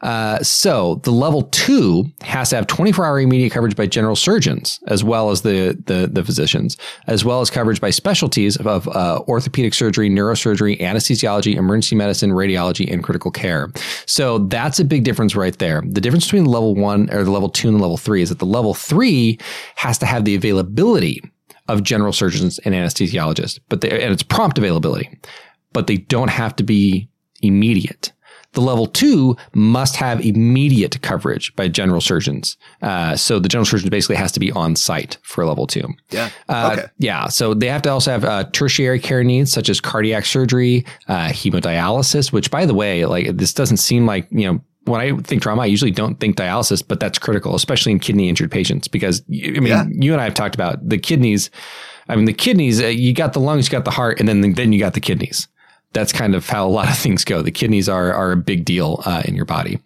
Uh, 0.00 0.38
so 0.42 0.96
the 1.04 1.10
level 1.10 1.42
two 1.44 2.04
has 2.22 2.50
to 2.50 2.56
have 2.56 2.66
24 2.66 3.04
hour 3.04 3.20
immediate 3.20 3.52
coverage 3.52 3.76
by 3.76 3.86
general 3.86 4.16
surgeons, 4.16 4.78
as 4.86 5.02
well 5.02 5.30
as 5.30 5.42
the, 5.42 5.76
the, 5.86 6.08
the 6.10 6.24
physicians, 6.24 6.76
as 7.06 7.24
well 7.24 7.40
as 7.40 7.50
coverage 7.50 7.80
by 7.80 7.90
specialties 7.90 8.56
of, 8.56 8.66
of 8.66 8.88
uh, 8.88 9.20
orthopedic 9.28 9.74
surgery, 9.74 10.08
neurosurgery, 10.08 10.78
anesthesiology, 10.80 11.56
emergency 11.56 11.96
medicine, 11.96 12.30
radiology, 12.30 12.90
and 12.90 13.02
critical 13.02 13.30
care. 13.30 13.70
So 14.06 14.38
that's 14.38 14.78
a 14.78 14.84
big 14.84 15.04
difference 15.04 15.34
right 15.34 15.56
there. 15.58 15.82
The 15.84 16.00
difference 16.00 16.26
between 16.26 16.44
level 16.44 16.74
one 16.74 17.12
or 17.12 17.24
the 17.24 17.30
level 17.30 17.48
two 17.48 17.68
and 17.68 17.78
the 17.78 17.82
level 17.82 17.96
three 17.96 18.22
is 18.22 18.28
that 18.28 18.38
the 18.38 18.46
level 18.46 18.74
three 18.74 19.38
has 19.76 19.98
to 19.98 20.06
have 20.06 20.24
the 20.24 20.34
availability 20.34 21.22
of 21.68 21.82
general 21.82 22.12
surgeons 22.12 22.58
and 22.60 22.74
anesthesiologists, 22.74 23.60
but 23.68 23.84
and 23.84 24.12
it's 24.12 24.22
prompt 24.22 24.56
availability 24.56 25.18
but 25.72 25.86
they 25.86 25.96
don't 25.96 26.30
have 26.30 26.54
to 26.56 26.62
be 26.62 27.08
immediate. 27.42 28.12
The 28.52 28.62
level 28.62 28.86
two 28.86 29.36
must 29.54 29.96
have 29.96 30.24
immediate 30.24 31.00
coverage 31.02 31.54
by 31.54 31.68
general 31.68 32.00
surgeons. 32.00 32.56
Uh, 32.80 33.14
so 33.14 33.38
the 33.38 33.48
general 33.48 33.66
surgeon 33.66 33.90
basically 33.90 34.16
has 34.16 34.32
to 34.32 34.40
be 34.40 34.50
on 34.52 34.74
site 34.74 35.18
for 35.22 35.44
level 35.44 35.66
two. 35.66 35.86
Yeah. 36.10 36.30
Uh, 36.48 36.70
okay. 36.72 36.88
Yeah. 36.98 37.28
So 37.28 37.52
they 37.52 37.68
have 37.68 37.82
to 37.82 37.90
also 37.90 38.10
have 38.10 38.24
uh, 38.24 38.44
tertiary 38.52 39.00
care 39.00 39.22
needs 39.22 39.52
such 39.52 39.68
as 39.68 39.80
cardiac 39.82 40.24
surgery, 40.24 40.86
uh, 41.08 41.28
hemodialysis, 41.28 42.32
which 42.32 42.50
by 42.50 42.64
the 42.64 42.74
way, 42.74 43.04
like 43.04 43.36
this 43.36 43.52
doesn't 43.52 43.76
seem 43.76 44.06
like, 44.06 44.26
you 44.30 44.50
know, 44.50 44.60
when 44.84 45.02
I 45.02 45.14
think 45.20 45.42
trauma, 45.42 45.62
I 45.62 45.66
usually 45.66 45.90
don't 45.90 46.18
think 46.18 46.36
dialysis, 46.36 46.82
but 46.86 46.98
that's 46.98 47.18
critical, 47.18 47.54
especially 47.54 47.92
in 47.92 47.98
kidney 48.00 48.30
injured 48.30 48.50
patients, 48.50 48.88
because 48.88 49.20
I 49.28 49.60
mean, 49.60 49.66
Yeah. 49.66 49.84
you 49.90 50.12
and 50.14 50.20
I 50.22 50.24
have 50.24 50.34
talked 50.34 50.54
about 50.54 50.88
the 50.88 50.96
kidneys. 50.96 51.50
I 52.08 52.16
mean, 52.16 52.24
the 52.24 52.32
kidneys, 52.32 52.80
uh, 52.82 52.86
you 52.86 53.12
got 53.12 53.34
the 53.34 53.40
lungs, 53.40 53.66
you 53.66 53.70
got 53.72 53.84
the 53.84 53.90
heart, 53.90 54.18
and 54.18 54.26
then, 54.26 54.40
then 54.54 54.72
you 54.72 54.78
got 54.80 54.94
the 54.94 55.00
kidneys. 55.00 55.46
That's 55.92 56.12
kind 56.12 56.34
of 56.34 56.48
how 56.48 56.66
a 56.66 56.70
lot 56.70 56.88
of 56.88 56.98
things 56.98 57.24
go. 57.24 57.42
The 57.42 57.50
kidneys 57.50 57.88
are, 57.88 58.12
are 58.12 58.32
a 58.32 58.36
big 58.36 58.64
deal 58.64 59.02
uh, 59.04 59.22
in 59.24 59.34
your 59.34 59.44
body. 59.44 59.78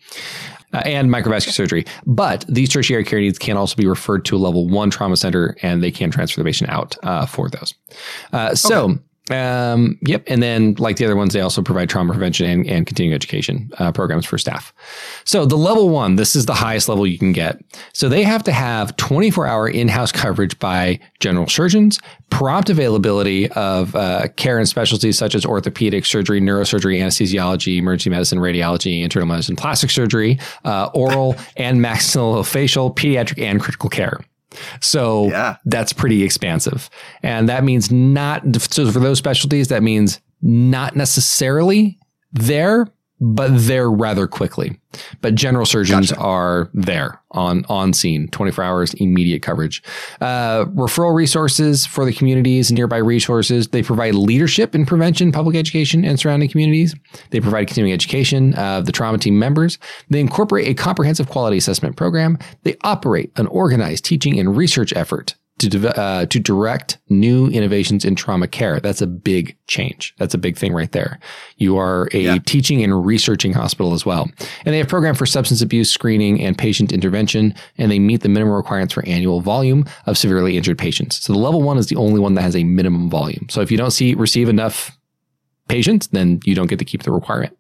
Uh, 0.75 0.81
and 0.87 1.11
microvascular 1.11 1.53
surgery. 1.53 1.85
But 2.07 2.47
these 2.49 2.71
tertiary 2.71 3.05
care 3.05 3.21
needs 3.21 3.39
can 3.39 3.59
also 3.59 3.77
be 3.77 3.87
referred 3.87 4.25
to 4.25 4.37
a 4.37 4.39
level 4.39 4.67
one 4.67 4.89
trauma 4.89 5.19
center 5.19 5.55
and 5.61 5.83
they 5.83 5.91
can 5.91 6.11
transfer 6.11 6.41
the 6.41 6.47
patient 6.47 6.71
out 6.71 6.97
uh, 7.03 7.27
for 7.27 7.51
those. 7.51 7.75
Uh, 8.33 8.55
so, 8.55 8.99
um, 9.33 9.99
yep. 10.03 10.22
And 10.26 10.43
then, 10.43 10.74
like 10.78 10.97
the 10.97 11.05
other 11.05 11.16
ones, 11.16 11.33
they 11.33 11.41
also 11.41 11.62
provide 11.62 11.89
trauma 11.89 12.12
prevention 12.12 12.47
and, 12.47 12.66
and 12.66 12.87
continuing 12.87 13.14
education 13.14 13.70
uh, 13.78 13.93
programs 13.93 14.26
for 14.26 14.39
staff. 14.39 14.72
So, 15.24 15.47
the 15.47 15.57
level 15.57 15.89
one, 15.89 16.16
this 16.16 16.37
is 16.37 16.47
the 16.47 16.55
highest 16.55 16.89
level 16.89 17.07
you 17.07 17.18
can 17.18 17.33
get. 17.33 17.61
So, 17.93 18.09
they 18.09 18.22
have 18.22 18.43
to 18.45 18.53
have 18.53 18.97
24 18.97 19.47
hour 19.47 19.68
in 19.68 19.89
house 19.89 20.12
coverage 20.12 20.59
by 20.59 21.01
general 21.20 21.49
surgeons, 21.49 21.99
prompt 22.30 22.70
availability 22.70 23.51
of 23.53 23.95
uh, 23.95 24.28
care 24.37 24.59
and 24.59 24.68
specialties 24.68 25.18
such 25.18 25.35
as 25.35 25.45
orthopedic 25.45 26.05
surgery, 26.05 26.41
neurosurgery, 26.41 26.99
anesthesiology, 26.99 27.78
emergency 27.78 28.11
medicine, 28.11 28.39
radiology, 28.39 29.03
internal 29.03 29.28
medicine, 29.28 29.57
plastic 29.57 29.91
surgery, 29.91 30.39
uh, 30.64 30.91
oral 30.95 31.37
and 31.57 31.80
maxillofacial, 31.85 32.95
pediatric, 32.95 33.41
and 33.43 33.61
critical 33.61 33.89
care. 33.89 34.20
So 34.81 35.29
Yeah. 35.29 35.57
that's 35.67 35.93
pretty 35.93 36.23
expansive. 36.23 36.89
And 37.23 37.49
that 37.49 37.65
means 37.65 37.91
not, 37.91 38.43
so 38.61 38.91
for 38.91 39.01
those 39.01 39.19
specialties, 39.19 39.69
that 39.69 39.83
means 39.83 40.21
not 40.41 40.97
necessarily 40.97 41.99
there, 42.33 42.87
but 43.23 43.51
they're 43.53 43.91
rather 43.91 44.27
quickly. 44.27 44.77
But 45.20 45.37
general 45.37 45.64
surgeons 45.64 46.11
gotcha. 46.11 46.20
are 46.20 46.70
there 46.75 47.23
on 47.31 47.64
on 47.68 47.93
scene, 47.93 48.27
24 48.29 48.64
hours, 48.64 48.95
immediate 48.95 49.43
coverage. 49.43 49.81
Uh, 50.20 50.64
referral 50.64 51.14
resources 51.14 51.87
for 51.87 52.05
the 52.05 52.12
communities, 52.12 52.73
nearby 52.73 52.97
resources. 52.97 53.68
They 53.68 53.83
provide 53.83 54.16
leadership 54.16 54.75
in 54.75 54.85
prevention, 54.85 55.31
public 55.31 55.57
education, 55.57 56.05
and 56.05 56.18
surrounding 56.18 56.51
communities. 56.51 56.97
They 57.31 57.41
provide 57.41 57.68
continuing 57.68 57.95
education 57.95 58.55
of 58.55 58.87
the 58.87 58.93
trauma 58.93 59.18
team 59.18 59.39
members. 59.39 59.79
They 60.11 60.20
incorporate 60.20 60.66
a 60.66 60.75
comprehensive 60.75 61.29
quality 61.29 61.59
assessment 61.59 61.97
program. 61.97 62.39
They 62.64 62.77
operate 62.83 63.31
an 63.37 63.47
organized 63.47 64.05
teaching 64.05 64.39
and 64.39 64.57
research 64.57 64.93
effort 64.95 65.37
to 65.69 66.01
uh, 66.01 66.27
to 66.27 66.39
direct 66.39 66.99
new 67.09 67.49
innovations 67.49 68.05
in 68.05 68.15
trauma 68.15 68.49
care. 68.49 68.81
That's 68.81 69.01
a 69.03 69.07
big 69.07 69.57
change. 69.67 70.15
That's 70.19 70.35
a 70.35 70.39
big 70.39 70.57
thing 70.57 70.73
right 70.73 70.91
there. 70.93 71.19
You 71.57 71.79
are 71.79 72.09
a 72.13 72.19
yeah. 72.19 72.39
teaching 72.45 72.83
and 72.83 73.05
researching 73.05 73.53
hospital 73.53 73.95
as 73.95 74.05
well, 74.05 74.31
and 74.65 74.73
they 74.73 74.79
have 74.79 74.87
a 74.87 74.91
program 74.91 75.15
for 75.15 75.27
substance 75.27 75.63
abuse 75.63 75.91
screening 75.91 76.41
and 76.41 76.57
patient 76.57 76.93
intervention, 76.93 77.55
and 77.79 77.91
they 77.91 77.99
meet 77.99 78.23
the 78.23 78.29
minimum 78.29 78.55
requirements 78.55 78.95
for 78.95 79.07
annual 79.07 79.41
volume 79.41 79.85
of 80.07 80.19
severely 80.19 80.57
injured 80.57 80.79
patients. 80.79 81.23
So 81.23 81.33
the 81.33 81.39
level 81.39 81.63
one 81.63 81.79
is 81.79 81.87
the 81.87 81.97
only 81.97 82.21
one 82.21 82.35
that 82.35 82.43
has 82.43 82.57
a 82.57 82.65
minimum 82.65 83.11
volume. 83.11 83.47
So 83.51 83.61
if 83.61 83.71
you 83.71 83.79
don't 83.79 83.91
see 83.91 84.15
receive 84.15 84.49
enough 84.49 84.97
patients, 85.69 86.09
then 86.09 86.41
you 86.45 86.55
don't 86.55 86.69
get 86.69 86.79
to 86.79 86.85
keep 86.85 87.03
the 87.03 87.13
requirement. 87.13 87.57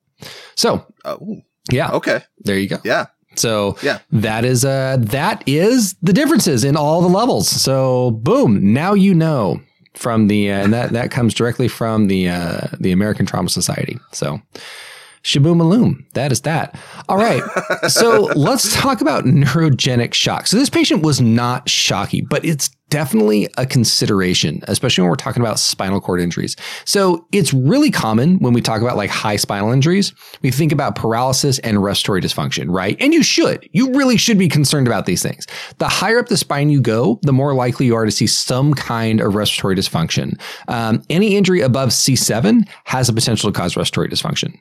So. 0.54 0.86
Oh. 1.04 1.42
Yeah. 1.70 1.92
Okay. 1.92 2.22
There 2.40 2.58
you 2.58 2.68
go. 2.68 2.78
Yeah. 2.84 3.06
So 3.34 3.76
yeah, 3.82 3.98
that 4.12 4.44
is 4.44 4.64
uh 4.64 4.98
that 5.00 5.42
is 5.46 5.94
the 6.02 6.12
differences 6.12 6.64
in 6.64 6.76
all 6.76 7.00
the 7.00 7.08
levels. 7.08 7.48
So 7.48 8.12
boom, 8.12 8.72
now 8.72 8.94
you 8.94 9.14
know 9.14 9.60
from 9.94 10.28
the 10.28 10.50
uh, 10.50 10.64
and 10.64 10.72
that 10.72 10.90
that 10.92 11.10
comes 11.10 11.34
directly 11.34 11.68
from 11.68 12.08
the 12.08 12.28
uh, 12.28 12.68
the 12.78 12.92
American 12.92 13.26
Trauma 13.26 13.48
Society. 13.48 13.98
So 14.12 14.40
Shaboom 15.22 15.60
Aloom. 15.60 16.04
That 16.14 16.32
is 16.32 16.40
that. 16.42 16.78
All 17.08 17.16
right. 17.16 17.42
so 17.88 18.30
let's 18.34 18.74
talk 18.74 19.00
about 19.00 19.24
neurogenic 19.24 20.14
shock. 20.14 20.46
So 20.46 20.56
this 20.56 20.70
patient 20.70 21.02
was 21.02 21.20
not 21.20 21.68
shocky, 21.68 22.22
but 22.22 22.44
it's 22.44 22.70
definitely 22.92 23.48
a 23.56 23.64
consideration, 23.64 24.60
especially 24.68 25.00
when 25.00 25.08
we're 25.08 25.16
talking 25.16 25.40
about 25.40 25.58
spinal 25.58 25.98
cord 25.98 26.20
injuries. 26.20 26.56
So 26.84 27.26
it's 27.32 27.54
really 27.54 27.90
common 27.90 28.38
when 28.40 28.52
we 28.52 28.60
talk 28.60 28.82
about 28.82 28.98
like 28.98 29.08
high 29.08 29.36
spinal 29.36 29.72
injuries, 29.72 30.12
we 30.42 30.50
think 30.50 30.72
about 30.72 30.94
paralysis 30.94 31.58
and 31.60 31.82
respiratory 31.82 32.20
dysfunction, 32.20 32.66
right? 32.68 32.98
And 33.00 33.14
you 33.14 33.22
should. 33.22 33.66
You 33.72 33.94
really 33.94 34.18
should 34.18 34.36
be 34.36 34.46
concerned 34.46 34.86
about 34.86 35.06
these 35.06 35.22
things. 35.22 35.46
The 35.78 35.88
higher 35.88 36.18
up 36.18 36.26
the 36.26 36.36
spine 36.36 36.68
you 36.68 36.82
go, 36.82 37.18
the 37.22 37.32
more 37.32 37.54
likely 37.54 37.86
you 37.86 37.94
are 37.94 38.04
to 38.04 38.10
see 38.10 38.26
some 38.26 38.74
kind 38.74 39.22
of 39.22 39.34
respiratory 39.34 39.74
dysfunction. 39.74 40.38
Um, 40.68 41.02
any 41.08 41.34
injury 41.34 41.62
above 41.62 41.90
C7 41.90 42.68
has 42.84 43.08
a 43.08 43.14
potential 43.14 43.50
to 43.50 43.58
cause 43.58 43.74
respiratory 43.74 44.10
dysfunction. 44.10 44.58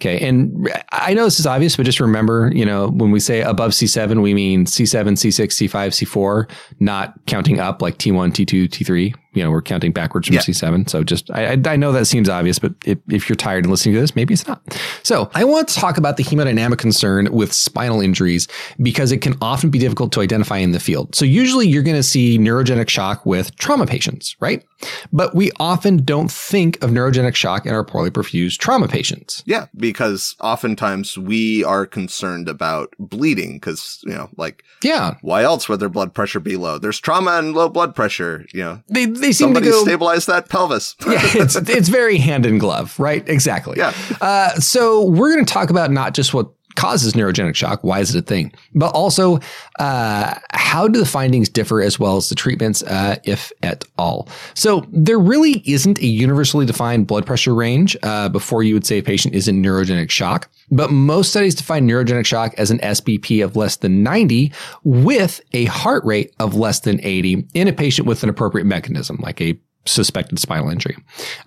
Okay. 0.00 0.26
And 0.26 0.70
I 0.92 1.14
know 1.14 1.24
this 1.24 1.40
is 1.40 1.46
obvious, 1.46 1.76
but 1.76 1.86
just 1.86 2.00
remember, 2.00 2.50
you 2.54 2.64
know, 2.64 2.88
when 2.88 3.10
we 3.10 3.20
say 3.20 3.42
above 3.42 3.72
C7, 3.72 4.22
we 4.22 4.34
mean 4.34 4.64
C7, 4.64 5.12
C6, 5.12 5.68
C5, 5.68 6.06
C4, 6.06 6.50
not 6.80 7.14
counting 7.26 7.60
up 7.60 7.82
like 7.82 7.98
T1, 7.98 8.32
T2, 8.32 8.68
T3 8.68 9.14
you 9.32 9.42
know, 9.42 9.50
we're 9.50 9.62
counting 9.62 9.92
backwards 9.92 10.26
from 10.26 10.34
yeah. 10.34 10.40
C7. 10.40 10.88
So 10.88 11.04
just, 11.04 11.30
I, 11.30 11.52
I 11.52 11.76
know 11.76 11.92
that 11.92 12.06
seems 12.06 12.28
obvious, 12.28 12.58
but 12.58 12.74
if, 12.84 12.98
if 13.08 13.28
you're 13.28 13.36
tired 13.36 13.64
and 13.64 13.70
listening 13.70 13.94
to 13.94 14.00
this, 14.00 14.16
maybe 14.16 14.34
it's 14.34 14.46
not. 14.46 14.60
So 15.02 15.30
I 15.34 15.44
want 15.44 15.68
to 15.68 15.74
talk 15.74 15.98
about 15.98 16.16
the 16.16 16.24
hemodynamic 16.24 16.78
concern 16.78 17.28
with 17.32 17.52
spinal 17.52 18.00
injuries 18.00 18.48
because 18.82 19.12
it 19.12 19.18
can 19.18 19.36
often 19.40 19.70
be 19.70 19.78
difficult 19.78 20.12
to 20.12 20.20
identify 20.20 20.58
in 20.58 20.72
the 20.72 20.80
field. 20.80 21.14
So 21.14 21.24
usually 21.24 21.68
you're 21.68 21.82
going 21.82 21.96
to 21.96 22.02
see 22.02 22.38
neurogenic 22.38 22.88
shock 22.88 23.24
with 23.24 23.54
trauma 23.56 23.86
patients, 23.86 24.36
right? 24.40 24.64
But 25.12 25.34
we 25.34 25.50
often 25.60 26.04
don't 26.04 26.30
think 26.30 26.82
of 26.82 26.90
neurogenic 26.90 27.34
shock 27.34 27.66
in 27.66 27.74
our 27.74 27.84
poorly 27.84 28.10
perfused 28.10 28.58
trauma 28.58 28.88
patients. 28.88 29.42
Yeah, 29.46 29.66
because 29.76 30.36
oftentimes 30.40 31.18
we 31.18 31.64
are 31.64 31.86
concerned 31.86 32.48
about 32.48 32.94
bleeding 32.98 33.54
because, 33.54 34.00
you 34.04 34.14
know, 34.14 34.30
like, 34.36 34.64
yeah, 34.82 35.16
why 35.20 35.42
else 35.42 35.68
would 35.68 35.80
their 35.80 35.88
blood 35.88 36.14
pressure 36.14 36.40
be 36.40 36.56
low? 36.56 36.78
There's 36.78 36.98
trauma 37.00 37.32
and 37.32 37.54
low 37.54 37.68
blood 37.68 37.94
pressure, 37.94 38.46
you 38.52 38.62
know. 38.62 38.82
They, 38.88 39.06
they 39.20 39.32
seem 39.32 39.46
Somebody 39.46 39.66
to 39.66 39.72
go 39.72 39.82
stabilize 39.82 40.26
that 40.26 40.48
pelvis. 40.48 40.96
yeah, 41.06 41.20
it's 41.34 41.56
it's 41.56 41.88
very 41.88 42.18
hand 42.18 42.46
in 42.46 42.58
glove, 42.58 42.98
right? 42.98 43.26
Exactly. 43.28 43.78
Yeah. 43.78 43.94
Uh, 44.20 44.54
so 44.54 45.04
we're 45.04 45.32
going 45.32 45.44
to 45.44 45.52
talk 45.52 45.70
about 45.70 45.90
not 45.90 46.14
just 46.14 46.34
what 46.34 46.50
causes 46.80 47.12
neurogenic 47.12 47.54
shock, 47.54 47.84
why 47.84 48.00
is 48.00 48.14
it 48.14 48.18
a 48.18 48.22
thing, 48.22 48.50
but 48.74 48.90
also 48.94 49.38
uh, 49.78 50.34
how 50.52 50.88
do 50.88 50.98
the 50.98 51.04
findings 51.04 51.46
differ 51.46 51.82
as 51.82 52.00
well 52.00 52.16
as 52.16 52.30
the 52.30 52.34
treatments, 52.34 52.82
uh, 52.84 53.16
if 53.24 53.52
at 53.62 53.84
all. 53.98 54.28
So 54.54 54.86
there 54.90 55.18
really 55.18 55.62
isn't 55.66 55.98
a 55.98 56.06
universally 56.06 56.64
defined 56.64 57.06
blood 57.06 57.26
pressure 57.26 57.54
range 57.54 57.98
uh, 58.02 58.30
before 58.30 58.62
you 58.62 58.72
would 58.72 58.86
say 58.86 58.98
a 58.98 59.02
patient 59.02 59.34
is 59.34 59.46
in 59.46 59.62
neurogenic 59.62 60.08
shock. 60.08 60.50
But 60.70 60.90
most 60.90 61.30
studies 61.30 61.54
define 61.54 61.86
neurogenic 61.86 62.24
shock 62.24 62.54
as 62.56 62.70
an 62.70 62.78
SBP 62.78 63.44
of 63.44 63.56
less 63.56 63.76
than 63.76 64.02
90 64.02 64.50
with 64.82 65.42
a 65.52 65.66
heart 65.66 66.02
rate 66.06 66.34
of 66.38 66.54
less 66.54 66.80
than 66.80 66.98
80 67.02 67.46
in 67.52 67.68
a 67.68 67.74
patient 67.74 68.08
with 68.08 68.22
an 68.22 68.30
appropriate 68.30 68.64
mechanism, 68.64 69.18
like 69.20 69.42
a 69.42 69.58
suspected 69.86 70.38
spinal 70.38 70.70
injury. 70.70 70.96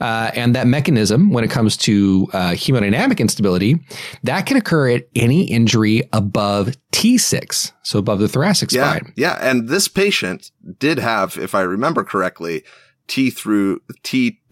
Uh, 0.01 0.31
and 0.33 0.55
that 0.55 0.67
mechanism, 0.67 1.31
when 1.31 1.43
it 1.43 1.51
comes 1.51 1.77
to 1.77 2.27
uh, 2.33 2.51
hemodynamic 2.51 3.19
instability, 3.19 3.79
that 4.23 4.45
can 4.45 4.57
occur 4.57 4.89
at 4.89 5.07
any 5.15 5.43
injury 5.43 6.07
above 6.13 6.75
T6, 6.91 7.71
so 7.83 7.99
above 7.99 8.19
the 8.19 8.27
thoracic 8.27 8.71
yeah, 8.71 8.89
spine. 8.89 9.13
Yeah. 9.15 9.37
And 9.41 9.69
this 9.69 9.87
patient 9.87 10.51
did 10.79 10.97
have, 10.99 11.37
if 11.37 11.53
I 11.53 11.61
remember 11.61 12.03
correctly, 12.03 12.63
T 13.07 13.29
through 13.29 13.81
T. 14.03 14.39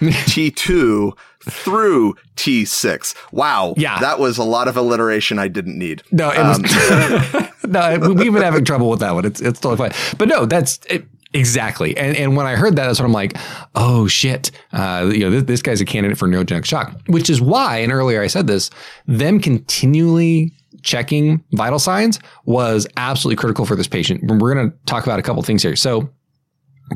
T2 0.00 1.16
through 1.44 2.14
T6. 2.36 3.14
Wow. 3.30 3.74
Yeah. 3.76 4.00
That 4.00 4.18
was 4.18 4.38
a 4.38 4.42
lot 4.42 4.66
of 4.66 4.76
alliteration 4.76 5.38
I 5.38 5.48
didn't 5.48 5.78
need. 5.78 6.02
No, 6.10 6.30
it 6.30 6.38
um, 6.38 6.62
was, 6.62 7.50
no, 7.68 7.98
we've 8.14 8.32
been 8.32 8.42
having 8.42 8.64
trouble 8.64 8.90
with 8.90 9.00
that 9.00 9.14
one. 9.14 9.24
It's, 9.24 9.40
it's 9.40 9.60
totally 9.60 9.90
fine. 9.90 10.16
But 10.18 10.28
no, 10.28 10.46
that's, 10.46 10.80
it, 10.88 11.06
Exactly. 11.34 11.96
And 11.96 12.16
and 12.16 12.36
when 12.36 12.46
I 12.46 12.56
heard 12.56 12.76
that, 12.76 12.86
that's 12.86 13.00
when 13.00 13.06
I'm 13.06 13.12
like, 13.12 13.36
oh 13.74 14.06
shit, 14.06 14.50
uh, 14.72 15.10
you 15.12 15.20
know, 15.20 15.30
this, 15.30 15.44
this 15.44 15.62
guy's 15.62 15.80
a 15.80 15.84
candidate 15.84 16.18
for 16.18 16.28
neurogenic 16.28 16.64
shock, 16.64 17.00
which 17.06 17.30
is 17.30 17.40
why, 17.40 17.78
and 17.78 17.90
earlier 17.90 18.20
I 18.20 18.26
said 18.26 18.46
this, 18.46 18.70
them 19.06 19.40
continually 19.40 20.52
checking 20.82 21.42
vital 21.52 21.78
signs 21.78 22.18
was 22.44 22.86
absolutely 22.96 23.36
critical 23.36 23.64
for 23.64 23.76
this 23.76 23.86
patient. 23.88 24.20
We're 24.24 24.54
going 24.54 24.70
to 24.70 24.76
talk 24.86 25.04
about 25.04 25.18
a 25.18 25.22
couple 25.22 25.42
things 25.42 25.62
here. 25.62 25.76
So 25.76 26.10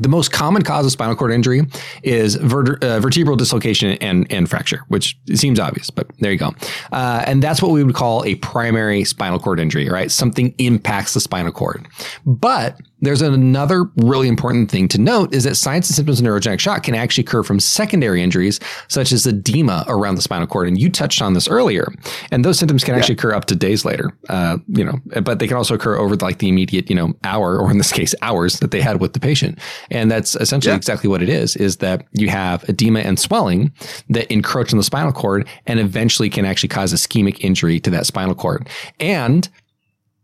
the 0.01 0.09
most 0.09 0.31
common 0.31 0.61
cause 0.61 0.85
of 0.85 0.91
spinal 0.91 1.15
cord 1.15 1.31
injury 1.31 1.61
is 2.03 2.35
uh, 2.35 2.99
vertebral 3.01 3.35
dislocation 3.35 3.91
and, 3.99 4.31
and 4.31 4.49
fracture, 4.49 4.83
which 4.89 5.17
seems 5.33 5.59
obvious, 5.59 5.89
but 5.89 6.07
there 6.19 6.31
you 6.31 6.37
go. 6.37 6.53
Uh, 6.91 7.23
and 7.25 7.41
that's 7.41 7.61
what 7.61 7.71
we 7.71 7.83
would 7.83 7.95
call 7.95 8.23
a 8.25 8.35
primary 8.35 9.03
spinal 9.03 9.39
cord 9.39 9.59
injury, 9.59 9.89
right? 9.89 10.11
Something 10.11 10.53
impacts 10.57 11.13
the 11.13 11.19
spinal 11.19 11.51
cord. 11.51 11.87
But 12.25 12.79
there's 13.01 13.21
another 13.21 13.85
really 13.97 14.27
important 14.27 14.71
thing 14.71 14.87
to 14.89 14.97
note 14.97 15.33
is 15.33 15.43
that 15.43 15.55
signs 15.55 15.89
and 15.89 15.95
symptoms 15.95 16.19
of 16.19 16.25
neurogenic 16.25 16.59
shock 16.59 16.83
can 16.83 16.95
actually 16.95 17.23
occur 17.23 17.43
from 17.43 17.59
secondary 17.59 18.23
injuries, 18.23 18.59
such 18.87 19.11
as 19.11 19.25
edema 19.27 19.85
around 19.87 20.15
the 20.15 20.21
spinal 20.21 20.47
cord. 20.47 20.67
And 20.67 20.79
you 20.79 20.89
touched 20.89 21.21
on 21.21 21.33
this 21.33 21.47
earlier. 21.47 21.93
And 22.31 22.43
those 22.43 22.57
symptoms 22.57 22.83
can 22.83 22.93
yeah. 22.93 22.99
actually 22.99 23.13
occur 23.13 23.33
up 23.33 23.45
to 23.45 23.55
days 23.55 23.85
later, 23.85 24.11
uh, 24.29 24.57
you 24.67 24.83
know, 24.83 24.99
but 25.21 25.39
they 25.39 25.47
can 25.47 25.57
also 25.57 25.75
occur 25.75 25.95
over 25.95 26.15
like 26.15 26.39
the 26.39 26.49
immediate, 26.49 26.89
you 26.89 26.95
know, 26.95 27.13
hour, 27.23 27.59
or 27.59 27.69
in 27.69 27.77
this 27.77 27.91
case, 27.91 28.15
hours 28.21 28.59
that 28.59 28.71
they 28.71 28.81
had 28.81 28.99
with 28.99 29.13
the 29.13 29.19
patient. 29.19 29.59
And 29.91 30.09
that's 30.09 30.35
essentially 30.35 30.71
yeah. 30.71 30.77
exactly 30.77 31.09
what 31.09 31.21
it 31.21 31.29
is, 31.29 31.55
is 31.55 31.77
that 31.77 32.05
you 32.13 32.29
have 32.29 32.67
edema 32.67 32.99
and 32.99 33.19
swelling 33.19 33.71
that 34.09 34.31
encroach 34.31 34.73
on 34.73 34.77
the 34.77 34.83
spinal 34.83 35.11
cord 35.11 35.47
and 35.67 35.79
eventually 35.79 36.29
can 36.29 36.45
actually 36.45 36.69
cause 36.69 36.93
ischemic 36.93 37.39
injury 37.41 37.79
to 37.81 37.89
that 37.91 38.05
spinal 38.05 38.35
cord. 38.35 38.67
And 38.99 39.47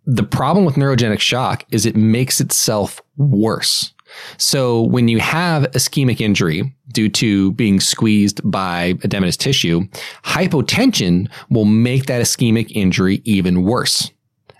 the 0.05 0.23
problem 0.23 0.65
with 0.65 0.75
neurogenic 0.75 1.19
shock 1.19 1.65
is 1.71 1.85
it 1.85 1.95
makes 1.95 2.41
itself 2.41 3.01
worse. 3.17 3.93
So 4.37 4.81
when 4.81 5.07
you 5.07 5.19
have 5.19 5.63
ischemic 5.71 6.21
injury 6.21 6.75
due 6.91 7.09
to 7.09 7.51
being 7.53 7.79
squeezed 7.79 8.41
by 8.43 8.93
edematous 8.95 9.37
tissue, 9.37 9.87
hypotension 10.23 11.29
will 11.49 11.65
make 11.65 12.05
that 12.05 12.21
ischemic 12.21 12.71
injury 12.71 13.21
even 13.25 13.63
worse 13.63 14.11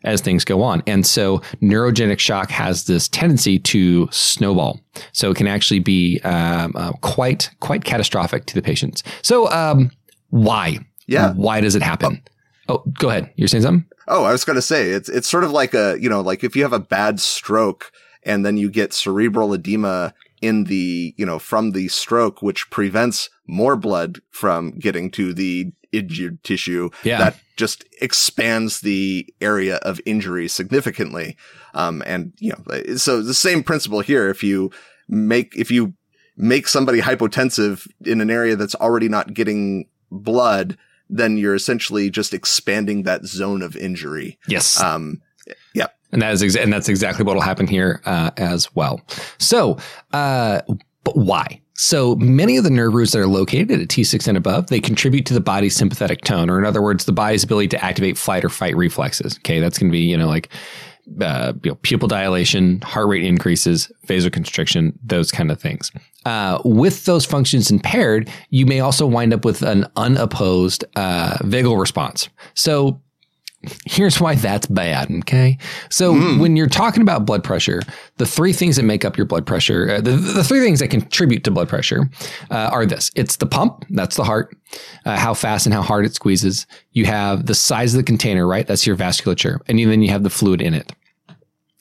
as 0.03 0.21
things 0.21 0.43
go 0.43 0.61
on. 0.61 0.83
And 0.87 1.05
so 1.05 1.39
neurogenic 1.61 2.19
shock 2.19 2.49
has 2.49 2.85
this 2.85 3.07
tendency 3.07 3.59
to 3.59 4.09
snowball. 4.11 4.79
So 5.13 5.31
it 5.31 5.37
can 5.37 5.47
actually 5.47 5.79
be 5.79 6.19
um, 6.21 6.73
uh, 6.75 6.91
quite, 7.01 7.49
quite 7.59 7.85
catastrophic 7.85 8.45
to 8.47 8.55
the 8.55 8.61
patients. 8.61 9.03
So 9.21 9.49
um, 9.51 9.91
why? 10.29 10.79
Yeah. 11.07 11.33
Why 11.33 11.61
does 11.61 11.75
it 11.75 11.81
happen? 11.81 12.21
Oh, 12.67 12.83
go 12.97 13.09
ahead. 13.09 13.31
You're 13.35 13.47
saying 13.47 13.63
something? 13.63 13.85
Oh, 14.07 14.23
I 14.23 14.31
was 14.31 14.45
going 14.45 14.55
to 14.55 14.61
say 14.61 14.89
it's 14.89 15.09
it's 15.09 15.27
sort 15.27 15.43
of 15.43 15.51
like 15.51 15.73
a 15.73 15.97
you 15.99 16.09
know 16.09 16.21
like 16.21 16.43
if 16.43 16.55
you 16.55 16.63
have 16.63 16.73
a 16.73 16.79
bad 16.79 17.19
stroke 17.19 17.91
and 18.23 18.45
then 18.45 18.57
you 18.57 18.69
get 18.69 18.93
cerebral 18.93 19.53
edema 19.53 20.13
in 20.41 20.65
the 20.65 21.13
you 21.17 21.25
know 21.25 21.39
from 21.39 21.71
the 21.71 21.87
stroke, 21.87 22.41
which 22.41 22.69
prevents 22.69 23.29
more 23.47 23.75
blood 23.75 24.21
from 24.29 24.71
getting 24.71 25.09
to 25.11 25.33
the 25.33 25.71
injured 25.91 26.43
tissue. 26.43 26.89
Yeah. 27.03 27.19
That 27.19 27.37
just 27.55 27.85
expands 28.01 28.81
the 28.81 29.31
area 29.39 29.77
of 29.77 30.01
injury 30.05 30.47
significantly. 30.47 31.37
Um, 31.73 32.03
and 32.05 32.33
you 32.39 32.51
know, 32.51 32.95
so 32.97 33.21
the 33.21 33.33
same 33.33 33.63
principle 33.63 34.01
here. 34.01 34.29
If 34.29 34.43
you 34.43 34.71
make 35.07 35.55
if 35.55 35.71
you 35.71 35.93
make 36.35 36.67
somebody 36.67 36.99
hypotensive 36.99 37.87
in 38.05 38.19
an 38.19 38.29
area 38.29 38.55
that's 38.55 38.75
already 38.75 39.07
not 39.07 39.33
getting 39.33 39.87
blood 40.11 40.77
then 41.09 41.37
you're 41.37 41.55
essentially 41.55 42.09
just 42.09 42.33
expanding 42.33 43.03
that 43.03 43.25
zone 43.25 43.61
of 43.61 43.75
injury. 43.75 44.39
Yes. 44.47 44.81
Um, 44.81 45.21
yeah. 45.73 45.87
And 46.11 46.21
that 46.21 46.33
is 46.33 46.41
exa- 46.43 46.61
and 46.61 46.71
that's 46.71 46.89
exactly 46.89 47.25
what 47.25 47.35
will 47.35 47.41
happen 47.41 47.67
here 47.67 48.01
uh, 48.05 48.31
as 48.37 48.73
well. 48.75 49.01
So, 49.39 49.77
uh, 50.11 50.61
but 51.03 51.17
why? 51.17 51.59
So 51.75 52.15
many 52.15 52.55
of 52.57 52.63
the 52.63 52.69
nerve 52.69 52.93
roots 52.93 53.13
that 53.13 53.19
are 53.19 53.27
located 53.27 53.71
at 53.71 53.87
T6 53.87 54.27
and 54.27 54.37
above, 54.37 54.67
they 54.67 54.79
contribute 54.79 55.25
to 55.25 55.33
the 55.33 55.41
body's 55.41 55.75
sympathetic 55.75 56.21
tone, 56.21 56.49
or 56.49 56.59
in 56.59 56.65
other 56.65 56.83
words, 56.83 57.05
the 57.05 57.11
body's 57.11 57.43
ability 57.43 57.69
to 57.69 57.83
activate 57.83 58.17
flight 58.17 58.45
or 58.45 58.49
fight 58.49 58.77
reflexes. 58.77 59.37
Okay, 59.39 59.59
that's 59.59 59.79
going 59.79 59.91
to 59.91 59.91
be 59.91 60.01
you 60.01 60.15
know 60.15 60.27
like 60.27 60.49
uh, 61.21 61.53
you 61.63 61.71
know, 61.71 61.75
pupil 61.81 62.07
dilation, 62.07 62.81
heart 62.81 63.07
rate 63.07 63.23
increases, 63.23 63.91
vasoconstriction, 64.07 64.93
those 65.03 65.31
kind 65.31 65.51
of 65.51 65.59
things. 65.59 65.91
Uh, 66.25 66.61
with 66.63 67.05
those 67.05 67.25
functions 67.25 67.69
impaired, 67.69 68.29
you 68.49 68.65
may 68.65 68.79
also 68.79 69.05
wind 69.05 69.33
up 69.33 69.43
with 69.43 69.61
an 69.61 69.85
unopposed 69.97 70.85
uh, 70.95 71.37
vagal 71.41 71.79
response. 71.79 72.29
So 72.53 73.01
here's 73.85 74.19
why 74.19 74.35
that's 74.35 74.67
bad. 74.67 75.11
Okay. 75.19 75.57
So 75.89 76.13
mm. 76.13 76.39
when 76.39 76.55
you're 76.55 76.67
talking 76.67 77.01
about 77.01 77.25
blood 77.25 77.43
pressure, 77.43 77.81
the 78.17 78.25
three 78.25 78.53
things 78.53 78.75
that 78.75 78.83
make 78.83 79.05
up 79.05 79.17
your 79.17 79.25
blood 79.25 79.45
pressure, 79.45 79.89
uh, 79.89 80.01
the, 80.01 80.11
the 80.11 80.43
three 80.43 80.59
things 80.59 80.79
that 80.79 80.89
contribute 80.89 81.43
to 81.45 81.51
blood 81.51 81.69
pressure 81.69 82.09
uh, 82.51 82.69
are 82.71 82.85
this 82.85 83.11
it's 83.15 83.37
the 83.37 83.45
pump, 83.45 83.85
that's 83.91 84.15
the 84.15 84.23
heart, 84.23 84.55
uh, 85.05 85.17
how 85.17 85.33
fast 85.33 85.65
and 85.65 85.73
how 85.73 85.81
hard 85.81 86.05
it 86.05 86.13
squeezes. 86.13 86.67
You 86.91 87.05
have 87.05 87.45
the 87.45 87.55
size 87.55 87.93
of 87.93 87.97
the 87.97 88.03
container, 88.03 88.47
right? 88.47 88.67
That's 88.67 88.85
your 88.85 88.95
vasculature. 88.95 89.59
And 89.67 89.79
then 89.79 90.01
you 90.01 90.09
have 90.09 90.23
the 90.23 90.29
fluid 90.29 90.61
in 90.61 90.73
it. 90.73 90.91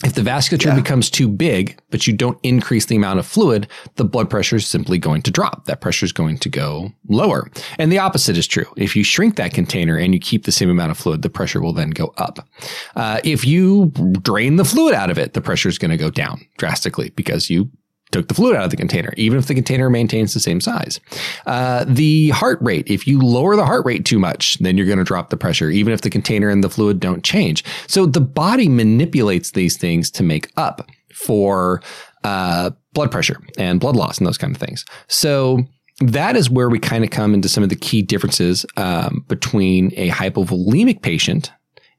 If 0.05 0.15
the 0.15 0.23
vasculature 0.23 0.66
yeah. 0.66 0.74
becomes 0.74 1.09
too 1.09 1.29
big, 1.29 1.79
but 1.91 2.07
you 2.07 2.12
don't 2.12 2.39
increase 2.43 2.87
the 2.87 2.97
amount 2.97 3.20
of 3.20 3.27
fluid, 3.27 3.69
the 3.97 4.05
blood 4.05 4.29
pressure 4.29 4.57
is 4.57 4.66
simply 4.66 4.99
going 4.99 5.23
to 5.23 5.31
drop. 5.31 5.66
That 5.66 5.81
pressure 5.81 6.05
is 6.05 6.12
going 6.12 6.39
to 6.39 6.49
go 6.49 6.93
lower. 7.09 7.49
And 7.79 7.93
the 7.93 7.99
opposite 7.99 8.37
is 8.37 8.47
true. 8.47 8.66
If 8.77 8.97
you 8.97 9.05
shrink 9.05 9.37
that 9.37 9.55
container 9.55 9.97
and 9.97 10.12
you 10.12 10.20
keep 10.20 10.45
the 10.45 10.53
same 10.53 10.70
amount 10.70 10.91
of 10.91 10.99
fluid, 10.99 11.23
the 11.23 11.31
pressure 11.31 11.61
will 11.61 11.73
then 11.73 11.91
go 11.91 12.12
up. 12.16 12.49
Uh, 12.97 13.20
if 13.23 13.47
you 13.47 13.93
drain 14.23 14.57
the 14.57 14.65
fluid 14.65 14.95
out 14.95 15.11
of 15.11 15.19
it, 15.19 15.35
the 15.35 15.41
pressure 15.41 15.69
is 15.69 15.79
going 15.79 15.93
to 15.93 15.97
go 15.97 16.11
down 16.11 16.41
drastically 16.59 17.11
because 17.11 17.49
you 17.49 17.70
took 18.12 18.28
the 18.28 18.34
fluid 18.34 18.56
out 18.56 18.64
of 18.64 18.70
the 18.70 18.76
container, 18.76 19.12
even 19.16 19.39
if 19.39 19.47
the 19.47 19.55
container 19.55 19.90
maintains 19.90 20.34
the 20.34 20.40
same 20.40 20.60
size. 20.60 21.01
Uh, 21.47 21.84
the 21.89 22.30
heart 22.30 22.59
rate, 22.60 22.89
if 22.89 23.06
you 23.06 23.20
lower 23.20 23.56
the 23.56 23.64
heart 23.64 23.84
rate 23.84 24.05
too 24.05 24.18
much, 24.18 24.59
then 24.59 24.76
you're 24.76 24.86
going 24.86 24.98
to 24.98 25.05
drop 25.05 25.30
the 25.30 25.36
pressure, 25.36 25.70
even 25.70 25.93
if 25.93 26.02
the 26.02 26.10
container 26.10 26.48
and 26.48 26.62
the 26.62 26.70
fluid 26.70 27.01
don't 27.01 27.24
change. 27.24 27.64
So 27.89 28.06
the 28.06 28.20
body 28.20 28.68
manipulates 28.68 29.52
these 29.52 29.76
things 29.76 30.10
to 30.12 30.22
make 30.22 30.51
up 30.56 30.89
for 31.12 31.82
uh, 32.24 32.70
blood 32.93 33.10
pressure 33.10 33.40
and 33.59 33.80
blood 33.80 33.97
loss 33.97 34.18
and 34.18 34.26
those 34.26 34.39
kind 34.39 34.55
of 34.55 34.60
things. 34.60 34.84
So 35.09 35.64
that 36.01 36.36
is 36.36 36.51
where 36.51 36.68
we 36.68 36.78
kind 36.78 37.05
of 37.05 37.10
come 37.10 37.34
into 37.34 37.48
some 37.48 37.62
of 37.62 37.68
the 37.68 37.76
key 37.76 38.02
differences 38.02 38.66
um, 38.76 39.24
between 39.28 39.93
a 39.97 40.10
hypovolemic 40.10 41.02
patient 41.02 41.52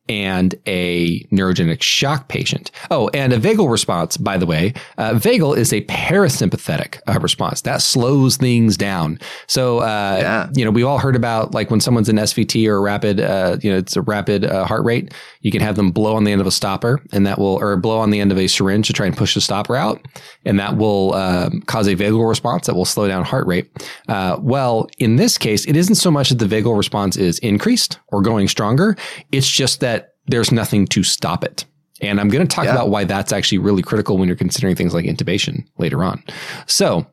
and 0.10 0.54
a 0.68 1.24
neurogenic 1.26 1.82
shock 1.82 2.28
patient. 2.28 2.72
Oh, 2.92 3.10
and 3.14 3.32
a 3.32 3.40
vagal 3.40 3.72
response, 3.72 4.18
by 4.18 4.38
the 4.38 4.46
way. 4.46 4.74
Uh, 4.98 5.14
vagal 5.14 5.56
is 5.58 5.72
a 5.72 5.82
parasympathetic 5.86 7.00
uh, 7.08 7.20
response 7.20 7.62
that 7.62 7.82
slows 7.82 8.36
things 8.36 8.76
down. 8.76 9.20
So, 9.48 9.80
uh, 9.80 10.18
yeah. 10.20 10.50
you 10.54 10.66
know, 10.66 10.72
we've 10.72 10.86
all 10.86 11.00
heard 11.00 11.16
about 11.16 11.54
like 11.54 11.72
when 11.72 11.80
someone's 11.80 12.10
in 12.10 12.18
SVT 12.18 12.68
or 12.68 12.82
rapid, 12.82 13.22
uh, 13.22 13.58
you 13.62 13.72
know, 13.72 13.78
it's 13.78 13.96
a 13.96 14.02
rapid 14.02 14.46
uh, 14.46 14.66
heart 14.66 14.84
rate. 14.84 15.14
You 15.42 15.52
can 15.52 15.62
have 15.62 15.76
them 15.76 15.92
blow 15.92 16.16
on 16.16 16.26
the 16.26 16.32
end 16.32 16.42
of 16.42 16.48
a 16.48 16.52
stopper, 16.52 17.02
and 17.12 17.26
that 17.26 17.40
will, 17.40 17.60
or 17.62 17.78
blow 17.78 18.00
on 18.00 18.12
the 18.12 18.20
end 18.20 18.32
of 18.32 18.38
a 18.38 18.48
syringe 18.48 18.88
to 18.88 18.94
try 18.94 19.06
and 19.06 19.16
push 19.16 19.34
the 19.36 19.42
stopper 19.42 19.76
out, 19.76 20.06
and 20.46 20.60
that 20.60 20.78
will 20.78 21.14
um, 21.14 21.62
cause 21.62 21.88
a 21.88 21.96
vagal 21.96 22.28
response 22.28 22.68
that 22.68 22.76
will 22.76 22.86
slow 22.86 23.08
down 23.08 23.24
heart 23.24 23.46
rate. 23.48 23.70
Uh, 24.08 24.38
well, 24.42 24.88
in 24.98 25.16
this 25.16 25.38
case, 25.38 25.66
it 25.66 25.76
isn't 25.76 25.96
so 25.96 26.12
much 26.12 26.30
that 26.30 26.40
the 26.40 26.46
vagal 26.46 26.78
response 26.78 27.18
is 27.18 27.40
increased 27.40 28.00
or 28.10 28.22
going 28.22 28.48
stronger. 28.48 28.96
It's 29.32 29.50
just 29.50 29.80
that 29.82 29.93
there's 30.28 30.52
nothing 30.52 30.88
to 30.88 31.04
stop 31.04 31.44
it. 31.44 31.66
And 32.02 32.20
I'm 32.20 32.30
going 32.30 32.46
to 32.46 32.54
talk 32.54 32.66
yeah. 32.66 32.74
about 32.74 32.90
why 32.90 33.06
that's 33.06 33.32
actually 33.32 33.60
really 33.60 33.82
critical 33.82 34.18
when 34.18 34.28
you're 34.28 34.36
considering 34.36 34.76
things 34.76 34.94
like 34.94 35.06
intubation 35.06 35.66
later 35.78 36.04
on. 36.04 36.24
So, 36.68 37.08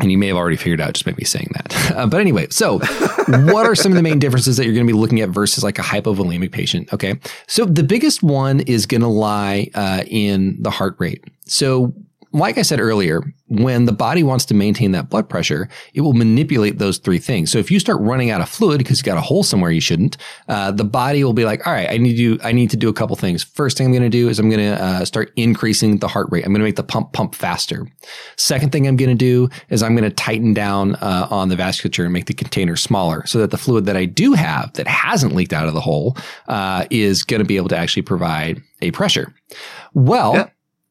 and 0.00 0.10
you 0.10 0.18
may 0.18 0.28
have 0.28 0.36
already 0.36 0.56
figured 0.56 0.80
out 0.80 0.94
just 0.94 1.04
by 1.04 1.12
me 1.12 1.24
saying 1.24 1.50
that. 1.54 1.76
Uh, 1.90 2.06
but 2.06 2.20
anyway, 2.20 2.46
so 2.50 2.78
what 3.28 3.66
are 3.66 3.74
some 3.74 3.90
of 3.90 3.96
the 3.96 4.02
main 4.02 4.20
differences 4.20 4.56
that 4.56 4.64
you're 4.64 4.72
going 4.72 4.86
to 4.86 4.92
be 4.92 4.98
looking 4.98 5.20
at 5.20 5.28
versus 5.30 5.64
like 5.64 5.76
a 5.76 5.82
hypovolemic 5.82 6.52
patient? 6.52 6.90
Okay. 6.92 7.18
So 7.48 7.64
the 7.64 7.82
biggest 7.82 8.22
one 8.22 8.60
is 8.60 8.86
going 8.86 9.00
to 9.00 9.08
lie 9.08 9.70
uh, 9.74 10.04
in 10.06 10.56
the 10.62 10.70
heart 10.70 10.94
rate. 10.98 11.24
So 11.46 11.92
like 12.32 12.58
I 12.58 12.62
said 12.62 12.78
earlier, 12.78 13.22
when 13.48 13.86
the 13.86 13.92
body 13.92 14.22
wants 14.22 14.44
to 14.46 14.54
maintain 14.54 14.92
that 14.92 15.10
blood 15.10 15.28
pressure, 15.28 15.68
it 15.94 16.02
will 16.02 16.12
manipulate 16.12 16.78
those 16.78 16.98
three 16.98 17.18
things. 17.18 17.50
So 17.50 17.58
if 17.58 17.70
you 17.70 17.80
start 17.80 18.00
running 18.00 18.30
out 18.30 18.40
of 18.40 18.48
fluid 18.48 18.78
because 18.78 18.98
you 18.98 19.04
got 19.04 19.18
a 19.18 19.22
hole 19.22 19.42
somewhere 19.42 19.72
you 19.72 19.80
shouldn't, 19.80 20.16
uh, 20.48 20.70
the 20.70 20.84
body 20.84 21.24
will 21.24 21.32
be 21.32 21.44
like, 21.44 21.66
all 21.66 21.72
right, 21.72 21.90
I 21.90 21.96
need 21.96 22.16
to, 22.16 22.38
I 22.44 22.52
need 22.52 22.70
to 22.70 22.76
do 22.76 22.88
a 22.88 22.92
couple 22.92 23.16
things. 23.16 23.42
First 23.42 23.76
thing 23.76 23.86
I'm 23.86 23.92
going 23.92 24.04
to 24.04 24.08
do 24.08 24.28
is 24.28 24.38
I'm 24.38 24.48
going 24.48 24.60
to 24.60 24.80
uh, 24.80 25.04
start 25.04 25.32
increasing 25.34 25.98
the 25.98 26.06
heart 26.06 26.28
rate. 26.30 26.44
I'm 26.44 26.52
going 26.52 26.60
to 26.60 26.64
make 26.64 26.76
the 26.76 26.84
pump 26.84 27.12
pump 27.12 27.34
faster. 27.34 27.88
Second 28.36 28.70
thing 28.70 28.86
I'm 28.86 28.96
going 28.96 29.10
to 29.10 29.16
do 29.16 29.48
is 29.68 29.82
I'm 29.82 29.96
going 29.96 30.08
to 30.08 30.14
tighten 30.14 30.54
down 30.54 30.94
uh, 30.96 31.26
on 31.30 31.48
the 31.48 31.56
vasculature 31.56 32.04
and 32.04 32.12
make 32.12 32.26
the 32.26 32.34
container 32.34 32.76
smaller 32.76 33.26
so 33.26 33.40
that 33.40 33.50
the 33.50 33.58
fluid 33.58 33.86
that 33.86 33.96
I 33.96 34.04
do 34.04 34.34
have 34.34 34.72
that 34.74 34.86
hasn't 34.86 35.34
leaked 35.34 35.52
out 35.52 35.66
of 35.66 35.74
the 35.74 35.80
hole 35.80 36.16
uh, 36.46 36.86
is 36.90 37.24
going 37.24 37.40
to 37.40 37.46
be 37.46 37.56
able 37.56 37.68
to 37.70 37.76
actually 37.76 38.02
provide 38.02 38.62
a 38.82 38.92
pressure. 38.92 39.34
Well. 39.94 40.34
Yeah 40.34 40.50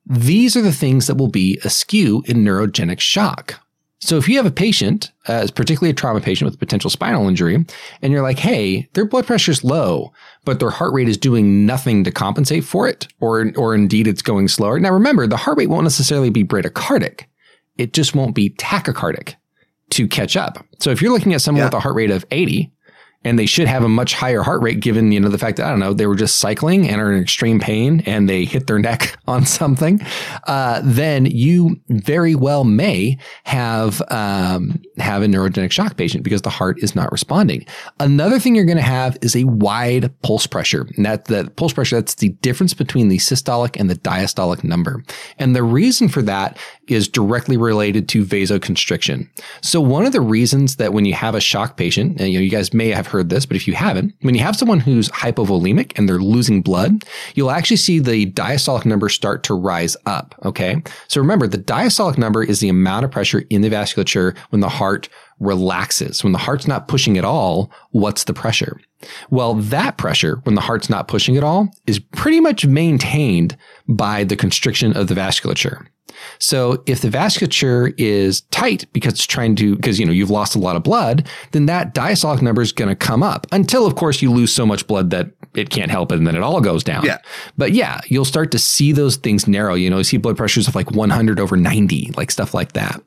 these 0.10 0.57
are 0.57 0.61
the 0.61 0.73
things 0.73 1.07
that 1.07 1.15
will 1.15 1.30
be 1.30 1.60
askew 1.64 2.23
in 2.26 2.38
neurogenic 2.38 2.99
shock. 2.99 3.61
So 4.02 4.18
if 4.18 4.30
you 4.30 4.38
have 4.38 4.45
a 4.45 4.52
patient, 4.52 5.11
uh, 5.27 5.48
particularly 5.53 5.91
a 5.91 5.94
trauma 5.94 6.22
patient 6.22 6.49
with 6.49 6.60
potential 6.60 6.90
spinal 6.90 7.27
injury, 7.27 7.65
and 8.02 8.14
you're 8.14 8.23
like, 8.23 8.40
hey, 8.40 8.90
their 8.94 9.06
blood 9.06 9.27
pressure 9.27 9.52
is 9.52 9.64
low, 9.64 10.14
but 10.45 10.60
their 10.60 10.69
heart 10.69 10.94
rate 10.94 11.10
is 11.10 11.18
doing 11.18 11.65
nothing 11.65 12.03
to 12.06 12.11
compensate 12.11 12.64
for 12.64 12.88
it, 12.88 13.07
or, 13.19 13.52
or 13.57 13.76
indeed 13.76 14.07
it's 14.07 14.22
going 14.22 14.48
slower. 14.48 14.80
Now 14.80 14.94
remember, 14.94 15.27
the 15.27 15.38
heart 15.38 15.57
rate 15.57 15.69
won't 15.69 15.84
necessarily 15.84 16.30
be 16.30 16.45
bradycardic. 16.45 17.26
It 17.77 17.94
just 17.94 18.15
won't 18.15 18.36
be 18.36 18.52
tachycardic 18.52 19.36
to 19.91 20.07
catch 20.07 20.38
up. 20.38 20.65
So 20.80 20.91
if 20.91 21.02
you're 21.02 21.11
looking 21.11 21.34
at 21.34 21.41
someone 21.41 21.60
yeah. 21.60 21.65
with 21.65 21.73
a 21.73 21.80
heart 21.81 21.95
rate 21.95 22.11
of 22.11 22.26
80, 22.31 22.72
and 23.24 23.38
they 23.38 23.46
should 23.46 23.68
have 23.68 23.84
a 23.84 23.90
much 23.90 24.14
higher 24.14 24.41
heart 24.41 24.62
rate 24.62 24.80
given 24.80 25.12
you 25.12 25.20
know 25.20 25.30
the 25.30 25.38
fact 25.38 25.58
that 25.58 25.66
I 25.66 25.70
don't 25.70 25.80
know 25.80 25.94
they 25.94 26.08
were 26.08 26.16
just 26.16 26.38
cycling 26.38 26.88
and 26.88 27.02
are 27.02 27.12
in 27.12 27.22
extreme 27.22 27.60
pain 27.60 28.02
and 28.06 28.30
they 28.30 28.46
hit 28.46 28.68
their 28.68 28.80
neck 28.80 29.18
on 29.28 29.46
something, 29.46 30.02
uh, 30.48 30.82
then 30.84 31.26
you 31.26 31.80
very 31.90 32.36
well 32.36 32.64
may 32.64 33.18
have 33.44 34.02
um, 34.10 34.82
have 34.98 35.22
a 35.22 35.26
neurogenic 35.26 35.72
shock 35.72 35.98
patient 35.98 36.24
because 36.24 36.41
the 36.41 36.50
heart 36.50 36.82
is 36.82 36.96
not 36.96 37.12
responding. 37.12 37.66
Another 38.00 38.40
thing 38.40 38.56
you're 38.56 38.66
going 38.66 38.78
to 38.78 38.84
have 38.84 39.18
is 39.22 39.36
a 39.36 39.44
wide 39.44 40.14
pulse 40.22 40.48
pressure. 40.48 40.88
And 40.96 41.06
that 41.06 41.26
the 41.26 41.52
pulse 41.56 41.74
pressure 41.74 41.98
that's 41.98 42.16
the 42.16 42.30
difference 42.30 42.74
between 42.74 43.10
the 43.10 43.18
systolic 43.18 43.80
and 43.80 43.90
the 43.90 43.96
diastolic 43.96 44.64
number, 44.64 45.04
and 45.38 45.56
the 45.56 45.64
reason 45.64 46.08
for 46.08 46.22
that 46.22 46.58
is 46.88 47.08
directly 47.08 47.58
related 47.58 48.10
to 48.10 48.26
vasoconstriction. 48.26 49.30
So 49.62 49.80
one 49.80 50.06
of 50.06 50.12
the 50.12 50.22
reasons 50.22 50.78
that 50.78 50.94
when 50.94 51.06
you 51.06 51.14
have 51.14 51.36
a 51.36 51.41
shock 51.41 51.78
patient, 51.78 52.20
and 52.20 52.32
you 52.32 52.40
know 52.40 52.44
you 52.44 52.50
guys 52.50 52.74
may 52.74 52.90
have 52.90 53.09
heard 53.10 53.30
this, 53.30 53.45
but 53.45 53.57
if 53.57 53.68
you 53.68 53.73
haven't, 53.73 54.14
when 54.22 54.36
you 54.36 54.41
have 54.41 54.56
someone 54.56 54.80
who's 54.80 55.10
hypovolemic 55.10 55.98
and 55.98 56.07
they're 56.07 56.19
losing 56.19 56.61
blood, 56.61 57.03
you'll 57.36 57.52
actually 57.52 57.77
see 57.77 57.99
the 57.99 58.31
diastolic 58.31 58.86
number 58.86 59.10
start 59.10 59.44
to 59.44 59.53
rise 59.53 59.98
up. 60.06 60.36
Okay. 60.45 60.81
So 61.07 61.19
remember, 61.19 61.48
the 61.48 61.57
diastolic 61.57 62.18
number 62.18 62.44
is 62.44 62.60
the 62.60 62.69
amount 62.69 63.06
of 63.06 63.11
pressure 63.11 63.44
in 63.49 63.61
the 63.61 63.69
vasculature 63.69 64.38
when 64.49 64.61
the 64.61 64.69
heart 64.69 65.10
relaxes. 65.40 66.23
When 66.23 66.34
the 66.34 66.40
heart's 66.40 66.68
not 66.68 66.88
pushing 66.88 67.18
at 67.18 67.26
all, 67.26 67.72
what's 67.91 68.26
the 68.26 68.34
pressure? 68.34 68.80
Well, 69.30 69.53
that 69.56 69.98
pressure, 69.98 70.41
when 70.44 70.56
the 70.56 70.61
heart's 70.61 70.90
not 70.90 71.07
pushing 71.07 71.38
at 71.38 71.44
all, 71.44 71.69
is 71.88 71.99
pretty 71.99 72.40
much 72.40 72.65
maintained 72.65 73.56
by 73.88 74.23
the 74.23 74.36
constriction 74.36 74.95
of 74.95 75.07
the 75.07 75.15
vasculature. 75.15 75.88
So 76.40 76.84
if 76.86 77.02
the 77.02 77.10
vasculature 77.10 77.94
is 77.98 78.41
tight 78.52 78.86
because 78.94 79.14
it's 79.14 79.26
trying 79.26 79.56
to, 79.58 79.76
because, 79.76 80.00
you 80.00 80.06
know, 80.06 80.12
you've 80.12 80.30
lost 80.30 80.56
a 80.56 80.60
lot 80.60 80.76
of 80.76 80.84
blood, 80.84 81.28
then 81.52 81.66
that 81.68 81.94
diastolic 81.94 82.41
number 82.41 82.62
is 82.62 82.72
going 82.72 82.90
to 82.90 82.96
come 82.96 83.24
up 83.24 83.48
until, 83.52 83.86
of 83.86 83.96
course, 83.96 84.22
you 84.22 84.32
lose 84.32 84.54
so 84.54 84.66
much 84.66 84.88
blood 84.88 85.10
that 85.12 85.32
it 85.56 85.70
can't 85.70 85.91
help 85.91 86.12
it 86.12 86.16
and 86.16 86.28
then 86.28 86.36
it 86.36 86.44
all 86.44 86.62
goes 86.62 86.84
down. 86.84 87.06
Yeah. 87.06 87.18
But 87.58 87.72
yeah, 87.72 88.02
you'll 88.08 88.26
start 88.26 88.52
to 88.52 88.60
see 88.60 88.91
those 88.91 89.16
things 89.16 89.48
narrow. 89.48 89.74
You 89.74 89.90
know, 89.90 89.98
you 89.98 90.04
see 90.04 90.18
blood 90.18 90.38
pressures 90.38 90.68
of 90.68 90.76
like 90.76 90.91
100 90.91 91.40
over 91.40 91.58
90, 91.58 92.12
like 92.16 92.32
stuff 92.32 92.54
like 92.54 92.74
that. 92.74 93.02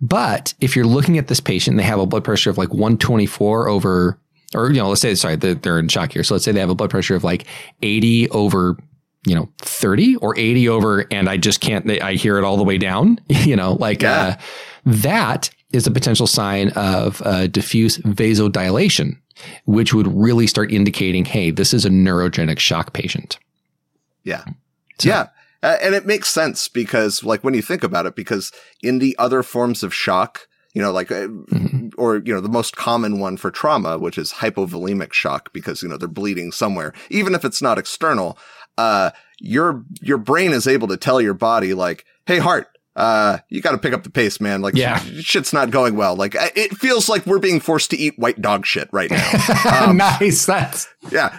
But 0.00 0.54
if 0.60 0.74
you're 0.74 0.86
looking 0.86 1.18
at 1.18 1.28
this 1.28 1.40
patient, 1.40 1.76
they 1.76 1.82
have 1.82 2.00
a 2.00 2.06
blood 2.06 2.24
pressure 2.24 2.50
of 2.50 2.58
like 2.58 2.70
124 2.70 3.68
over 3.68 4.18
or 4.54 4.70
you 4.70 4.76
know, 4.76 4.88
let's 4.88 5.00
say 5.00 5.14
sorry, 5.14 5.36
they're 5.36 5.78
in 5.78 5.88
shock 5.88 6.12
here. 6.12 6.22
So 6.22 6.34
let's 6.34 6.44
say 6.44 6.52
they 6.52 6.60
have 6.60 6.70
a 6.70 6.74
blood 6.74 6.90
pressure 6.90 7.16
of 7.16 7.24
like 7.24 7.46
80 7.82 8.30
over 8.30 8.78
you 9.26 9.34
know 9.34 9.48
30 9.58 10.16
or 10.16 10.38
80 10.38 10.68
over 10.68 11.04
and 11.10 11.28
i 11.28 11.36
just 11.36 11.60
can't 11.60 11.90
i 12.02 12.14
hear 12.14 12.38
it 12.38 12.44
all 12.44 12.56
the 12.56 12.64
way 12.64 12.78
down 12.78 13.18
you 13.28 13.56
know 13.56 13.74
like 13.74 14.02
yeah. 14.02 14.38
uh, 14.38 14.42
that 14.84 15.50
is 15.72 15.86
a 15.86 15.90
potential 15.90 16.26
sign 16.26 16.70
of 16.70 17.20
uh, 17.24 17.46
diffuse 17.48 17.98
vasodilation 17.98 19.16
which 19.64 19.92
would 19.92 20.06
really 20.06 20.46
start 20.46 20.72
indicating 20.72 21.24
hey 21.24 21.50
this 21.50 21.74
is 21.74 21.84
a 21.84 21.90
neurogenic 21.90 22.58
shock 22.58 22.92
patient 22.92 23.38
yeah 24.24 24.44
so, 24.98 25.08
yeah 25.08 25.26
uh, 25.62 25.76
and 25.82 25.94
it 25.94 26.06
makes 26.06 26.28
sense 26.28 26.68
because 26.68 27.24
like 27.24 27.42
when 27.42 27.54
you 27.54 27.62
think 27.62 27.82
about 27.82 28.06
it 28.06 28.14
because 28.14 28.52
in 28.82 28.98
the 29.00 29.16
other 29.18 29.42
forms 29.42 29.82
of 29.82 29.92
shock 29.92 30.46
you 30.76 30.82
know, 30.82 30.92
like, 30.92 31.10
uh, 31.10 31.26
mm-hmm. 31.26 31.88
or, 31.96 32.18
you 32.18 32.34
know, 32.34 32.40
the 32.42 32.50
most 32.50 32.76
common 32.76 33.18
one 33.18 33.38
for 33.38 33.50
trauma, 33.50 33.96
which 33.98 34.18
is 34.18 34.34
hypovolemic 34.34 35.14
shock 35.14 35.50
because, 35.54 35.82
you 35.82 35.88
know, 35.88 35.96
they're 35.96 36.06
bleeding 36.06 36.52
somewhere, 36.52 36.92
even 37.08 37.34
if 37.34 37.46
it's 37.46 37.62
not 37.62 37.78
external, 37.78 38.36
uh, 38.78 39.10
your, 39.40 39.84
your 40.00 40.18
brain 40.18 40.52
is 40.52 40.66
able 40.66 40.88
to 40.88 40.96
tell 40.96 41.20
your 41.20 41.34
body 41.34 41.74
like, 41.74 42.04
Hey, 42.26 42.38
heart, 42.38 42.68
uh, 42.96 43.38
you 43.50 43.60
got 43.60 43.72
to 43.72 43.78
pick 43.78 43.92
up 43.92 44.02
the 44.02 44.10
pace, 44.10 44.40
man. 44.40 44.62
Like, 44.62 44.74
yeah. 44.74 44.98
shit's 45.20 45.52
not 45.52 45.70
going 45.70 45.96
well. 45.96 46.16
Like, 46.16 46.34
it 46.34 46.76
feels 46.76 47.08
like 47.08 47.26
we're 47.26 47.38
being 47.38 47.60
forced 47.60 47.90
to 47.90 47.96
eat 47.96 48.18
white 48.18 48.40
dog 48.40 48.64
shit 48.66 48.88
right 48.90 49.10
now. 49.10 49.30
Um, 49.66 49.96
nice. 49.98 50.46
That's 50.46 50.88
yeah. 51.10 51.38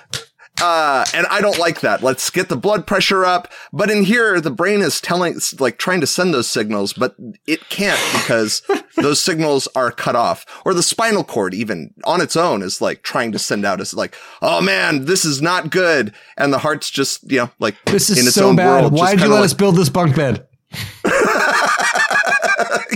Uh, 0.61 1.05
and 1.13 1.27
I 1.27 1.39
don't 1.39 1.59
like 1.59 1.81
that. 1.81 2.01
Let's 2.01 2.29
get 2.29 2.49
the 2.49 2.57
blood 2.57 2.87
pressure 2.87 3.23
up. 3.23 3.51
But 3.71 3.91
in 3.91 4.03
here, 4.03 4.41
the 4.41 4.49
brain 4.49 4.81
is 4.81 4.99
telling, 4.99 5.39
like 5.59 5.77
trying 5.77 6.01
to 6.01 6.07
send 6.07 6.33
those 6.33 6.47
signals, 6.47 6.93
but 6.93 7.15
it 7.45 7.69
can't 7.69 7.99
because 8.13 8.63
those 8.95 9.21
signals 9.21 9.67
are 9.75 9.91
cut 9.91 10.15
off. 10.15 10.45
Or 10.65 10.73
the 10.73 10.81
spinal 10.81 11.23
cord, 11.23 11.53
even 11.53 11.93
on 12.05 12.21
its 12.21 12.35
own, 12.35 12.63
is 12.63 12.81
like 12.81 13.03
trying 13.03 13.31
to 13.33 13.39
send 13.39 13.65
out. 13.65 13.79
is 13.81 13.93
like, 13.93 14.15
oh 14.41 14.61
man, 14.61 15.05
this 15.05 15.25
is 15.25 15.41
not 15.41 15.69
good. 15.69 16.13
And 16.37 16.51
the 16.51 16.59
heart's 16.59 16.89
just, 16.89 17.29
you 17.31 17.37
know, 17.39 17.51
like 17.59 17.75
this 17.85 18.09
is 18.09 18.33
so 18.33 18.55
bad. 18.55 18.91
Why 18.91 19.11
did 19.11 19.21
you 19.21 19.29
let 19.29 19.35
like, 19.35 19.45
us 19.45 19.53
build 19.53 19.75
this 19.75 19.89
bunk 19.89 20.15
bed? 20.15 20.47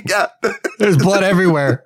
yeah, 0.06 0.28
there's 0.80 0.98
blood 0.98 1.24
everywhere. 1.24 1.86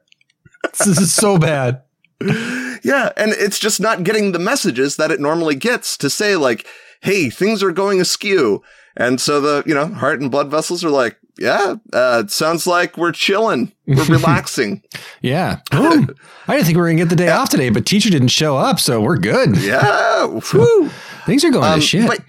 This 0.79 0.99
is 0.99 1.13
so 1.13 1.37
bad. 1.37 1.83
Yeah, 2.85 3.11
and 3.17 3.31
it's 3.31 3.59
just 3.59 3.79
not 3.79 4.03
getting 4.03 4.31
the 4.31 4.39
messages 4.39 4.95
that 4.97 5.11
it 5.11 5.19
normally 5.19 5.55
gets 5.55 5.97
to 5.97 6.09
say 6.09 6.35
like, 6.35 6.67
"Hey, 7.01 7.29
things 7.29 7.63
are 7.63 7.71
going 7.71 7.99
askew." 7.99 8.61
And 8.97 9.19
so 9.19 9.41
the, 9.41 9.63
you 9.65 9.73
know, 9.73 9.87
heart 9.87 10.21
and 10.21 10.31
blood 10.31 10.49
vessels 10.49 10.83
are 10.83 10.89
like, 10.89 11.17
yeah, 11.37 11.75
uh, 11.91 12.23
it 12.23 12.31
sounds 12.31 12.65
like 12.65 12.97
we're 12.97 13.11
chilling. 13.11 13.73
We're 13.85 14.03
relaxing. 14.09 14.83
yeah. 15.21 15.59
I 15.71 16.05
didn't 16.47 16.65
think 16.65 16.75
we 16.75 16.81
were 16.81 16.87
going 16.87 16.97
to 16.97 17.03
get 17.03 17.09
the 17.09 17.15
day 17.15 17.25
yeah. 17.25 17.39
off 17.39 17.49
today, 17.49 17.69
but 17.69 17.85
teacher 17.85 18.09
didn't 18.09 18.29
show 18.29 18.55
up, 18.55 18.79
so 18.79 19.01
we're 19.01 19.17
good. 19.17 19.57
Yeah. 19.57 20.25
Woo. 20.53 20.89
Things 21.25 21.43
are 21.43 21.51
going 21.51 21.65
um, 21.65 21.79
to 21.79 21.85
shit. 21.85 22.07
But, 22.07 22.21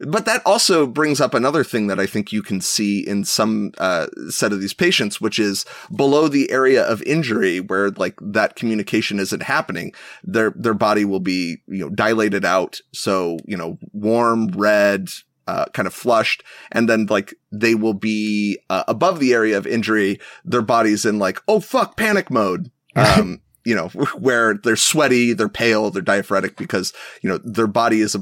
but 0.00 0.26
that 0.26 0.42
also 0.46 0.86
brings 0.86 1.20
up 1.20 1.34
another 1.34 1.64
thing 1.64 1.88
that 1.88 1.98
I 1.98 2.06
think 2.06 2.32
you 2.32 2.42
can 2.42 2.60
see 2.60 3.06
in 3.06 3.24
some 3.24 3.72
uh, 3.78 4.06
set 4.28 4.52
of 4.52 4.60
these 4.60 4.74
patients, 4.74 5.20
which 5.20 5.38
is 5.38 5.64
below 5.94 6.28
the 6.28 6.50
area 6.50 6.84
of 6.84 7.02
injury 7.02 7.60
where 7.60 7.90
like 7.90 8.14
that 8.20 8.54
communication 8.54 9.18
isn't 9.18 9.42
happening. 9.42 9.92
Their 10.22 10.52
their 10.54 10.74
body 10.74 11.04
will 11.04 11.20
be 11.20 11.58
you 11.66 11.78
know 11.78 11.90
dilated 11.90 12.44
out, 12.44 12.80
so 12.92 13.38
you 13.44 13.56
know 13.56 13.78
warm, 13.92 14.48
red, 14.48 15.08
uh, 15.48 15.64
kind 15.72 15.88
of 15.88 15.94
flushed, 15.94 16.44
and 16.70 16.88
then 16.88 17.06
like 17.06 17.34
they 17.50 17.74
will 17.74 17.94
be 17.94 18.58
uh, 18.70 18.84
above 18.86 19.18
the 19.18 19.34
area 19.34 19.58
of 19.58 19.66
injury. 19.66 20.20
Their 20.44 20.62
body's 20.62 21.04
in 21.04 21.18
like 21.18 21.40
oh 21.48 21.60
fuck 21.60 21.96
panic 21.96 22.30
mode. 22.30 22.70
Um, 22.96 23.42
you 23.64 23.74
know, 23.76 23.88
where 24.18 24.54
they're 24.54 24.74
sweaty, 24.74 25.34
they're 25.34 25.48
pale, 25.48 25.90
they're 25.90 26.02
diaphoretic 26.02 26.56
because, 26.56 26.92
you 27.22 27.28
know, 27.28 27.38
their 27.44 27.68
body 27.68 28.00
is 28.00 28.16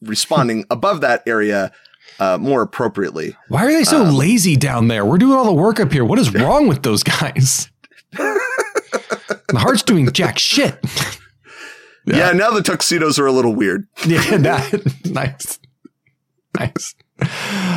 responding 0.00 0.64
above 0.70 1.00
that 1.00 1.22
area 1.26 1.72
uh, 2.20 2.38
more 2.38 2.62
appropriately. 2.62 3.36
Why 3.48 3.66
are 3.66 3.72
they 3.72 3.84
so 3.84 4.04
um, 4.04 4.14
lazy 4.14 4.56
down 4.56 4.88
there? 4.88 5.04
We're 5.04 5.18
doing 5.18 5.36
all 5.36 5.44
the 5.44 5.52
work 5.52 5.80
up 5.80 5.92
here. 5.92 6.04
What 6.04 6.18
is 6.18 6.32
wrong 6.34 6.68
with 6.68 6.82
those 6.82 7.02
guys? 7.02 7.70
the 8.12 9.30
heart's 9.54 9.82
doing 9.82 10.10
jack 10.12 10.38
shit. 10.38 10.78
yeah. 12.06 12.16
yeah. 12.16 12.32
now 12.32 12.50
the 12.50 12.62
tuxedos 12.62 13.18
are 13.18 13.26
a 13.26 13.32
little 13.32 13.54
weird. 13.54 13.86
yeah, 14.06 14.36
nice. 15.04 15.58
Nice. 16.58 16.94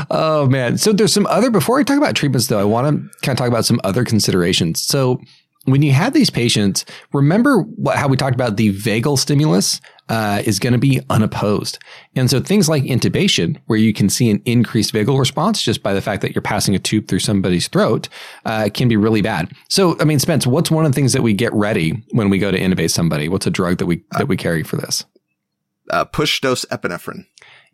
Oh 0.10 0.48
man. 0.50 0.78
So 0.78 0.92
there's 0.92 1.14
some 1.14 1.28
other 1.28 1.50
before 1.50 1.80
I 1.80 1.84
talk 1.84 1.98
about 1.98 2.16
treatments 2.16 2.48
though, 2.48 2.60
I 2.60 2.64
want 2.64 2.88
to 2.88 3.20
kind 3.26 3.36
of 3.36 3.38
talk 3.38 3.48
about 3.48 3.66
some 3.66 3.80
other 3.84 4.04
considerations. 4.04 4.84
So 4.84 5.22
when 5.66 5.82
you 5.82 5.92
have 5.94 6.14
these 6.14 6.30
patients, 6.30 6.86
remember 7.14 7.62
what, 7.62 7.98
how 7.98 8.08
we 8.08 8.18
talked 8.18 8.36
about 8.36 8.58
the 8.58 8.74
vagal 8.74 9.18
stimulus 9.18 9.82
uh, 10.10 10.42
is 10.46 10.60
going 10.60 10.74
to 10.74 10.80
be 10.80 11.02
unopposed. 11.10 11.80
And 12.16 12.30
so 12.30 12.40
things 12.40 12.70
like 12.70 12.84
intubation, 12.84 13.60
where 13.66 13.80
you 13.80 13.94
can 13.94 14.10
see 14.10 14.30
an 14.30 14.42
increased 14.46 14.94
vagal 14.94 15.18
response 15.18 15.62
just 15.62 15.82
by 15.82 15.94
the 15.94 16.02
fact 16.02 16.22
that 16.22 16.36
you're 16.36 16.42
passing 16.42 16.76
a 16.76 16.80
tube 16.80 17.08
through 17.08 17.20
somebody's 17.20 17.68
throat, 17.68 18.08
uh, 18.46 18.70
can 18.74 18.88
be 18.88 18.98
really 18.98 19.22
bad. 19.22 19.52
So, 19.70 20.00
I 20.00 20.04
mean, 20.04 20.20
Spence, 20.20 20.46
what's 20.46 20.72
one 20.72 20.86
of 20.86 20.92
the 20.92 20.96
things 20.96 21.14
that 21.14 21.24
we 21.24 21.34
get 21.34 21.54
ready 21.54 22.04
when 22.12 22.30
we 22.30 22.38
go 22.38 22.52
to 22.52 22.60
intubate 22.60 22.92
somebody? 22.92 23.30
What's 23.30 23.48
a 23.48 23.52
drug 23.52 23.78
that 23.78 23.86
we 23.86 24.04
that 24.12 24.28
we 24.28 24.38
carry 24.38 24.64
for 24.64 24.78
this? 24.78 25.06
Uh, 25.90 26.04
push 26.04 26.42
dose 26.42 26.66
epinephrine. 26.66 27.26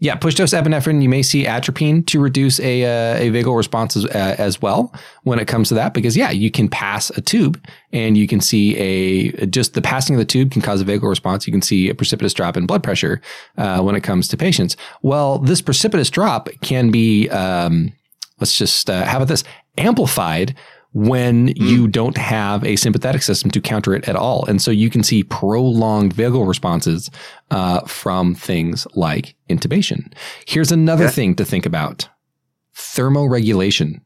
Yeah, 0.01 0.15
push 0.15 0.33
dose 0.33 0.51
epinephrine. 0.51 1.03
You 1.03 1.09
may 1.09 1.21
see 1.21 1.45
atropine 1.45 2.03
to 2.07 2.19
reduce 2.19 2.59
a 2.59 2.83
uh, 2.83 3.17
a 3.19 3.29
vagal 3.29 3.55
response 3.55 3.95
as, 3.95 4.05
uh, 4.05 4.35
as, 4.39 4.59
well 4.59 4.91
when 5.21 5.37
it 5.37 5.47
comes 5.47 5.69
to 5.69 5.75
that, 5.75 5.93
because 5.93 6.17
yeah, 6.17 6.31
you 6.31 6.49
can 6.49 6.67
pass 6.67 7.11
a 7.11 7.21
tube 7.21 7.63
and 7.93 8.17
you 8.17 8.27
can 8.27 8.41
see 8.41 8.75
a 8.77 9.45
just 9.45 9.75
the 9.75 9.81
passing 9.81 10.15
of 10.15 10.19
the 10.19 10.25
tube 10.25 10.49
can 10.49 10.63
cause 10.63 10.81
a 10.81 10.85
vagal 10.85 11.07
response. 11.07 11.45
You 11.45 11.53
can 11.53 11.61
see 11.61 11.87
a 11.87 11.93
precipitous 11.93 12.33
drop 12.33 12.57
in 12.57 12.65
blood 12.65 12.81
pressure 12.81 13.21
uh, 13.59 13.83
when 13.83 13.95
it 13.95 14.01
comes 14.01 14.27
to 14.29 14.37
patients. 14.37 14.75
Well, 15.03 15.37
this 15.37 15.61
precipitous 15.61 16.09
drop 16.09 16.49
can 16.61 16.89
be 16.89 17.29
um, 17.29 17.93
let's 18.39 18.57
just 18.57 18.89
uh, 18.89 19.05
how 19.05 19.17
about 19.17 19.27
this 19.27 19.43
amplified 19.77 20.55
when 20.93 21.47
mm. 21.47 21.53
you 21.57 21.87
don't 21.87 22.17
have 22.17 22.63
a 22.65 22.75
sympathetic 22.75 23.21
system 23.21 23.49
to 23.51 23.61
counter 23.61 23.93
it 23.93 24.07
at 24.07 24.15
all. 24.15 24.45
And 24.45 24.61
so 24.61 24.71
you 24.71 24.89
can 24.89 25.03
see 25.03 25.23
prolonged 25.23 26.13
vagal 26.13 26.47
responses 26.47 27.09
uh, 27.49 27.81
from 27.81 28.35
things 28.35 28.85
like 28.95 29.35
intubation. 29.49 30.13
Here's 30.45 30.71
another 30.71 31.05
yeah. 31.05 31.11
thing 31.11 31.35
to 31.35 31.45
think 31.45 31.65
about 31.65 32.09
thermoregulation. 32.75 34.01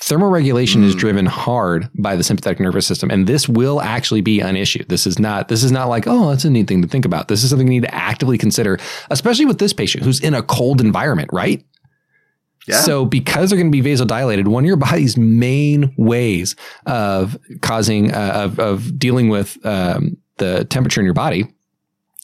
Thermoregulation 0.00 0.82
mm. 0.82 0.84
is 0.84 0.94
driven 0.94 1.24
hard 1.24 1.88
by 1.94 2.16
the 2.16 2.24
sympathetic 2.24 2.60
nervous 2.60 2.86
system, 2.86 3.10
and 3.10 3.26
this 3.26 3.48
will 3.48 3.80
actually 3.80 4.20
be 4.20 4.40
an 4.40 4.56
issue. 4.56 4.84
This 4.88 5.06
is 5.06 5.20
not 5.20 5.48
this 5.48 5.62
is 5.62 5.70
not 5.70 5.88
like 5.88 6.06
oh 6.08 6.30
that's 6.30 6.44
a 6.44 6.50
neat 6.50 6.66
thing 6.66 6.82
to 6.82 6.88
think 6.88 7.04
about. 7.04 7.28
This 7.28 7.44
is 7.44 7.50
something 7.50 7.68
you 7.68 7.80
need 7.80 7.86
to 7.86 7.94
actively 7.94 8.36
consider, 8.36 8.78
especially 9.10 9.46
with 9.46 9.60
this 9.60 9.72
patient 9.72 10.04
who's 10.04 10.20
in 10.20 10.34
a 10.34 10.42
cold 10.42 10.80
environment, 10.80 11.30
right? 11.32 11.64
Yeah. 12.66 12.80
So 12.80 13.04
because 13.04 13.50
they're 13.50 13.58
going 13.58 13.70
to 13.70 13.82
be 13.82 13.86
vasodilated, 13.86 14.48
one 14.48 14.64
of 14.64 14.68
your 14.68 14.76
body's 14.76 15.16
main 15.16 15.94
ways 15.96 16.56
of 16.86 17.38
causing 17.60 18.12
uh, 18.12 18.32
of 18.34 18.58
of 18.58 18.98
dealing 18.98 19.28
with 19.28 19.58
um, 19.64 20.16
the 20.38 20.64
temperature 20.64 21.00
in 21.00 21.04
your 21.04 21.14
body, 21.14 21.46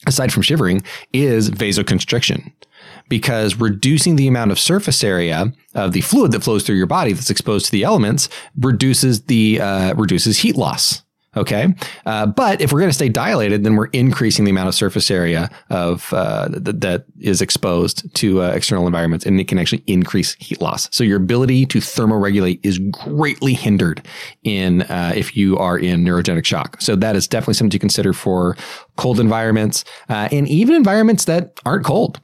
aside 0.07 0.33
from 0.33 0.41
shivering, 0.41 0.81
is 1.13 1.49
vasoconstriction. 1.49 2.51
Because 3.07 3.55
reducing 3.55 4.15
the 4.15 4.27
amount 4.27 4.51
of 4.51 4.59
surface 4.59 5.03
area 5.03 5.53
of 5.75 5.91
the 5.91 6.01
fluid 6.01 6.31
that 6.31 6.43
flows 6.43 6.63
through 6.63 6.77
your 6.77 6.87
body 6.87 7.11
that's 7.11 7.29
exposed 7.29 7.65
to 7.65 7.71
the 7.71 7.83
elements 7.83 8.29
reduces 8.57 9.23
the 9.23 9.59
uh, 9.59 9.93
reduces 9.95 10.39
heat 10.39 10.55
loss. 10.55 11.03
Okay. 11.37 11.73
Uh, 12.05 12.25
but 12.25 12.59
if 12.59 12.73
we're 12.73 12.81
going 12.81 12.89
to 12.89 12.93
stay 12.95 13.07
dilated, 13.07 13.63
then 13.63 13.77
we're 13.77 13.85
increasing 13.87 14.43
the 14.43 14.51
amount 14.51 14.67
of 14.67 14.75
surface 14.75 15.09
area 15.09 15.49
of 15.69 16.11
uh, 16.11 16.49
th- 16.49 16.75
that 16.79 17.05
is 17.21 17.41
exposed 17.41 18.13
to 18.15 18.41
uh, 18.41 18.49
external 18.49 18.85
environments, 18.85 19.25
and 19.25 19.39
it 19.39 19.47
can 19.47 19.57
actually 19.57 19.81
increase 19.87 20.33
heat 20.35 20.59
loss. 20.59 20.89
So 20.93 21.05
your 21.05 21.15
ability 21.15 21.67
to 21.67 21.79
thermoregulate 21.79 22.59
is 22.63 22.79
greatly 22.79 23.53
hindered 23.53 24.05
in 24.43 24.81
uh, 24.83 25.13
if 25.15 25.37
you 25.37 25.57
are 25.57 25.77
in 25.77 26.03
neurogenic 26.03 26.43
shock. 26.43 26.81
So 26.81 26.97
that 26.97 27.15
is 27.15 27.29
definitely 27.29 27.53
something 27.53 27.71
to 27.71 27.79
consider 27.79 28.11
for 28.11 28.57
cold 28.97 29.17
environments 29.17 29.85
uh, 30.09 30.27
and 30.33 30.49
even 30.49 30.75
environments 30.75 31.25
that 31.25 31.59
aren't 31.65 31.85
cold 31.85 32.19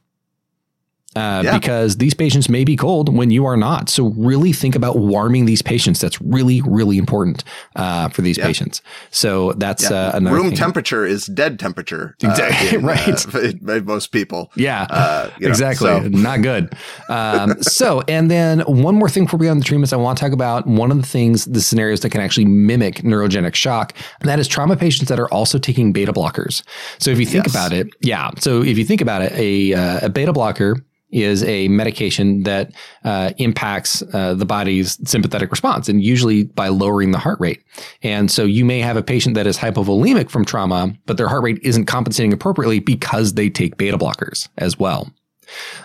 uh, 1.16 1.42
yeah. 1.44 1.58
because 1.58 1.96
these 1.96 2.12
patients 2.12 2.48
may 2.48 2.64
be 2.64 2.76
cold 2.76 3.14
when 3.14 3.30
you 3.30 3.46
are 3.46 3.56
not. 3.56 3.88
So 3.88 4.08
really 4.08 4.52
think 4.52 4.76
about 4.76 4.98
warming 4.98 5.46
these 5.46 5.62
patients. 5.62 6.00
That's 6.00 6.20
really, 6.20 6.60
really 6.62 6.98
important 6.98 7.44
uh, 7.76 8.08
for 8.10 8.20
these 8.20 8.36
yeah. 8.36 8.46
patients. 8.46 8.82
So 9.10 9.52
that's 9.54 9.90
yeah. 9.90 9.96
uh, 9.96 10.10
another 10.14 10.36
room 10.36 10.48
thing. 10.48 10.56
temperature 10.56 11.06
is 11.06 11.26
dead 11.26 11.58
temperature. 11.58 12.14
Uh, 12.28 12.30
exactly 12.30 12.78
right. 12.82 13.64
by 13.64 13.80
most 13.80 14.08
people. 14.08 14.50
Yeah, 14.54 14.86
uh, 14.90 15.30
know, 15.40 15.48
exactly. 15.48 15.88
So. 15.88 16.00
Not 16.08 16.42
good. 16.42 16.74
Um, 17.08 17.62
so 17.62 18.02
and 18.06 18.30
then 18.30 18.60
one 18.60 18.96
more 18.96 19.08
thing 19.08 19.24
before 19.24 19.38
we 19.38 19.46
get 19.46 19.52
on 19.52 19.58
the 19.58 19.64
treatments, 19.64 19.92
I 19.92 19.96
want 19.96 20.18
to 20.18 20.24
talk 20.24 20.32
about 20.32 20.66
one 20.66 20.90
of 20.90 21.00
the 21.00 21.06
things, 21.06 21.46
the 21.46 21.62
scenarios 21.62 22.00
that 22.00 22.10
can 22.10 22.20
actually 22.20 22.44
mimic 22.44 22.96
neurogenic 22.96 23.54
shock, 23.54 23.94
and 24.20 24.28
that 24.28 24.38
is 24.38 24.46
trauma 24.46 24.76
patients 24.76 25.08
that 25.08 25.18
are 25.18 25.30
also 25.32 25.58
taking 25.58 25.92
beta 25.92 26.12
blockers. 26.12 26.62
So 26.98 27.10
if 27.10 27.18
you 27.18 27.24
think 27.24 27.46
yes. 27.46 27.54
about 27.54 27.72
it, 27.72 27.88
yeah. 28.02 28.30
So 28.38 28.62
if 28.62 28.76
you 28.76 28.84
think 28.84 29.00
about 29.00 29.22
it, 29.22 29.32
a, 29.32 29.72
uh, 29.72 30.06
a 30.06 30.08
beta 30.10 30.32
blocker 30.32 30.76
is 31.10 31.42
a 31.44 31.68
medication 31.68 32.42
that 32.42 32.72
uh, 33.04 33.32
impacts 33.38 34.02
uh, 34.12 34.34
the 34.34 34.44
body's 34.44 34.98
sympathetic 35.08 35.50
response, 35.50 35.88
and 35.88 36.02
usually 36.02 36.44
by 36.44 36.68
lowering 36.68 37.12
the 37.12 37.18
heart 37.18 37.40
rate. 37.40 37.62
And 38.02 38.30
so 38.30 38.44
you 38.44 38.64
may 38.64 38.80
have 38.80 38.96
a 38.96 39.02
patient 39.02 39.34
that 39.34 39.46
is 39.46 39.56
hypovolemic 39.58 40.30
from 40.30 40.44
trauma, 40.44 40.94
but 41.06 41.16
their 41.16 41.28
heart 41.28 41.42
rate 41.42 41.58
isn't 41.62 41.86
compensating 41.86 42.32
appropriately 42.32 42.78
because 42.78 43.34
they 43.34 43.48
take 43.48 43.76
beta 43.76 43.98
blockers 43.98 44.48
as 44.58 44.78
well. 44.78 45.10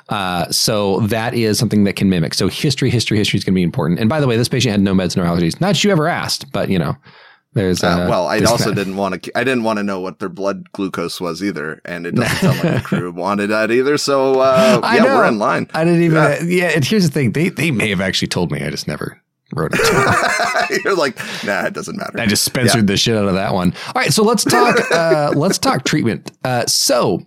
Uh, 0.10 0.50
so 0.52 1.00
that 1.02 1.34
is 1.34 1.58
something 1.58 1.86
that 1.86 1.96
can 1.96 2.10
mimic. 2.10 2.34
So 2.34 2.48
history, 2.48 2.90
history, 2.90 3.18
history 3.18 3.38
is 3.38 3.44
going 3.44 3.54
to 3.54 3.56
be 3.56 3.64
important. 3.64 4.00
And 4.00 4.10
by 4.10 4.20
the 4.20 4.28
way, 4.28 4.36
this 4.36 4.50
patient 4.50 4.72
had 4.72 4.82
no 4.82 4.94
meds, 4.94 5.16
no 5.16 5.24
allergies. 5.24 5.60
Not 5.62 5.70
that 5.70 5.84
you 5.84 5.92
ever 5.92 6.08
asked, 6.08 6.52
but 6.52 6.70
you 6.70 6.78
know, 6.78 6.98
there's 7.54 7.84
uh, 7.84 7.88
uh, 7.88 8.10
well, 8.10 8.28
I 8.28 8.40
also 8.40 8.74
didn't 8.74 8.98
want 8.98 9.24
to. 9.24 9.38
I 9.38 9.44
didn't 9.44 9.64
want 9.64 9.78
to 9.78 9.84
know 9.84 10.00
what 10.00 10.20
their 10.20 10.30
blood 10.30 10.72
glucose 10.72 11.22
was 11.22 11.44
either, 11.44 11.82
and 11.86 12.08
it 12.08 12.16
doesn't 12.16 12.38
sound 12.38 12.64
like 12.64 12.82
the 12.82 12.82
crew 12.84 13.12
wanted 13.12 13.48
that 13.48 13.70
either. 13.70 13.98
So 13.98 14.40
uh, 14.40 14.80
yeah, 14.84 15.04
we're 15.04 15.28
in 15.28 15.38
line. 15.38 15.70
I 15.74 15.84
didn't 15.84 16.02
even. 16.02 16.18
Yeah. 16.18 16.42
yeah, 16.44 16.72
and 16.76 16.84
here's 16.84 17.06
the 17.06 17.12
thing: 17.12 17.34
they 17.34 17.50
they 17.50 17.70
may 17.72 17.90
have 17.90 18.02
actually 18.02 18.30
told 18.30 18.52
me. 18.52 18.64
I 18.64 18.70
just 18.70 18.88
never 18.88 19.22
wrote 19.56 19.72
it. 19.74 20.84
You're 20.84 20.96
like, 20.96 21.18
nah, 21.44 21.66
it 21.66 21.74
doesn't 21.74 21.96
matter. 21.96 22.20
I 22.20 22.26
just 22.26 22.44
spencered 22.44 22.88
the 22.88 22.98
shit 22.98 23.16
out 23.16 23.28
of 23.28 23.36
that 23.36 23.54
one. 23.54 23.74
All 23.88 23.94
right, 24.02 24.12
so 24.12 24.24
let's 24.24 24.44
talk. 24.44 24.80
Uh, 24.92 25.34
let's 25.36 25.58
talk 25.58 25.84
treatment. 25.84 26.32
Uh, 26.44 26.66
so 26.66 27.24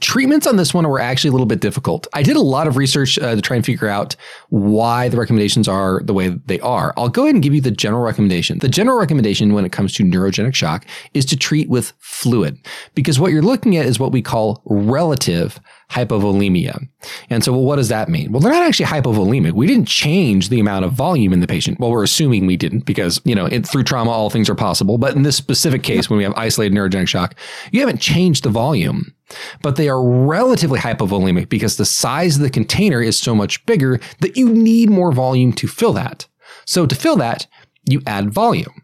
treatments 0.00 0.46
on 0.46 0.56
this 0.56 0.72
one 0.72 0.88
were 0.88 1.00
actually 1.00 1.28
a 1.28 1.32
little 1.32 1.46
bit 1.46 1.60
difficult. 1.60 2.06
I 2.14 2.22
did 2.22 2.36
a 2.36 2.40
lot 2.40 2.66
of 2.66 2.76
research 2.76 3.18
uh, 3.18 3.34
to 3.34 3.42
try 3.42 3.56
and 3.56 3.64
figure 3.64 3.88
out 3.88 4.16
why 4.48 5.08
the 5.08 5.16
recommendations 5.16 5.68
are 5.68 6.02
the 6.02 6.14
way 6.14 6.28
they 6.46 6.60
are. 6.60 6.94
I'll 6.96 7.08
go 7.08 7.24
ahead 7.24 7.34
and 7.34 7.42
give 7.42 7.54
you 7.54 7.60
the 7.60 7.70
general 7.70 8.02
recommendation. 8.02 8.58
The 8.58 8.68
general 8.68 8.98
recommendation 8.98 9.52
when 9.52 9.64
it 9.64 9.72
comes 9.72 9.92
to 9.94 10.04
neurogenic 10.04 10.54
shock 10.54 10.86
is 11.12 11.24
to 11.26 11.36
treat 11.36 11.68
with 11.68 11.92
fluid 11.98 12.58
because 12.94 13.20
what 13.20 13.32
you're 13.32 13.42
looking 13.42 13.76
at 13.76 13.86
is 13.86 13.98
what 13.98 14.12
we 14.12 14.22
call 14.22 14.62
relative 14.64 15.60
hypovolemia. 15.90 16.88
And 17.30 17.44
so, 17.44 17.52
well, 17.52 17.62
what 17.62 17.76
does 17.76 17.88
that 17.88 18.08
mean? 18.08 18.32
Well, 18.32 18.40
they're 18.40 18.52
not 18.52 18.62
actually 18.62 18.86
hypovolemic. 18.86 19.52
We 19.52 19.66
didn't 19.66 19.86
change 19.86 20.48
the 20.48 20.60
amount 20.60 20.84
of 20.84 20.92
volume 20.92 21.32
in 21.32 21.40
the 21.40 21.46
patient. 21.46 21.78
Well, 21.78 21.90
we're 21.90 22.02
assuming 22.02 22.46
we 22.46 22.56
didn't 22.56 22.86
because, 22.86 23.20
you 23.24 23.34
know, 23.34 23.46
it, 23.46 23.66
through 23.66 23.84
trauma, 23.84 24.10
all 24.10 24.30
things 24.30 24.48
are 24.48 24.54
possible. 24.54 24.98
But 24.98 25.14
in 25.14 25.22
this 25.22 25.36
specific 25.36 25.82
case, 25.82 26.08
when 26.08 26.16
we 26.16 26.24
have 26.24 26.34
isolated 26.36 26.74
neurogenic 26.74 27.08
shock, 27.08 27.34
you 27.70 27.80
haven't 27.80 28.00
changed 28.00 28.44
the 28.44 28.50
volume, 28.50 29.14
but 29.62 29.76
they 29.76 29.88
are 29.88 30.02
relatively 30.02 30.78
hypovolemic 30.78 31.48
because 31.48 31.76
the 31.76 31.84
size 31.84 32.36
of 32.36 32.42
the 32.42 32.50
container 32.50 33.00
is 33.00 33.18
so 33.18 33.34
much 33.34 33.64
bigger 33.66 34.00
that 34.20 34.36
you 34.36 34.48
need 34.48 34.90
more 34.90 35.12
volume 35.12 35.52
to 35.52 35.68
fill 35.68 35.92
that. 35.92 36.26
So 36.66 36.86
to 36.86 36.94
fill 36.94 37.16
that, 37.16 37.46
you 37.84 38.00
add 38.06 38.32
volume. 38.32 38.83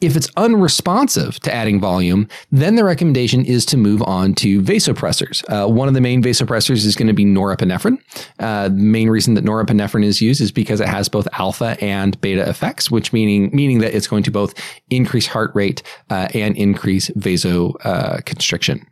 If 0.00 0.16
it's 0.16 0.28
unresponsive 0.36 1.40
to 1.40 1.54
adding 1.54 1.80
volume, 1.80 2.28
then 2.50 2.76
the 2.76 2.84
recommendation 2.84 3.44
is 3.44 3.64
to 3.66 3.76
move 3.76 4.02
on 4.02 4.34
to 4.36 4.60
vasopressors. 4.62 5.44
Uh, 5.48 5.68
one 5.68 5.88
of 5.88 5.94
the 5.94 6.00
main 6.00 6.22
vasopressors 6.22 6.84
is 6.84 6.96
going 6.96 7.08
to 7.08 7.14
be 7.14 7.24
norepinephrine. 7.24 7.98
Uh, 8.38 8.68
the 8.68 8.74
main 8.74 9.08
reason 9.08 9.34
that 9.34 9.44
norepinephrine 9.44 10.04
is 10.04 10.20
used 10.20 10.40
is 10.40 10.52
because 10.52 10.80
it 10.80 10.88
has 10.88 11.08
both 11.08 11.26
alpha 11.32 11.76
and 11.80 12.20
beta 12.20 12.48
effects, 12.48 12.90
which 12.90 13.12
meaning 13.12 13.50
meaning 13.52 13.78
that 13.78 13.94
it's 13.94 14.06
going 14.06 14.22
to 14.22 14.30
both 14.30 14.54
increase 14.90 15.26
heart 15.26 15.50
rate 15.54 15.82
uh, 16.10 16.28
and 16.34 16.56
increase 16.56 17.08
vasoconstriction. 17.10 18.86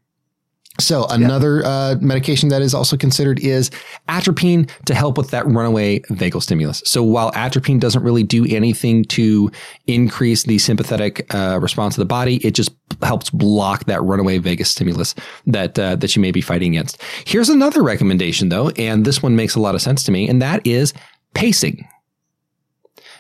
So 0.81 1.07
another 1.09 1.61
yeah. 1.61 1.69
uh, 1.69 1.97
medication 2.01 2.49
that 2.49 2.61
is 2.61 2.75
also 2.75 2.97
considered 2.97 3.39
is 3.39 3.71
atropine 4.09 4.69
to 4.87 4.95
help 4.95 5.17
with 5.17 5.31
that 5.31 5.47
runaway 5.47 6.01
vagal 6.01 6.43
stimulus. 6.43 6.83
So 6.85 7.03
while 7.03 7.31
atropine 7.35 7.79
doesn't 7.79 8.03
really 8.03 8.25
do 8.25 8.45
anything 8.47 9.05
to 9.05 9.53
increase 9.87 10.43
the 10.43 10.59
sympathetic 10.59 11.33
uh, 11.33 11.61
response 11.63 11.95
of 11.95 12.01
the 12.01 12.07
body, 12.07 12.45
it 12.45 12.55
just 12.55 12.75
helps 13.03 13.31
block 13.31 13.85
that 13.85 14.03
runaway 14.03 14.39
vagus 14.39 14.71
stimulus 14.71 15.15
that 15.47 15.79
uh, 15.79 15.95
that 15.97 16.17
you 16.17 16.23
may 16.23 16.33
be 16.33 16.41
fighting 16.41 16.77
against. 16.77 17.01
Here's 17.25 17.49
another 17.49 17.83
recommendation 17.83 18.49
though, 18.49 18.71
and 18.71 19.05
this 19.05 19.23
one 19.23 19.37
makes 19.37 19.55
a 19.55 19.61
lot 19.61 19.77
of 19.77 19.83
sense 19.83 20.03
to 20.05 20.13
me, 20.13 20.29
and 20.29 20.43
that 20.43 20.67
is 20.67 20.93
pacing. 21.35 21.87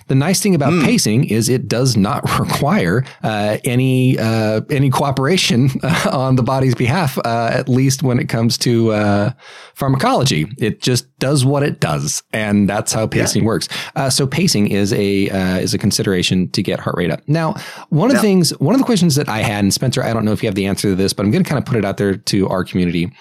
The 0.06 0.14
nice 0.14 0.40
thing 0.40 0.54
about 0.54 0.72
mm. 0.72 0.84
pacing 0.84 1.24
is 1.24 1.48
it 1.48 1.68
does 1.68 1.96
not 1.96 2.22
require 2.38 3.04
uh, 3.22 3.58
any 3.64 4.18
uh, 4.18 4.62
any 4.70 4.90
cooperation 4.90 5.70
uh, 5.82 6.10
on 6.12 6.36
the 6.36 6.42
body's 6.42 6.74
behalf, 6.74 7.18
uh, 7.18 7.50
at 7.52 7.68
least 7.68 8.02
when 8.02 8.18
it 8.18 8.28
comes 8.28 8.58
to 8.58 8.92
uh, 8.92 9.32
pharmacology. 9.74 10.46
It 10.58 10.82
just 10.82 11.16
does 11.18 11.44
what 11.44 11.62
it 11.62 11.80
does, 11.80 12.22
and 12.32 12.68
that's 12.68 12.92
how 12.92 13.06
pacing 13.06 13.42
yeah. 13.42 13.46
works. 13.46 13.68
Uh, 13.96 14.10
so 14.10 14.26
pacing 14.26 14.68
is 14.68 14.92
a 14.92 15.24
is 15.60 15.74
a 15.74 15.78
consideration 15.78 16.50
to 16.50 16.62
get 16.62 16.80
heart 16.80 16.96
rate 16.96 17.10
up. 17.10 17.20
Now, 17.26 17.54
one 17.88 18.10
of 18.10 18.16
the 18.16 18.22
things, 18.22 18.50
one 18.58 18.74
of 18.74 18.80
the 18.80 18.86
questions 18.86 19.14
that 19.16 19.28
I 19.28 19.38
had, 19.38 19.64
and 19.64 19.72
Spencer, 19.72 20.02
I 20.02 20.12
don't 20.12 20.24
know 20.24 20.32
if 20.32 20.42
you 20.42 20.48
have 20.48 20.54
the 20.54 20.66
answer 20.66 20.88
to 20.88 20.94
this, 20.94 21.12
but 21.12 21.24
I'm 21.24 21.30
going 21.30 21.44
to 21.44 21.48
kind 21.48 21.58
of 21.58 21.64
put 21.64 21.76
it 21.76 21.84
out 21.84 21.96
there 21.96 22.16
to 22.16 22.48
our 22.48 22.64
community. 22.64 23.12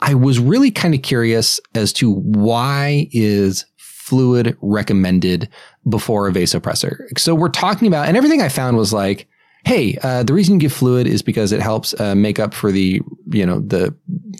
I 0.00 0.14
was 0.14 0.38
really 0.38 0.70
kind 0.70 0.94
of 0.94 1.02
curious 1.02 1.58
as 1.74 1.92
to 1.94 2.12
why 2.12 3.08
is 3.12 3.64
fluid 4.08 4.56
recommended 4.62 5.48
before 5.88 6.28
a 6.28 6.32
vasopressor. 6.32 7.06
So 7.18 7.34
we're 7.34 7.48
talking 7.50 7.88
about, 7.88 8.08
and 8.08 8.16
everything 8.16 8.40
I 8.40 8.48
found 8.48 8.76
was 8.76 8.92
like, 8.92 9.28
hey, 9.64 9.98
uh, 10.02 10.22
the 10.22 10.32
reason 10.32 10.54
you 10.54 10.60
give 10.60 10.72
fluid 10.72 11.06
is 11.06 11.20
because 11.20 11.52
it 11.52 11.60
helps 11.60 11.98
uh, 12.00 12.14
make 12.14 12.38
up 12.38 12.54
for 12.54 12.72
the 12.72 13.02
you 13.30 13.44
know 13.44 13.60
the 13.60 13.94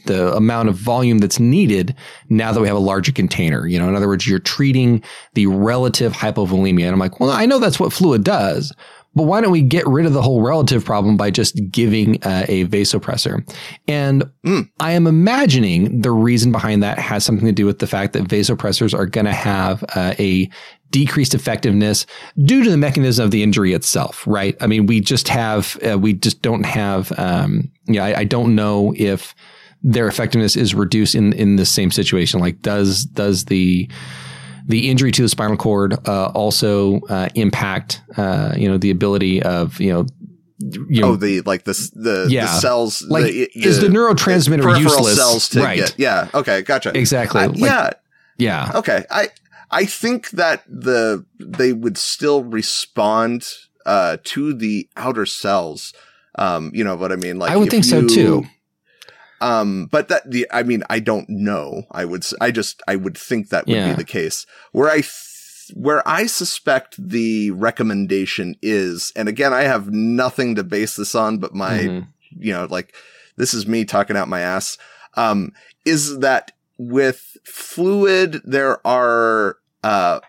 the 0.07 0.35
amount 0.35 0.69
of 0.69 0.77
volume 0.77 1.19
that's 1.19 1.39
needed 1.39 1.95
now 2.31 2.53
that 2.53 2.61
we 2.61 2.67
have 2.67 2.77
a 2.77 2.81
larger 2.81 3.13
container. 3.13 3.67
You 3.67 3.79
know, 3.79 3.89
in 3.89 3.95
other 3.95 4.09
words, 4.09 4.27
you're 4.27 4.39
treating 4.39 5.03
the 5.35 5.47
relative 5.47 6.13
hypovolemia, 6.13 6.85
and 6.85 6.93
I'm 6.93 6.99
like, 6.99 7.21
well, 7.21 7.31
I 7.31 7.47
know 7.47 7.59
that's 7.59 7.81
what 7.81 7.93
fluid 7.93 8.25
does, 8.25 8.73
but 9.15 9.25
why 9.25 9.41
don't 9.41 9.51
we 9.51 9.63
get 9.63 9.87
rid 9.87 10.07
of 10.07 10.13
the 10.13 10.23
whole 10.23 10.43
relative 10.43 10.85
problem 10.85 11.17
by 11.17 11.31
just 11.31 11.61
giving 11.71 12.23
uh, 12.23 12.45
a 12.49 12.67
vasopressor? 12.67 13.43
And 13.89 14.25
mm. 14.47 14.69
I 14.79 14.93
am 14.93 15.07
imagining 15.07 16.03
the 16.03 16.11
reason 16.11 16.53
behind 16.53 16.83
that 16.83 16.99
has 16.99 17.25
something 17.25 17.47
to 17.47 17.53
do 17.53 17.67
with 17.67 17.81
the 17.81 17.87
fact 17.87 18.13
that 18.13 18.25
vasopressors 18.25 18.97
are 18.97 19.07
going 19.07 19.25
to 19.25 19.33
have 19.33 19.83
uh, 19.95 20.15
a 20.19 20.49
decreased 20.91 21.35
effectiveness 21.35 22.07
due 22.45 22.65
to 22.65 22.71
the 22.71 22.77
mechanism 22.77 23.25
of 23.25 23.31
the 23.31 23.43
injury 23.43 23.73
itself, 23.73 24.27
right? 24.27 24.57
I 24.61 24.67
mean, 24.67 24.87
we 24.87 25.01
just 25.01 25.29
have, 25.29 25.79
uh, 25.89 25.99
we 25.99 26.15
just 26.15 26.41
don't 26.41 26.65
have, 26.65 27.13
um, 27.19 27.71
yeah, 27.87 28.05
I, 28.05 28.21
I 28.21 28.25
don't 28.25 28.55
know 28.55 28.95
if 28.97 29.35
their 29.83 30.09
effectiveness 30.09 30.57
is 30.57 30.75
reduced 30.75 31.15
in, 31.15 31.33
in 31.35 31.57
the 31.57 31.67
same 31.67 31.91
situation. 31.91 32.41
Like, 32.41 32.63
does, 32.63 33.05
does 33.05 33.47
the, 33.47 33.91
the 34.69 34.89
injury 34.89 35.11
to 35.13 35.23
the 35.23 35.29
spinal 35.29 35.57
cord 35.57 35.97
uh, 36.07 36.27
also 36.27 37.01
uh, 37.09 37.29
impact 37.35 38.03
uh, 38.17 38.55
you 38.57 38.69
know 38.69 38.79
the 38.79 38.91
ability 38.91 39.43
of 39.43 39.81
you 39.81 39.93
know 39.93 40.07
you 40.61 41.03
know, 41.03 41.11
oh, 41.11 41.17
the 41.17 41.41
like 41.43 41.65
the 41.65 41.73
the, 41.95 42.27
yeah. 42.29 42.47
the 42.47 42.59
cells. 42.59 43.03
Like, 43.03 43.25
the, 43.25 43.49
is 43.55 43.81
the 43.81 43.87
neurotransmitter 43.87 44.75
the 44.75 44.81
useless? 44.81 45.17
Cells 45.17 45.49
to 45.51 45.63
right. 45.63 45.79
Get, 45.79 45.95
yeah. 45.99 46.29
Okay. 46.35 46.63
Gotcha. 46.63 46.97
Exactly. 46.97 47.47
like, 47.47 47.57
yeah. 47.57 47.91
Yeah. 48.39 48.73
Okay. 48.75 49.05
I 49.11 49.29
I 49.71 49.85
think 49.85 50.31
that 50.31 50.65
the 50.67 51.25
they 51.39 51.73
would 51.73 51.97
still 51.97 52.43
respond 52.43 53.47
uh, 53.87 54.17
to 54.25 54.53
the 54.53 54.89
outer 54.97 55.27
cells. 55.27 55.93
Um, 56.35 56.71
you 56.75 56.85
know 56.85 56.97
what 56.97 57.13
I 57.13 57.17
mean? 57.17 57.39
Like 57.39 57.51
I 57.51 57.57
would 57.57 57.71
think 57.71 57.85
you, 57.85 57.91
so 57.91 58.07
too. 58.07 58.45
Um, 59.41 59.87
but 59.91 60.09
that 60.09 60.31
the, 60.31 60.47
I 60.51 60.63
mean, 60.63 60.83
I 60.91 61.01
don't 61.01 61.29
know. 61.29 61.85
I 61.91 62.05
would, 62.05 62.27
I 62.41 62.51
just, 62.51 62.83
I 62.89 62.97
would 62.97 63.17
think 63.17 63.49
that 63.49 63.67
would 63.67 63.77
yeah. 63.77 63.91
be 63.91 63.95
the 63.95 64.05
case. 64.05 64.47
Where 64.73 64.91
I, 64.91 64.97
th- 65.01 65.73
where 65.75 66.07
I 66.09 66.27
suspect 66.27 66.97
the 66.99 67.51
recommendation 67.53 68.57
is, 68.63 69.13
and 69.15 69.29
again, 69.29 69.53
I 69.53 69.63
have 69.63 69.93
nothing 69.93 70.55
to 70.55 70.65
base 70.65 70.97
this 70.97 71.15
on, 71.15 71.39
but 71.39 71.55
my, 71.55 71.79
mm-hmm. 71.79 72.09
you 72.43 72.53
know, 72.53 72.67
like 72.71 72.95
this 73.37 73.55
is 73.55 73.67
me 73.67 73.85
talking 73.85 74.17
out 74.17 74.29
my 74.29 74.41
ass. 74.41 74.79
Um, 75.15 75.53
is 75.85 76.19
that 76.21 76.53
with 76.79 77.37
fluid, 77.45 78.41
there 78.45 78.85
are, 78.87 79.59
uh, 79.83 80.21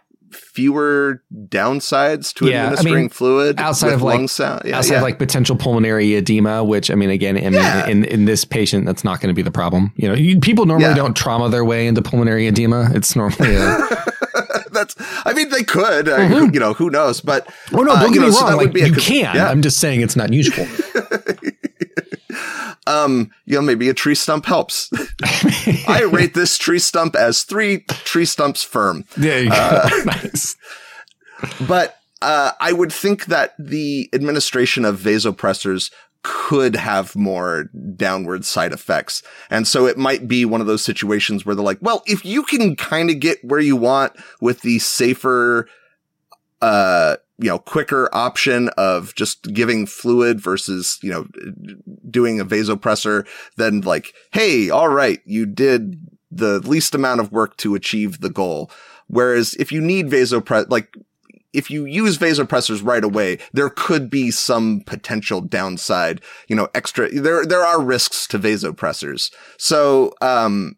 fewer 0.60 1.23
downsides 1.48 2.34
to 2.34 2.48
yeah, 2.48 2.65
administering 2.65 2.94
I 2.94 2.98
mean, 2.98 3.10
fluid 3.10 3.60
outside 3.61 3.94
of 3.94 4.02
like 4.02 4.27
sound. 4.27 4.64
Yeah, 4.65 4.77
outside 4.77 4.95
yeah. 4.95 4.98
of 4.98 5.03
like 5.03 5.18
potential 5.18 5.56
pulmonary 5.56 6.15
edema, 6.15 6.65
which 6.65 6.91
I 6.91 6.95
mean, 6.95 7.10
again, 7.10 7.38
I 7.38 7.41
mean, 7.41 7.53
yeah. 7.53 7.88
in, 7.88 8.03
in 8.03 8.26
this 8.26 8.44
patient, 8.44 8.86
that's 8.86 9.06
not 9.06 9.22
going 9.22 9.30
to 9.30 9.34
be 9.34 9.41
the 9.41 9.52
problem. 9.52 9.94
You 9.95 10.10
know, 10.10 10.15
you, 10.15 10.38
people 10.41 10.65
normally 10.65 10.94
don't 10.95 11.15
trauma 11.15 11.48
their 11.48 11.64
way 11.64 11.88
into 11.88 12.02
pulmonary 12.02 12.48
edema. 12.48 12.90
It's 12.94 13.15
normally 13.15 13.56
a, 13.56 13.61
that's. 14.72 14.95
I 15.26 15.31
mean, 15.34 15.49
they 15.49 15.64
could. 15.64 16.07
Mm-hmm. 16.07 16.53
you 16.53 16.60
know, 16.60 16.73
who 16.73 16.90
knows? 16.90 17.22
But 17.22 17.48
oh 17.73 17.77
no, 17.77 17.95
don't 17.95 17.98
uh, 17.98 18.03
get 18.07 18.11
me 18.11 18.18
know, 18.18 18.26
wrong. 18.27 18.52
So 18.52 18.57
like, 18.57 18.76
you 18.76 18.94
can. 18.94 19.38
I'm 19.38 19.61
just 19.61 19.77
saying 19.77 20.02
it's 20.02 20.18
not 20.18 20.34
usual. 20.34 20.68
um, 22.90 23.32
you 23.45 23.56
know, 23.56 23.61
maybe 23.61 23.88
a 23.88 23.94
tree 23.94 24.16
stump 24.16 24.45
helps. 24.45 24.90
I 25.88 26.10
rate 26.11 26.34
this 26.34 26.57
tree 26.57 26.80
stump 26.80 27.16
as 27.16 27.44
three 27.44 27.82
tree 28.03 28.26
stumps 28.26 28.64
firm. 28.64 29.06
There 29.16 29.44
you 29.44 29.49
go. 29.49 29.56
Uh, 29.56 29.90
nice. 30.06 30.56
But 31.68 31.99
uh, 32.24 32.53
I 32.60 32.74
would 32.74 32.91
think 32.91 33.26
that 33.28 33.53
the 33.60 34.10
administration 34.11 34.86
of 34.86 34.99
vasopressors 34.99 35.91
could 36.24 36.76
have 36.76 37.16
more 37.16 37.70
downward 37.95 38.44
side 38.44 38.74
effects. 38.74 39.22
And 39.52 39.68
so 39.68 39.86
it 39.86 39.98
might 39.98 40.28
be 40.28 40.44
one 40.44 40.60
of 40.60 40.68
those 40.68 40.84
situations 40.84 41.45
where 41.45 41.56
they're 41.56 41.64
like, 41.64 41.80
well, 41.82 42.02
if 42.07 42.26
you 42.26 42.41
can 42.44 42.76
kind 42.76 43.11
of 43.11 43.20
get 43.20 43.38
where 43.44 43.60
you 43.60 43.76
want 43.76 44.14
with 44.41 44.61
the 44.61 44.80
safer, 44.80 45.70
uh, 46.61 47.18
you 47.40 47.49
know, 47.49 47.57
quicker 47.57 48.10
option 48.11 48.70
of 48.78 49.16
just 49.16 49.53
giving 49.53 49.86
fluid 49.86 50.41
versus, 50.41 50.99
you 51.02 51.10
know, 51.10 51.26
doing 52.10 52.40
a 52.40 52.45
vasopressor, 52.45 53.26
then 53.56 53.82
like, 53.82 54.14
hey, 54.32 54.70
all 54.70 54.90
right, 54.90 55.22
you 55.26 55.45
did 55.45 56.06
the 56.30 56.60
least 56.60 56.94
amount 56.94 57.22
of 57.22 57.32
work 57.32 57.56
to 57.57 57.76
achieve 57.76 58.20
the 58.20 58.30
goal. 58.30 58.70
Whereas 59.07 59.56
if 59.56 59.72
you 59.72 59.80
need 59.82 60.07
vasopress, 60.07 60.70
like, 60.70 60.94
if 61.52 61.72
you 61.72 61.86
use 61.86 62.18
vasopressors 62.18 62.86
right 62.86 63.03
away, 63.03 63.40
there 63.53 63.70
could 63.70 64.10
be 64.10 64.30
some 64.30 64.82
potential 64.86 65.41
downside, 65.41 66.22
you 66.48 66.56
know, 66.56 66.68
extra, 66.76 67.10
there, 67.10 67.45
there 67.45 67.66
are 67.66 67.82
risks 67.82 68.28
to 68.28 68.38
vasopressors. 68.38 69.32
So, 69.57 70.14
um, 70.22 70.76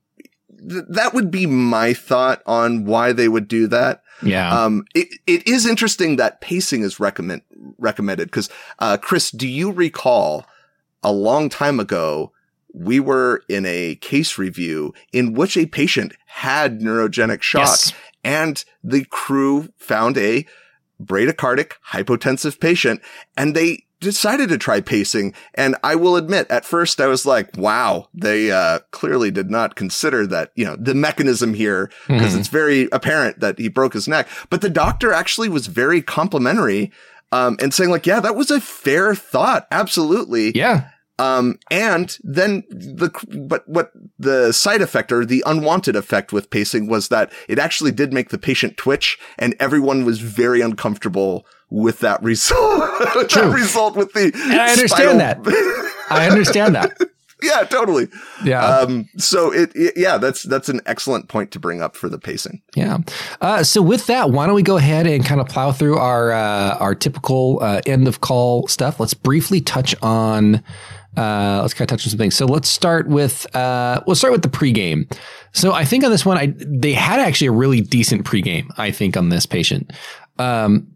th- 0.70 0.86
that 0.90 1.14
would 1.14 1.30
be 1.32 1.46
my 1.46 1.94
thought 1.94 2.42
on 2.46 2.86
why 2.86 3.12
they 3.12 3.28
would 3.28 3.48
do 3.50 3.68
that. 3.68 4.04
Yeah. 4.24 4.52
Um, 4.52 4.86
it, 4.94 5.08
it 5.28 5.48
is 5.48 5.66
interesting 5.66 6.18
that 6.18 6.42
pacing 6.42 6.84
is 6.84 7.00
recommend, 7.00 7.42
recommended 7.78 8.28
because, 8.28 8.50
uh, 8.80 8.98
Chris, 8.98 9.32
do 9.32 9.48
you 9.48 9.72
recall 9.72 10.46
a 11.04 11.12
long 11.12 11.50
time 11.50 11.80
ago, 11.80 12.32
we 12.74 13.00
were 13.00 13.44
in 13.50 13.66
a 13.66 13.96
case 13.96 14.38
review 14.38 14.94
in 15.12 15.34
which 15.34 15.58
a 15.58 15.66
patient 15.66 16.14
had 16.26 16.80
neurogenic 16.80 17.42
shock. 17.42 17.68
Yes. 17.68 17.94
and 18.24 18.64
the 18.84 19.06
crew 19.06 19.70
found 19.78 20.18
a 20.18 20.46
bradycardic 21.02 21.74
hypotensive 21.92 22.60
patient 22.60 23.02
and 23.36 23.56
they 23.56 23.86
decided 24.02 24.50
to 24.50 24.58
try 24.58 24.82
pacing. 24.82 25.34
And 25.54 25.78
I 25.84 25.96
will 25.96 26.18
admit, 26.18 26.48
at 26.50 26.66
first 26.66 27.00
I 27.00 27.08
was 27.08 27.26
like, 27.26 27.56
wow, 27.56 28.10
they 28.14 28.52
uh, 28.52 28.80
clearly 28.92 29.32
did 29.32 29.50
not 29.50 29.76
consider 29.76 30.28
that, 30.28 30.52
you 30.56 30.66
know, 30.66 30.76
the 30.76 30.94
mechanism 30.94 31.54
here, 31.54 31.90
because 32.08 32.32
mm-hmm. 32.32 32.40
it's 32.40 32.50
very 32.50 32.90
apparent 32.92 33.40
that 33.40 33.58
he 33.58 33.70
broke 33.70 33.94
his 33.94 34.08
neck. 34.08 34.28
But 34.50 34.62
the 34.62 34.70
doctor 34.70 35.14
actually 35.14 35.48
was 35.48 35.68
very 35.68 36.02
complimentary 36.02 36.92
um, 37.32 37.56
and 37.62 37.74
saying, 37.74 37.92
like, 37.92 38.06
yeah, 38.06 38.20
that 38.20 38.36
was 38.36 38.52
a 38.52 38.60
fair 38.60 39.16
thought. 39.16 39.68
Absolutely. 39.72 40.52
Yeah. 40.54 40.90
Um, 41.20 41.60
and 41.70 42.18
then 42.24 42.64
the, 42.70 43.12
but 43.48 43.68
what 43.70 43.92
the 44.18 44.52
side 44.52 44.82
effect 44.82 45.12
or 45.12 45.24
the 45.24 45.44
unwanted 45.46 45.96
effect 45.96 46.34
with 46.34 46.50
pacing 46.50 46.88
was 46.88 47.10
that 47.10 47.32
it 47.48 47.60
actually 47.60 47.92
did 47.92 48.12
make 48.12 48.30
the 48.30 48.40
patient 48.40 48.76
twitch 48.76 49.20
and 49.38 49.56
everyone 49.60 50.04
was 50.04 50.20
very 50.20 50.62
uncomfortable 50.62 51.46
with 51.72 52.00
that 52.00 52.22
result. 52.22 52.92
True. 53.30 53.42
that 53.42 53.52
result 53.54 53.96
with 53.96 54.14
the. 54.14 54.32
And 54.36 54.62
I 54.62 54.72
understand 54.72 55.20
that. 55.20 55.40
I 56.10 56.30
understand 56.30 56.76
that. 56.76 56.96
yeah, 57.42 57.64
totally. 57.64 58.08
Yeah. 58.44 58.64
Um, 58.64 59.10
so 59.18 59.52
it, 59.52 59.72
it, 59.74 59.94
yeah, 59.96 60.18
that's 60.18 60.44
that's 60.44 60.70
an 60.70 60.82
excellent 60.86 61.30
point 61.30 61.52
to 61.52 61.60
bring 61.60 61.82
up 61.82 61.96
for 61.96 62.10
the 62.10 62.20
pacing. 62.20 62.62
Yeah. 62.76 63.00
Uh, 63.40 63.64
so 63.64 63.82
with 63.82 64.06
that, 64.08 64.30
why 64.30 64.46
don't 64.46 64.56
we 64.56 64.64
go 64.64 64.78
ahead 64.78 65.08
and 65.08 65.26
kind 65.26 65.42
of 65.42 65.48
plow 65.48 65.72
through 65.72 65.98
our 65.98 66.32
uh, 66.32 66.78
our 66.78 66.94
typical 66.94 67.60
uh, 67.62 67.82
end 67.88 68.08
of 68.08 68.22
call 68.22 68.68
stuff? 68.68 69.00
Let's 69.00 69.16
briefly 69.16 69.62
touch 69.62 69.96
on 70.04 70.64
uh, 71.18 71.60
let's 71.62 71.74
kind 71.74 71.90
of 71.90 71.98
touch 71.98 72.06
on 72.06 72.10
some 72.10 72.18
things. 72.18 72.36
So 72.36 72.46
let's 72.46 72.70
start 72.70 73.08
with 73.08 73.54
uh, 73.56 74.02
we'll 74.06 74.16
start 74.16 74.32
with 74.32 74.44
the 74.44 74.50
pregame. 74.50 75.12
So 75.54 75.74
I 75.74 75.84
think 75.84 76.04
on 76.04 76.12
this 76.12 76.26
one, 76.26 76.38
I 76.38 76.54
they 76.58 76.94
had 76.94 77.20
actually 77.20 77.48
a 77.48 77.52
really 77.52 77.82
decent 77.82 78.26
pregame. 78.26 78.72
I 78.78 78.92
think 78.92 79.18
on 79.18 79.30
this 79.30 79.46
patient. 79.46 79.92
Um, 80.40 80.88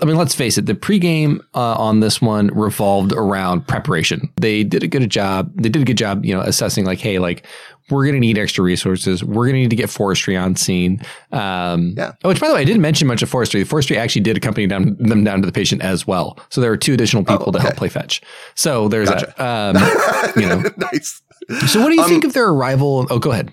I 0.00 0.04
mean, 0.06 0.16
let's 0.16 0.34
face 0.34 0.56
it, 0.56 0.66
the 0.66 0.74
pregame 0.74 1.40
uh, 1.54 1.74
on 1.74 2.00
this 2.00 2.22
one 2.22 2.48
revolved 2.48 3.12
around 3.12 3.66
preparation. 3.66 4.32
They 4.36 4.64
did 4.64 4.82
a 4.82 4.88
good 4.88 5.08
job. 5.10 5.52
They 5.56 5.68
did 5.68 5.82
a 5.82 5.84
good 5.84 5.98
job, 5.98 6.24
you 6.24 6.34
know, 6.34 6.40
assessing 6.40 6.84
like, 6.84 7.00
hey, 7.00 7.18
like 7.18 7.46
we're 7.90 8.04
going 8.04 8.14
to 8.14 8.20
need 8.20 8.38
extra 8.38 8.64
resources. 8.64 9.22
We're 9.22 9.44
going 9.44 9.54
to 9.54 9.60
need 9.60 9.70
to 9.70 9.76
get 9.76 9.90
forestry 9.90 10.36
on 10.36 10.56
scene. 10.56 11.02
Um, 11.32 11.94
yeah. 11.96 12.12
Which, 12.22 12.40
by 12.40 12.48
the 12.48 12.54
way, 12.54 12.62
I 12.62 12.64
didn't 12.64 12.80
mention 12.82 13.06
much 13.06 13.22
of 13.22 13.28
forestry. 13.28 13.62
The 13.62 13.68
forestry 13.68 13.98
actually 13.98 14.22
did 14.22 14.36
accompany 14.36 14.66
down, 14.66 14.96
them 14.98 15.22
down 15.22 15.40
to 15.42 15.46
the 15.46 15.52
patient 15.52 15.82
as 15.82 16.06
well. 16.06 16.38
So 16.48 16.60
there 16.60 16.70
were 16.70 16.78
two 16.78 16.94
additional 16.94 17.24
people 17.24 17.44
oh, 17.46 17.48
okay. 17.50 17.58
to 17.58 17.62
help 17.62 17.76
play 17.76 17.88
fetch. 17.90 18.22
So 18.54 18.88
there's 18.88 19.10
gotcha. 19.10 19.34
that. 19.36 19.76
Um, 19.76 20.40
you 20.40 20.48
know, 20.48 20.62
nice. 20.78 21.22
So 21.66 21.82
what 21.82 21.88
do 21.88 21.94
you 21.94 22.02
um, 22.02 22.08
think 22.08 22.24
of 22.24 22.32
their 22.32 22.48
arrival? 22.48 23.06
Oh, 23.10 23.18
go 23.18 23.32
ahead. 23.32 23.52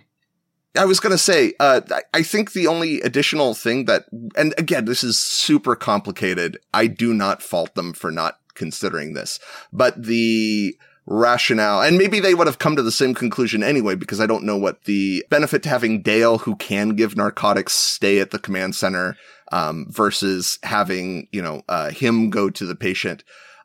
I 0.75 0.85
was 0.85 0.99
going 0.99 1.11
to 1.11 1.17
say, 1.17 1.53
uh, 1.59 1.81
I 2.13 2.23
think 2.23 2.53
the 2.53 2.67
only 2.67 3.01
additional 3.01 3.53
thing 3.53 3.85
that, 3.85 4.05
and 4.37 4.53
again, 4.57 4.85
this 4.85 5.03
is 5.03 5.19
super 5.19 5.75
complicated. 5.75 6.57
I 6.73 6.87
do 6.87 7.13
not 7.13 7.43
fault 7.43 7.75
them 7.75 7.93
for 7.93 8.09
not 8.09 8.39
considering 8.53 9.13
this, 9.13 9.39
but 9.73 10.01
the 10.01 10.77
rationale, 11.05 11.81
and 11.81 11.97
maybe 11.97 12.19
they 12.19 12.33
would 12.33 12.47
have 12.47 12.59
come 12.59 12.75
to 12.75 12.83
the 12.83 12.91
same 12.91 13.13
conclusion 13.13 13.63
anyway, 13.63 13.95
because 13.95 14.21
I 14.21 14.27
don't 14.27 14.45
know 14.45 14.57
what 14.57 14.83
the 14.85 15.25
benefit 15.29 15.63
to 15.63 15.69
having 15.69 16.01
Dale, 16.01 16.37
who 16.37 16.55
can 16.55 16.95
give 16.95 17.17
narcotics, 17.17 17.73
stay 17.73 18.19
at 18.19 18.31
the 18.31 18.39
command 18.39 18.75
center, 18.75 19.17
um, 19.51 19.87
versus 19.89 20.57
having, 20.63 21.27
you 21.31 21.41
know, 21.41 21.63
uh, 21.67 21.89
him 21.89 22.29
go 22.29 22.49
to 22.49 22.65
the 22.65 22.75
patient. 22.75 23.23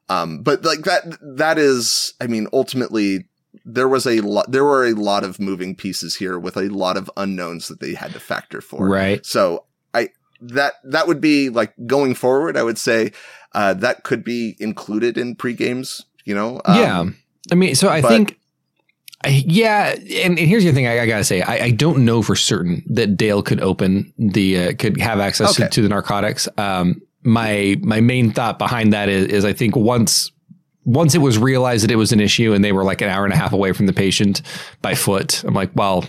Um, 0.08 0.42
but 0.42 0.64
like 0.64 0.80
that, 0.80 1.04
that 1.20 1.58
is, 1.58 2.14
I 2.20 2.26
mean, 2.26 2.48
ultimately 2.52 3.28
there 3.66 3.88
was 3.88 4.06
a 4.06 4.20
lot 4.20 4.50
there 4.50 4.64
were 4.64 4.86
a 4.86 4.92
lot 4.92 5.24
of 5.24 5.40
moving 5.40 5.74
pieces 5.74 6.16
here 6.16 6.38
with 6.38 6.56
a 6.56 6.68
lot 6.68 6.96
of 6.96 7.10
unknowns 7.16 7.66
that 7.66 7.80
they 7.80 7.94
had 7.94 8.12
to 8.12 8.20
factor 8.20 8.60
for 8.60 8.88
right 8.88 9.26
so 9.26 9.64
i 9.92 10.08
that 10.40 10.74
that 10.84 11.08
would 11.08 11.20
be 11.20 11.50
like 11.50 11.74
going 11.86 12.14
forward 12.14 12.56
i 12.56 12.62
would 12.62 12.78
say 12.78 13.10
uh, 13.52 13.72
that 13.72 14.04
could 14.04 14.22
be 14.22 14.54
included 14.60 15.18
in 15.18 15.34
pre-games 15.34 16.04
you 16.24 16.34
know 16.34 16.60
um, 16.64 16.76
yeah 16.76 17.04
i 17.50 17.54
mean 17.54 17.74
so 17.74 17.88
i 17.88 18.00
but, 18.00 18.08
think 18.08 18.38
yeah, 19.28 19.94
and, 20.22 20.38
and, 20.38 20.38
here's 20.38 20.62
the 20.62 20.72
thing 20.72 20.86
I, 20.86 21.00
I 21.00 21.06
gotta 21.06 21.24
say: 21.24 21.40
I, 21.40 21.64
I, 21.64 21.70
don't 21.70 22.04
know 22.04 22.22
for 22.22 22.36
certain 22.36 22.84
that 22.86 23.16
Dale 23.16 23.42
could 23.42 23.60
open 23.60 24.12
the 24.18 24.58
uh, 24.58 24.72
could 24.78 25.00
have 25.00 25.18
access 25.18 25.58
okay. 25.58 25.64
to, 25.64 25.70
to, 25.70 25.82
the 25.82 25.88
narcotics. 25.88 26.48
Um, 26.58 27.02
my 27.22 27.76
my 27.80 28.00
main 28.00 28.30
thought 28.30 28.58
behind 28.58 28.92
that 28.92 29.08
is, 29.08 29.26
is 29.26 29.44
I 29.44 29.52
think 29.52 29.74
once 29.74 30.30
once 30.86 31.14
it 31.14 31.18
was 31.18 31.36
realized 31.36 31.84
that 31.84 31.90
it 31.90 31.96
was 31.96 32.12
an 32.12 32.20
issue 32.20 32.54
and 32.54 32.64
they 32.64 32.72
were 32.72 32.84
like 32.84 33.02
an 33.02 33.08
hour 33.08 33.24
and 33.24 33.34
a 33.34 33.36
half 33.36 33.52
away 33.52 33.72
from 33.72 33.86
the 33.86 33.92
patient 33.92 34.40
by 34.80 34.94
foot, 34.94 35.44
I'm 35.44 35.52
like, 35.52 35.70
well, 35.74 36.04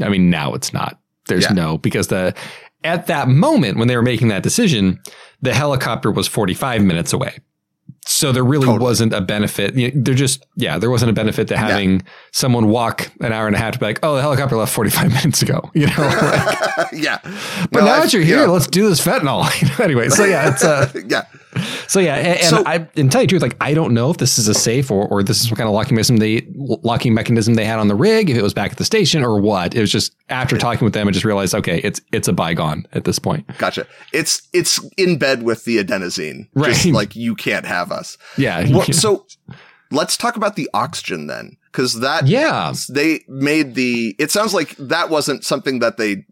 I 0.00 0.08
mean, 0.08 0.30
now 0.30 0.54
it's 0.54 0.72
not. 0.72 0.98
There's 1.26 1.44
yeah. 1.44 1.52
no 1.52 1.78
because 1.78 2.06
the 2.06 2.34
at 2.84 3.08
that 3.08 3.28
moment 3.28 3.78
when 3.78 3.88
they 3.88 3.96
were 3.96 4.02
making 4.02 4.28
that 4.28 4.44
decision, 4.44 5.00
the 5.42 5.52
helicopter 5.52 6.10
was 6.10 6.28
45 6.28 6.82
minutes 6.82 7.12
away. 7.12 7.38
So 8.06 8.30
there 8.30 8.44
really 8.44 8.66
totally. 8.66 8.84
wasn't 8.84 9.12
a 9.12 9.20
benefit. 9.20 9.74
There 9.74 10.14
just, 10.14 10.46
yeah, 10.54 10.78
there 10.78 10.90
wasn't 10.90 11.10
a 11.10 11.12
benefit 11.12 11.48
to 11.48 11.56
having 11.56 11.96
yeah. 11.96 12.06
someone 12.32 12.68
walk 12.68 13.10
an 13.20 13.32
hour 13.32 13.48
and 13.48 13.56
a 13.56 13.58
half 13.58 13.72
to 13.72 13.78
be 13.80 13.86
like, 13.86 13.98
oh, 14.04 14.14
the 14.14 14.22
helicopter 14.22 14.56
left 14.56 14.72
45 14.72 15.08
minutes 15.12 15.42
ago, 15.42 15.70
you 15.74 15.88
know? 15.88 15.94
Like, 15.96 16.88
yeah. 16.92 17.18
But 17.72 17.80
no, 17.80 17.86
now 17.86 18.00
that 18.00 18.12
you're 18.12 18.22
here, 18.22 18.46
let's 18.46 18.68
do 18.68 18.88
this 18.88 19.04
fentanyl. 19.04 19.44
anyway, 19.80 20.08
so 20.08 20.24
yeah, 20.24 20.50
it's, 20.50 20.62
uh, 20.62 20.90
yeah. 21.06 21.24
So 21.88 22.00
yeah, 22.00 22.16
and, 22.16 22.40
so, 22.40 22.62
I, 22.66 22.86
and 22.96 23.10
tell 23.12 23.20
you 23.20 23.26
the 23.26 23.30
truth, 23.30 23.42
like 23.42 23.56
I 23.60 23.72
don't 23.72 23.94
know 23.94 24.10
if 24.10 24.16
this 24.16 24.38
is 24.38 24.48
a 24.48 24.54
safe 24.54 24.90
or, 24.90 25.06
or 25.06 25.22
this 25.22 25.40
is 25.40 25.50
what 25.50 25.56
kind 25.56 25.68
of 25.68 25.74
locking 25.74 25.94
mechanism 25.94 26.16
they 26.16 26.46
locking 26.56 27.14
mechanism 27.14 27.54
they 27.54 27.64
had 27.64 27.78
on 27.78 27.88
the 27.88 27.94
rig, 27.94 28.28
if 28.28 28.36
it 28.36 28.42
was 28.42 28.52
back 28.52 28.72
at 28.72 28.78
the 28.78 28.84
station 28.84 29.22
or 29.22 29.40
what. 29.40 29.74
It 29.74 29.80
was 29.80 29.92
just 29.92 30.14
after 30.28 30.58
talking 30.58 30.84
with 30.84 30.94
them, 30.94 31.06
I 31.06 31.12
just 31.12 31.24
realized, 31.24 31.54
okay, 31.54 31.80
it's 31.84 32.00
it's 32.12 32.28
a 32.28 32.32
bygone 32.32 32.86
at 32.92 33.04
this 33.04 33.18
point. 33.18 33.46
Gotcha. 33.58 33.86
It's 34.12 34.48
it's 34.52 34.80
in 34.96 35.18
bed 35.18 35.42
with 35.42 35.64
the 35.64 35.82
adenosine, 35.82 36.48
right? 36.54 36.74
Just 36.74 36.86
like 36.92 37.14
you 37.14 37.34
can't 37.34 37.66
have 37.66 37.92
us. 37.92 38.18
Yeah. 38.36 38.68
Well, 38.70 38.86
so 38.86 39.26
let's 39.90 40.16
talk 40.16 40.36
about 40.36 40.56
the 40.56 40.68
oxygen 40.74 41.28
then, 41.28 41.56
because 41.70 42.00
that 42.00 42.26
yeah 42.26 42.72
they 42.88 43.24
made 43.28 43.74
the. 43.74 44.16
It 44.18 44.30
sounds 44.30 44.54
like 44.54 44.76
that 44.76 45.10
wasn't 45.10 45.44
something 45.44 45.78
that 45.78 45.96
they 45.96 46.24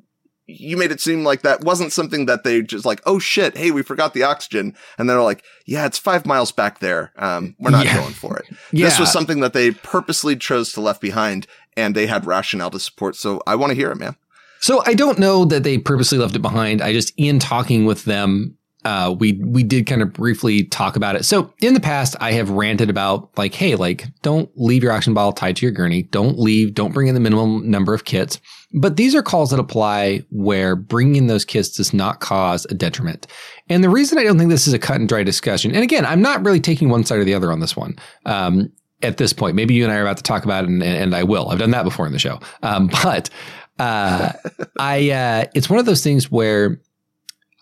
you 0.47 0.77
made 0.77 0.93
it 0.93 1.01
seem 1.01 1.25
like 1.25 1.43
that 1.43 1.65
wasn't 1.65 1.93
something 1.93 2.27
that 2.27 2.45
they 2.45 2.63
just 2.63 2.85
like, 2.85 3.01
oh 3.07 3.19
shit, 3.19 3.57
hey, 3.57 3.71
we 3.71 3.83
forgot 3.83 4.13
the 4.13 4.23
oxygen. 4.23 4.77
And 4.99 5.09
they're 5.09 5.23
like, 5.23 5.43
yeah, 5.67 5.87
it's 5.87 5.99
five 5.99 6.27
miles 6.27 6.53
back 6.53 6.81
there. 6.81 7.13
Um, 7.17 7.57
we're 7.59 7.71
not 7.71 7.87
yeah. 7.87 7.97
going 7.97 8.13
for 8.13 8.37
it. 8.37 8.47
yeah. 8.73 8.87
This 8.87 8.99
was 8.99 9.11
something 9.11 9.41
that 9.41 9.55
they 9.55 9.71
purposely 9.71 10.37
chose 10.37 10.73
to 10.73 10.81
left 10.81 11.01
behind 11.01 11.47
and 11.77 11.95
they 11.95 12.07
had 12.07 12.27
rationale 12.27 12.71
to 12.71 12.81
support. 12.81 13.17
So 13.17 13.43
I 13.47 13.55
want 13.55 13.71
to 13.71 13.77
hear 13.77 13.91
it, 13.91 13.97
man. 13.97 14.17
So 14.61 14.83
I 14.87 14.95
don't 14.95 15.19
know 15.19 15.45
that 15.47 15.63
they 15.63 15.79
purposely 15.79 16.19
left 16.19 16.37
it 16.37 16.43
behind. 16.43 16.81
I 16.81 16.93
just, 16.93 17.13
in 17.17 17.39
talking 17.39 17.85
with 17.85 18.05
them, 18.05 18.57
uh, 18.85 19.15
we 19.19 19.33
we 19.33 19.63
did 19.63 19.87
kind 19.87 20.03
of 20.03 20.13
briefly 20.13 20.65
talk 20.65 20.97
about 20.97 21.17
it. 21.17 21.25
So 21.25 21.53
in 21.61 21.75
the 21.75 21.81
past, 21.81 22.17
I 22.21 22.33
have 22.33 22.51
ranted 22.51 22.91
about 22.91 23.37
like, 23.39 23.55
hey, 23.55 23.77
like, 23.77 24.07
don't 24.23 24.51
leave 24.57 24.83
your 24.83 24.93
oxygen 24.93 25.15
bottle 25.15 25.33
tied 25.33 25.57
to 25.57 25.67
your 25.67 25.73
gurney. 25.73 26.03
Don't 26.03 26.39
leave. 26.39 26.75
Don't 26.75 26.93
bring 26.93 27.09
in 27.09 27.15
the 27.15 27.21
minimum 27.21 27.71
number 27.71 27.95
of 27.95 28.05
kits. 28.05 28.41
But 28.73 28.97
these 28.97 29.15
are 29.15 29.23
calls 29.23 29.51
that 29.51 29.61
apply 29.61 30.25
where 30.31 30.77
bringing 30.77 31.17
in 31.17 31.27
those 31.29 31.45
kits 31.45 31.71
does 31.71 31.95
not 31.95 32.21
cause 32.21 32.67
a 32.67 32.75
detriment. 32.75 33.27
And 33.69 33.83
the 33.83 33.89
reason 33.89 34.19
I 34.19 34.25
don't 34.25 34.37
think 34.37 34.51
this 34.51 34.67
is 34.67 34.75
a 34.75 34.79
cut 34.79 34.97
and 34.97 35.09
dry 35.09 35.23
discussion, 35.23 35.73
and 35.73 35.83
again, 35.83 36.05
I'm 36.05 36.21
not 36.21 36.45
really 36.45 36.61
taking 36.61 36.89
one 36.89 37.05
side 37.05 37.19
or 37.19 37.25
the 37.25 37.35
other 37.35 37.53
on 37.53 37.61
this 37.61 37.77
one. 37.77 37.97
Um, 38.27 38.71
at 39.03 39.17
this 39.17 39.33
point, 39.33 39.55
maybe 39.55 39.75
you 39.75 39.85
and 39.85 39.93
I 39.93 39.97
are 39.97 40.03
about 40.03 40.17
to 40.17 40.23
talk 40.23 40.45
about 40.45 40.65
it, 40.65 40.71
and, 40.71 40.83
and 40.83 41.15
I 41.15 41.23
will. 41.23 41.49
I've 41.49 41.59
done 41.59 41.71
that 41.71 41.85
before 41.85 42.07
in 42.07 42.13
the 42.13 42.19
show. 42.19 42.41
Um, 42.63 42.89
but 43.03 43.31
uh, 43.79 44.33
I, 44.79 45.11
uh, 45.11 45.45
it's 45.55 45.71
one 45.71 45.79
of 45.79 45.87
those 45.87 46.03
things 46.03 46.31
where 46.31 46.81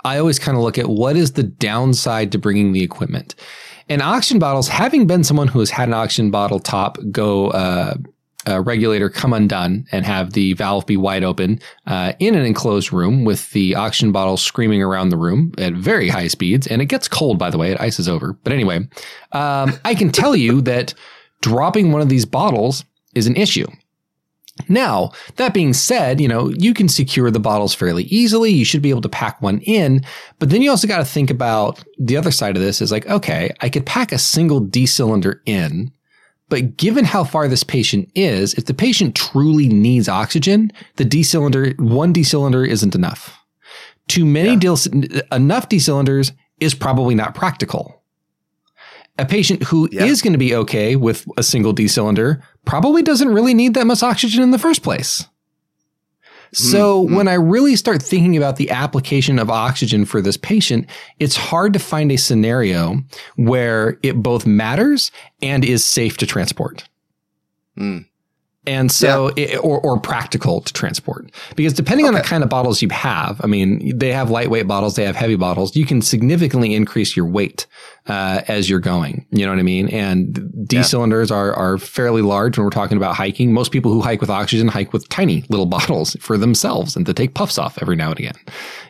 I 0.04 0.18
always 0.18 0.38
kind 0.38 0.56
of 0.56 0.62
look 0.62 0.78
at 0.78 0.88
what 0.88 1.16
is 1.16 1.32
the 1.32 1.42
downside 1.42 2.32
to 2.32 2.38
bringing 2.38 2.72
the 2.72 2.82
equipment. 2.82 3.34
And 3.88 4.02
oxygen 4.02 4.38
bottles, 4.38 4.68
having 4.68 5.06
been 5.06 5.24
someone 5.24 5.48
who 5.48 5.58
has 5.58 5.70
had 5.70 5.88
an 5.88 5.94
oxygen 5.94 6.30
bottle 6.30 6.60
top 6.60 6.98
go 7.10 7.48
uh, 8.48 8.60
regulator 8.60 9.08
come 9.08 9.32
undone 9.32 9.86
and 9.92 10.04
have 10.04 10.32
the 10.32 10.52
valve 10.54 10.86
be 10.86 10.96
wide 10.96 11.24
open 11.24 11.60
uh, 11.86 12.12
in 12.18 12.34
an 12.34 12.44
enclosed 12.44 12.92
room 12.92 13.24
with 13.24 13.50
the 13.52 13.74
oxygen 13.74 14.12
bottle 14.12 14.36
screaming 14.36 14.82
around 14.82 15.10
the 15.10 15.16
room 15.16 15.52
at 15.58 15.72
very 15.74 16.08
high 16.08 16.26
speeds. 16.26 16.66
And 16.66 16.82
it 16.82 16.86
gets 16.86 17.08
cold, 17.08 17.38
by 17.38 17.50
the 17.50 17.58
way, 17.58 17.70
it 17.70 17.80
ices 17.80 18.08
over. 18.08 18.32
But 18.44 18.52
anyway, 18.52 18.88
um, 19.32 19.78
I 19.84 19.94
can 19.94 20.10
tell 20.10 20.34
you 20.34 20.60
that 20.62 20.94
dropping 21.40 21.92
one 21.92 22.02
of 22.02 22.08
these 22.08 22.24
bottles 22.24 22.84
is 23.14 23.26
an 23.26 23.36
issue. 23.36 23.66
Now, 24.68 25.12
that 25.36 25.54
being 25.54 25.72
said, 25.72 26.20
you 26.20 26.28
know, 26.28 26.50
you 26.50 26.74
can 26.74 26.88
secure 26.88 27.30
the 27.30 27.40
bottles 27.40 27.74
fairly 27.74 28.04
easily. 28.04 28.50
You 28.50 28.64
should 28.64 28.82
be 28.82 28.90
able 28.90 29.00
to 29.02 29.08
pack 29.08 29.40
one 29.40 29.60
in, 29.60 30.04
but 30.38 30.50
then 30.50 30.60
you 30.60 30.70
also 30.70 30.86
got 30.86 30.98
to 30.98 31.04
think 31.04 31.30
about 31.30 31.82
the 31.98 32.16
other 32.16 32.30
side 32.30 32.56
of 32.56 32.62
this 32.62 32.82
is 32.82 32.92
like, 32.92 33.06
okay, 33.06 33.50
I 33.60 33.70
could 33.70 33.86
pack 33.86 34.12
a 34.12 34.18
single 34.18 34.60
D 34.60 34.84
cylinder 34.84 35.40
in, 35.46 35.90
but 36.50 36.76
given 36.76 37.06
how 37.06 37.24
far 37.24 37.48
this 37.48 37.64
patient 37.64 38.10
is, 38.14 38.52
if 38.54 38.66
the 38.66 38.74
patient 38.74 39.14
truly 39.16 39.68
needs 39.68 40.08
oxygen, 40.08 40.70
the 40.96 41.04
D 41.04 41.22
cylinder, 41.22 41.72
one 41.78 42.12
D 42.12 42.22
cylinder 42.22 42.64
isn't 42.64 42.94
enough. 42.94 43.38
Too 44.08 44.26
many 44.26 44.50
yeah. 44.50 44.76
D, 44.76 45.22
enough 45.32 45.70
D 45.70 45.78
cylinders 45.78 46.32
is 46.60 46.74
probably 46.74 47.14
not 47.14 47.34
practical 47.34 48.01
a 49.18 49.26
patient 49.26 49.62
who 49.64 49.88
yeah. 49.92 50.04
is 50.04 50.22
going 50.22 50.32
to 50.32 50.38
be 50.38 50.54
okay 50.54 50.96
with 50.96 51.26
a 51.36 51.42
single 51.42 51.72
D 51.72 51.88
cylinder 51.88 52.42
probably 52.64 53.02
doesn't 53.02 53.28
really 53.28 53.54
need 53.54 53.74
that 53.74 53.86
much 53.86 54.02
oxygen 54.02 54.42
in 54.42 54.50
the 54.50 54.58
first 54.58 54.82
place. 54.82 55.26
So 56.54 57.02
mm-hmm. 57.02 57.16
when 57.16 57.28
I 57.28 57.34
really 57.34 57.76
start 57.76 58.02
thinking 58.02 58.36
about 58.36 58.56
the 58.56 58.70
application 58.70 59.38
of 59.38 59.48
oxygen 59.48 60.04
for 60.04 60.20
this 60.20 60.36
patient, 60.36 60.86
it's 61.18 61.34
hard 61.34 61.72
to 61.72 61.78
find 61.78 62.12
a 62.12 62.18
scenario 62.18 62.98
where 63.36 63.98
it 64.02 64.22
both 64.22 64.46
matters 64.46 65.10
and 65.40 65.64
is 65.64 65.82
safe 65.82 66.18
to 66.18 66.26
transport. 66.26 66.88
Mm. 67.78 68.06
And 68.64 68.92
so, 68.92 69.32
yeah. 69.36 69.44
it, 69.44 69.56
or, 69.58 69.80
or 69.80 69.98
practical 69.98 70.60
to 70.60 70.72
transport. 70.72 71.32
Because 71.56 71.72
depending 71.72 72.06
okay. 72.06 72.14
on 72.16 72.22
the 72.22 72.26
kind 72.26 72.44
of 72.44 72.48
bottles 72.48 72.80
you 72.80 72.88
have, 72.90 73.40
I 73.42 73.48
mean, 73.48 73.98
they 73.98 74.12
have 74.12 74.30
lightweight 74.30 74.68
bottles, 74.68 74.94
they 74.94 75.04
have 75.04 75.16
heavy 75.16 75.34
bottles, 75.34 75.74
you 75.74 75.84
can 75.84 76.00
significantly 76.00 76.74
increase 76.74 77.16
your 77.16 77.26
weight 77.26 77.66
uh, 78.06 78.42
as 78.46 78.70
you're 78.70 78.78
going. 78.78 79.26
You 79.30 79.46
know 79.46 79.52
what 79.52 79.58
I 79.58 79.64
mean? 79.64 79.88
And 79.88 80.68
D 80.68 80.76
yeah. 80.76 80.82
cylinders 80.82 81.32
are, 81.32 81.52
are 81.54 81.76
fairly 81.76 82.22
large 82.22 82.56
when 82.56 82.64
we're 82.64 82.70
talking 82.70 82.96
about 82.96 83.16
hiking. 83.16 83.52
Most 83.52 83.72
people 83.72 83.92
who 83.92 84.00
hike 84.00 84.20
with 84.20 84.30
oxygen 84.30 84.68
hike 84.68 84.92
with 84.92 85.08
tiny 85.08 85.44
little 85.48 85.66
bottles 85.72 86.16
for 86.20 86.38
themselves 86.38 86.94
and 86.94 87.04
to 87.06 87.14
take 87.14 87.34
puffs 87.34 87.58
off 87.58 87.78
every 87.82 87.96
now 87.96 88.10
and 88.10 88.18
again. 88.20 88.36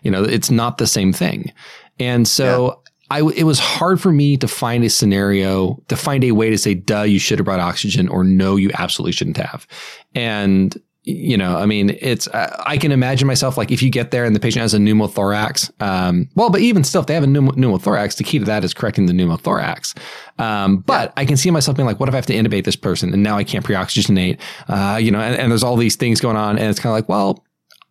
You 0.03 0.11
know, 0.11 0.23
it's 0.23 0.51
not 0.51 0.77
the 0.79 0.87
same 0.87 1.15
thing. 1.15 1.51
And 1.99 2.27
so 2.27 2.82
I, 3.13 3.21
it 3.37 3.45
was 3.45 3.59
hard 3.59 4.01
for 4.01 4.11
me 4.11 4.39
to 4.39 4.49
find 4.49 4.83
a 4.85 4.89
scenario, 4.89 5.83
to 5.89 5.97
find 5.97 6.25
a 6.25 6.33
way 6.33 6.49
to 6.49 6.57
say, 6.57 6.73
duh, 6.73 7.03
you 7.03 7.19
should 7.19 7.39
have 7.39 7.45
brought 7.45 7.61
oxygen 7.61 8.09
or 8.09 8.25
no, 8.25 8.57
you 8.57 8.71
absolutely 8.73 9.13
shouldn't 9.13 9.37
have. 9.37 9.67
And, 10.15 10.75
you 11.03 11.37
know, 11.37 11.59
I 11.59 11.67
mean, 11.67 11.91
it's, 12.01 12.27
I 12.29 12.79
can 12.79 12.91
imagine 12.91 13.27
myself 13.27 13.59
like 13.59 13.71
if 13.71 13.83
you 13.83 13.91
get 13.91 14.13
there 14.13 14.25
and 14.25 14.35
the 14.35 14.41
patient 14.41 14.63
has 14.63 14.73
a 14.73 14.79
pneumothorax, 14.79 15.71
um, 15.83 16.31
well, 16.37 16.49
but 16.49 16.63
even 16.63 16.85
still, 16.85 17.03
if 17.03 17.07
they 17.07 17.13
have 17.13 17.25
a 17.25 17.27
pneumothorax, 17.27 18.17
the 18.17 18.25
key 18.25 18.39
to 18.39 18.47
that 18.47 18.65
is 18.65 18.73
correcting 18.73 19.05
the 19.05 19.13
pneumothorax. 19.13 19.95
Um, 20.39 20.79
but 20.79 21.11
yeah. 21.11 21.13
I 21.19 21.27
can 21.27 21.37
see 21.37 21.51
myself 21.51 21.77
being 21.77 21.87
like, 21.87 22.01
what 22.01 22.09
if 22.09 22.15
I 22.15 22.17
have 22.17 22.27
to 22.27 22.35
intubate 22.35 22.65
this 22.65 22.77
person 22.77 23.13
and 23.13 23.23
now 23.23 23.37
I 23.37 23.45
can't 23.45 23.63
pre-oxygenate, 23.63 24.39
uh, 24.69 24.97
you 24.97 25.11
know, 25.11 25.21
and, 25.21 25.39
and 25.39 25.51
there's 25.51 25.63
all 25.63 25.77
these 25.77 25.97
things 25.97 26.19
going 26.19 26.39
on. 26.39 26.57
And 26.57 26.71
it's 26.71 26.81
kind 26.81 26.93
of 26.93 26.97
like, 26.97 27.11
well, 27.11 27.45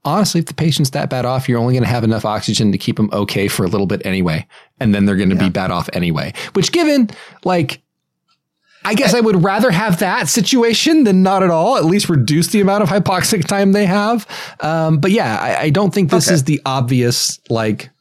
honestly, 0.04 0.40
if 0.40 0.48
the 0.48 0.54
patient's 0.54 0.92
that 0.92 1.10
bad 1.10 1.26
off, 1.26 1.48
you're 1.48 1.60
only 1.60 1.74
going 1.74 1.84
to 1.84 1.90
have 1.90 2.04
enough 2.04 2.26
oxygen 2.26 2.72
to 2.72 2.78
keep 2.78 2.98
them 2.98 3.10
okay 3.14 3.48
for 3.48 3.64
a 3.64 3.68
little 3.68 3.88
bit 3.88 4.06
anyway. 4.06 4.48
And 4.80 4.94
then 4.96 5.06
they're 5.06 5.16
going 5.16 5.30
to 5.30 5.36
yeah. 5.36 5.44
be 5.44 5.50
bad 5.50 5.72
off 5.72 5.90
anyway, 5.94 6.34
which 6.54 6.72
given 6.72 7.10
like, 7.44 7.82
I 8.84 8.96
guess 8.96 9.14
I, 9.14 9.20
I 9.20 9.22
would 9.22 9.44
rather 9.44 9.70
have 9.70 10.00
that 10.00 10.28
situation 10.28 11.04
than 11.04 11.22
not 11.22 11.44
at 11.44 11.52
all. 11.52 11.78
At 11.78 11.86
least 11.86 12.10
reduce 12.10 12.48
the 12.48 12.62
amount 12.62 12.84
of 12.84 12.90
hypoxic 12.90 13.46
time 13.46 13.74
they 13.74 13.86
have. 13.86 14.28
Um, 14.60 14.98
but 15.00 15.12
yeah, 15.12 15.38
I, 15.40 15.64
I, 15.64 15.70
don't 15.70 15.94
think 15.94 16.10
this 16.10 16.28
okay. 16.28 16.34
is 16.34 16.46
the 16.46 16.60
obvious 16.66 17.40
like 17.50 17.92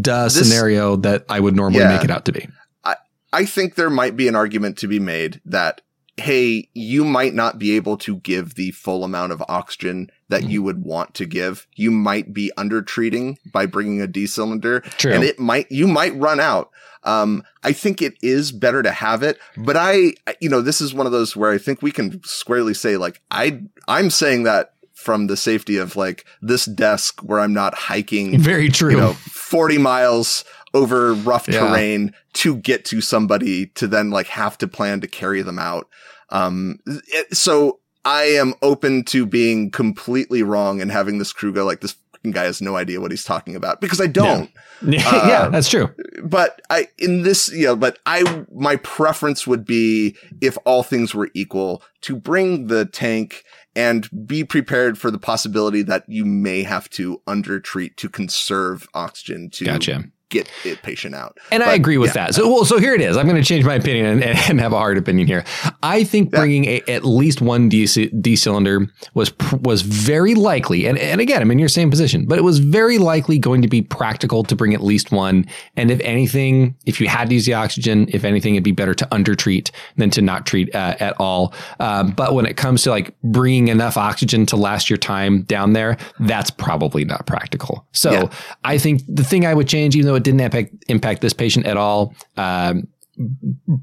duh 0.00 0.24
this, 0.24 0.48
scenario 0.48 0.94
that 0.96 1.24
I 1.28 1.40
would 1.40 1.56
normally 1.56 1.80
yeah, 1.80 1.96
make 1.96 2.04
it 2.04 2.10
out 2.10 2.24
to 2.26 2.32
be. 2.32 2.48
I, 2.84 2.94
I 3.32 3.46
think 3.46 3.74
there 3.74 3.90
might 3.90 4.16
be 4.16 4.28
an 4.28 4.36
argument 4.36 4.78
to 4.78 4.86
be 4.86 5.00
made 5.00 5.40
that 5.44 5.80
hey, 6.18 6.68
you 6.74 7.04
might 7.04 7.32
not 7.32 7.58
be 7.58 7.76
able 7.76 7.96
to 7.96 8.16
give 8.16 8.54
the 8.54 8.72
full 8.72 9.04
amount 9.04 9.32
of 9.32 9.42
oxygen 9.48 10.10
that 10.28 10.42
mm. 10.42 10.50
you 10.50 10.62
would 10.62 10.84
want 10.84 11.14
to 11.14 11.26
give. 11.26 11.66
You 11.74 11.90
might 11.90 12.32
be 12.32 12.50
under 12.56 12.82
treating 12.82 13.38
by 13.52 13.66
bringing 13.66 14.00
a 14.00 14.06
D 14.06 14.26
cylinder 14.26 14.80
True. 14.80 15.12
and 15.12 15.24
it 15.24 15.38
might, 15.38 15.70
you 15.70 15.88
might 15.88 16.14
run 16.16 16.40
out. 16.40 16.70
Um, 17.04 17.44
I 17.62 17.72
think 17.72 18.02
it 18.02 18.14
is 18.22 18.52
better 18.52 18.82
to 18.82 18.90
have 18.90 19.22
it, 19.22 19.38
but 19.56 19.76
I, 19.76 20.14
you 20.40 20.48
know, 20.48 20.60
this 20.60 20.80
is 20.80 20.92
one 20.92 21.06
of 21.06 21.12
those 21.12 21.36
where 21.36 21.52
I 21.52 21.58
think 21.58 21.80
we 21.80 21.92
can 21.92 22.22
squarely 22.24 22.74
say 22.74 22.96
like, 22.96 23.22
I, 23.30 23.62
I'm 23.86 24.10
saying 24.10 24.42
that 24.42 24.72
from 24.98 25.28
the 25.28 25.36
safety 25.36 25.76
of 25.76 25.94
like 25.94 26.26
this 26.42 26.64
desk 26.64 27.20
where 27.20 27.38
I'm 27.38 27.54
not 27.54 27.72
hiking. 27.72 28.36
Very 28.40 28.68
true. 28.68 28.90
You 28.90 28.96
know, 28.96 29.12
40 29.12 29.78
miles 29.78 30.44
over 30.74 31.14
rough 31.14 31.46
yeah. 31.46 31.60
terrain 31.60 32.12
to 32.34 32.56
get 32.56 32.84
to 32.86 33.00
somebody 33.00 33.66
to 33.66 33.86
then 33.86 34.10
like 34.10 34.26
have 34.26 34.58
to 34.58 34.66
plan 34.66 35.00
to 35.00 35.06
carry 35.06 35.40
them 35.40 35.58
out. 35.58 35.88
Um, 36.30 36.80
it, 36.86 37.36
so 37.36 37.78
I 38.04 38.22
am 38.24 38.54
open 38.62 39.04
to 39.06 39.26
being 39.26 39.70
completely 39.70 40.42
wrong 40.42 40.80
and 40.80 40.90
having 40.90 41.18
this 41.18 41.32
crew 41.32 41.52
go 41.52 41.64
like 41.64 41.80
this 41.80 41.96
guy 42.30 42.44
has 42.44 42.60
no 42.60 42.76
idea 42.76 43.00
what 43.00 43.10
he's 43.10 43.24
talking 43.24 43.54
about 43.54 43.80
because 43.80 44.00
I 44.00 44.06
don't. 44.06 44.50
Yeah, 44.82 45.02
uh, 45.06 45.28
yeah 45.28 45.48
that's 45.48 45.68
true. 45.68 45.88
But 46.22 46.60
I 46.70 46.88
in 46.98 47.22
this, 47.22 47.50
you 47.52 47.66
know, 47.66 47.76
but 47.76 47.98
I 48.06 48.44
my 48.52 48.76
preference 48.76 49.46
would 49.46 49.64
be 49.64 50.16
if 50.40 50.58
all 50.64 50.82
things 50.82 51.14
were 51.14 51.30
equal 51.34 51.82
to 52.02 52.16
bring 52.16 52.66
the 52.66 52.84
tank 52.84 53.44
and 53.76 54.08
be 54.26 54.44
prepared 54.44 54.98
for 54.98 55.10
the 55.10 55.18
possibility 55.18 55.82
that 55.82 56.04
you 56.08 56.24
may 56.24 56.62
have 56.62 56.90
to 56.90 57.22
undertreat 57.26 57.96
to 57.98 58.08
conserve 58.08 58.88
oxygen 58.94 59.50
to 59.50 59.64
gotcha 59.64 60.04
get 60.30 60.50
a 60.64 60.76
patient 60.76 61.14
out. 61.14 61.38
And 61.50 61.60
but, 61.60 61.68
I 61.68 61.74
agree 61.74 61.96
with 61.96 62.10
yeah. 62.10 62.26
that. 62.26 62.34
So, 62.34 62.48
well, 62.48 62.64
so 62.64 62.78
here 62.78 62.94
it 62.94 63.00
is. 63.00 63.16
I'm 63.16 63.26
going 63.26 63.40
to 63.40 63.46
change 63.46 63.64
my 63.64 63.74
opinion 63.74 64.06
and, 64.06 64.22
and, 64.22 64.60
have 64.60 64.72
a 64.72 64.76
hard 64.76 64.98
opinion 64.98 65.26
here. 65.26 65.44
I 65.82 66.04
think 66.04 66.30
bringing 66.30 66.64
yeah. 66.64 66.80
a, 66.86 66.92
at 66.92 67.04
least 67.04 67.40
one 67.40 67.68
D, 67.68 67.86
D 67.86 68.36
cylinder 68.36 68.86
was 69.14 69.32
was 69.52 69.82
very 69.82 70.34
likely, 70.34 70.86
and, 70.86 70.98
and 70.98 71.20
again, 71.20 71.40
I'm 71.40 71.50
in 71.50 71.58
your 71.58 71.68
same 71.68 71.90
position, 71.90 72.26
but 72.26 72.38
it 72.38 72.42
was 72.42 72.58
very 72.58 72.98
likely 72.98 73.38
going 73.38 73.62
to 73.62 73.68
be 73.68 73.82
practical 73.82 74.42
to 74.44 74.56
bring 74.56 74.74
at 74.74 74.82
least 74.82 75.12
one. 75.12 75.46
And 75.76 75.90
if 75.90 76.00
anything, 76.00 76.76
if 76.86 77.00
you 77.00 77.08
had 77.08 77.28
to 77.28 77.34
use 77.34 77.46
the 77.46 77.54
oxygen, 77.54 78.06
if 78.12 78.24
anything, 78.24 78.54
it'd 78.54 78.64
be 78.64 78.72
better 78.72 78.94
to 78.94 79.14
undertreat 79.14 79.70
than 79.96 80.10
to 80.10 80.22
not 80.22 80.44
treat 80.46 80.74
uh, 80.74 80.96
at 81.00 81.14
all. 81.18 81.54
Um, 81.80 82.10
but 82.10 82.34
when 82.34 82.46
it 82.46 82.56
comes 82.56 82.82
to 82.82 82.90
like 82.90 83.18
bringing 83.22 83.68
enough 83.68 83.96
oxygen 83.96 84.44
to 84.46 84.56
last 84.56 84.90
your 84.90 84.98
time 84.98 85.42
down 85.42 85.72
there, 85.72 85.96
that's 86.20 86.50
probably 86.50 87.04
not 87.04 87.26
practical. 87.26 87.86
So 87.92 88.10
yeah. 88.10 88.30
I 88.64 88.78
think 88.78 89.02
the 89.08 89.24
thing 89.24 89.46
I 89.46 89.54
would 89.54 89.68
change, 89.68 89.96
even 89.96 90.06
though 90.06 90.17
it 90.18 90.24
didn't 90.24 90.40
impact, 90.40 90.74
impact 90.88 91.20
this 91.20 91.32
patient 91.32 91.66
at 91.66 91.76
all. 91.76 92.14
Um, 92.36 92.88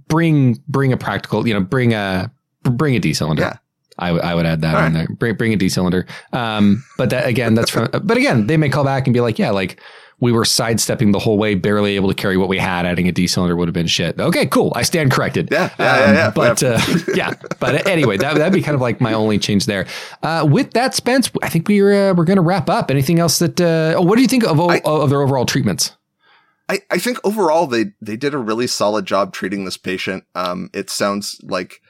bring 0.08 0.62
bring 0.68 0.94
a 0.94 0.98
practical, 0.98 1.48
you 1.48 1.54
know, 1.54 1.60
bring 1.60 1.94
a 1.94 2.32
bring 2.64 2.96
a 2.96 3.00
D 3.00 3.14
cylinder. 3.14 3.44
Yeah. 3.44 3.58
I, 3.98 4.08
w- 4.08 4.24
I 4.24 4.36
would 4.36 4.46
add 4.46 4.62
that 4.62 4.76
all 4.76 4.84
on 4.84 4.94
right. 4.94 5.08
there. 5.08 5.16
Bring 5.16 5.36
bring 5.36 5.54
a 5.54 5.58
D 5.58 5.70
cylinder. 5.70 6.06
Um, 6.34 6.84
but 6.98 7.10
that 7.10 7.28
again, 7.28 7.56
that's 7.56 7.70
from. 7.70 7.90
but 7.92 8.18
again, 8.18 8.48
they 8.48 8.58
may 8.58 8.70
call 8.70 8.84
back 8.84 9.08
and 9.08 9.14
be 9.14 9.22
like, 9.22 9.40
yeah, 9.40 9.52
like 9.52 9.80
we 10.20 10.32
were 10.32 10.46
sidestepping 10.46 11.12
the 11.12 11.20
whole 11.20 11.38
way, 11.38 11.56
barely 11.56 11.96
able 11.96 12.10
to 12.10 12.16
carry 12.16 12.38
what 12.38 12.48
we 12.48 12.58
had. 12.58 12.86
Adding 12.86 13.08
a 13.08 13.12
D 13.12 13.28
cylinder 13.28 13.56
would 13.56 13.68
have 13.68 13.74
been 13.74 13.88
shit. 13.88 14.20
Okay, 14.20 14.46
cool. 14.46 14.72
I 14.76 14.84
stand 14.84 15.12
corrected. 15.12 15.50
Yeah, 15.52 15.70
yeah, 15.78 15.92
um, 15.92 16.00
yeah, 16.00 16.14
yeah. 16.14 16.32
But 16.32 16.64
uh, 16.64 16.80
yeah, 17.16 17.34
but 17.60 17.88
anyway, 17.88 18.18
that 18.18 18.36
that'd 18.36 18.54
be 18.54 18.62
kind 18.62 18.76
of 18.76 18.82
like 18.82 19.02
my 19.02 19.14
only 19.14 19.38
change 19.38 19.66
there. 19.66 19.88
Uh, 20.24 20.48
with 20.50 20.72
that, 20.72 20.94
Spence, 20.94 21.30
I 21.42 21.50
think 21.50 21.68
we're 21.68 22.12
uh, 22.12 22.14
we're 22.14 22.26
going 22.26 22.38
to 22.38 22.42
wrap 22.42 22.70
up. 22.70 22.92
Anything 22.92 23.20
else 23.20 23.40
that? 23.40 23.60
Uh, 23.60 23.96
oh, 23.98 24.02
what 24.02 24.16
do 24.16 24.22
you 24.22 24.28
think 24.28 24.46
of 24.46 24.60
I, 24.60 24.82
of 24.86 25.10
their 25.10 25.22
overall 25.22 25.46
treatments? 25.46 25.96
I, 26.68 26.80
I 26.90 26.98
think 26.98 27.20
overall 27.24 27.68
they, 27.68 27.94
they 28.02 28.18
did 28.18 28.34
a 28.34 28.40
really 28.40 28.68
solid 28.68 29.06
job 29.06 29.34
treating 29.34 29.66
this 29.66 29.78
patient. 29.78 30.24
Um, 30.34 30.70
it 30.74 30.90
sounds 30.90 31.40
like, 31.44 31.82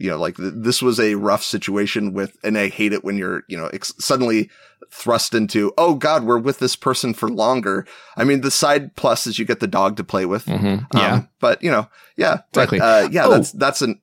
you 0.00 0.10
know, 0.10 0.18
like 0.18 0.36
th- 0.36 0.54
this 0.56 0.82
was 0.82 0.98
a 0.98 1.14
rough 1.14 1.44
situation 1.44 2.12
with, 2.12 2.36
and 2.42 2.58
I 2.58 2.68
hate 2.68 2.92
it 2.92 3.04
when 3.04 3.16
you're, 3.16 3.44
you 3.48 3.56
know, 3.56 3.68
ex- 3.68 3.94
suddenly 4.00 4.50
thrust 4.90 5.34
into, 5.34 5.72
oh 5.78 5.94
God, 5.94 6.24
we're 6.24 6.38
with 6.38 6.58
this 6.58 6.74
person 6.74 7.14
for 7.14 7.28
longer. 7.28 7.86
I 8.16 8.24
mean, 8.24 8.40
the 8.40 8.50
side 8.50 8.96
plus 8.96 9.26
is 9.26 9.38
you 9.38 9.44
get 9.44 9.60
the 9.60 9.68
dog 9.68 9.96
to 9.98 10.04
play 10.04 10.26
with. 10.26 10.46
Mm-hmm. 10.46 10.98
Yeah. 10.98 11.14
Um, 11.14 11.28
but 11.38 11.62
you 11.62 11.70
know, 11.70 11.88
yeah, 12.16 12.40
exactly. 12.50 12.80
But, 12.80 13.04
uh, 13.04 13.08
yeah, 13.12 13.26
oh, 13.26 13.30
that's, 13.30 13.52
that's 13.52 13.82
an 13.82 14.00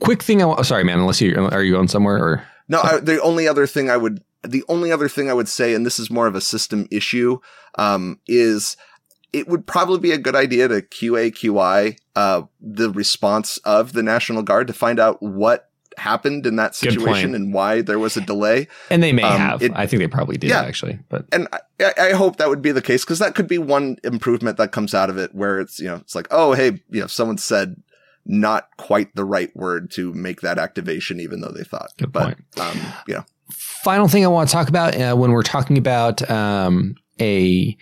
quick 0.00 0.24
thing. 0.24 0.38
I 0.38 0.42
w- 0.42 0.56
oh, 0.58 0.62
sorry, 0.62 0.82
man, 0.82 0.98
unless 0.98 1.20
you, 1.20 1.36
are 1.36 1.62
you 1.62 1.74
going 1.74 1.88
somewhere 1.88 2.18
or? 2.18 2.44
No, 2.68 2.80
I, 2.82 2.98
the 2.98 3.22
only 3.22 3.46
other 3.46 3.68
thing 3.68 3.90
I 3.90 3.96
would, 3.96 4.24
the 4.42 4.64
only 4.68 4.90
other 4.90 5.08
thing 5.08 5.30
I 5.30 5.34
would 5.34 5.48
say, 5.48 5.72
and 5.72 5.86
this 5.86 6.00
is 6.00 6.10
more 6.10 6.26
of 6.26 6.34
a 6.34 6.40
system 6.40 6.88
issue, 6.90 7.38
um, 7.76 8.18
is, 8.26 8.76
it 9.32 9.48
would 9.48 9.66
probably 9.66 9.98
be 9.98 10.12
a 10.12 10.18
good 10.18 10.36
idea 10.36 10.68
to 10.68 10.82
QA 10.82 11.32
QI 11.32 11.96
uh, 12.16 12.42
the 12.60 12.90
response 12.90 13.58
of 13.58 13.92
the 13.92 14.02
National 14.02 14.42
Guard 14.42 14.66
to 14.66 14.72
find 14.72 15.00
out 15.00 15.22
what 15.22 15.70
happened 15.98 16.46
in 16.46 16.56
that 16.56 16.74
situation 16.74 17.34
and 17.34 17.52
why 17.52 17.82
there 17.82 17.98
was 17.98 18.16
a 18.16 18.20
delay. 18.20 18.68
And 18.90 19.02
they 19.02 19.12
may 19.12 19.22
um, 19.22 19.38
have. 19.38 19.62
It, 19.62 19.72
I 19.74 19.86
think 19.86 20.00
they 20.00 20.08
probably 20.08 20.36
did 20.36 20.50
yeah, 20.50 20.62
actually. 20.62 20.98
But 21.08 21.26
and 21.32 21.48
I, 21.80 21.92
I 21.98 22.10
hope 22.12 22.36
that 22.36 22.48
would 22.48 22.62
be 22.62 22.72
the 22.72 22.82
case 22.82 23.04
because 23.04 23.18
that 23.18 23.34
could 23.34 23.48
be 23.48 23.58
one 23.58 23.98
improvement 24.04 24.56
that 24.58 24.72
comes 24.72 24.94
out 24.94 25.10
of 25.10 25.18
it 25.18 25.34
where 25.34 25.60
it's 25.60 25.78
you 25.78 25.86
know 25.86 25.96
it's 25.96 26.14
like 26.14 26.28
oh 26.30 26.52
hey 26.52 26.82
you 26.90 27.00
know 27.00 27.06
someone 27.06 27.38
said 27.38 27.76
not 28.24 28.68
quite 28.76 29.14
the 29.14 29.24
right 29.24 29.54
word 29.56 29.90
to 29.90 30.12
make 30.14 30.42
that 30.42 30.58
activation 30.58 31.20
even 31.20 31.40
though 31.40 31.50
they 31.50 31.64
thought. 31.64 31.90
Good 31.98 32.12
but, 32.12 32.24
point. 32.24 32.38
Um, 32.60 32.80
you 33.06 33.14
know. 33.14 33.24
Final 33.50 34.08
thing 34.08 34.24
I 34.24 34.28
want 34.28 34.48
to 34.48 34.52
talk 34.52 34.68
about 34.68 34.96
uh, 34.98 35.14
when 35.14 35.32
we're 35.32 35.42
talking 35.42 35.76
about 35.76 36.28
um, 36.30 36.94
a 37.20 37.76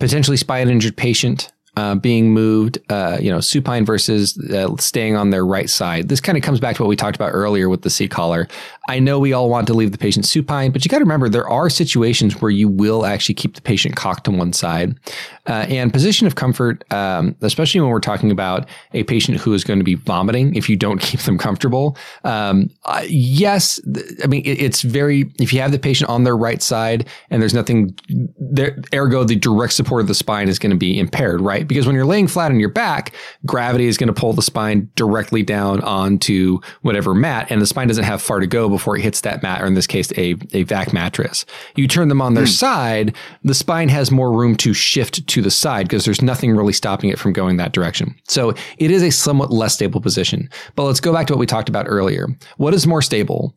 potentially 0.00 0.36
spine 0.36 0.68
injured 0.68 0.96
patient 0.96 1.52
uh, 1.80 1.94
being 1.94 2.34
moved, 2.34 2.78
uh, 2.90 3.16
you 3.20 3.30
know, 3.30 3.40
supine 3.40 3.86
versus 3.86 4.36
uh, 4.50 4.76
staying 4.76 5.16
on 5.16 5.30
their 5.30 5.46
right 5.46 5.70
side. 5.70 6.08
This 6.08 6.20
kind 6.20 6.36
of 6.36 6.44
comes 6.44 6.60
back 6.60 6.76
to 6.76 6.82
what 6.82 6.88
we 6.88 6.96
talked 6.96 7.16
about 7.16 7.30
earlier 7.30 7.70
with 7.70 7.82
the 7.82 7.90
C 7.90 8.06
collar. 8.06 8.48
I 8.88 8.98
know 8.98 9.18
we 9.18 9.32
all 9.32 9.48
want 9.48 9.66
to 9.68 9.74
leave 9.74 9.92
the 9.92 9.98
patient 9.98 10.26
supine, 10.26 10.72
but 10.72 10.84
you 10.84 10.90
got 10.90 10.98
to 10.98 11.04
remember 11.04 11.28
there 11.28 11.48
are 11.48 11.70
situations 11.70 12.40
where 12.42 12.50
you 12.50 12.68
will 12.68 13.06
actually 13.06 13.36
keep 13.36 13.54
the 13.54 13.62
patient 13.62 13.96
cocked 13.96 14.24
to 14.24 14.30
one 14.30 14.52
side. 14.52 14.98
Uh, 15.46 15.66
and 15.68 15.92
position 15.92 16.26
of 16.26 16.34
comfort, 16.34 16.84
um, 16.92 17.34
especially 17.40 17.80
when 17.80 17.90
we're 17.90 17.98
talking 17.98 18.30
about 18.30 18.68
a 18.92 19.02
patient 19.04 19.38
who 19.38 19.54
is 19.54 19.64
going 19.64 19.78
to 19.78 19.84
be 19.84 19.94
vomiting 19.94 20.54
if 20.54 20.68
you 20.68 20.76
don't 20.76 21.00
keep 21.00 21.20
them 21.20 21.38
comfortable. 21.38 21.96
Um, 22.24 22.68
yes, 23.06 23.80
th- 23.92 24.06
I 24.22 24.26
mean, 24.26 24.42
it, 24.44 24.60
it's 24.60 24.82
very, 24.82 25.32
if 25.40 25.52
you 25.52 25.60
have 25.60 25.72
the 25.72 25.78
patient 25.78 26.10
on 26.10 26.24
their 26.24 26.36
right 26.36 26.60
side 26.60 27.08
and 27.30 27.40
there's 27.40 27.54
nothing 27.54 27.96
there, 28.38 28.76
ergo, 28.92 29.24
the 29.24 29.36
direct 29.36 29.72
support 29.72 30.02
of 30.02 30.08
the 30.08 30.14
spine 30.14 30.48
is 30.48 30.58
going 30.58 30.70
to 30.70 30.76
be 30.76 30.98
impaired, 30.98 31.40
right? 31.40 31.66
Because 31.70 31.86
when 31.86 31.94
you're 31.94 32.04
laying 32.04 32.26
flat 32.26 32.50
on 32.50 32.58
your 32.58 32.68
back, 32.68 33.12
gravity 33.46 33.86
is 33.86 33.96
going 33.96 34.08
to 34.08 34.12
pull 34.12 34.32
the 34.32 34.42
spine 34.42 34.90
directly 34.96 35.44
down 35.44 35.80
onto 35.82 36.58
whatever 36.82 37.14
mat, 37.14 37.46
and 37.48 37.62
the 37.62 37.66
spine 37.66 37.86
doesn't 37.86 38.02
have 38.02 38.20
far 38.20 38.40
to 38.40 38.46
go 38.48 38.68
before 38.68 38.96
it 38.96 39.02
hits 39.02 39.20
that 39.20 39.40
mat, 39.40 39.62
or 39.62 39.66
in 39.66 39.74
this 39.74 39.86
case, 39.86 40.10
a, 40.16 40.34
a 40.52 40.64
vac 40.64 40.92
mattress. 40.92 41.46
You 41.76 41.86
turn 41.86 42.08
them 42.08 42.20
on 42.20 42.34
their 42.34 42.42
mm. 42.42 42.48
side, 42.48 43.14
the 43.44 43.54
spine 43.54 43.88
has 43.88 44.10
more 44.10 44.32
room 44.32 44.56
to 44.56 44.74
shift 44.74 45.24
to 45.28 45.40
the 45.40 45.50
side 45.52 45.86
because 45.86 46.04
there's 46.04 46.22
nothing 46.22 46.56
really 46.56 46.72
stopping 46.72 47.08
it 47.08 47.20
from 47.20 47.32
going 47.32 47.56
that 47.58 47.70
direction. 47.70 48.16
So 48.26 48.52
it 48.78 48.90
is 48.90 49.04
a 49.04 49.10
somewhat 49.10 49.52
less 49.52 49.74
stable 49.74 50.00
position. 50.00 50.50
But 50.74 50.86
let's 50.86 50.98
go 50.98 51.12
back 51.12 51.28
to 51.28 51.34
what 51.34 51.38
we 51.38 51.46
talked 51.46 51.68
about 51.68 51.86
earlier. 51.88 52.26
What 52.56 52.74
is 52.74 52.84
more 52.84 53.00
stable? 53.00 53.54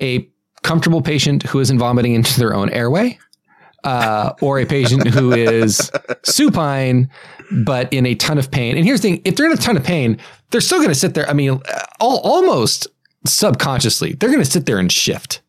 A 0.00 0.28
comfortable 0.62 1.02
patient 1.02 1.42
who 1.42 1.58
isn't 1.58 1.78
vomiting 1.80 2.14
into 2.14 2.38
their 2.38 2.54
own 2.54 2.70
airway, 2.70 3.18
uh, 3.84 4.32
or 4.40 4.58
a 4.58 4.66
patient 4.66 5.08
who 5.08 5.32
is 5.32 5.90
supine 6.24 7.10
but 7.64 7.92
in 7.92 8.06
a 8.06 8.14
ton 8.14 8.38
of 8.38 8.50
pain. 8.50 8.76
And 8.76 8.84
here's 8.84 9.00
the 9.00 9.10
thing: 9.10 9.22
if 9.24 9.36
they're 9.36 9.46
in 9.46 9.52
a 9.52 9.56
ton 9.56 9.76
of 9.76 9.84
pain, 9.84 10.18
they're 10.50 10.60
still 10.60 10.78
going 10.78 10.90
to 10.90 10.94
sit 10.94 11.14
there. 11.14 11.28
I 11.28 11.32
mean, 11.32 11.60
all, 12.00 12.18
almost 12.18 12.86
subconsciously, 13.26 14.14
they're 14.14 14.30
going 14.30 14.44
to 14.44 14.50
sit 14.50 14.66
there 14.66 14.78
and 14.78 14.90
shift 14.90 15.42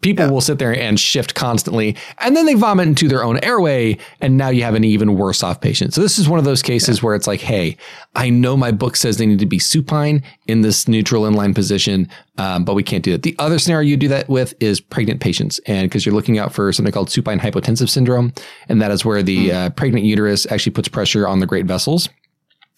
people 0.00 0.26
yeah. 0.26 0.30
will 0.30 0.40
sit 0.40 0.58
there 0.58 0.74
and 0.74 0.98
shift 1.00 1.34
constantly 1.34 1.96
and 2.18 2.36
then 2.36 2.46
they 2.46 2.54
vomit 2.54 2.86
into 2.86 3.08
their 3.08 3.24
own 3.24 3.38
airway 3.42 3.96
and 4.20 4.36
now 4.36 4.48
you 4.48 4.62
have 4.62 4.74
an 4.74 4.84
even 4.84 5.16
worse 5.16 5.42
off 5.42 5.60
patient 5.60 5.92
so 5.92 6.00
this 6.00 6.18
is 6.18 6.28
one 6.28 6.38
of 6.38 6.44
those 6.44 6.62
cases 6.62 6.98
yeah. 6.98 7.04
where 7.04 7.14
it's 7.14 7.26
like 7.26 7.40
hey 7.40 7.76
i 8.14 8.30
know 8.30 8.56
my 8.56 8.70
book 8.70 8.94
says 8.94 9.16
they 9.16 9.26
need 9.26 9.38
to 9.38 9.46
be 9.46 9.58
supine 9.58 10.22
in 10.46 10.60
this 10.60 10.86
neutral 10.86 11.24
inline 11.24 11.54
position 11.54 12.08
um, 12.38 12.64
but 12.64 12.74
we 12.74 12.82
can't 12.82 13.04
do 13.04 13.10
that 13.10 13.22
the 13.22 13.34
other 13.38 13.58
scenario 13.58 13.88
you 13.88 13.96
do 13.96 14.08
that 14.08 14.28
with 14.28 14.54
is 14.60 14.80
pregnant 14.80 15.20
patients 15.20 15.58
and 15.66 15.88
because 15.88 16.06
you're 16.06 16.14
looking 16.14 16.38
out 16.38 16.52
for 16.52 16.72
something 16.72 16.92
called 16.92 17.10
supine 17.10 17.40
hypotensive 17.40 17.88
syndrome 17.88 18.32
and 18.68 18.80
that 18.80 18.90
is 18.90 19.04
where 19.04 19.22
the 19.22 19.48
mm. 19.48 19.54
uh, 19.54 19.70
pregnant 19.70 20.04
uterus 20.04 20.46
actually 20.52 20.72
puts 20.72 20.88
pressure 20.88 21.26
on 21.26 21.40
the 21.40 21.46
great 21.46 21.66
vessels 21.66 22.08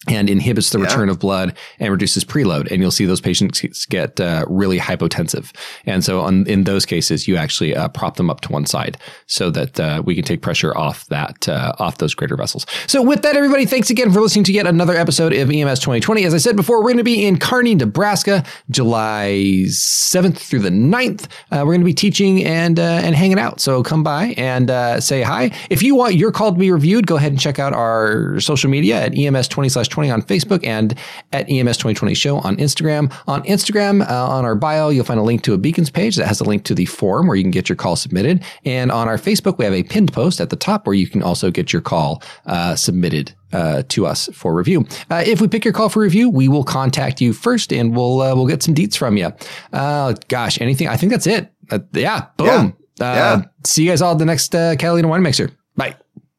and 0.07 0.29
inhibits 0.29 0.71
the 0.71 0.79
yeah. 0.79 0.85
return 0.85 1.09
of 1.09 1.19
blood 1.19 1.55
and 1.79 1.91
reduces 1.91 2.25
preload. 2.25 2.71
And 2.71 2.81
you'll 2.81 2.91
see 2.91 3.05
those 3.05 3.21
patients 3.21 3.85
get 3.85 4.19
uh, 4.19 4.45
really 4.47 4.79
hypotensive. 4.79 5.55
And 5.85 6.03
so 6.03 6.21
on, 6.21 6.47
in 6.47 6.63
those 6.63 6.87
cases, 6.87 7.27
you 7.27 7.35
actually 7.35 7.75
uh, 7.75 7.87
prop 7.89 8.15
them 8.15 8.29
up 8.29 8.41
to 8.41 8.51
one 8.51 8.65
side 8.65 8.97
so 9.27 9.51
that 9.51 9.79
uh, 9.79 10.01
we 10.03 10.15
can 10.15 10.23
take 10.23 10.41
pressure 10.41 10.75
off 10.75 11.05
that, 11.07 11.47
uh, 11.47 11.73
off 11.77 11.99
those 11.99 12.15
greater 12.15 12.35
vessels. 12.35 12.65
So 12.87 13.03
with 13.03 13.21
that, 13.21 13.35
everybody, 13.35 13.67
thanks 13.67 13.91
again 13.91 14.11
for 14.11 14.21
listening 14.21 14.43
to 14.45 14.53
yet 14.53 14.65
another 14.65 14.95
episode 14.95 15.33
of 15.33 15.51
EMS 15.51 15.79
2020. 15.79 16.25
As 16.25 16.33
I 16.33 16.37
said 16.37 16.55
before, 16.55 16.79
we're 16.79 16.93
going 16.93 16.97
to 16.97 17.03
be 17.03 17.23
in 17.23 17.37
Kearney, 17.37 17.75
Nebraska, 17.75 18.43
July 18.71 19.65
7th 19.67 20.37
through 20.39 20.59
the 20.59 20.69
9th. 20.69 21.25
Uh, 21.51 21.57
we're 21.63 21.73
going 21.73 21.81
to 21.81 21.85
be 21.85 21.93
teaching 21.93 22.43
and, 22.43 22.79
uh, 22.79 23.01
and 23.03 23.15
hanging 23.15 23.37
out. 23.37 23.61
So 23.61 23.83
come 23.83 24.01
by 24.01 24.33
and 24.35 25.03
say 25.03 25.21
hi. 25.21 25.51
If 25.69 25.83
you 25.83 25.93
want 25.93 26.15
your 26.15 26.31
call 26.31 26.53
to 26.53 26.57
be 26.57 26.71
reviewed, 26.71 27.05
go 27.05 27.17
ahead 27.17 27.31
and 27.31 27.39
check 27.39 27.59
out 27.59 27.73
our 27.73 28.39
social 28.39 28.69
media 28.69 28.99
at 28.99 29.15
EMS 29.15 29.47
20 29.47 29.69
slash 29.69 29.90
20 29.91 30.09
on 30.09 30.21
Facebook 30.21 30.65
and 30.65 30.95
at 31.31 31.49
EMS 31.49 31.77
2020 31.77 32.13
Show 32.13 32.37
on 32.39 32.57
Instagram. 32.57 33.13
On 33.27 33.43
Instagram, 33.43 34.07
uh, 34.09 34.27
on 34.27 34.45
our 34.45 34.55
bio, 34.55 34.89
you'll 34.89 35.05
find 35.05 35.19
a 35.19 35.23
link 35.23 35.43
to 35.43 35.53
a 35.53 35.57
Beacons 35.57 35.89
page 35.89 36.15
that 36.15 36.27
has 36.27 36.39
a 36.41 36.43
link 36.43 36.63
to 36.65 36.75
the 36.75 36.85
form 36.85 37.27
where 37.27 37.35
you 37.35 37.43
can 37.43 37.51
get 37.51 37.69
your 37.69 37.75
call 37.75 37.95
submitted. 37.95 38.43
And 38.65 38.91
on 38.91 39.07
our 39.07 39.17
Facebook, 39.17 39.57
we 39.57 39.65
have 39.65 39.73
a 39.73 39.83
pinned 39.83 40.11
post 40.13 40.41
at 40.41 40.49
the 40.49 40.55
top 40.55 40.87
where 40.87 40.95
you 40.95 41.07
can 41.07 41.21
also 41.21 41.51
get 41.51 41.71
your 41.71 41.81
call 41.81 42.23
uh, 42.45 42.75
submitted 42.75 43.33
uh, 43.53 43.83
to 43.89 44.05
us 44.05 44.29
for 44.33 44.53
review. 44.53 44.85
Uh, 45.09 45.23
if 45.25 45.41
we 45.41 45.47
pick 45.47 45.65
your 45.65 45.73
call 45.73 45.89
for 45.89 46.01
review, 46.01 46.29
we 46.29 46.47
will 46.47 46.63
contact 46.63 47.21
you 47.21 47.33
first, 47.33 47.73
and 47.73 47.95
we'll 47.95 48.21
uh, 48.21 48.35
we'll 48.35 48.47
get 48.47 48.63
some 48.63 48.73
deets 48.73 48.95
from 48.95 49.17
you. 49.17 49.31
Uh, 49.73 50.13
gosh, 50.27 50.59
anything? 50.61 50.87
I 50.87 50.97
think 50.97 51.11
that's 51.11 51.27
it. 51.27 51.51
Uh, 51.69 51.79
yeah, 51.93 52.27
boom. 52.37 52.75
Yeah. 52.99 53.05
Uh, 53.05 53.15
yeah. 53.15 53.41
See 53.65 53.83
you 53.83 53.89
guys 53.89 54.01
all 54.01 54.13
at 54.13 54.19
the 54.19 54.25
next 54.25 54.51
Catalina 54.51 55.07
Wine 55.07 55.23
Mixer. 55.23 55.51
Bye. 55.75 55.95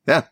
Yeah. 0.07 0.23